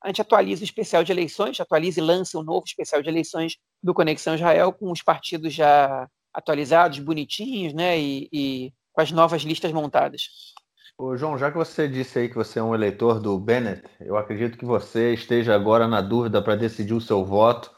a 0.00 0.06
gente 0.06 0.22
atualiza 0.22 0.62
o 0.62 0.64
especial 0.64 1.02
de 1.02 1.10
eleições, 1.10 1.58
atualiza 1.58 1.98
e 1.98 2.02
lança 2.02 2.38
o 2.38 2.42
um 2.42 2.44
novo 2.44 2.64
especial 2.64 3.02
de 3.02 3.08
eleições 3.08 3.56
do 3.82 3.92
Conexão 3.92 4.36
Israel, 4.36 4.72
com 4.72 4.92
os 4.92 5.02
partidos 5.02 5.52
já 5.52 6.08
atualizados, 6.32 7.00
bonitinhos, 7.00 7.74
né? 7.74 7.98
E, 7.98 8.28
e 8.32 8.72
com 8.92 9.00
as 9.00 9.10
novas 9.10 9.42
listas 9.42 9.72
montadas. 9.72 10.28
Ô, 11.02 11.16
João, 11.16 11.38
já 11.38 11.50
que 11.50 11.56
você 11.56 11.88
disse 11.88 12.18
aí 12.18 12.28
que 12.28 12.34
você 12.34 12.58
é 12.58 12.62
um 12.62 12.74
eleitor 12.74 13.18
do 13.20 13.38
Bennett, 13.38 13.82
eu 14.02 14.18
acredito 14.18 14.58
que 14.58 14.66
você 14.66 15.14
esteja 15.14 15.54
agora 15.54 15.88
na 15.88 16.02
dúvida 16.02 16.42
para 16.42 16.54
decidir 16.54 16.92
o 16.92 17.00
seu 17.00 17.24
voto. 17.24 17.70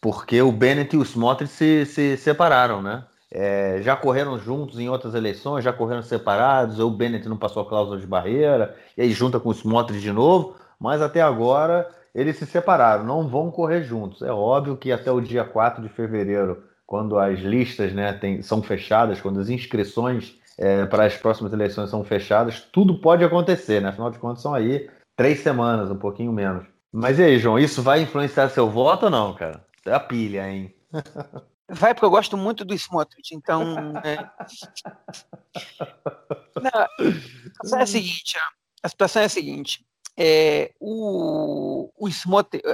porque 0.00 0.40
o 0.42 0.52
Bennett 0.52 0.94
e 0.94 0.98
o 0.98 1.02
Smotrich 1.02 1.50
se, 1.52 1.84
se 1.86 2.16
separaram, 2.16 2.80
né? 2.80 3.04
É, 3.32 3.80
já 3.82 3.96
correram 3.96 4.38
juntos 4.38 4.78
em 4.78 4.88
outras 4.88 5.14
eleições, 5.16 5.64
já 5.64 5.72
correram 5.72 6.02
separados, 6.02 6.78
o 6.78 6.88
Bennett 6.88 7.28
não 7.28 7.36
passou 7.36 7.64
a 7.64 7.68
cláusula 7.68 7.98
de 7.98 8.06
barreira, 8.06 8.76
e 8.96 9.02
aí 9.02 9.10
junta 9.10 9.40
com 9.40 9.48
o 9.48 9.52
Smotrich 9.52 10.00
de 10.00 10.12
novo, 10.12 10.54
mas 10.78 11.02
até 11.02 11.20
agora 11.20 11.88
eles 12.14 12.36
se 12.36 12.46
separaram, 12.46 13.04
não 13.04 13.26
vão 13.28 13.50
correr 13.50 13.82
juntos. 13.82 14.22
É 14.22 14.30
óbvio 14.32 14.76
que 14.76 14.92
até 14.92 15.10
o 15.10 15.20
dia 15.20 15.44
4 15.44 15.82
de 15.82 15.88
fevereiro, 15.88 16.62
quando 16.86 17.18
as 17.18 17.40
listas 17.40 17.92
né, 17.92 18.12
tem, 18.12 18.40
são 18.40 18.62
fechadas, 18.62 19.20
quando 19.20 19.40
as 19.40 19.48
inscrições 19.48 20.37
é, 20.58 20.84
para 20.86 21.04
as 21.04 21.16
próximas 21.16 21.52
eleições 21.52 21.88
são 21.88 22.02
fechadas, 22.04 22.60
tudo 22.72 23.00
pode 23.00 23.24
acontecer, 23.24 23.80
né? 23.80 23.90
Afinal 23.90 24.10
de 24.10 24.18
contas, 24.18 24.42
são 24.42 24.52
aí 24.52 24.90
três 25.16 25.40
semanas, 25.40 25.90
um 25.90 25.96
pouquinho 25.96 26.32
menos. 26.32 26.66
Mas 26.92 27.18
e 27.18 27.22
aí, 27.22 27.38
João, 27.38 27.58
isso 27.58 27.82
vai 27.82 28.02
influenciar 28.02 28.48
seu 28.48 28.68
voto 28.68 29.04
ou 29.04 29.10
não, 29.10 29.34
cara? 29.34 29.64
É 29.86 29.92
a 29.92 30.00
pilha, 30.00 30.50
hein? 30.50 30.74
Vai, 31.70 31.92
porque 31.92 32.06
eu 32.06 32.10
gosto 32.10 32.34
muito 32.34 32.64
do 32.64 32.72
Smotrich, 32.72 33.34
então. 33.34 33.92
É... 33.98 34.16
Não, 36.56 36.72
a 36.72 36.88
situação 37.44 37.78
é 37.78 37.82
a 37.82 37.86
seguinte, 37.86 38.38
a 38.82 38.88
situação 38.88 39.22
é 39.22 39.24
a 39.26 39.28
seguinte. 39.28 39.84
É, 40.16 40.72
o, 40.80 41.92
o 41.94 42.08
Smotrich, 42.08 42.64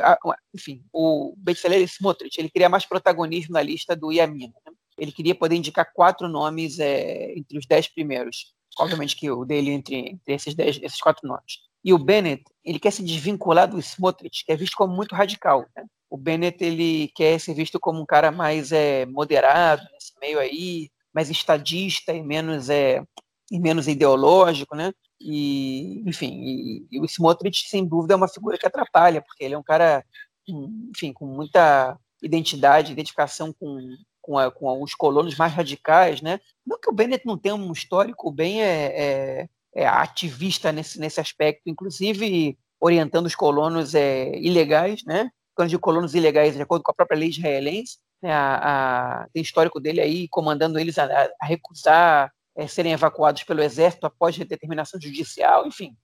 enfim, 0.55 0.85
o 0.93 1.35
Bezalel 1.37 1.83
Smotrich, 1.83 2.39
ele 2.39 2.49
queria 2.49 2.69
mais 2.69 2.87
protagonismo 2.87 3.53
na 3.53 3.63
lista 3.63 3.97
do 3.97 4.13
Yamina. 4.13 4.55
Né? 4.65 4.73
Ele 4.99 5.13
queria 5.13 5.35
poder 5.35 5.57
indicar 5.57 5.93
quatro 5.93 6.29
nomes 6.29 6.79
é, 6.79 7.33
entre 7.37 7.59
os 7.59 7.67
dez 7.67 7.89
primeiros. 7.89 8.55
Obviamente 8.79 9.17
que 9.17 9.31
o 9.31 9.45
dele 9.45 9.71
entre, 9.71 9.97
entre 9.97 10.35
esses, 10.35 10.55
dez, 10.55 10.81
esses 10.83 11.01
quatro 11.01 11.27
nomes. 11.27 11.59
E 11.85 11.93
o 11.93 11.99
Bennett, 11.99 12.43
ele 12.65 12.79
quer 12.79 12.91
se 12.91 13.05
desvincular 13.05 13.69
do 13.69 13.79
Smotrich, 13.79 14.45
que 14.45 14.53
é 14.53 14.57
visto 14.57 14.75
como 14.75 14.95
muito 14.95 15.15
radical. 15.15 15.67
Né? 15.77 15.85
O 16.09 16.17
Bennett, 16.17 16.65
ele 16.65 17.09
quer 17.15 17.39
ser 17.39 17.55
visto 17.55 17.79
como 17.79 18.01
um 18.01 18.07
cara 18.07 18.33
mais 18.33 18.73
é, 18.73 19.05
moderado, 19.07 19.83
nesse 19.93 20.13
meio 20.21 20.39
aí, 20.39 20.91
mais 21.13 21.29
estadista 21.29 22.13
e 22.13 22.23
menos, 22.23 22.71
é, 22.71 23.03
e 23.51 23.61
menos 23.61 23.87
ideológico, 23.87 24.75
né? 24.75 24.93
E, 25.21 26.03
enfim, 26.07 26.33
e, 26.43 26.87
e 26.91 27.01
o 27.01 27.05
Smotrich, 27.05 27.69
sem 27.69 27.87
dúvida, 27.87 28.15
é 28.15 28.17
uma 28.17 28.29
figura 28.29 28.59
que 28.59 28.67
atrapalha, 28.67 29.23
porque 29.23 29.45
ele 29.45 29.55
é 29.55 29.59
um 29.59 29.63
cara, 29.63 30.05
enfim, 30.49 31.13
com 31.13 31.27
muita 31.27 31.99
identidade, 32.23 32.93
identificação 32.93 33.53
com, 33.53 33.79
com, 34.25 34.39
a, 34.39 34.51
com 34.51 34.83
os 34.83 34.95
colonos 34.95 35.37
mais 35.37 35.53
radicais, 35.53 36.23
né? 36.23 36.41
Não 36.67 36.81
que 36.81 36.89
o 36.89 36.93
Bennett 36.93 37.27
não 37.27 37.37
tenha 37.37 37.55
um 37.55 37.71
histórico 37.71 38.33
bem 38.33 38.63
é, 38.63 38.87
é, 38.87 39.49
é 39.75 39.87
ativista 39.87 40.73
nesse, 40.73 40.99
nesse 40.99 41.21
aspecto, 41.21 41.63
inclusive 41.67 42.59
orientando 42.81 43.27
os 43.27 43.35
colonos 43.35 43.95
é, 43.95 44.35
ilegais, 44.39 45.05
né? 45.05 45.31
Quando 45.55 45.69
de 45.69 45.79
colonos 45.79 46.15
ilegais, 46.15 46.55
de 46.55 46.63
acordo 46.63 46.83
com 46.83 46.91
a 46.91 46.95
própria 46.95 47.19
lei 47.19 47.29
israelense, 47.29 47.99
né? 48.23 48.33
a, 48.33 49.25
a, 49.25 49.29
tem 49.29 49.43
histórico 49.43 49.79
dele 49.79 50.01
aí 50.01 50.27
comandando 50.29 50.79
eles 50.79 50.99
a, 50.99 51.05
a 51.41 51.47
recusar 51.47 52.33
é, 52.57 52.67
serem 52.67 52.93
evacuados 52.93 53.43
pelo 53.43 53.63
exército 53.63 54.07
após 54.07 54.39
determinação 54.39 54.99
judicial, 54.99 55.67
enfim. 55.67 55.95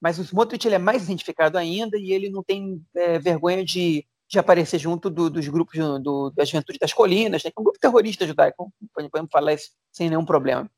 Mas 0.00 0.18
o 0.18 0.22
Smotrich 0.22 0.66
ele 0.66 0.74
é 0.74 0.78
mais 0.78 1.04
identificado 1.04 1.56
ainda 1.56 1.96
e 1.96 2.12
ele 2.12 2.28
não 2.28 2.42
tem 2.42 2.84
é, 2.96 3.20
vergonha 3.20 3.64
de, 3.64 4.04
de 4.28 4.38
aparecer 4.38 4.78
junto 4.78 5.08
do, 5.08 5.30
dos 5.30 5.48
grupos 5.48 5.78
do, 6.02 6.30
da 6.30 6.44
Juventude 6.44 6.78
das 6.78 6.92
Colinas, 6.92 7.42
né, 7.42 7.50
que 7.50 7.58
é 7.58 7.60
um 7.60 7.64
grupo 7.64 7.78
terrorista 7.78 8.26
judaico, 8.26 8.72
podemos 8.94 9.30
falar 9.32 9.54
isso 9.54 9.70
sem 9.90 10.10
nenhum 10.10 10.24
problema. 10.24 10.70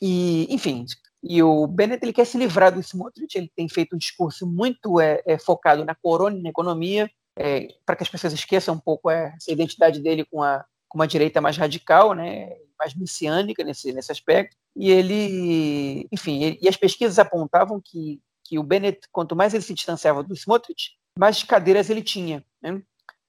E, 0.00 0.46
enfim, 0.54 0.84
e 1.22 1.42
o 1.42 1.66
Bennett 1.66 2.04
ele 2.04 2.12
quer 2.12 2.26
se 2.26 2.38
livrar 2.38 2.72
do 2.72 2.80
Smotrich, 2.80 3.36
ele 3.36 3.50
tem 3.56 3.68
feito 3.68 3.96
um 3.96 3.98
discurso 3.98 4.46
muito 4.46 5.00
é, 5.00 5.22
é 5.26 5.38
focado 5.38 5.84
na 5.84 5.94
corona 5.94 6.36
e 6.36 6.42
na 6.42 6.50
economia, 6.50 7.10
é, 7.36 7.68
para 7.86 7.96
que 7.96 8.02
as 8.02 8.08
pessoas 8.08 8.32
esqueçam 8.32 8.74
um 8.74 8.78
pouco 8.78 9.10
é, 9.10 9.32
essa 9.36 9.50
identidade 9.50 10.00
dele 10.00 10.24
com, 10.24 10.42
a, 10.42 10.64
com 10.88 10.98
uma 10.98 11.08
direita 11.08 11.40
mais 11.40 11.56
radical, 11.56 12.12
né, 12.12 12.50
mais 12.78 12.94
messiânica 12.94 13.64
nesse, 13.64 13.92
nesse 13.92 14.12
aspecto. 14.12 14.56
E 14.76 14.90
ele, 14.90 16.06
enfim, 16.12 16.42
ele, 16.44 16.58
e 16.60 16.68
as 16.68 16.76
pesquisas 16.76 17.18
apontavam 17.18 17.80
que, 17.82 18.20
que 18.44 18.58
o 18.58 18.62
Bennett, 18.62 19.00
quanto 19.10 19.34
mais 19.34 19.54
ele 19.54 19.62
se 19.62 19.74
distanciava 19.74 20.22
do 20.22 20.34
Smotrich, 20.34 20.92
mais 21.18 21.42
cadeiras 21.42 21.90
ele 21.90 22.02
tinha, 22.02 22.44
né? 22.62 22.80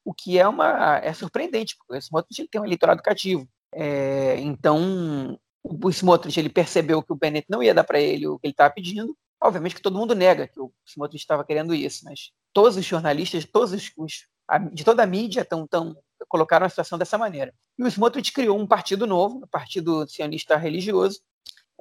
O 0.04 0.14
que 0.14 0.38
é 0.38 0.48
uma 0.48 0.98
é 0.98 1.14
surpreendente, 1.14 1.76
porque 1.78 1.94
o 1.94 1.98
Smotrich 1.98 2.48
tem 2.48 2.62
um 2.62 2.66
eleitorado 2.66 3.02
cativo. 3.02 3.48
É, 3.74 4.38
então, 4.40 5.40
o 5.64 5.90
Smotrich 5.90 6.40
ele 6.40 6.50
percebeu 6.50 7.04
que 7.04 7.14
o 7.14 7.16
Bennett 7.16 7.48
não 7.50 7.62
ia 7.62 7.74
dar 7.74 7.84
para 7.84 8.00
ele 8.00 8.28
o 8.28 8.40
que 8.40 8.48
ele 8.48 8.54
estava 8.54 8.74
pedindo. 8.74 9.16
Obviamente 9.42 9.76
que 9.76 9.82
todo 9.82 9.98
mundo 9.98 10.16
nega 10.16 10.48
que 10.48 10.60
o 10.60 10.72
Smotrich 10.86 11.24
estava 11.24 11.46
querendo 11.46 11.74
isso, 11.74 12.04
mas 12.04 12.32
todos 12.54 12.76
os 12.76 12.86
jornalistas, 12.86 13.46
todos 13.46 13.72
os, 13.72 13.92
os 13.98 14.28
de 14.74 14.84
toda 14.84 15.04
a 15.04 15.06
mídia 15.06 15.42
estão 15.42 15.68
tão, 15.68 15.96
colocaram 16.28 16.66
a 16.66 16.70
situação 16.70 16.98
dessa 16.98 17.18
maneira. 17.18 17.54
E 17.78 17.84
o 17.84 17.88
Smotrich 17.88 18.34
criou 18.34 18.58
um 18.58 18.66
partido 18.66 19.06
novo, 19.06 19.44
o 19.44 19.48
Partido 19.48 20.08
Sionista 20.08 20.58
Religioso, 20.58 21.20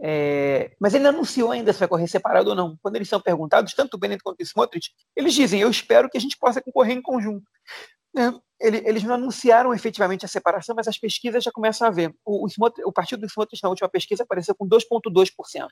é, 0.00 0.76
mas 0.78 0.94
ele 0.94 1.02
não 1.02 1.10
anunciou 1.10 1.50
ainda 1.50 1.72
se 1.72 1.78
vai 1.78 1.88
correr 1.88 2.06
separado 2.06 2.50
ou 2.50 2.56
não. 2.56 2.78
Quando 2.80 2.96
eles 2.96 3.08
são 3.08 3.20
perguntados, 3.20 3.74
tanto 3.74 3.94
o 3.94 3.98
Bennett 3.98 4.22
quanto 4.22 4.40
o 4.40 4.44
Smotrich, 4.44 4.92
eles 5.16 5.34
dizem: 5.34 5.60
Eu 5.60 5.70
espero 5.70 6.08
que 6.08 6.16
a 6.16 6.20
gente 6.20 6.38
possa 6.38 6.62
concorrer 6.62 6.96
em 6.96 7.02
conjunto. 7.02 7.44
É, 8.16 8.32
ele, 8.60 8.82
eles 8.88 9.02
não 9.04 9.14
anunciaram 9.14 9.72
efetivamente 9.72 10.24
a 10.24 10.28
separação, 10.28 10.74
mas 10.74 10.88
as 10.88 10.98
pesquisas 10.98 11.44
já 11.44 11.50
começam 11.52 11.86
a 11.86 11.90
ver. 11.90 12.14
O, 12.24 12.46
o, 12.46 12.48
o 12.86 12.92
partido 12.92 13.20
do 13.20 13.26
Smotrich, 13.26 13.62
na 13.62 13.68
última 13.68 13.88
pesquisa, 13.88 14.22
apareceu 14.22 14.54
com 14.54 14.68
2,2%, 14.68 15.68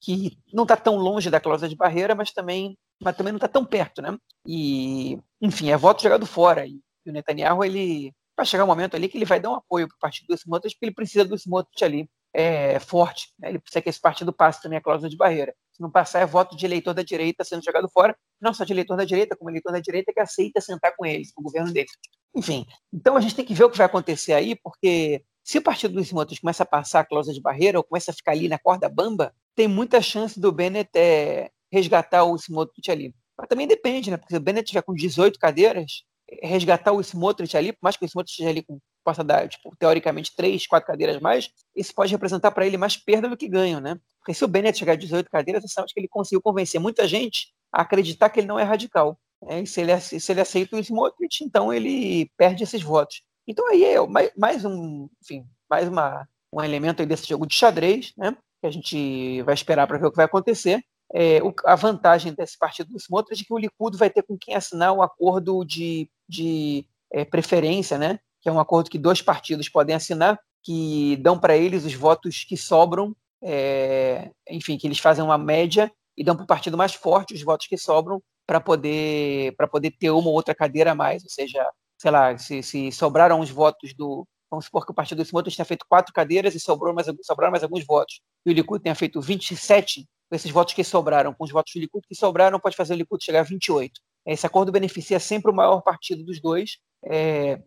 que 0.00 0.38
não 0.52 0.64
está 0.64 0.76
tão 0.76 0.96
longe 0.96 1.30
da 1.30 1.40
cláusula 1.40 1.68
de 1.68 1.76
barreira, 1.76 2.14
mas 2.14 2.32
também, 2.32 2.76
mas 3.02 3.16
também 3.16 3.32
não 3.32 3.38
está 3.38 3.48
tão 3.48 3.64
perto. 3.64 4.02
Né? 4.02 4.16
E, 4.46 5.18
enfim, 5.40 5.70
é 5.70 5.76
voto 5.76 6.02
jogado 6.02 6.26
fora. 6.26 6.66
E, 6.66 6.80
e 7.04 7.10
o 7.10 7.12
Netanyahu, 7.12 7.64
ele 7.64 8.12
vai 8.36 8.44
chegar 8.44 8.64
um 8.64 8.68
momento 8.68 8.94
ali 8.94 9.08
que 9.08 9.16
ele 9.16 9.24
vai 9.24 9.40
dar 9.40 9.50
um 9.50 9.54
apoio 9.54 9.88
para 9.88 9.96
o 9.96 10.00
partido 10.00 10.26
do 10.28 10.34
Smotrich, 10.34 10.74
porque 10.74 10.86
ele 10.86 10.94
precisa 10.94 11.24
do 11.24 11.34
Smotrich 11.34 11.82
ali 11.84 12.10
é, 12.36 12.78
forte. 12.78 13.32
Né? 13.38 13.48
Ele 13.48 13.58
precisa 13.58 13.80
que 13.80 13.88
esse 13.88 14.00
partido 14.00 14.30
passe 14.30 14.60
também 14.60 14.76
a 14.76 14.82
cláusula 14.82 15.08
de 15.08 15.16
barreira. 15.16 15.54
Se 15.72 15.80
não 15.80 15.90
passar, 15.90 16.20
é 16.20 16.26
voto 16.26 16.54
de 16.54 16.66
eleitor 16.66 16.92
da 16.92 17.02
direita 17.02 17.42
sendo 17.44 17.64
jogado 17.64 17.88
fora, 17.88 18.14
não 18.38 18.52
só 18.52 18.62
de 18.62 18.74
eleitor 18.74 18.94
da 18.94 19.06
direita, 19.06 19.34
como 19.34 19.50
eleitor 19.50 19.72
da 19.72 19.80
direita 19.80 20.12
que 20.12 20.20
aceita 20.20 20.60
sentar 20.60 20.94
com 20.94 21.06
eles, 21.06 21.32
com 21.32 21.40
o 21.40 21.44
governo 21.44 21.72
deles. 21.72 21.90
Enfim, 22.34 22.66
então 22.92 23.16
a 23.16 23.20
gente 23.20 23.34
tem 23.34 23.44
que 23.44 23.54
ver 23.54 23.64
o 23.64 23.70
que 23.70 23.78
vai 23.78 23.86
acontecer 23.86 24.34
aí, 24.34 24.54
porque 24.54 25.24
se 25.42 25.56
o 25.56 25.62
partido 25.62 25.94
dos 25.94 26.08
Simontros 26.08 26.38
começa 26.38 26.62
a 26.62 26.66
passar 26.66 27.00
a 27.00 27.04
cláusula 27.06 27.34
de 27.34 27.40
barreira 27.40 27.78
ou 27.78 27.84
começa 27.84 28.10
a 28.10 28.14
ficar 28.14 28.32
ali 28.32 28.48
na 28.48 28.58
corda 28.58 28.86
bamba, 28.86 29.34
tem 29.54 29.66
muita 29.66 30.02
chance 30.02 30.38
do 30.38 30.52
Bennett 30.52 30.90
é, 30.94 31.50
resgatar 31.72 32.24
o 32.24 32.36
Simotrich 32.36 32.90
ali. 32.90 33.14
Mas 33.38 33.48
também 33.48 33.66
depende, 33.66 34.10
né? 34.10 34.18
Porque 34.18 34.34
se 34.34 34.38
o 34.38 34.42
Bennett 34.42 34.68
tiver 34.68 34.82
com 34.82 34.92
18 34.92 35.38
cadeiras, 35.38 36.04
resgatar 36.42 36.92
o 36.92 37.00
Smotrich 37.00 37.56
ali, 37.56 37.72
por 37.72 37.80
mais 37.82 37.96
que 37.96 38.04
o 38.04 38.08
Smotrich 38.08 38.32
esteja 38.32 38.50
ali 38.50 38.62
com, 38.62 38.78
possa 39.06 39.24
dar, 39.24 39.48
tipo, 39.48 39.74
teoricamente, 39.78 40.34
três, 40.36 40.66
quatro 40.66 40.86
cadeiras 40.86 41.20
mais, 41.20 41.50
isso 41.74 41.94
pode 41.94 42.12
representar 42.12 42.50
para 42.50 42.66
ele 42.66 42.76
mais 42.76 42.96
perda 42.96 43.28
do 43.28 43.36
que 43.36 43.48
ganho, 43.48 43.80
né? 43.80 43.98
Porque 44.18 44.34
se 44.34 44.44
o 44.44 44.48
Bennett 44.48 44.78
chegar 44.78 44.92
a 44.92 44.96
18 44.96 45.30
cadeiras, 45.30 45.62
você 45.62 45.68
sabe 45.68 45.92
que 45.92 46.00
ele 46.00 46.08
conseguiu 46.08 46.42
convencer 46.42 46.80
muita 46.80 47.06
gente 47.06 47.54
a 47.72 47.82
acreditar 47.82 48.28
que 48.28 48.40
ele 48.40 48.46
não 48.46 48.58
é 48.58 48.64
radical. 48.64 49.18
Né? 49.42 49.62
E 49.62 49.66
se 49.66 49.80
ele, 49.80 49.98
se 50.00 50.32
ele 50.32 50.40
aceita 50.40 50.76
o 50.76 50.78
Smotrich, 50.78 51.44
então 51.44 51.72
ele 51.72 52.30
perde 52.36 52.64
esses 52.64 52.82
votos. 52.82 53.22
Então 53.46 53.68
aí 53.70 53.84
é 53.84 54.06
mais, 54.06 54.30
mais 54.36 54.64
um, 54.64 55.08
enfim, 55.22 55.46
mais 55.70 55.88
uma, 55.88 56.28
um 56.52 56.62
elemento 56.62 57.06
desse 57.06 57.28
jogo 57.28 57.46
de 57.46 57.54
xadrez, 57.54 58.12
né? 58.16 58.36
Que 58.60 58.66
a 58.66 58.70
gente 58.70 59.42
vai 59.42 59.54
esperar 59.54 59.86
para 59.86 59.98
ver 59.98 60.06
o 60.06 60.10
que 60.10 60.16
vai 60.16 60.26
acontecer 60.26 60.82
é, 61.12 61.42
o, 61.42 61.54
a 61.64 61.74
vantagem 61.74 62.32
desse 62.32 62.58
partido 62.58 62.90
do 62.90 62.98
Smotrich 62.98 63.42
é 63.42 63.44
que 63.44 63.52
o 63.54 63.58
Likud 63.58 63.96
vai 63.96 64.10
ter 64.10 64.22
com 64.22 64.36
quem 64.36 64.54
assinar 64.54 64.92
o 64.92 64.98
um 64.98 65.02
acordo 65.02 65.64
de, 65.64 66.10
de 66.28 66.86
é, 67.12 67.24
preferência, 67.24 67.96
né? 67.96 68.18
Que 68.46 68.50
é 68.50 68.52
um 68.52 68.60
acordo 68.60 68.88
que 68.88 68.96
dois 68.96 69.20
partidos 69.20 69.68
podem 69.68 69.96
assinar, 69.96 70.38
que 70.62 71.16
dão 71.16 71.36
para 71.36 71.56
eles 71.56 71.84
os 71.84 71.94
votos 71.94 72.44
que 72.44 72.56
sobram, 72.56 73.12
é, 73.42 74.30
enfim, 74.48 74.78
que 74.78 74.86
eles 74.86 75.00
fazem 75.00 75.24
uma 75.24 75.36
média 75.36 75.90
e 76.16 76.22
dão 76.22 76.36
para 76.36 76.44
o 76.44 76.46
partido 76.46 76.76
mais 76.76 76.94
forte 76.94 77.34
os 77.34 77.42
votos 77.42 77.66
que 77.66 77.76
sobram 77.76 78.22
para 78.46 78.60
poder, 78.60 79.52
poder 79.68 79.90
ter 79.98 80.10
uma 80.10 80.28
ou 80.28 80.34
outra 80.34 80.54
cadeira 80.54 80.92
a 80.92 80.94
mais, 80.94 81.24
ou 81.24 81.28
seja, 81.28 81.68
sei 81.98 82.12
lá, 82.12 82.38
se, 82.38 82.62
se 82.62 82.92
sobraram 82.92 83.40
os 83.40 83.50
votos 83.50 83.92
do, 83.94 84.24
vamos 84.48 84.66
supor 84.66 84.86
que 84.86 84.92
o 84.92 84.94
partido 84.94 85.18
do 85.18 85.26
Smotrich 85.26 85.56
tenha 85.56 85.66
feito 85.66 85.84
quatro 85.88 86.14
cadeiras 86.14 86.54
e 86.54 86.60
sobrou 86.60 86.94
mais, 86.94 87.08
sobraram 87.24 87.50
mais 87.50 87.64
alguns 87.64 87.84
votos, 87.84 88.20
e 88.46 88.50
o 88.50 88.54
Likud 88.54 88.80
tenha 88.80 88.94
feito 88.94 89.20
27, 89.20 90.06
com 90.30 90.36
esses 90.36 90.52
votos 90.52 90.72
que 90.72 90.84
sobraram, 90.84 91.34
com 91.34 91.42
os 91.42 91.50
votos 91.50 91.72
do 91.74 91.80
Likud 91.80 92.06
que 92.06 92.14
sobraram, 92.14 92.60
pode 92.60 92.76
fazer 92.76 92.94
o 92.94 92.96
Likud 92.96 93.24
chegar 93.24 93.40
a 93.40 93.42
28. 93.42 94.00
Esse 94.24 94.46
acordo 94.46 94.70
beneficia 94.70 95.18
sempre 95.18 95.50
o 95.50 95.54
maior 95.54 95.80
partido 95.82 96.24
dos 96.24 96.40
dois. 96.40 96.78
É, 97.04 97.60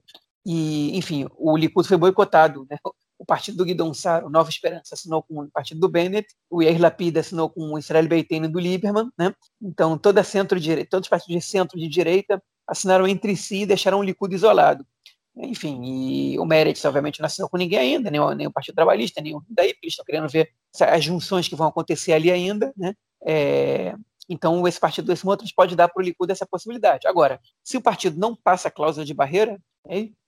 e, 0.46 0.98
enfim, 0.98 1.28
o 1.38 1.56
Likud 1.58 1.88
foi 1.88 1.98
boicotado. 1.98 2.66
Né? 2.70 2.78
O 3.18 3.26
partido 3.26 3.58
do 3.58 3.66
Guidon 3.66 3.94
Sar, 3.94 4.26
o 4.26 4.30
Nova 4.30 4.50
Esperança, 4.50 4.96
assinou 4.96 5.24
com 5.24 5.44
o 5.44 5.52
partido 5.52 5.80
do 5.80 5.90
Bennett, 5.90 6.28
o 6.50 6.62
Yair 6.62 6.80
Lapid 6.82 7.18
assinou 7.18 7.50
com 7.50 7.74
o 7.74 7.78
Israel 7.78 8.08
Beiteno 8.08 8.50
do 8.50 8.60
Lieberman. 8.60 9.10
Né? 9.18 9.34
Então, 9.62 9.98
toda 9.98 10.24
centro 10.24 10.58
-direita, 10.60 10.88
todos 10.90 11.06
os 11.06 11.10
partidos 11.10 11.44
de 11.44 11.50
centro 11.50 11.78
de 11.78 11.88
direita 11.88 12.42
assinaram 12.68 13.08
entre 13.08 13.36
si 13.36 13.62
e 13.62 13.66
deixaram 13.66 14.00
o 14.00 14.04
Likud 14.04 14.34
isolado. 14.34 14.86
Enfim, 15.36 15.82
e 15.84 16.40
o 16.40 16.46
Meretz, 16.46 16.84
obviamente, 16.84 17.20
não 17.20 17.26
assinou 17.26 17.50
com 17.50 17.58
ninguém 17.58 17.80
ainda, 17.80 18.12
nem 18.12 18.20
o, 18.20 18.34
nem 18.34 18.48
o 18.48 18.52
Partido 18.52 18.76
Trabalhista, 18.76 19.22
nem 19.22 19.36
o 19.36 19.44
daí, 19.50 19.74
estão 19.84 20.04
querendo 20.04 20.28
ver 20.28 20.50
as 20.82 21.04
junções 21.04 21.48
que 21.48 21.56
vão 21.56 21.68
acontecer 21.68 22.12
ali 22.12 22.30
ainda, 22.30 22.74
né? 22.76 22.94
É, 23.26 23.96
então, 24.28 24.68
esse 24.68 24.80
partido 24.80 25.08
desse 25.08 25.22
Smotrich 25.22 25.54
pode 25.56 25.76
dar 25.76 25.88
para 25.88 26.02
o 26.02 26.04
Likud 26.04 26.32
essa 26.32 26.46
possibilidade. 26.46 27.08
Agora, 27.08 27.40
se 27.64 27.78
o 27.78 27.82
partido 27.82 28.20
não 28.20 28.36
passa 28.36 28.68
a 28.68 28.72
cláusula 28.72 29.06
de 29.06 29.14
barreira? 29.14 29.60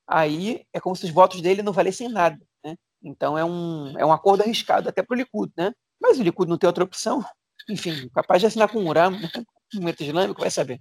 Aí 0.07 0.65
é 0.73 0.79
como 0.79 0.95
se 0.95 1.05
os 1.05 1.11
votos 1.11 1.41
dele 1.41 1.61
não 1.61 1.73
valessem 1.73 2.09
nada. 2.09 2.39
Né? 2.63 2.75
Então 3.03 3.37
é 3.37 3.45
um, 3.45 3.97
é 3.97 4.05
um 4.05 4.11
acordo 4.11 4.41
arriscado 4.41 4.89
até 4.89 5.01
para 5.01 5.15
o 5.15 5.17
Likud. 5.17 5.51
Né? 5.57 5.71
Mas 6.01 6.19
o 6.19 6.23
Likud 6.23 6.49
não 6.49 6.57
tem 6.57 6.67
outra 6.67 6.83
opção. 6.83 7.23
Enfim, 7.69 8.09
capaz 8.09 8.41
de 8.41 8.47
assinar 8.47 8.69
com 8.69 8.79
o 8.79 8.87
Uram, 8.87 9.11
né? 9.11 9.29
movimento 9.73 10.03
islâmico, 10.03 10.41
vai 10.41 10.51
saber. 10.51 10.79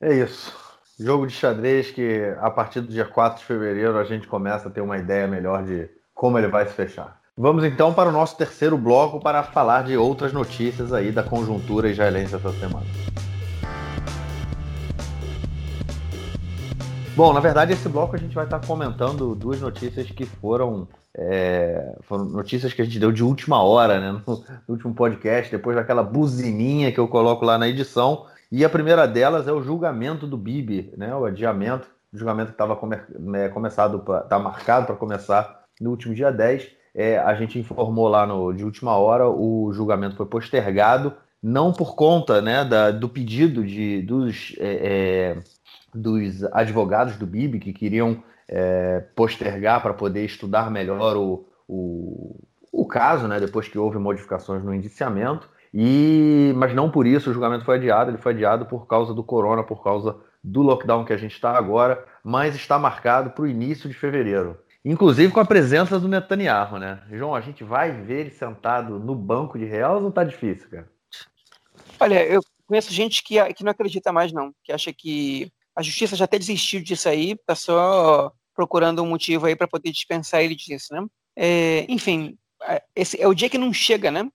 É 0.00 0.14
isso. 0.14 0.52
Jogo 0.98 1.26
de 1.26 1.32
xadrez 1.32 1.90
que 1.90 2.34
a 2.40 2.50
partir 2.50 2.80
do 2.80 2.88
dia 2.88 3.04
4 3.04 3.40
de 3.40 3.44
fevereiro 3.44 3.98
a 3.98 4.04
gente 4.04 4.28
começa 4.28 4.68
a 4.68 4.70
ter 4.70 4.80
uma 4.80 4.96
ideia 4.96 5.26
melhor 5.26 5.64
de 5.64 5.88
como 6.14 6.38
ele 6.38 6.48
vai 6.48 6.66
se 6.66 6.72
fechar. 6.72 7.20
Vamos 7.36 7.64
então 7.64 7.92
para 7.92 8.08
o 8.08 8.12
nosso 8.12 8.36
terceiro 8.36 8.78
bloco 8.78 9.18
para 9.18 9.42
falar 9.42 9.82
de 9.82 9.96
outras 9.96 10.32
notícias 10.32 10.92
aí 10.92 11.10
da 11.10 11.24
conjuntura 11.24 11.90
israelense 11.90 12.36
essa 12.36 12.52
semana. 12.52 12.86
Bom, 17.16 17.32
na 17.32 17.38
verdade, 17.38 17.72
esse 17.72 17.88
bloco 17.88 18.16
a 18.16 18.18
gente 18.18 18.34
vai 18.34 18.44
estar 18.44 18.58
comentando 18.66 19.36
duas 19.36 19.60
notícias 19.60 20.10
que 20.10 20.26
foram, 20.26 20.88
é, 21.16 21.96
foram 22.02 22.24
notícias 22.24 22.72
que 22.72 22.82
a 22.82 22.84
gente 22.84 22.98
deu 22.98 23.12
de 23.12 23.22
última 23.22 23.62
hora, 23.62 24.00
né? 24.00 24.20
No, 24.26 24.34
no, 24.36 24.74
último 24.74 24.92
podcast, 24.94 25.48
depois 25.50 25.76
daquela 25.76 26.02
buzininha 26.02 26.90
que 26.90 26.98
eu 26.98 27.06
coloco 27.06 27.44
lá 27.44 27.56
na 27.56 27.68
edição. 27.68 28.26
E 28.50 28.64
a 28.64 28.68
primeira 28.68 29.06
delas 29.06 29.46
é 29.46 29.52
o 29.52 29.62
julgamento 29.62 30.26
do 30.26 30.36
Bibi, 30.36 30.92
né? 30.96 31.14
O 31.14 31.24
adiamento, 31.24 31.86
o 32.12 32.18
julgamento 32.18 32.48
que 32.48 32.54
estava 32.54 32.74
come, 32.74 32.98
é, 33.34 33.48
começado, 33.48 34.00
tá 34.28 34.38
marcado 34.38 34.86
para 34.86 34.96
começar 34.96 35.64
no 35.80 35.90
último 35.90 36.14
dia 36.14 36.32
10 36.32 36.68
é, 36.94 37.18
a 37.18 37.34
gente 37.34 37.58
informou 37.58 38.06
lá 38.06 38.24
no, 38.24 38.52
de 38.52 38.64
última 38.64 38.96
hora, 38.96 39.28
o 39.28 39.72
julgamento 39.72 40.14
foi 40.14 40.26
postergado, 40.26 41.12
não 41.44 41.74
por 41.74 41.94
conta 41.94 42.40
né, 42.40 42.64
da, 42.64 42.90
do 42.90 43.06
pedido 43.06 43.62
de, 43.62 44.00
dos, 44.00 44.56
é, 44.58 45.36
é 45.36 45.38
dos 45.94 46.42
advogados 46.44 47.18
do 47.18 47.26
BIB 47.26 47.60
que 47.60 47.74
queriam 47.74 48.22
é, 48.48 49.04
postergar 49.14 49.82
para 49.82 49.92
poder 49.92 50.24
estudar 50.24 50.70
melhor 50.70 51.18
o, 51.18 51.46
o, 51.68 52.40
o 52.72 52.86
caso, 52.86 53.28
né, 53.28 53.38
depois 53.38 53.68
que 53.68 53.78
houve 53.78 53.98
modificações 53.98 54.64
no 54.64 54.74
indiciamento, 54.74 55.46
e, 55.74 56.54
mas 56.56 56.74
não 56.74 56.90
por 56.90 57.06
isso 57.06 57.28
o 57.28 57.34
julgamento 57.34 57.66
foi 57.66 57.76
adiado, 57.76 58.10
ele 58.10 58.16
foi 58.16 58.32
adiado 58.32 58.64
por 58.64 58.86
causa 58.86 59.12
do 59.12 59.22
corona, 59.22 59.62
por 59.62 59.84
causa 59.84 60.16
do 60.42 60.62
lockdown 60.62 61.04
que 61.04 61.12
a 61.12 61.18
gente 61.18 61.34
está 61.34 61.58
agora, 61.58 62.02
mas 62.24 62.54
está 62.54 62.78
marcado 62.78 63.30
para 63.30 63.42
o 63.42 63.46
início 63.46 63.86
de 63.86 63.94
fevereiro. 63.94 64.56
Inclusive 64.82 65.30
com 65.30 65.40
a 65.40 65.44
presença 65.44 66.00
do 66.00 66.08
Netanyahu, 66.08 66.78
né? 66.78 67.00
João, 67.10 67.34
a 67.34 67.40
gente 67.42 67.62
vai 67.64 67.90
ver 67.90 68.20
ele 68.20 68.30
sentado 68.30 68.98
no 68.98 69.14
banco 69.14 69.58
de 69.58 69.66
reais 69.66 70.02
ou 70.02 70.10
tá 70.10 70.24
difícil, 70.24 70.70
cara? 70.70 70.93
Olha, 72.00 72.24
eu 72.24 72.40
conheço 72.66 72.92
gente 72.92 73.22
que, 73.22 73.42
que 73.54 73.64
não 73.64 73.70
acredita 73.70 74.12
mais, 74.12 74.32
não. 74.32 74.52
Que 74.62 74.72
acha 74.72 74.92
que 74.92 75.50
a 75.76 75.82
justiça 75.82 76.16
já 76.16 76.24
até 76.24 76.38
desistiu 76.38 76.82
disso 76.82 77.08
aí, 77.08 77.36
tá 77.46 77.54
só 77.54 78.32
procurando 78.54 79.02
um 79.02 79.08
motivo 79.08 79.46
aí 79.46 79.56
para 79.56 79.68
poder 79.68 79.90
dispensar 79.90 80.42
ele 80.42 80.54
disso, 80.54 80.94
né? 80.94 81.04
É, 81.36 81.84
enfim, 81.88 82.38
esse 82.94 83.20
é 83.20 83.26
o 83.26 83.34
dia 83.34 83.50
que 83.50 83.58
não 83.58 83.72
chega, 83.72 84.10
né? 84.10 84.28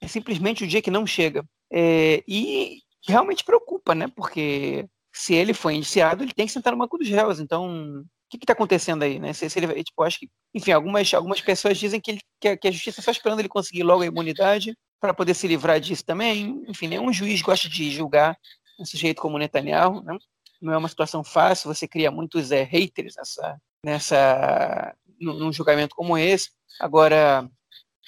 É 0.00 0.08
simplesmente 0.08 0.64
o 0.64 0.66
dia 0.66 0.82
que 0.82 0.90
não 0.90 1.06
chega. 1.06 1.44
É, 1.72 2.22
e 2.28 2.80
realmente 3.06 3.44
preocupa, 3.44 3.94
né? 3.94 4.08
Porque 4.14 4.86
se 5.12 5.34
ele 5.34 5.54
foi 5.54 5.74
indiciado, 5.74 6.22
ele 6.22 6.34
tem 6.34 6.46
que 6.46 6.52
sentar 6.52 6.72
no 6.72 6.78
banco 6.78 6.98
dos 6.98 7.08
réus. 7.08 7.40
Então, 7.40 8.04
que 8.28 8.44
está 8.44 8.52
acontecendo 8.52 9.02
aí, 9.02 9.18
né? 9.18 9.32
Se, 9.32 9.48
se 9.48 9.58
ele, 9.58 9.82
tipo, 9.84 10.02
acho 10.02 10.18
que, 10.18 10.28
enfim, 10.54 10.72
algumas, 10.72 11.12
algumas 11.14 11.40
pessoas 11.40 11.78
dizem 11.78 12.00
que, 12.00 12.12
ele, 12.12 12.20
que, 12.40 12.48
a, 12.48 12.56
que 12.56 12.68
a 12.68 12.70
justiça 12.70 13.00
está 13.00 13.12
esperando 13.12 13.40
ele 13.40 13.48
conseguir 13.48 13.82
logo 13.82 14.02
a 14.02 14.06
imunidade 14.06 14.76
para 15.02 15.12
poder 15.12 15.34
se 15.34 15.48
livrar 15.48 15.80
disso 15.80 16.04
também. 16.04 16.64
Enfim, 16.68 16.86
nenhum 16.86 17.12
juiz 17.12 17.42
gosta 17.42 17.68
de 17.68 17.90
julgar 17.90 18.38
um 18.78 18.84
sujeito 18.84 19.20
como 19.20 19.36
Netanyahu, 19.36 20.00
né? 20.00 20.16
Não 20.60 20.72
é 20.72 20.76
uma 20.78 20.88
situação 20.88 21.24
fácil, 21.24 21.74
você 21.74 21.88
cria 21.88 22.08
muitos 22.08 22.52
é, 22.52 22.62
haters 22.62 23.16
nessa, 23.16 23.60
nessa, 23.84 24.96
num, 25.20 25.52
julgamento 25.52 25.96
como 25.96 26.16
esse. 26.16 26.50
Agora, 26.78 27.50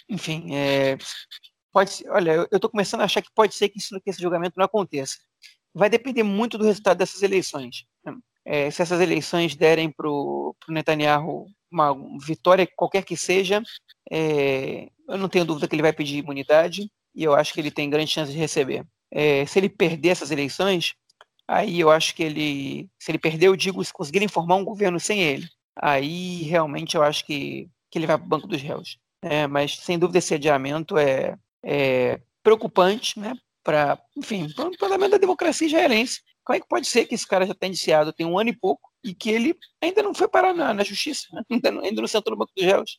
enfim, 0.08 0.54
é, 0.54 0.96
pode 1.72 1.90
ser, 1.90 2.08
olha, 2.10 2.30
eu 2.30 2.48
estou 2.56 2.70
começando 2.70 3.00
a 3.00 3.04
achar 3.04 3.20
que 3.20 3.34
pode 3.34 3.56
ser 3.56 3.68
que, 3.70 3.78
isso, 3.78 4.00
que 4.00 4.08
esse 4.08 4.22
julgamento 4.22 4.54
não 4.56 4.64
aconteça. 4.64 5.18
Vai 5.74 5.90
depender 5.90 6.22
muito 6.22 6.56
do 6.56 6.64
resultado 6.64 6.98
dessas 6.98 7.24
eleições. 7.24 7.84
É, 8.44 8.70
se 8.70 8.82
essas 8.82 9.00
eleições 9.00 9.54
derem 9.56 9.90
para 9.90 10.08
o 10.08 10.54
Netanyahu 10.68 11.46
uma 11.70 11.94
vitória, 12.24 12.68
qualquer 12.76 13.04
que 13.04 13.16
seja, 13.16 13.62
é, 14.10 14.88
eu 15.08 15.18
não 15.18 15.28
tenho 15.28 15.44
dúvida 15.44 15.66
que 15.66 15.74
ele 15.74 15.82
vai 15.82 15.92
pedir 15.92 16.18
imunidade 16.18 16.90
e 17.14 17.24
eu 17.24 17.34
acho 17.34 17.52
que 17.52 17.60
ele 17.60 17.70
tem 17.70 17.90
grande 17.90 18.10
chance 18.10 18.30
de 18.30 18.38
receber. 18.38 18.86
É, 19.10 19.44
se 19.46 19.58
ele 19.58 19.68
perder 19.68 20.10
essas 20.10 20.30
eleições, 20.30 20.94
aí 21.48 21.80
eu 21.80 21.90
acho 21.90 22.14
que 22.14 22.22
ele, 22.22 22.88
se 22.98 23.10
ele 23.10 23.18
perder, 23.18 23.46
eu 23.46 23.56
digo, 23.56 23.84
se 23.84 23.92
conseguirem 23.92 24.28
formar 24.28 24.56
um 24.56 24.64
governo 24.64 25.00
sem 25.00 25.20
ele, 25.22 25.48
aí 25.76 26.42
realmente 26.42 26.96
eu 26.96 27.02
acho 27.02 27.24
que, 27.24 27.68
que 27.90 27.98
ele 27.98 28.06
vai 28.06 28.16
para 28.16 28.26
o 28.26 28.28
banco 28.28 28.46
dos 28.46 28.60
réus. 28.60 28.98
É, 29.22 29.46
mas 29.46 29.76
sem 29.78 29.98
dúvida 29.98 30.18
esse 30.18 30.34
adiamento 30.34 30.98
é, 30.98 31.38
é 31.64 32.20
preocupante, 32.42 33.18
né? 33.18 33.34
Para, 33.62 33.98
enfim, 34.14 34.52
para 34.52 34.68
o 34.68 34.76
parlamento 34.76 35.12
da 35.12 35.18
democracia 35.18 35.66
israelense, 35.66 36.20
como 36.44 36.56
é 36.56 36.60
que 36.60 36.68
pode 36.68 36.86
ser 36.86 37.06
que 37.06 37.14
esse 37.14 37.26
cara 37.26 37.46
já 37.46 37.52
está 37.52 37.66
indiciado 37.66 38.12
tem 38.12 38.26
um 38.26 38.38
ano 38.38 38.50
e 38.50 38.56
pouco 38.56 38.90
e 39.02 39.14
que 39.14 39.30
ele 39.30 39.56
ainda 39.82 40.02
não 40.02 40.14
foi 40.14 40.28
parar 40.28 40.54
na, 40.54 40.72
na 40.74 40.84
justiça, 40.84 41.26
né? 41.32 41.42
ainda, 41.50 41.70
não, 41.70 41.82
ainda 41.82 42.00
não 42.00 42.08
sentou 42.08 42.32
no 42.32 42.38
banco 42.38 42.52
dos 42.56 42.64
réus? 42.64 42.98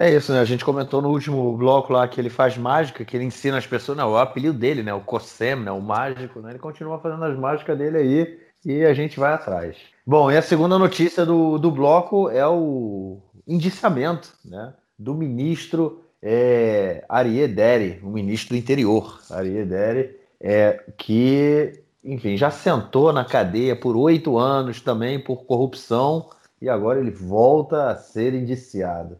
É 0.00 0.14
isso, 0.14 0.32
né? 0.32 0.38
A 0.38 0.44
gente 0.44 0.64
comentou 0.64 1.02
no 1.02 1.10
último 1.10 1.56
bloco 1.56 1.92
lá 1.92 2.06
que 2.06 2.20
ele 2.20 2.30
faz 2.30 2.56
mágica, 2.56 3.04
que 3.04 3.16
ele 3.16 3.24
ensina 3.24 3.58
as 3.58 3.66
pessoas, 3.66 3.98
não, 3.98 4.12
o 4.12 4.16
apelido 4.16 4.56
dele, 4.56 4.82
né? 4.82 4.94
O 4.94 5.00
Cossem, 5.00 5.56
né? 5.56 5.72
O 5.72 5.80
mágico, 5.80 6.40
né? 6.40 6.50
Ele 6.50 6.58
continua 6.58 7.00
fazendo 7.00 7.24
as 7.24 7.36
mágicas 7.36 7.76
dele 7.76 7.98
aí 7.98 8.38
e 8.64 8.84
a 8.84 8.94
gente 8.94 9.18
vai 9.18 9.32
atrás. 9.32 9.76
Bom, 10.06 10.30
e 10.30 10.36
a 10.36 10.42
segunda 10.42 10.78
notícia 10.78 11.26
do, 11.26 11.58
do 11.58 11.70
bloco 11.70 12.30
é 12.30 12.46
o 12.46 13.20
indiciamento, 13.46 14.32
né? 14.44 14.72
Do 14.96 15.14
ministro 15.14 16.04
é, 16.22 17.04
Arié 17.08 17.48
Deri, 17.48 18.00
o 18.02 18.08
ministro 18.08 18.54
do 18.54 18.58
interior, 18.58 19.20
Arié 19.30 19.64
Deri, 19.64 20.16
é, 20.40 20.84
que 20.96 21.82
enfim, 22.02 22.36
já 22.36 22.50
sentou 22.50 23.12
na 23.12 23.24
cadeia 23.24 23.74
por 23.74 23.96
oito 23.96 24.38
anos 24.38 24.80
também 24.80 25.18
por 25.18 25.44
corrupção 25.44 26.30
e 26.60 26.68
agora 26.68 27.00
ele 27.00 27.10
volta 27.10 27.90
a 27.90 27.96
ser 27.96 28.34
indiciado. 28.34 29.18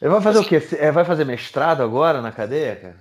Ele 0.00 0.10
vai 0.10 0.20
fazer 0.20 0.38
o 0.38 0.44
quê? 0.44 0.62
É, 0.78 0.90
vai 0.90 1.04
fazer 1.04 1.24
mestrado 1.24 1.82
agora 1.82 2.22
na 2.22 2.32
cadeia, 2.32 2.76
cara? 2.76 3.00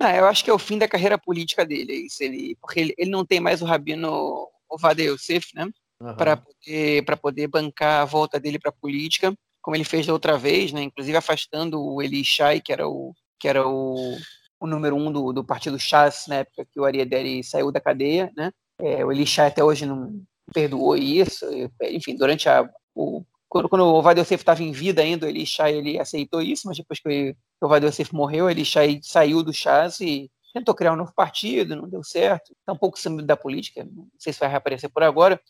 Não, 0.00 0.10
eu 0.10 0.26
acho 0.26 0.42
que 0.42 0.50
é 0.50 0.52
o 0.52 0.58
fim 0.58 0.78
da 0.78 0.88
carreira 0.88 1.18
política 1.18 1.64
dele, 1.64 1.92
é 1.92 1.96
isso. 2.06 2.22
Ele, 2.22 2.56
porque 2.60 2.80
ele, 2.80 2.94
ele 2.98 3.10
não 3.10 3.24
tem 3.24 3.40
mais 3.40 3.62
o 3.62 3.66
Rabino 3.66 4.48
Ovada 4.68 5.02
Yosef, 5.02 5.54
né? 5.54 5.68
Uhum. 6.00 6.16
Para 6.16 6.36
poder, 6.36 7.04
poder 7.20 7.46
bancar 7.48 8.02
a 8.02 8.04
volta 8.04 8.40
dele 8.40 8.58
para 8.58 8.70
a 8.70 8.74
política, 8.74 9.34
como 9.62 9.76
ele 9.76 9.84
fez 9.84 10.06
da 10.06 10.12
outra 10.12 10.36
vez, 10.36 10.72
né? 10.72 10.82
Inclusive 10.82 11.16
afastando 11.16 11.80
o 11.80 12.02
Eli 12.02 12.24
Shai, 12.24 12.60
que 12.60 12.72
era 12.72 12.88
o, 12.88 13.14
que 13.38 13.46
era 13.46 13.66
o 13.66 14.16
o 14.60 14.66
número 14.66 14.96
um 14.96 15.12
do, 15.12 15.32
do 15.32 15.44
partido 15.44 15.78
Chas, 15.78 16.24
na 16.28 16.36
época 16.36 16.66
que 16.70 16.80
o 16.80 16.84
Ariadne 16.84 17.42
saiu 17.44 17.70
da 17.70 17.80
cadeia, 17.80 18.32
né? 18.36 18.50
É, 18.78 19.04
o 19.04 19.12
Elixá 19.12 19.46
até 19.46 19.62
hoje 19.62 19.86
não 19.86 20.22
perdoou 20.52 20.96
isso, 20.96 21.46
enfim, 21.82 22.16
durante 22.16 22.48
a, 22.48 22.68
o, 22.94 23.24
quando, 23.48 23.68
quando 23.68 23.84
o 23.84 24.02
Vadelsef 24.02 24.42
estava 24.42 24.62
em 24.62 24.72
vida 24.72 25.00
ainda, 25.00 25.26
o 25.26 25.28
Elixá 25.28 25.70
ele 25.70 25.98
aceitou 25.98 26.42
isso, 26.42 26.66
mas 26.66 26.76
depois 26.76 26.98
que 27.00 27.36
o, 27.60 27.66
o 27.66 27.68
Vadelsef 27.68 28.12
morreu, 28.12 28.46
o 28.46 28.50
Elixá 28.50 28.80
saiu 29.02 29.42
do 29.42 29.52
Chas 29.52 30.00
e 30.00 30.30
tentou 30.52 30.74
criar 30.74 30.92
um 30.92 30.96
novo 30.96 31.12
partido, 31.14 31.76
não 31.76 31.88
deu 31.88 32.02
certo, 32.02 32.52
está 32.52 32.72
um 32.72 32.76
pouco 32.76 32.98
sumido 32.98 33.26
da 33.26 33.36
política, 33.36 33.84
não 33.84 34.08
sei 34.18 34.32
se 34.32 34.40
vai 34.40 34.48
reaparecer 34.48 34.90
por 34.90 35.02
agora, 35.02 35.40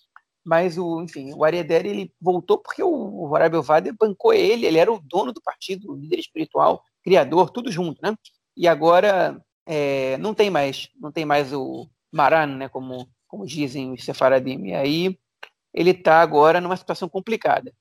mas 0.44 0.76
o, 0.76 1.02
enfim, 1.02 1.32
o 1.32 1.44
Ariadne 1.44 1.88
ele 1.88 2.12
voltou 2.20 2.58
porque 2.58 2.82
o, 2.82 2.88
o 2.88 3.30
Horácio 3.30 3.62
Vade 3.62 3.92
bancou 3.92 4.32
ele, 4.34 4.66
ele 4.66 4.78
era 4.78 4.92
o 4.92 5.00
dono 5.00 5.32
do 5.32 5.40
partido, 5.40 5.90
o 5.90 5.96
líder 5.96 6.18
espiritual, 6.18 6.82
criador, 7.02 7.50
tudo 7.50 7.72
junto, 7.72 8.00
né? 8.02 8.14
E 8.56 8.68
agora 8.68 9.40
é, 9.66 10.16
não 10.18 10.34
tem 10.34 10.50
mais, 10.50 10.88
não 11.00 11.10
tem 11.12 11.24
mais 11.24 11.52
o 11.52 11.88
Maran, 12.12 12.46
né, 12.46 12.68
como, 12.68 13.08
como 13.26 13.46
dizem 13.46 13.92
os 13.92 14.04
Sefaradim. 14.04 14.66
E 14.66 14.74
aí 14.74 15.18
ele 15.74 15.90
está 15.90 16.20
agora 16.20 16.60
numa 16.60 16.76
situação 16.76 17.08
complicada. 17.08 17.72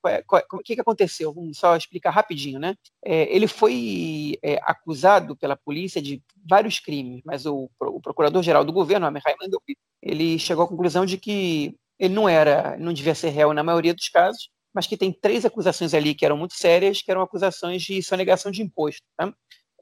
O 0.52 0.58
que, 0.64 0.74
que 0.74 0.82
aconteceu? 0.82 1.32
Vamos 1.32 1.60
só 1.60 1.76
explicar 1.76 2.10
rapidinho, 2.10 2.60
né? 2.60 2.76
É, 3.06 3.34
ele 3.34 3.48
foi 3.48 4.36
é, 4.42 4.60
acusado 4.64 5.36
pela 5.36 5.56
polícia 5.56 6.02
de 6.02 6.22
vários 6.50 6.80
crimes, 6.80 7.22
mas 7.24 7.46
o, 7.46 7.70
o 7.80 8.02
procurador-geral 8.02 8.66
do 8.66 8.74
governo, 8.74 9.06
Amichai 9.06 9.36
Mandelblit, 9.40 9.78
ele 10.02 10.40
chegou 10.40 10.66
à 10.66 10.68
conclusão 10.68 11.06
de 11.06 11.20
que 11.20 11.76
ele 12.00 12.16
não 12.16 12.28
era, 12.28 12.76
não 12.78 12.92
devia 12.92 13.14
ser 13.14 13.30
réu 13.30 13.54
na 13.54 13.64
maioria 13.64 13.94
dos 13.94 14.10
casos, 14.10 14.50
mas 14.74 14.88
que 14.88 14.98
tem 14.98 15.12
três 15.14 15.46
acusações 15.46 15.94
ali 15.94 16.16
que 16.16 16.26
eram 16.26 16.36
muito 16.36 16.56
sérias, 16.56 17.00
que 17.00 17.12
eram 17.12 17.22
acusações 17.22 17.84
de 17.84 18.02
sonegação 18.02 18.52
de 18.52 18.64
imposto. 18.64 19.04
Tá? 19.16 19.32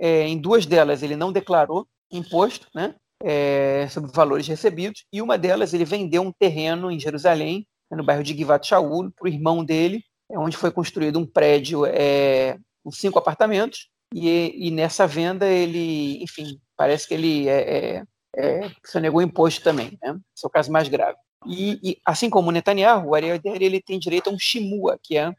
É, 0.02 0.28
em 0.28 0.38
duas 0.38 0.66
delas 0.66 1.04
ele 1.04 1.16
não 1.16 1.32
declarou 1.32 1.88
imposto, 2.12 2.68
né? 2.74 2.96
É, 3.24 3.88
sobre 3.90 4.12
valores 4.12 4.48
recebidos, 4.48 5.06
e 5.14 5.22
uma 5.22 5.38
delas 5.38 5.76
ele 5.76 5.86
vendeu 5.86 6.24
um 6.24 6.32
terreno 6.32 6.90
em 6.90 7.00
Jerusalém, 7.00 7.68
no 7.92 8.04
bairro 8.04 8.24
de 8.24 8.36
Givat 8.36 8.66
Shaul, 8.66 9.12
para 9.12 9.26
o 9.26 9.28
irmão 9.28 9.64
dele, 9.64 10.04
é 10.32 10.40
onde 10.40 10.58
foi 10.58 10.72
construído 10.72 11.20
um 11.20 11.26
prédio 11.26 11.86
é, 11.86 12.58
com 12.84 12.92
cinco 12.92 13.20
apartamentos, 13.20 13.90
e, 14.14 14.68
e, 14.68 14.72
nessa 14.72 15.06
venda 15.06 15.48
ele, 15.48 16.22
enfim, 16.24 16.60
parece 16.76 17.08
que 17.08 17.14
ele 17.14 17.48
é, 17.48 17.62
é, 17.62 18.04
é, 18.36 18.72
sonegou 18.86 19.22
imposto 19.22 19.64
também, 19.64 19.98
né? 20.02 20.18
Esse 20.36 20.46
é 20.46 20.48
o 20.48 20.50
caso 20.50 20.72
mais 20.72 20.90
grave. 20.90 21.18
E, 21.46 21.80
e, 21.84 21.98
assim 22.06 22.30
como 22.30 22.50
o 22.50 22.52
Netanyahu, 22.52 23.10
o 23.10 23.16
Ariel 23.16 23.40
Deri 23.40 23.66
ele 23.66 23.82
tem 23.82 24.00
direito 24.00 24.30
a 24.30 24.34
um 24.34 24.40
shimua, 24.40 25.00
que 25.02 25.18
é 25.18 25.32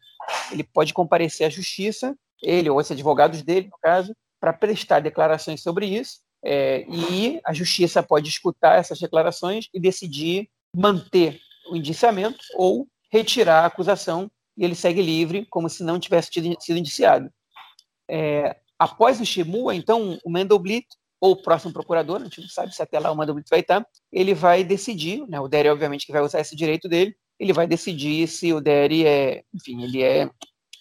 ele 0.51 0.64
pode 0.64 0.94
comparecer 0.94 1.47
à 1.47 1.51
justiça, 1.51 2.16
ele 2.43 2.70
ou 2.70 2.78
os 2.78 2.90
advogados 2.90 3.43
dele, 3.43 3.68
no 3.70 3.78
caso, 3.80 4.14
para 4.43 4.52
prestar 4.52 4.98
declarações 4.98 5.62
sobre 5.62 5.86
isso. 5.86 6.19
É, 6.44 6.85
e 6.89 7.40
a 7.44 7.52
justiça 7.52 8.02
pode 8.02 8.28
escutar 8.28 8.77
essas 8.77 8.98
declarações 8.98 9.69
e 9.73 9.78
decidir 9.78 10.51
manter 10.74 11.39
o 11.70 11.77
indiciamento 11.77 12.44
ou 12.56 12.89
retirar 13.12 13.60
a 13.60 13.66
acusação 13.66 14.28
e 14.56 14.64
ele 14.64 14.74
segue 14.74 15.01
livre, 15.01 15.47
como 15.48 15.69
se 15.69 15.85
não 15.85 16.01
tivesse 16.01 16.28
tido, 16.28 16.60
sido 16.60 16.77
indiciado. 16.77 17.31
É, 18.10 18.56
após 18.77 19.20
o 19.20 19.24
Shimua, 19.24 19.77
então, 19.77 20.19
o 20.24 20.31
Mendelblit, 20.31 20.86
ou 21.20 21.32
o 21.32 21.43
próximo 21.43 21.73
procurador, 21.73 22.20
a 22.20 22.24
gente 22.24 22.40
não 22.40 22.48
sabe 22.48 22.74
se 22.74 22.82
até 22.82 22.98
lá 22.98 23.12
o 23.12 23.16
Mendelblit 23.16 23.48
vai 23.48 23.60
estar, 23.60 23.86
ele 24.10 24.35
vai 24.35 24.64
decidir, 24.64 25.24
né, 25.28 25.39
o 25.39 25.47
Derry, 25.47 25.69
obviamente, 25.69 26.05
que 26.05 26.12
vai 26.12 26.20
usar 26.20 26.40
esse 26.40 26.56
direito 26.56 26.89
dele, 26.89 27.14
ele 27.39 27.52
vai 27.52 27.69
decidir 27.69 28.27
se 28.27 28.52
o 28.52 28.60
Derry 28.60 29.06
é, 29.06 29.44
enfim, 29.55 29.85
ele 29.85 30.02
é, 30.02 30.28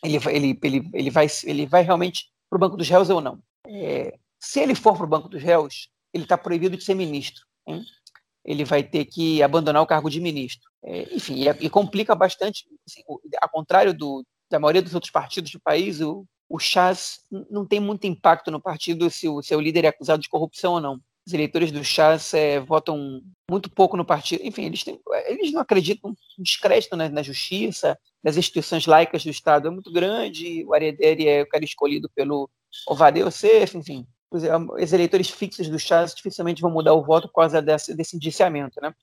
ele, 0.04 0.18
ele, 0.32 0.60
ele, 0.64 0.90
ele, 0.96 1.10
vai, 1.12 1.28
ele 1.46 1.68
vai 1.68 1.84
realmente 1.84 2.26
para 2.50 2.58
o 2.58 2.60
banco 2.60 2.76
dos 2.76 2.90
réus 2.90 3.10
ou 3.10 3.22
não. 3.22 3.40
É, 3.68 4.18
se 4.40 4.60
ele 4.60 4.76
for 4.76 4.96
para 4.96 5.06
o 5.06 5.10
banco 5.10 5.30
dos 5.30 5.42
réus, 5.42 5.90
ele 6.14 6.24
está 6.24 6.38
proibido 6.38 6.76
de 6.76 6.84
ser 6.84 6.96
ministro. 6.96 7.46
Hein? 7.68 7.84
Ele 8.44 8.66
vai 8.66 8.84
ter 8.84 9.06
que 9.06 9.42
abandonar 9.44 9.82
o 9.82 9.88
cargo 9.88 10.10
de 10.10 10.20
ministro. 10.20 10.70
É, 10.84 11.14
enfim, 11.16 11.36
e, 11.36 11.48
e, 11.66 11.70
complica 11.70 12.16
bastante. 12.16 12.66
Assim, 12.88 13.02
ao 13.40 13.50
contrário 13.50 13.94
do, 13.94 14.26
da 14.50 14.60
maioria 14.60 14.82
dos 14.82 14.96
outros 14.96 15.12
partidos 15.12 15.52
do 15.52 15.60
país, 15.60 16.02
o, 16.02 16.26
o 16.50 16.60
Chas 16.60 17.20
não 17.50 17.66
tem 17.66 17.80
muito 17.80 18.08
impacto 18.08 18.50
no 18.50 18.60
partido 18.60 19.10
se 19.10 19.30
o 19.30 19.42
seu 19.42 19.60
líder 19.60 19.86
é 19.86 19.90
acusado 19.90 20.22
de 20.22 20.30
corrupção 20.30 20.74
ou 20.74 20.82
não. 20.82 21.00
Os 21.26 21.34
eleitores 21.34 21.72
do 21.72 21.84
Chas 21.84 22.34
é, 22.34 22.60
votam 22.60 23.22
muito 23.50 23.70
pouco 23.70 23.96
no 23.96 24.04
partido. 24.04 24.44
Enfim, 24.44 24.66
eles, 24.66 24.84
têm, 24.84 25.00
eles 25.28 25.52
não 25.52 25.62
acreditam, 25.62 26.16
descrédito 26.38 26.98
na, 26.98 27.08
na, 27.10 27.22
justiça, 27.22 27.98
nas 28.24 28.38
instituições 28.38 28.88
laicas 28.88 29.24
do 29.24 29.30
Estado 29.30 29.68
é 29.68 29.72
muito 29.72 29.92
grande. 29.92 30.66
O 30.66 30.74
Arederi 30.74 31.28
é 31.28 31.44
o 31.44 31.48
cara 31.48 31.64
escolhido 31.64 32.10
pelo 32.16 32.50
Ovadeu 32.88 33.28
Yosef, 33.28 33.78
enfim 33.78 34.08
os 34.32 34.94
eleitores 34.94 35.30
fixos 35.30 35.68
do 35.68 35.78
Chas 35.78 36.16
dificilmente 36.16 36.62
vão 36.62 36.72
mudar 36.72 36.94
o 36.94 37.04
voto 37.04 37.28
por 37.28 37.42
causa 37.42 37.62
desse, 37.62 37.94
desse 37.94 38.16
indiciamento, 38.16 38.80
né? 38.82 38.94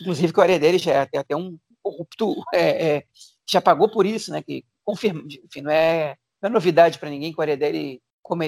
Inclusive 0.00 0.32
que 0.32 0.40
o 0.40 0.42
Aredeli 0.42 0.78
já 0.78 1.06
é 1.12 1.18
até 1.18 1.36
um 1.36 1.58
corrupto, 1.82 2.34
é, 2.54 2.96
é, 2.96 3.04
já 3.46 3.60
pagou 3.60 3.90
por 3.90 4.06
isso, 4.06 4.32
né? 4.32 4.42
Que 4.42 4.64
confirma, 4.84 5.22
enfim, 5.44 5.60
não 5.60 5.70
é, 5.70 6.16
não 6.40 6.48
é 6.48 6.52
novidade 6.52 6.98
para 6.98 7.10
ninguém 7.10 7.32
que 7.32 7.38
o 7.38 7.42
Aredeli 7.42 8.00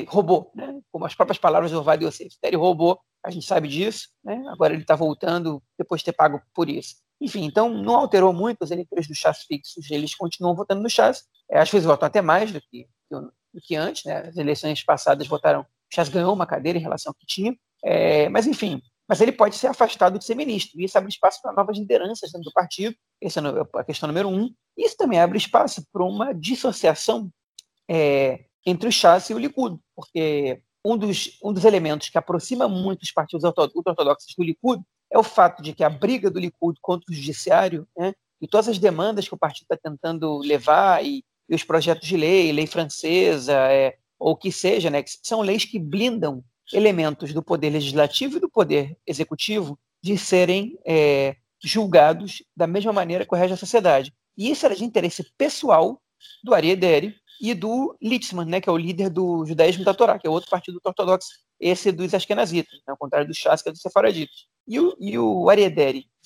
roubou, 0.08 0.50
né? 0.54 0.80
Como 0.90 1.04
as 1.04 1.14
próprias 1.14 1.38
palavras 1.38 1.70
do 1.70 1.78
Ovado 1.78 2.06
Yosef, 2.06 2.34
ele 2.42 2.56
roubou, 2.56 2.98
a 3.22 3.30
gente 3.30 3.44
sabe 3.44 3.68
disso, 3.68 4.08
né? 4.24 4.42
Agora 4.48 4.72
ele 4.72 4.82
está 4.82 4.96
voltando 4.96 5.62
depois 5.78 6.00
de 6.00 6.06
ter 6.06 6.12
pago 6.12 6.40
por 6.54 6.70
isso. 6.70 6.96
Enfim, 7.20 7.44
então 7.44 7.68
não 7.68 7.96
alterou 7.96 8.32
muito 8.32 8.64
os 8.64 8.70
eleitores 8.70 9.06
do 9.06 9.14
Chas 9.14 9.42
fixos, 9.42 9.90
eles 9.90 10.14
continuam 10.14 10.56
votando 10.56 10.82
no 10.82 10.88
Chas, 10.88 11.24
é, 11.50 11.60
às 11.60 11.70
vezes 11.70 11.86
votam 11.86 12.06
até 12.06 12.22
mais 12.22 12.50
do 12.50 12.62
que, 12.62 12.88
do 13.52 13.60
que 13.60 13.76
antes, 13.76 14.04
né? 14.04 14.28
As 14.28 14.36
eleições 14.36 14.82
passadas 14.82 15.26
votaram 15.26 15.66
Chas 15.92 16.08
ganhou 16.08 16.32
uma 16.32 16.46
cadeira 16.46 16.78
em 16.78 16.82
relação 16.82 17.10
ao 17.10 17.14
que 17.14 17.26
tinha, 17.26 17.56
é, 17.82 18.28
mas 18.28 18.46
enfim, 18.46 18.80
mas 19.08 19.20
ele 19.20 19.32
pode 19.32 19.56
ser 19.56 19.66
afastado 19.66 20.18
de 20.18 20.24
ser 20.24 20.36
ministro, 20.36 20.80
e 20.80 20.84
isso 20.84 20.96
abre 20.96 21.10
espaço 21.10 21.42
para 21.42 21.52
novas 21.52 21.76
lideranças 21.76 22.30
dentro 22.30 22.48
do 22.48 22.52
partido, 22.52 22.94
essa 23.20 23.40
é 23.40 23.80
a 23.80 23.84
questão 23.84 24.06
número 24.06 24.28
um. 24.28 24.54
Isso 24.76 24.96
também 24.96 25.18
abre 25.18 25.36
espaço 25.36 25.84
para 25.92 26.04
uma 26.04 26.32
dissociação 26.32 27.28
é, 27.88 28.44
entre 28.64 28.88
o 28.88 28.92
Chas 28.92 29.28
e 29.30 29.34
o 29.34 29.38
Likud, 29.38 29.78
porque 29.96 30.62
um 30.84 30.96
dos, 30.96 31.36
um 31.42 31.52
dos 31.52 31.64
elementos 31.64 32.08
que 32.08 32.16
aproxima 32.16 32.68
muito 32.68 33.02
os 33.02 33.10
partidos 33.10 33.44
ortodoxos 33.44 34.34
do 34.36 34.44
Likud 34.44 34.80
é 35.12 35.18
o 35.18 35.24
fato 35.24 35.62
de 35.62 35.74
que 35.74 35.82
a 35.82 35.90
briga 35.90 36.30
do 36.30 36.38
Likud 36.38 36.78
contra 36.80 37.04
o 37.10 37.14
judiciário 37.14 37.86
né, 37.96 38.14
e 38.40 38.46
todas 38.46 38.68
as 38.68 38.78
demandas 38.78 39.28
que 39.28 39.34
o 39.34 39.38
partido 39.38 39.64
está 39.64 39.76
tentando 39.76 40.38
levar 40.38 41.04
e, 41.04 41.24
e, 41.50 41.54
os 41.54 41.64
projetos 41.64 42.06
de 42.06 42.16
lei, 42.16 42.52
lei 42.52 42.66
francesa, 42.66 43.52
é, 43.70 43.96
ou 44.18 44.36
que 44.36 44.52
seja, 44.52 44.88
né, 44.88 45.02
que 45.02 45.10
são 45.22 45.40
leis 45.40 45.64
que 45.64 45.78
blindam 45.78 46.44
elementos 46.72 47.32
do 47.32 47.42
poder 47.42 47.70
legislativo 47.70 48.36
e 48.36 48.40
do 48.40 48.48
poder 48.48 48.96
executivo 49.06 49.78
de 50.02 50.16
serem 50.16 50.78
é, 50.86 51.36
julgados 51.62 52.42
da 52.56 52.66
mesma 52.66 52.92
maneira 52.92 53.26
que 53.26 53.34
o 53.34 53.36
resto 53.36 53.50
da 53.50 53.56
sociedade. 53.56 54.14
E 54.36 54.50
isso 54.50 54.64
era 54.64 54.76
de 54.76 54.84
interesse 54.84 55.24
pessoal 55.36 56.00
do 56.42 56.54
Ari 56.54 56.70
Ederi 56.70 57.14
e 57.40 57.54
do 57.54 57.96
Litzman, 58.00 58.46
né, 58.46 58.60
que 58.60 58.68
é 58.68 58.72
o 58.72 58.76
líder 58.76 59.10
do 59.10 59.44
judaísmo 59.46 59.84
da 59.84 59.94
Torá, 59.94 60.18
que 60.18 60.26
é 60.26 60.30
outro 60.30 60.50
partido 60.50 60.80
ortodoxo, 60.84 61.28
esse 61.58 61.90
dos 61.90 62.14
Ashkenazitas, 62.14 62.78
né, 62.86 62.92
ao 62.92 62.96
contrário 62.96 63.26
do 63.26 63.34
Shas, 63.34 63.62
que 63.62 63.68
é 63.68 63.72
dos 63.72 63.80
Sefaraditas. 63.80 64.46
E 64.68 64.78
o, 64.78 64.96
e 65.00 65.18
o 65.18 65.46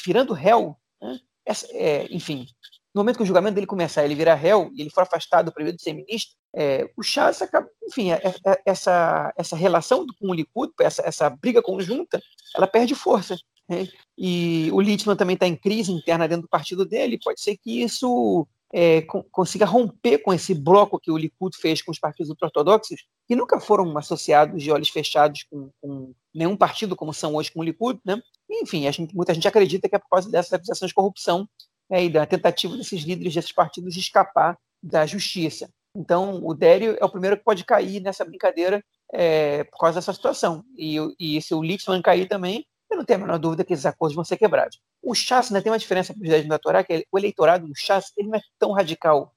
virando 0.05 0.33
réu, 0.33 0.77
né, 1.01 1.19
essa, 1.47 1.67
é, 1.73 2.07
enfim, 2.11 2.47
no 2.95 3.01
momento 3.01 3.17
que 3.17 3.25
o 3.25 3.27
julgamento 3.27 3.57
dele 3.57 3.67
começar, 3.67 4.05
ele 4.05 4.15
virar 4.15 4.37
réu 4.37 4.71
e 4.73 4.81
ele 4.81 4.91
for 4.91 5.03
afastado 5.03 5.53
primeiro 5.53 5.77
de 5.77 5.83
ser 5.83 5.93
ministro, 5.93 6.37
é, 6.55 6.89
o 6.97 7.03
Chas 7.03 7.43
acaba, 7.43 7.69
enfim, 7.83 8.13
é, 8.13 8.23
é, 8.47 8.63
essa, 8.65 9.35
essa 9.37 9.57
relação 9.57 10.07
com 10.21 10.29
o 10.29 10.35
Likud, 10.35 10.73
essa, 10.81 11.03
essa 11.05 11.29
briga 11.29 11.61
conjunta, 11.61 12.23
ela 12.55 12.69
perde 12.69 12.95
força. 12.95 13.37
Né? 13.69 13.89
E 14.17 14.71
o 14.73 14.81
Littman 14.81 15.17
também 15.17 15.35
está 15.35 15.47
em 15.47 15.57
crise 15.57 15.91
interna 15.91 16.29
dentro 16.29 16.43
do 16.43 16.49
partido 16.49 16.85
dele, 16.85 17.19
pode 17.23 17.41
ser 17.41 17.57
que 17.57 17.83
isso 17.83 18.47
é, 18.73 19.03
consiga 19.33 19.67
romper 19.67 20.19
com 20.19 20.33
esse 20.33 20.55
bloco 20.55 21.01
que 21.01 21.11
o 21.11 21.17
Likud 21.17 21.57
fez 21.57 21.83
com 21.83 21.91
os 21.91 21.99
partidos 21.99 22.35
ortodoxos, 22.41 23.05
que 23.27 23.35
nunca 23.35 23.59
foram 23.59 23.97
associados 23.99 24.63
de 24.63 24.71
olhos 24.71 24.89
fechados 24.89 25.45
com, 25.51 25.71
com 25.81 26.13
nenhum 26.33 26.57
partido 26.57 26.95
como 26.95 27.13
são 27.13 27.35
hoje 27.35 27.51
com 27.51 27.59
o 27.59 27.65
Likud, 27.65 27.99
né? 28.05 28.23
Enfim, 28.49 28.91
gente, 28.93 29.15
muita 29.17 29.35
gente 29.35 29.49
acredita 29.49 29.89
que 29.89 29.97
é 29.97 29.99
por 29.99 30.09
causa 30.09 30.31
dessas 30.31 30.53
acusações 30.53 30.91
de 30.91 30.95
corrupção 30.95 31.49
né, 31.91 32.05
e 32.05 32.11
da 32.11 32.27
tentativa 32.27 32.77
desses 32.77 33.03
líderes 33.03 33.35
desses 33.35 33.53
partidos 33.53 33.95
de 33.95 34.01
escapar 34.01 34.59
da 34.83 35.07
justiça. 35.07 35.69
Então, 35.97 36.41
o 36.43 36.55
Dério 36.55 36.97
é 37.01 37.05
o 37.05 37.11
primeiro 37.11 37.37
que 37.37 37.45
pode 37.45 37.65
cair 37.65 38.01
nessa 38.01 38.25
brincadeira 38.25 38.85
é, 39.13 39.65
por 39.65 39.79
causa 39.79 39.97
dessa 39.97 40.13
situação. 40.13 40.65
E, 40.77 40.97
e 41.19 41.41
se 41.41 41.55
o 41.55 41.63
Lixman 41.63 42.03
cair 42.03 42.27
também, 42.27 42.67
eu 42.91 42.99
não 42.99 43.05
tenho 43.05 43.21
a 43.21 43.23
menor 43.23 43.39
dúvida 43.39 43.65
que 43.65 43.73
esses 43.73 43.87
acordos 43.87 44.15
vão 44.15 44.25
ser 44.25 44.37
quebrados. 44.37 44.81
O 45.03 45.15
Chas 45.15 45.51
né, 45.51 45.61
tem 45.61 45.71
uma 45.71 45.79
diferença 45.79 46.13
para 46.13 46.21
os 46.21 46.27
judaísmo 46.27 46.51
da 46.51 46.59
Torá, 46.59 46.83
que 46.83 46.93
é, 46.93 47.05
o 47.11 47.19
eleitorado 47.19 47.67
do 47.67 47.75
Chas 47.75 48.13
ele 48.17 48.29
não 48.29 48.39
é 48.39 48.43
tão 48.59 48.73
radical 48.73 49.33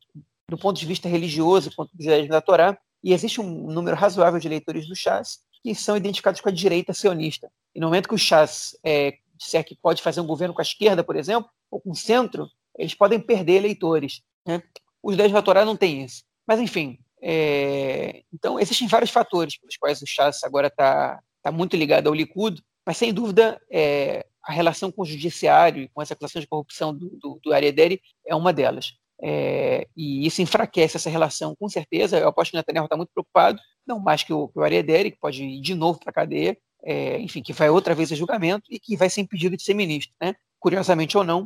do 0.49 0.57
ponto 0.57 0.79
de 0.79 0.85
vista 0.85 1.07
religioso 1.07 1.71
quanto 1.75 1.91
o 1.93 2.01
judaísmo 2.01 2.31
da 2.31 2.41
Torá, 2.41 2.77
e 3.03 3.13
existe 3.13 3.39
um 3.39 3.71
número 3.71 3.95
razoável 3.95 4.39
de 4.39 4.47
eleitores 4.47 4.87
do 4.87 4.95
Chas 4.95 5.39
que 5.61 5.75
são 5.75 5.97
identificados 5.97 6.41
com 6.41 6.49
a 6.49 6.51
direita 6.51 6.93
sionista. 6.93 7.51
E 7.75 7.79
no 7.79 7.87
momento 7.87 8.07
que 8.07 8.15
o 8.15 8.17
Chas 8.17 8.77
é, 8.83 9.17
disser 9.35 9.63
que 9.63 9.75
pode 9.75 10.01
fazer 10.01 10.21
um 10.21 10.27
governo 10.27 10.53
com 10.53 10.61
a 10.61 10.63
esquerda, 10.63 11.03
por 11.03 11.15
exemplo, 11.15 11.49
o 11.71 11.95
centro, 11.95 12.49
eles 12.77 12.93
podem 12.93 13.19
perder 13.19 13.53
eleitores. 13.53 14.21
Né? 14.45 14.61
Os 15.01 15.13
judaísmo 15.13 15.35
da 15.35 15.41
Torá 15.41 15.65
não 15.65 15.75
tem 15.75 16.03
isso. 16.03 16.23
Mas, 16.47 16.59
enfim, 16.59 16.99
é... 17.21 18.23
então 18.33 18.59
existem 18.59 18.87
vários 18.87 19.11
fatores 19.11 19.57
pelos 19.57 19.77
quais 19.77 20.01
o 20.01 20.07
Chas 20.07 20.43
agora 20.43 20.67
está 20.67 21.19
tá 21.41 21.51
muito 21.51 21.75
ligado 21.75 22.07
ao 22.07 22.13
Likud, 22.13 22.61
mas, 22.85 22.97
sem 22.97 23.13
dúvida, 23.13 23.59
é... 23.71 24.25
a 24.43 24.51
relação 24.51 24.91
com 24.91 25.01
o 25.01 25.05
judiciário 25.05 25.83
e 25.83 25.89
com 25.89 26.01
essa 26.01 26.13
acusação 26.13 26.41
de 26.41 26.47
corrupção 26.47 26.93
do, 26.93 27.09
do, 27.17 27.39
do 27.43 27.53
Ariaderi 27.53 28.01
é 28.25 28.35
uma 28.35 28.53
delas. 28.53 28.93
É... 29.21 29.87
e 29.95 30.25
isso 30.25 30.41
enfraquece 30.41 30.97
essa 30.97 31.09
relação, 31.09 31.55
com 31.55 31.67
certeza. 31.67 32.19
Eu 32.19 32.29
aposto 32.29 32.51
que 32.51 32.57
o 32.57 32.59
Netanyahu 32.59 32.85
está 32.85 32.95
muito 32.95 33.11
preocupado, 33.13 33.59
não 33.85 33.99
mais 33.99 34.23
que 34.23 34.33
o, 34.33 34.47
que 34.47 34.59
o 34.59 34.63
Ariaderi, 34.63 35.11
que 35.11 35.19
pode 35.19 35.43
ir 35.43 35.61
de 35.61 35.75
novo 35.75 35.99
para 35.99 36.11
a 36.11 36.13
cadeia, 36.13 36.57
é, 36.83 37.19
enfim, 37.19 37.41
que 37.41 37.53
vai 37.53 37.69
outra 37.69 37.95
vez 37.95 38.11
a 38.11 38.15
julgamento 38.15 38.65
e 38.69 38.79
que 38.79 38.95
vai 38.95 39.09
ser 39.09 39.21
impedido 39.21 39.57
de 39.57 39.63
ser 39.63 39.73
ministro. 39.73 40.13
Né? 40.21 40.35
Curiosamente 40.59 41.17
ou 41.17 41.23
não, 41.23 41.43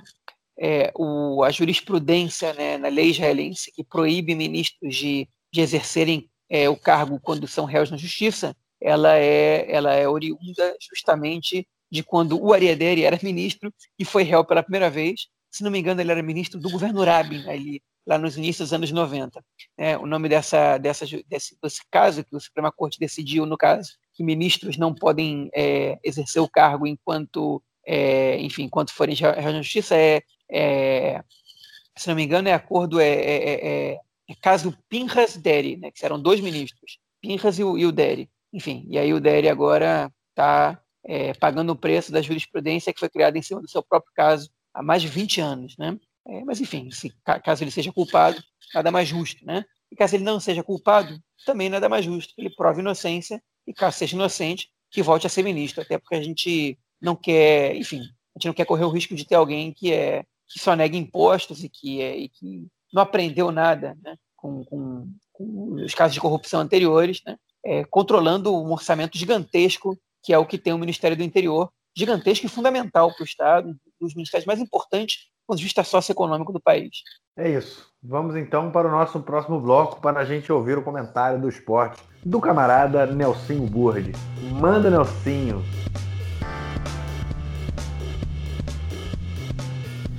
é, 0.59 0.91
o, 0.95 1.43
a 1.43 1.51
jurisprudência 1.51 2.53
né, 2.53 2.77
na 2.77 2.87
lei 2.87 3.09
israelense 3.09 3.71
que 3.71 3.83
proíbe 3.83 4.35
ministros 4.35 4.95
de, 4.95 5.27
de 5.51 5.61
exercerem 5.61 6.29
é, 6.49 6.69
o 6.69 6.75
cargo 6.75 7.19
quando 7.19 7.47
são 7.47 7.65
réus 7.65 7.89
na 7.89 7.97
justiça, 7.97 8.55
ela 8.79 9.15
é, 9.15 9.71
ela 9.71 9.93
é 9.93 10.07
oriunda 10.07 10.75
justamente 10.81 11.67
de 11.89 12.03
quando 12.03 12.41
o 12.41 12.53
Ariaderi 12.53 13.03
era 13.03 13.19
ministro 13.21 13.73
e 13.97 14.05
foi 14.05 14.23
réu 14.23 14.43
pela 14.45 14.63
primeira 14.63 14.89
vez. 14.89 15.27
Se 15.49 15.63
não 15.63 15.71
me 15.71 15.79
engano, 15.79 16.01
ele 16.01 16.11
era 16.11 16.23
ministro 16.23 16.59
do 16.59 16.69
governo 16.69 17.03
Rabin, 17.03 17.47
ali, 17.49 17.81
lá 18.07 18.17
nos 18.17 18.37
inícios 18.37 18.69
dos 18.69 18.73
anos 18.73 18.91
90. 18.91 19.43
É, 19.77 19.97
o 19.97 20.05
nome 20.05 20.29
dessa, 20.29 20.77
dessa, 20.77 21.05
desse, 21.27 21.57
desse 21.61 21.81
caso, 21.91 22.23
que 22.23 22.35
o 22.35 22.39
Suprema 22.39 22.71
Corte 22.71 22.99
decidiu, 22.99 23.45
no 23.45 23.57
caso, 23.57 23.93
que 24.13 24.23
ministros 24.23 24.77
não 24.77 24.93
podem 24.93 25.49
é, 25.53 25.99
exercer 26.03 26.41
o 26.41 26.49
cargo 26.49 26.87
enquanto, 26.87 27.61
é, 27.85 28.39
enfim, 28.39 28.63
enquanto 28.63 28.93
forem 28.93 29.15
réus 29.15 29.35
na 29.43 29.61
justiça, 29.61 29.95
é 29.95 30.21
é, 30.51 31.23
se 31.97 32.09
não 32.09 32.15
me 32.15 32.23
engano, 32.23 32.49
é 32.49 32.53
acordo, 32.53 32.99
é, 32.99 33.07
é, 33.07 33.93
é, 33.93 33.99
é 34.29 34.35
caso 34.41 34.77
Pinhas 34.89 35.37
Deri, 35.37 35.77
né, 35.77 35.91
que 35.91 36.05
eram 36.05 36.21
dois 36.21 36.41
ministros, 36.41 36.99
Pinhas 37.21 37.57
e 37.57 37.63
o, 37.63 37.77
e 37.77 37.85
o 37.85 37.91
Deri. 37.91 38.29
Enfim, 38.51 38.85
e 38.89 38.97
aí 38.97 39.13
o 39.13 39.21
Deri 39.21 39.47
agora 39.47 40.11
está 40.29 40.81
pagando 41.39 41.71
o 41.71 41.75
preço 41.75 42.11
da 42.11 42.21
jurisprudência 42.21 42.93
que 42.93 42.99
foi 42.99 43.09
criada 43.09 43.37
em 43.37 43.41
cima 43.41 43.61
do 43.61 43.69
seu 43.69 43.81
próprio 43.81 44.11
caso 44.13 44.49
há 44.73 44.83
mais 44.83 45.01
de 45.01 45.07
20 45.07 45.41
anos. 45.41 45.77
Né? 45.77 45.97
Mas, 46.45 46.59
enfim, 46.59 46.91
se, 46.91 47.13
caso 47.43 47.63
ele 47.63 47.71
seja 47.71 47.91
culpado, 47.93 48.41
nada 48.73 48.91
mais 48.91 49.07
justo. 49.07 49.45
Né? 49.45 49.63
E 49.91 49.95
caso 49.95 50.15
ele 50.15 50.23
não 50.23 50.39
seja 50.39 50.63
culpado, 50.63 51.17
também 51.45 51.69
nada 51.69 51.87
mais 51.87 52.05
justo. 52.05 52.33
Ele 52.37 52.49
prove 52.49 52.81
inocência 52.81 53.41
e, 53.65 53.73
caso 53.73 53.97
seja 53.97 54.15
inocente, 54.15 54.69
que 54.91 55.01
volte 55.01 55.25
a 55.25 55.29
ser 55.29 55.43
ministro. 55.43 55.81
Até 55.81 55.97
porque 55.97 56.15
a 56.15 56.21
gente 56.21 56.77
não 57.01 57.15
quer, 57.15 57.75
enfim, 57.75 58.01
a 58.01 58.39
gente 58.39 58.47
não 58.47 58.53
quer 58.53 58.65
correr 58.65 58.85
o 58.85 58.89
risco 58.89 59.15
de 59.15 59.25
ter 59.25 59.35
alguém 59.35 59.73
que 59.73 59.91
é 59.91 60.23
que 60.51 60.59
só 60.59 60.75
nega 60.75 60.97
impostos 60.97 61.63
e 61.63 61.69
que, 61.69 62.01
é, 62.01 62.17
e 62.17 62.29
que 62.29 62.67
não 62.93 63.01
aprendeu 63.01 63.51
nada 63.51 63.97
né, 64.03 64.17
com, 64.35 64.65
com, 64.65 65.07
com 65.31 65.75
os 65.75 65.95
casos 65.95 66.13
de 66.13 66.19
corrupção 66.19 66.59
anteriores, 66.59 67.21
né, 67.25 67.37
é, 67.65 67.85
controlando 67.85 68.53
um 68.53 68.71
orçamento 68.71 69.17
gigantesco, 69.17 69.97
que 70.21 70.33
é 70.33 70.37
o 70.37 70.45
que 70.45 70.57
tem 70.57 70.73
o 70.73 70.77
Ministério 70.77 71.15
do 71.15 71.23
Interior, 71.23 71.71
gigantesco 71.95 72.45
e 72.45 72.49
fundamental 72.49 73.13
para 73.13 73.23
o 73.23 73.25
Estado, 73.25 73.69
um 73.69 73.75
dos 73.99 74.13
ministérios 74.13 74.45
mais 74.45 74.59
importantes 74.59 75.29
do 75.41 75.47
ponto 75.47 75.57
de 75.57 75.63
vista 75.63 75.83
socioeconômico 75.83 76.53
do 76.53 76.59
país. 76.59 76.89
É 77.37 77.49
isso. 77.49 77.89
Vamos 78.03 78.35
então 78.35 78.71
para 78.71 78.87
o 78.87 78.91
nosso 78.91 79.19
próximo 79.21 79.59
bloco 79.59 80.01
para 80.01 80.19
a 80.19 80.25
gente 80.25 80.51
ouvir 80.51 80.77
o 80.77 80.83
comentário 80.83 81.39
do 81.39 81.49
esporte 81.49 82.01
do 82.25 82.39
camarada 82.39 83.05
Nelsinho 83.05 83.65
Burdi. 83.67 84.11
Manda, 84.59 84.89
Nelsinho! 84.89 85.63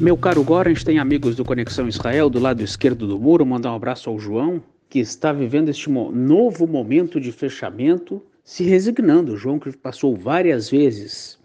Meu 0.00 0.16
caro 0.16 0.42
Gorens 0.42 0.82
tem 0.82 0.98
amigos 0.98 1.36
do 1.36 1.44
Conexão 1.44 1.86
Israel 1.86 2.28
do 2.28 2.40
lado 2.40 2.62
esquerdo 2.62 3.06
do 3.06 3.20
muro. 3.20 3.44
Mandar 3.46 3.72
um 3.72 3.76
abraço 3.76 4.10
ao 4.10 4.18
João, 4.18 4.62
que 4.88 4.98
está 4.98 5.32
vivendo 5.32 5.68
este 5.68 5.88
novo 5.88 6.66
momento 6.66 7.20
de 7.20 7.30
fechamento, 7.30 8.20
se 8.42 8.64
resignando. 8.64 9.34
O 9.34 9.36
João 9.36 9.58
que 9.58 9.76
passou 9.76 10.16
várias 10.16 10.70
vezes 10.70 11.38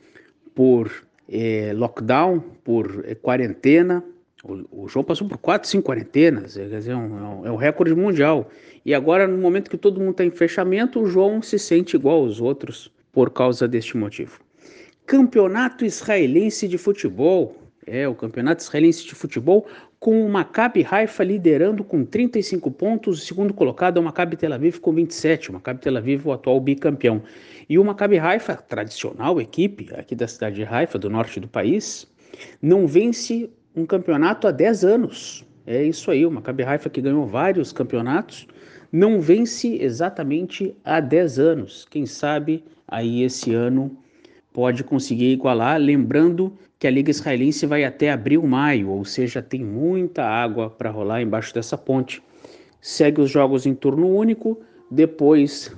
por 0.56 0.92
eh, 1.30 1.72
lockdown, 1.76 2.40
por 2.64 3.04
eh, 3.06 3.14
quarentena. 3.16 4.04
O, 4.44 4.86
o, 4.86 4.88
João 4.88 5.04
passou 5.04 5.28
por 5.28 5.38
quatro, 5.38 5.70
cinco 5.70 5.88
quarentenas, 5.88 6.58
é, 6.58 6.68
quer 6.68 6.78
dizer, 6.78 6.92
é 6.92 6.96
um, 6.96 7.46
é 7.46 7.52
um 7.52 7.58
recorde 7.58 7.94
mundial. 7.94 8.50
E 8.86 8.94
agora, 8.94 9.28
no 9.28 9.38
momento 9.38 9.70
que 9.70 9.78
todo 9.78 10.00
mundo 10.00 10.12
está 10.12 10.26
em 10.26 10.32
fechamento, 10.32 11.02
o 11.02 11.06
João 11.06 11.42
se 11.42 11.60
sente 11.60 11.96
igual 11.96 12.22
aos 12.22 12.40
outros 12.40 12.92
por 13.12 13.30
causa 13.30 13.68
deste 13.68 13.98
motivo. 13.98 14.47
Campeonato 15.08 15.86
Israelense 15.86 16.68
de 16.68 16.78
Futebol 16.78 17.56
é, 17.88 18.06
o 18.06 18.14
Campeonato 18.14 18.62
Israelense 18.62 19.06
de 19.06 19.16
Futebol, 19.16 19.66
com 19.98 20.26
o 20.26 20.30
Maccabi 20.30 20.86
Haifa 20.88 21.24
liderando 21.24 21.82
com 21.82 22.04
35 22.04 22.70
pontos, 22.70 23.24
o 23.24 23.26
segundo 23.26 23.54
colocado 23.54 23.96
é 23.96 24.02
o 24.02 24.04
Maccabi 24.04 24.36
Tel 24.36 24.52
Aviv 24.52 24.80
com 24.80 24.92
27, 24.92 25.50
o 25.50 25.54
Maccabi 25.54 25.80
Tel 25.80 25.96
Aviv 25.96 26.28
o 26.28 26.34
atual 26.34 26.60
bicampeão. 26.60 27.24
E 27.70 27.80
o 27.80 27.86
Maccabi 27.86 28.20
Haifa, 28.20 28.56
tradicional 28.58 29.40
equipe 29.40 29.90
aqui 29.96 30.14
da 30.14 30.28
cidade 30.28 30.58
de 30.58 30.66
Haifa, 30.66 31.00
do 31.00 31.10
norte 31.10 31.40
do 31.40 31.48
país, 31.48 32.06
não 32.62 32.86
vence 32.86 33.50
um 33.74 33.86
campeonato 33.86 34.46
há 34.46 34.52
10 34.52 34.84
anos. 34.84 35.46
É 35.66 35.82
isso 35.82 36.12
aí, 36.12 36.26
o 36.26 36.32
Maccabi 36.32 36.64
Haifa 36.64 36.90
que 36.90 37.00
ganhou 37.00 37.26
vários 37.26 37.72
campeonatos, 37.72 38.46
não 38.92 39.22
vence 39.22 39.82
exatamente 39.82 40.76
há 40.84 41.00
10 41.00 41.40
anos. 41.40 41.88
Quem 41.90 42.06
sabe 42.06 42.62
aí 42.86 43.24
esse 43.24 43.54
ano 43.54 43.98
pode 44.58 44.84
conseguir 44.84 45.34
igualar, 45.34 45.80
lembrando 45.80 46.52
que 46.80 46.88
a 46.88 46.90
Liga 46.90 47.12
Israelense 47.12 47.68
vai 47.68 47.84
até 47.84 48.12
abril, 48.12 48.42
maio, 48.42 48.90
ou 48.90 49.06
seja, 49.06 49.40
tem 49.40 49.64
muita 49.64 50.24
água 50.24 50.68
para 50.68 50.90
rolar 50.90 51.22
embaixo 51.22 51.54
dessa 51.54 51.78
ponte. 51.78 52.24
Segue 52.82 53.22
os 53.22 53.30
jogos 53.30 53.68
em 53.68 53.76
turno 53.76 54.08
único, 54.08 54.60
depois 54.90 55.72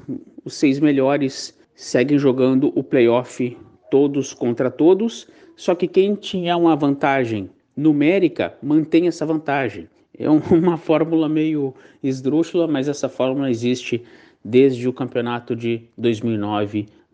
os 0.46 0.54
seis 0.54 0.80
melhores 0.80 1.54
seguem 1.76 2.18
jogando 2.18 2.72
o 2.74 2.82
playoff 2.82 3.58
todos 3.92 4.34
contra 4.34 4.72
todos, 4.72 5.28
só 5.58 5.76
que 5.76 5.86
quem 5.86 6.16
tinha 6.16 6.56
uma 6.56 6.74
vantagem 6.74 7.50
numérica 7.76 8.54
mantém 8.64 9.10
essa 9.10 9.26
vantagem. 9.26 9.90
É 10.18 10.30
uma 10.56 10.78
fórmula 10.78 11.28
meio 11.28 11.76
esdrúxula, 12.02 12.66
mas 12.66 12.88
essa 12.88 13.10
fórmula 13.10 13.52
existe 13.52 14.02
desde 14.42 14.88
o 14.88 14.94
campeonato 14.94 15.54
de 15.54 15.82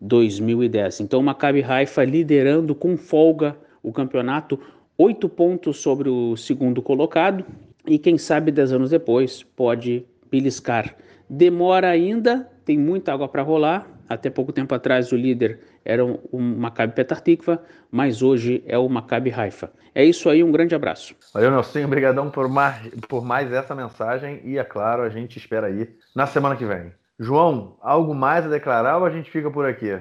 2009-2010. 0.02 1.00
Então, 1.00 1.20
o 1.20 1.22
Maccabi 1.22 1.62
Haifa 1.62 2.04
liderando 2.04 2.74
com 2.74 2.96
folga 2.96 3.56
o 3.82 3.92
campeonato, 3.92 4.58
oito 4.98 5.28
pontos 5.28 5.78
sobre 5.78 6.08
o 6.08 6.36
segundo 6.36 6.82
colocado, 6.82 7.44
e 7.86 7.98
quem 7.98 8.18
sabe 8.18 8.50
dez 8.50 8.72
anos 8.72 8.90
depois 8.90 9.42
pode 9.42 10.04
beliscar. 10.30 10.96
Demora 11.28 11.88
ainda, 11.88 12.50
tem 12.64 12.76
muita 12.76 13.12
água 13.12 13.28
para 13.28 13.42
rolar. 13.42 13.88
Até 14.08 14.30
pouco 14.30 14.52
tempo 14.52 14.72
atrás 14.72 15.10
o 15.10 15.16
líder 15.16 15.58
era 15.84 16.04
o 16.04 16.38
Maccabi 16.38 16.94
Petar 16.94 17.20
Tikva, 17.20 17.60
mas 17.90 18.22
hoje 18.22 18.62
é 18.66 18.78
o 18.78 18.88
Maccabi 18.88 19.32
Haifa. 19.32 19.72
É 19.94 20.04
isso 20.04 20.28
aí, 20.28 20.44
um 20.44 20.52
grande 20.52 20.74
abraço. 20.74 21.16
Valeu, 21.32 21.50
Nelson, 21.50 21.84
obrigadão 21.84 22.30
por 22.30 22.48
mais, 22.48 22.88
por 23.08 23.24
mais 23.24 23.52
essa 23.52 23.74
mensagem 23.74 24.40
e, 24.44 24.58
é 24.58 24.64
claro, 24.64 25.02
a 25.02 25.08
gente 25.08 25.38
espera 25.38 25.66
aí 25.66 25.88
na 26.14 26.26
semana 26.26 26.54
que 26.54 26.64
vem. 26.64 26.92
João, 27.18 27.76
algo 27.80 28.14
mais 28.14 28.44
a 28.44 28.48
declarar 28.48 28.98
ou 28.98 29.06
a 29.06 29.10
gente 29.10 29.30
fica 29.30 29.50
por 29.50 29.64
aqui? 29.64 29.98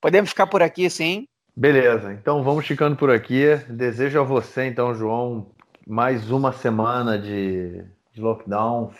Podemos 0.00 0.30
ficar 0.30 0.46
por 0.46 0.62
aqui, 0.62 0.88
sim. 0.88 1.26
Beleza, 1.54 2.12
então 2.12 2.42
vamos 2.42 2.66
ficando 2.66 2.96
por 2.96 3.10
aqui. 3.10 3.56
Desejo 3.68 4.20
a 4.20 4.22
você, 4.22 4.66
então, 4.66 4.94
João, 4.94 5.48
mais 5.86 6.30
uma 6.30 6.52
semana 6.52 7.18
de, 7.18 7.84
de 8.12 8.20
lockdown, 8.20 8.90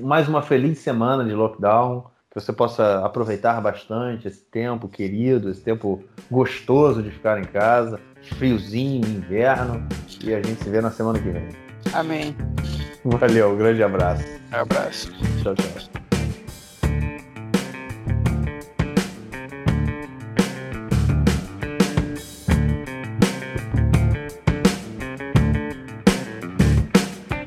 mais 0.00 0.28
uma 0.28 0.42
feliz 0.42 0.78
semana 0.78 1.24
de 1.24 1.34
lockdown, 1.34 2.06
que 2.30 2.40
você 2.40 2.52
possa 2.52 3.04
aproveitar 3.04 3.60
bastante 3.60 4.26
esse 4.26 4.42
tempo 4.42 4.88
querido, 4.88 5.50
esse 5.50 5.60
tempo 5.60 6.02
gostoso 6.30 7.02
de 7.02 7.10
ficar 7.10 7.38
em 7.38 7.44
casa, 7.44 8.00
friozinho, 8.38 9.06
inverno, 9.06 9.86
e 10.24 10.34
a 10.34 10.42
gente 10.42 10.64
se 10.64 10.70
vê 10.70 10.80
na 10.80 10.90
semana 10.90 11.18
que 11.18 11.28
vem. 11.28 11.48
Amém. 11.92 12.34
Valeu, 13.04 13.52
um 13.52 13.56
grande 13.56 13.82
abraço. 13.82 14.24
Um 14.52 14.56
abraço. 14.56 15.12
Tchau, 15.42 15.54
tchau. 15.54 16.07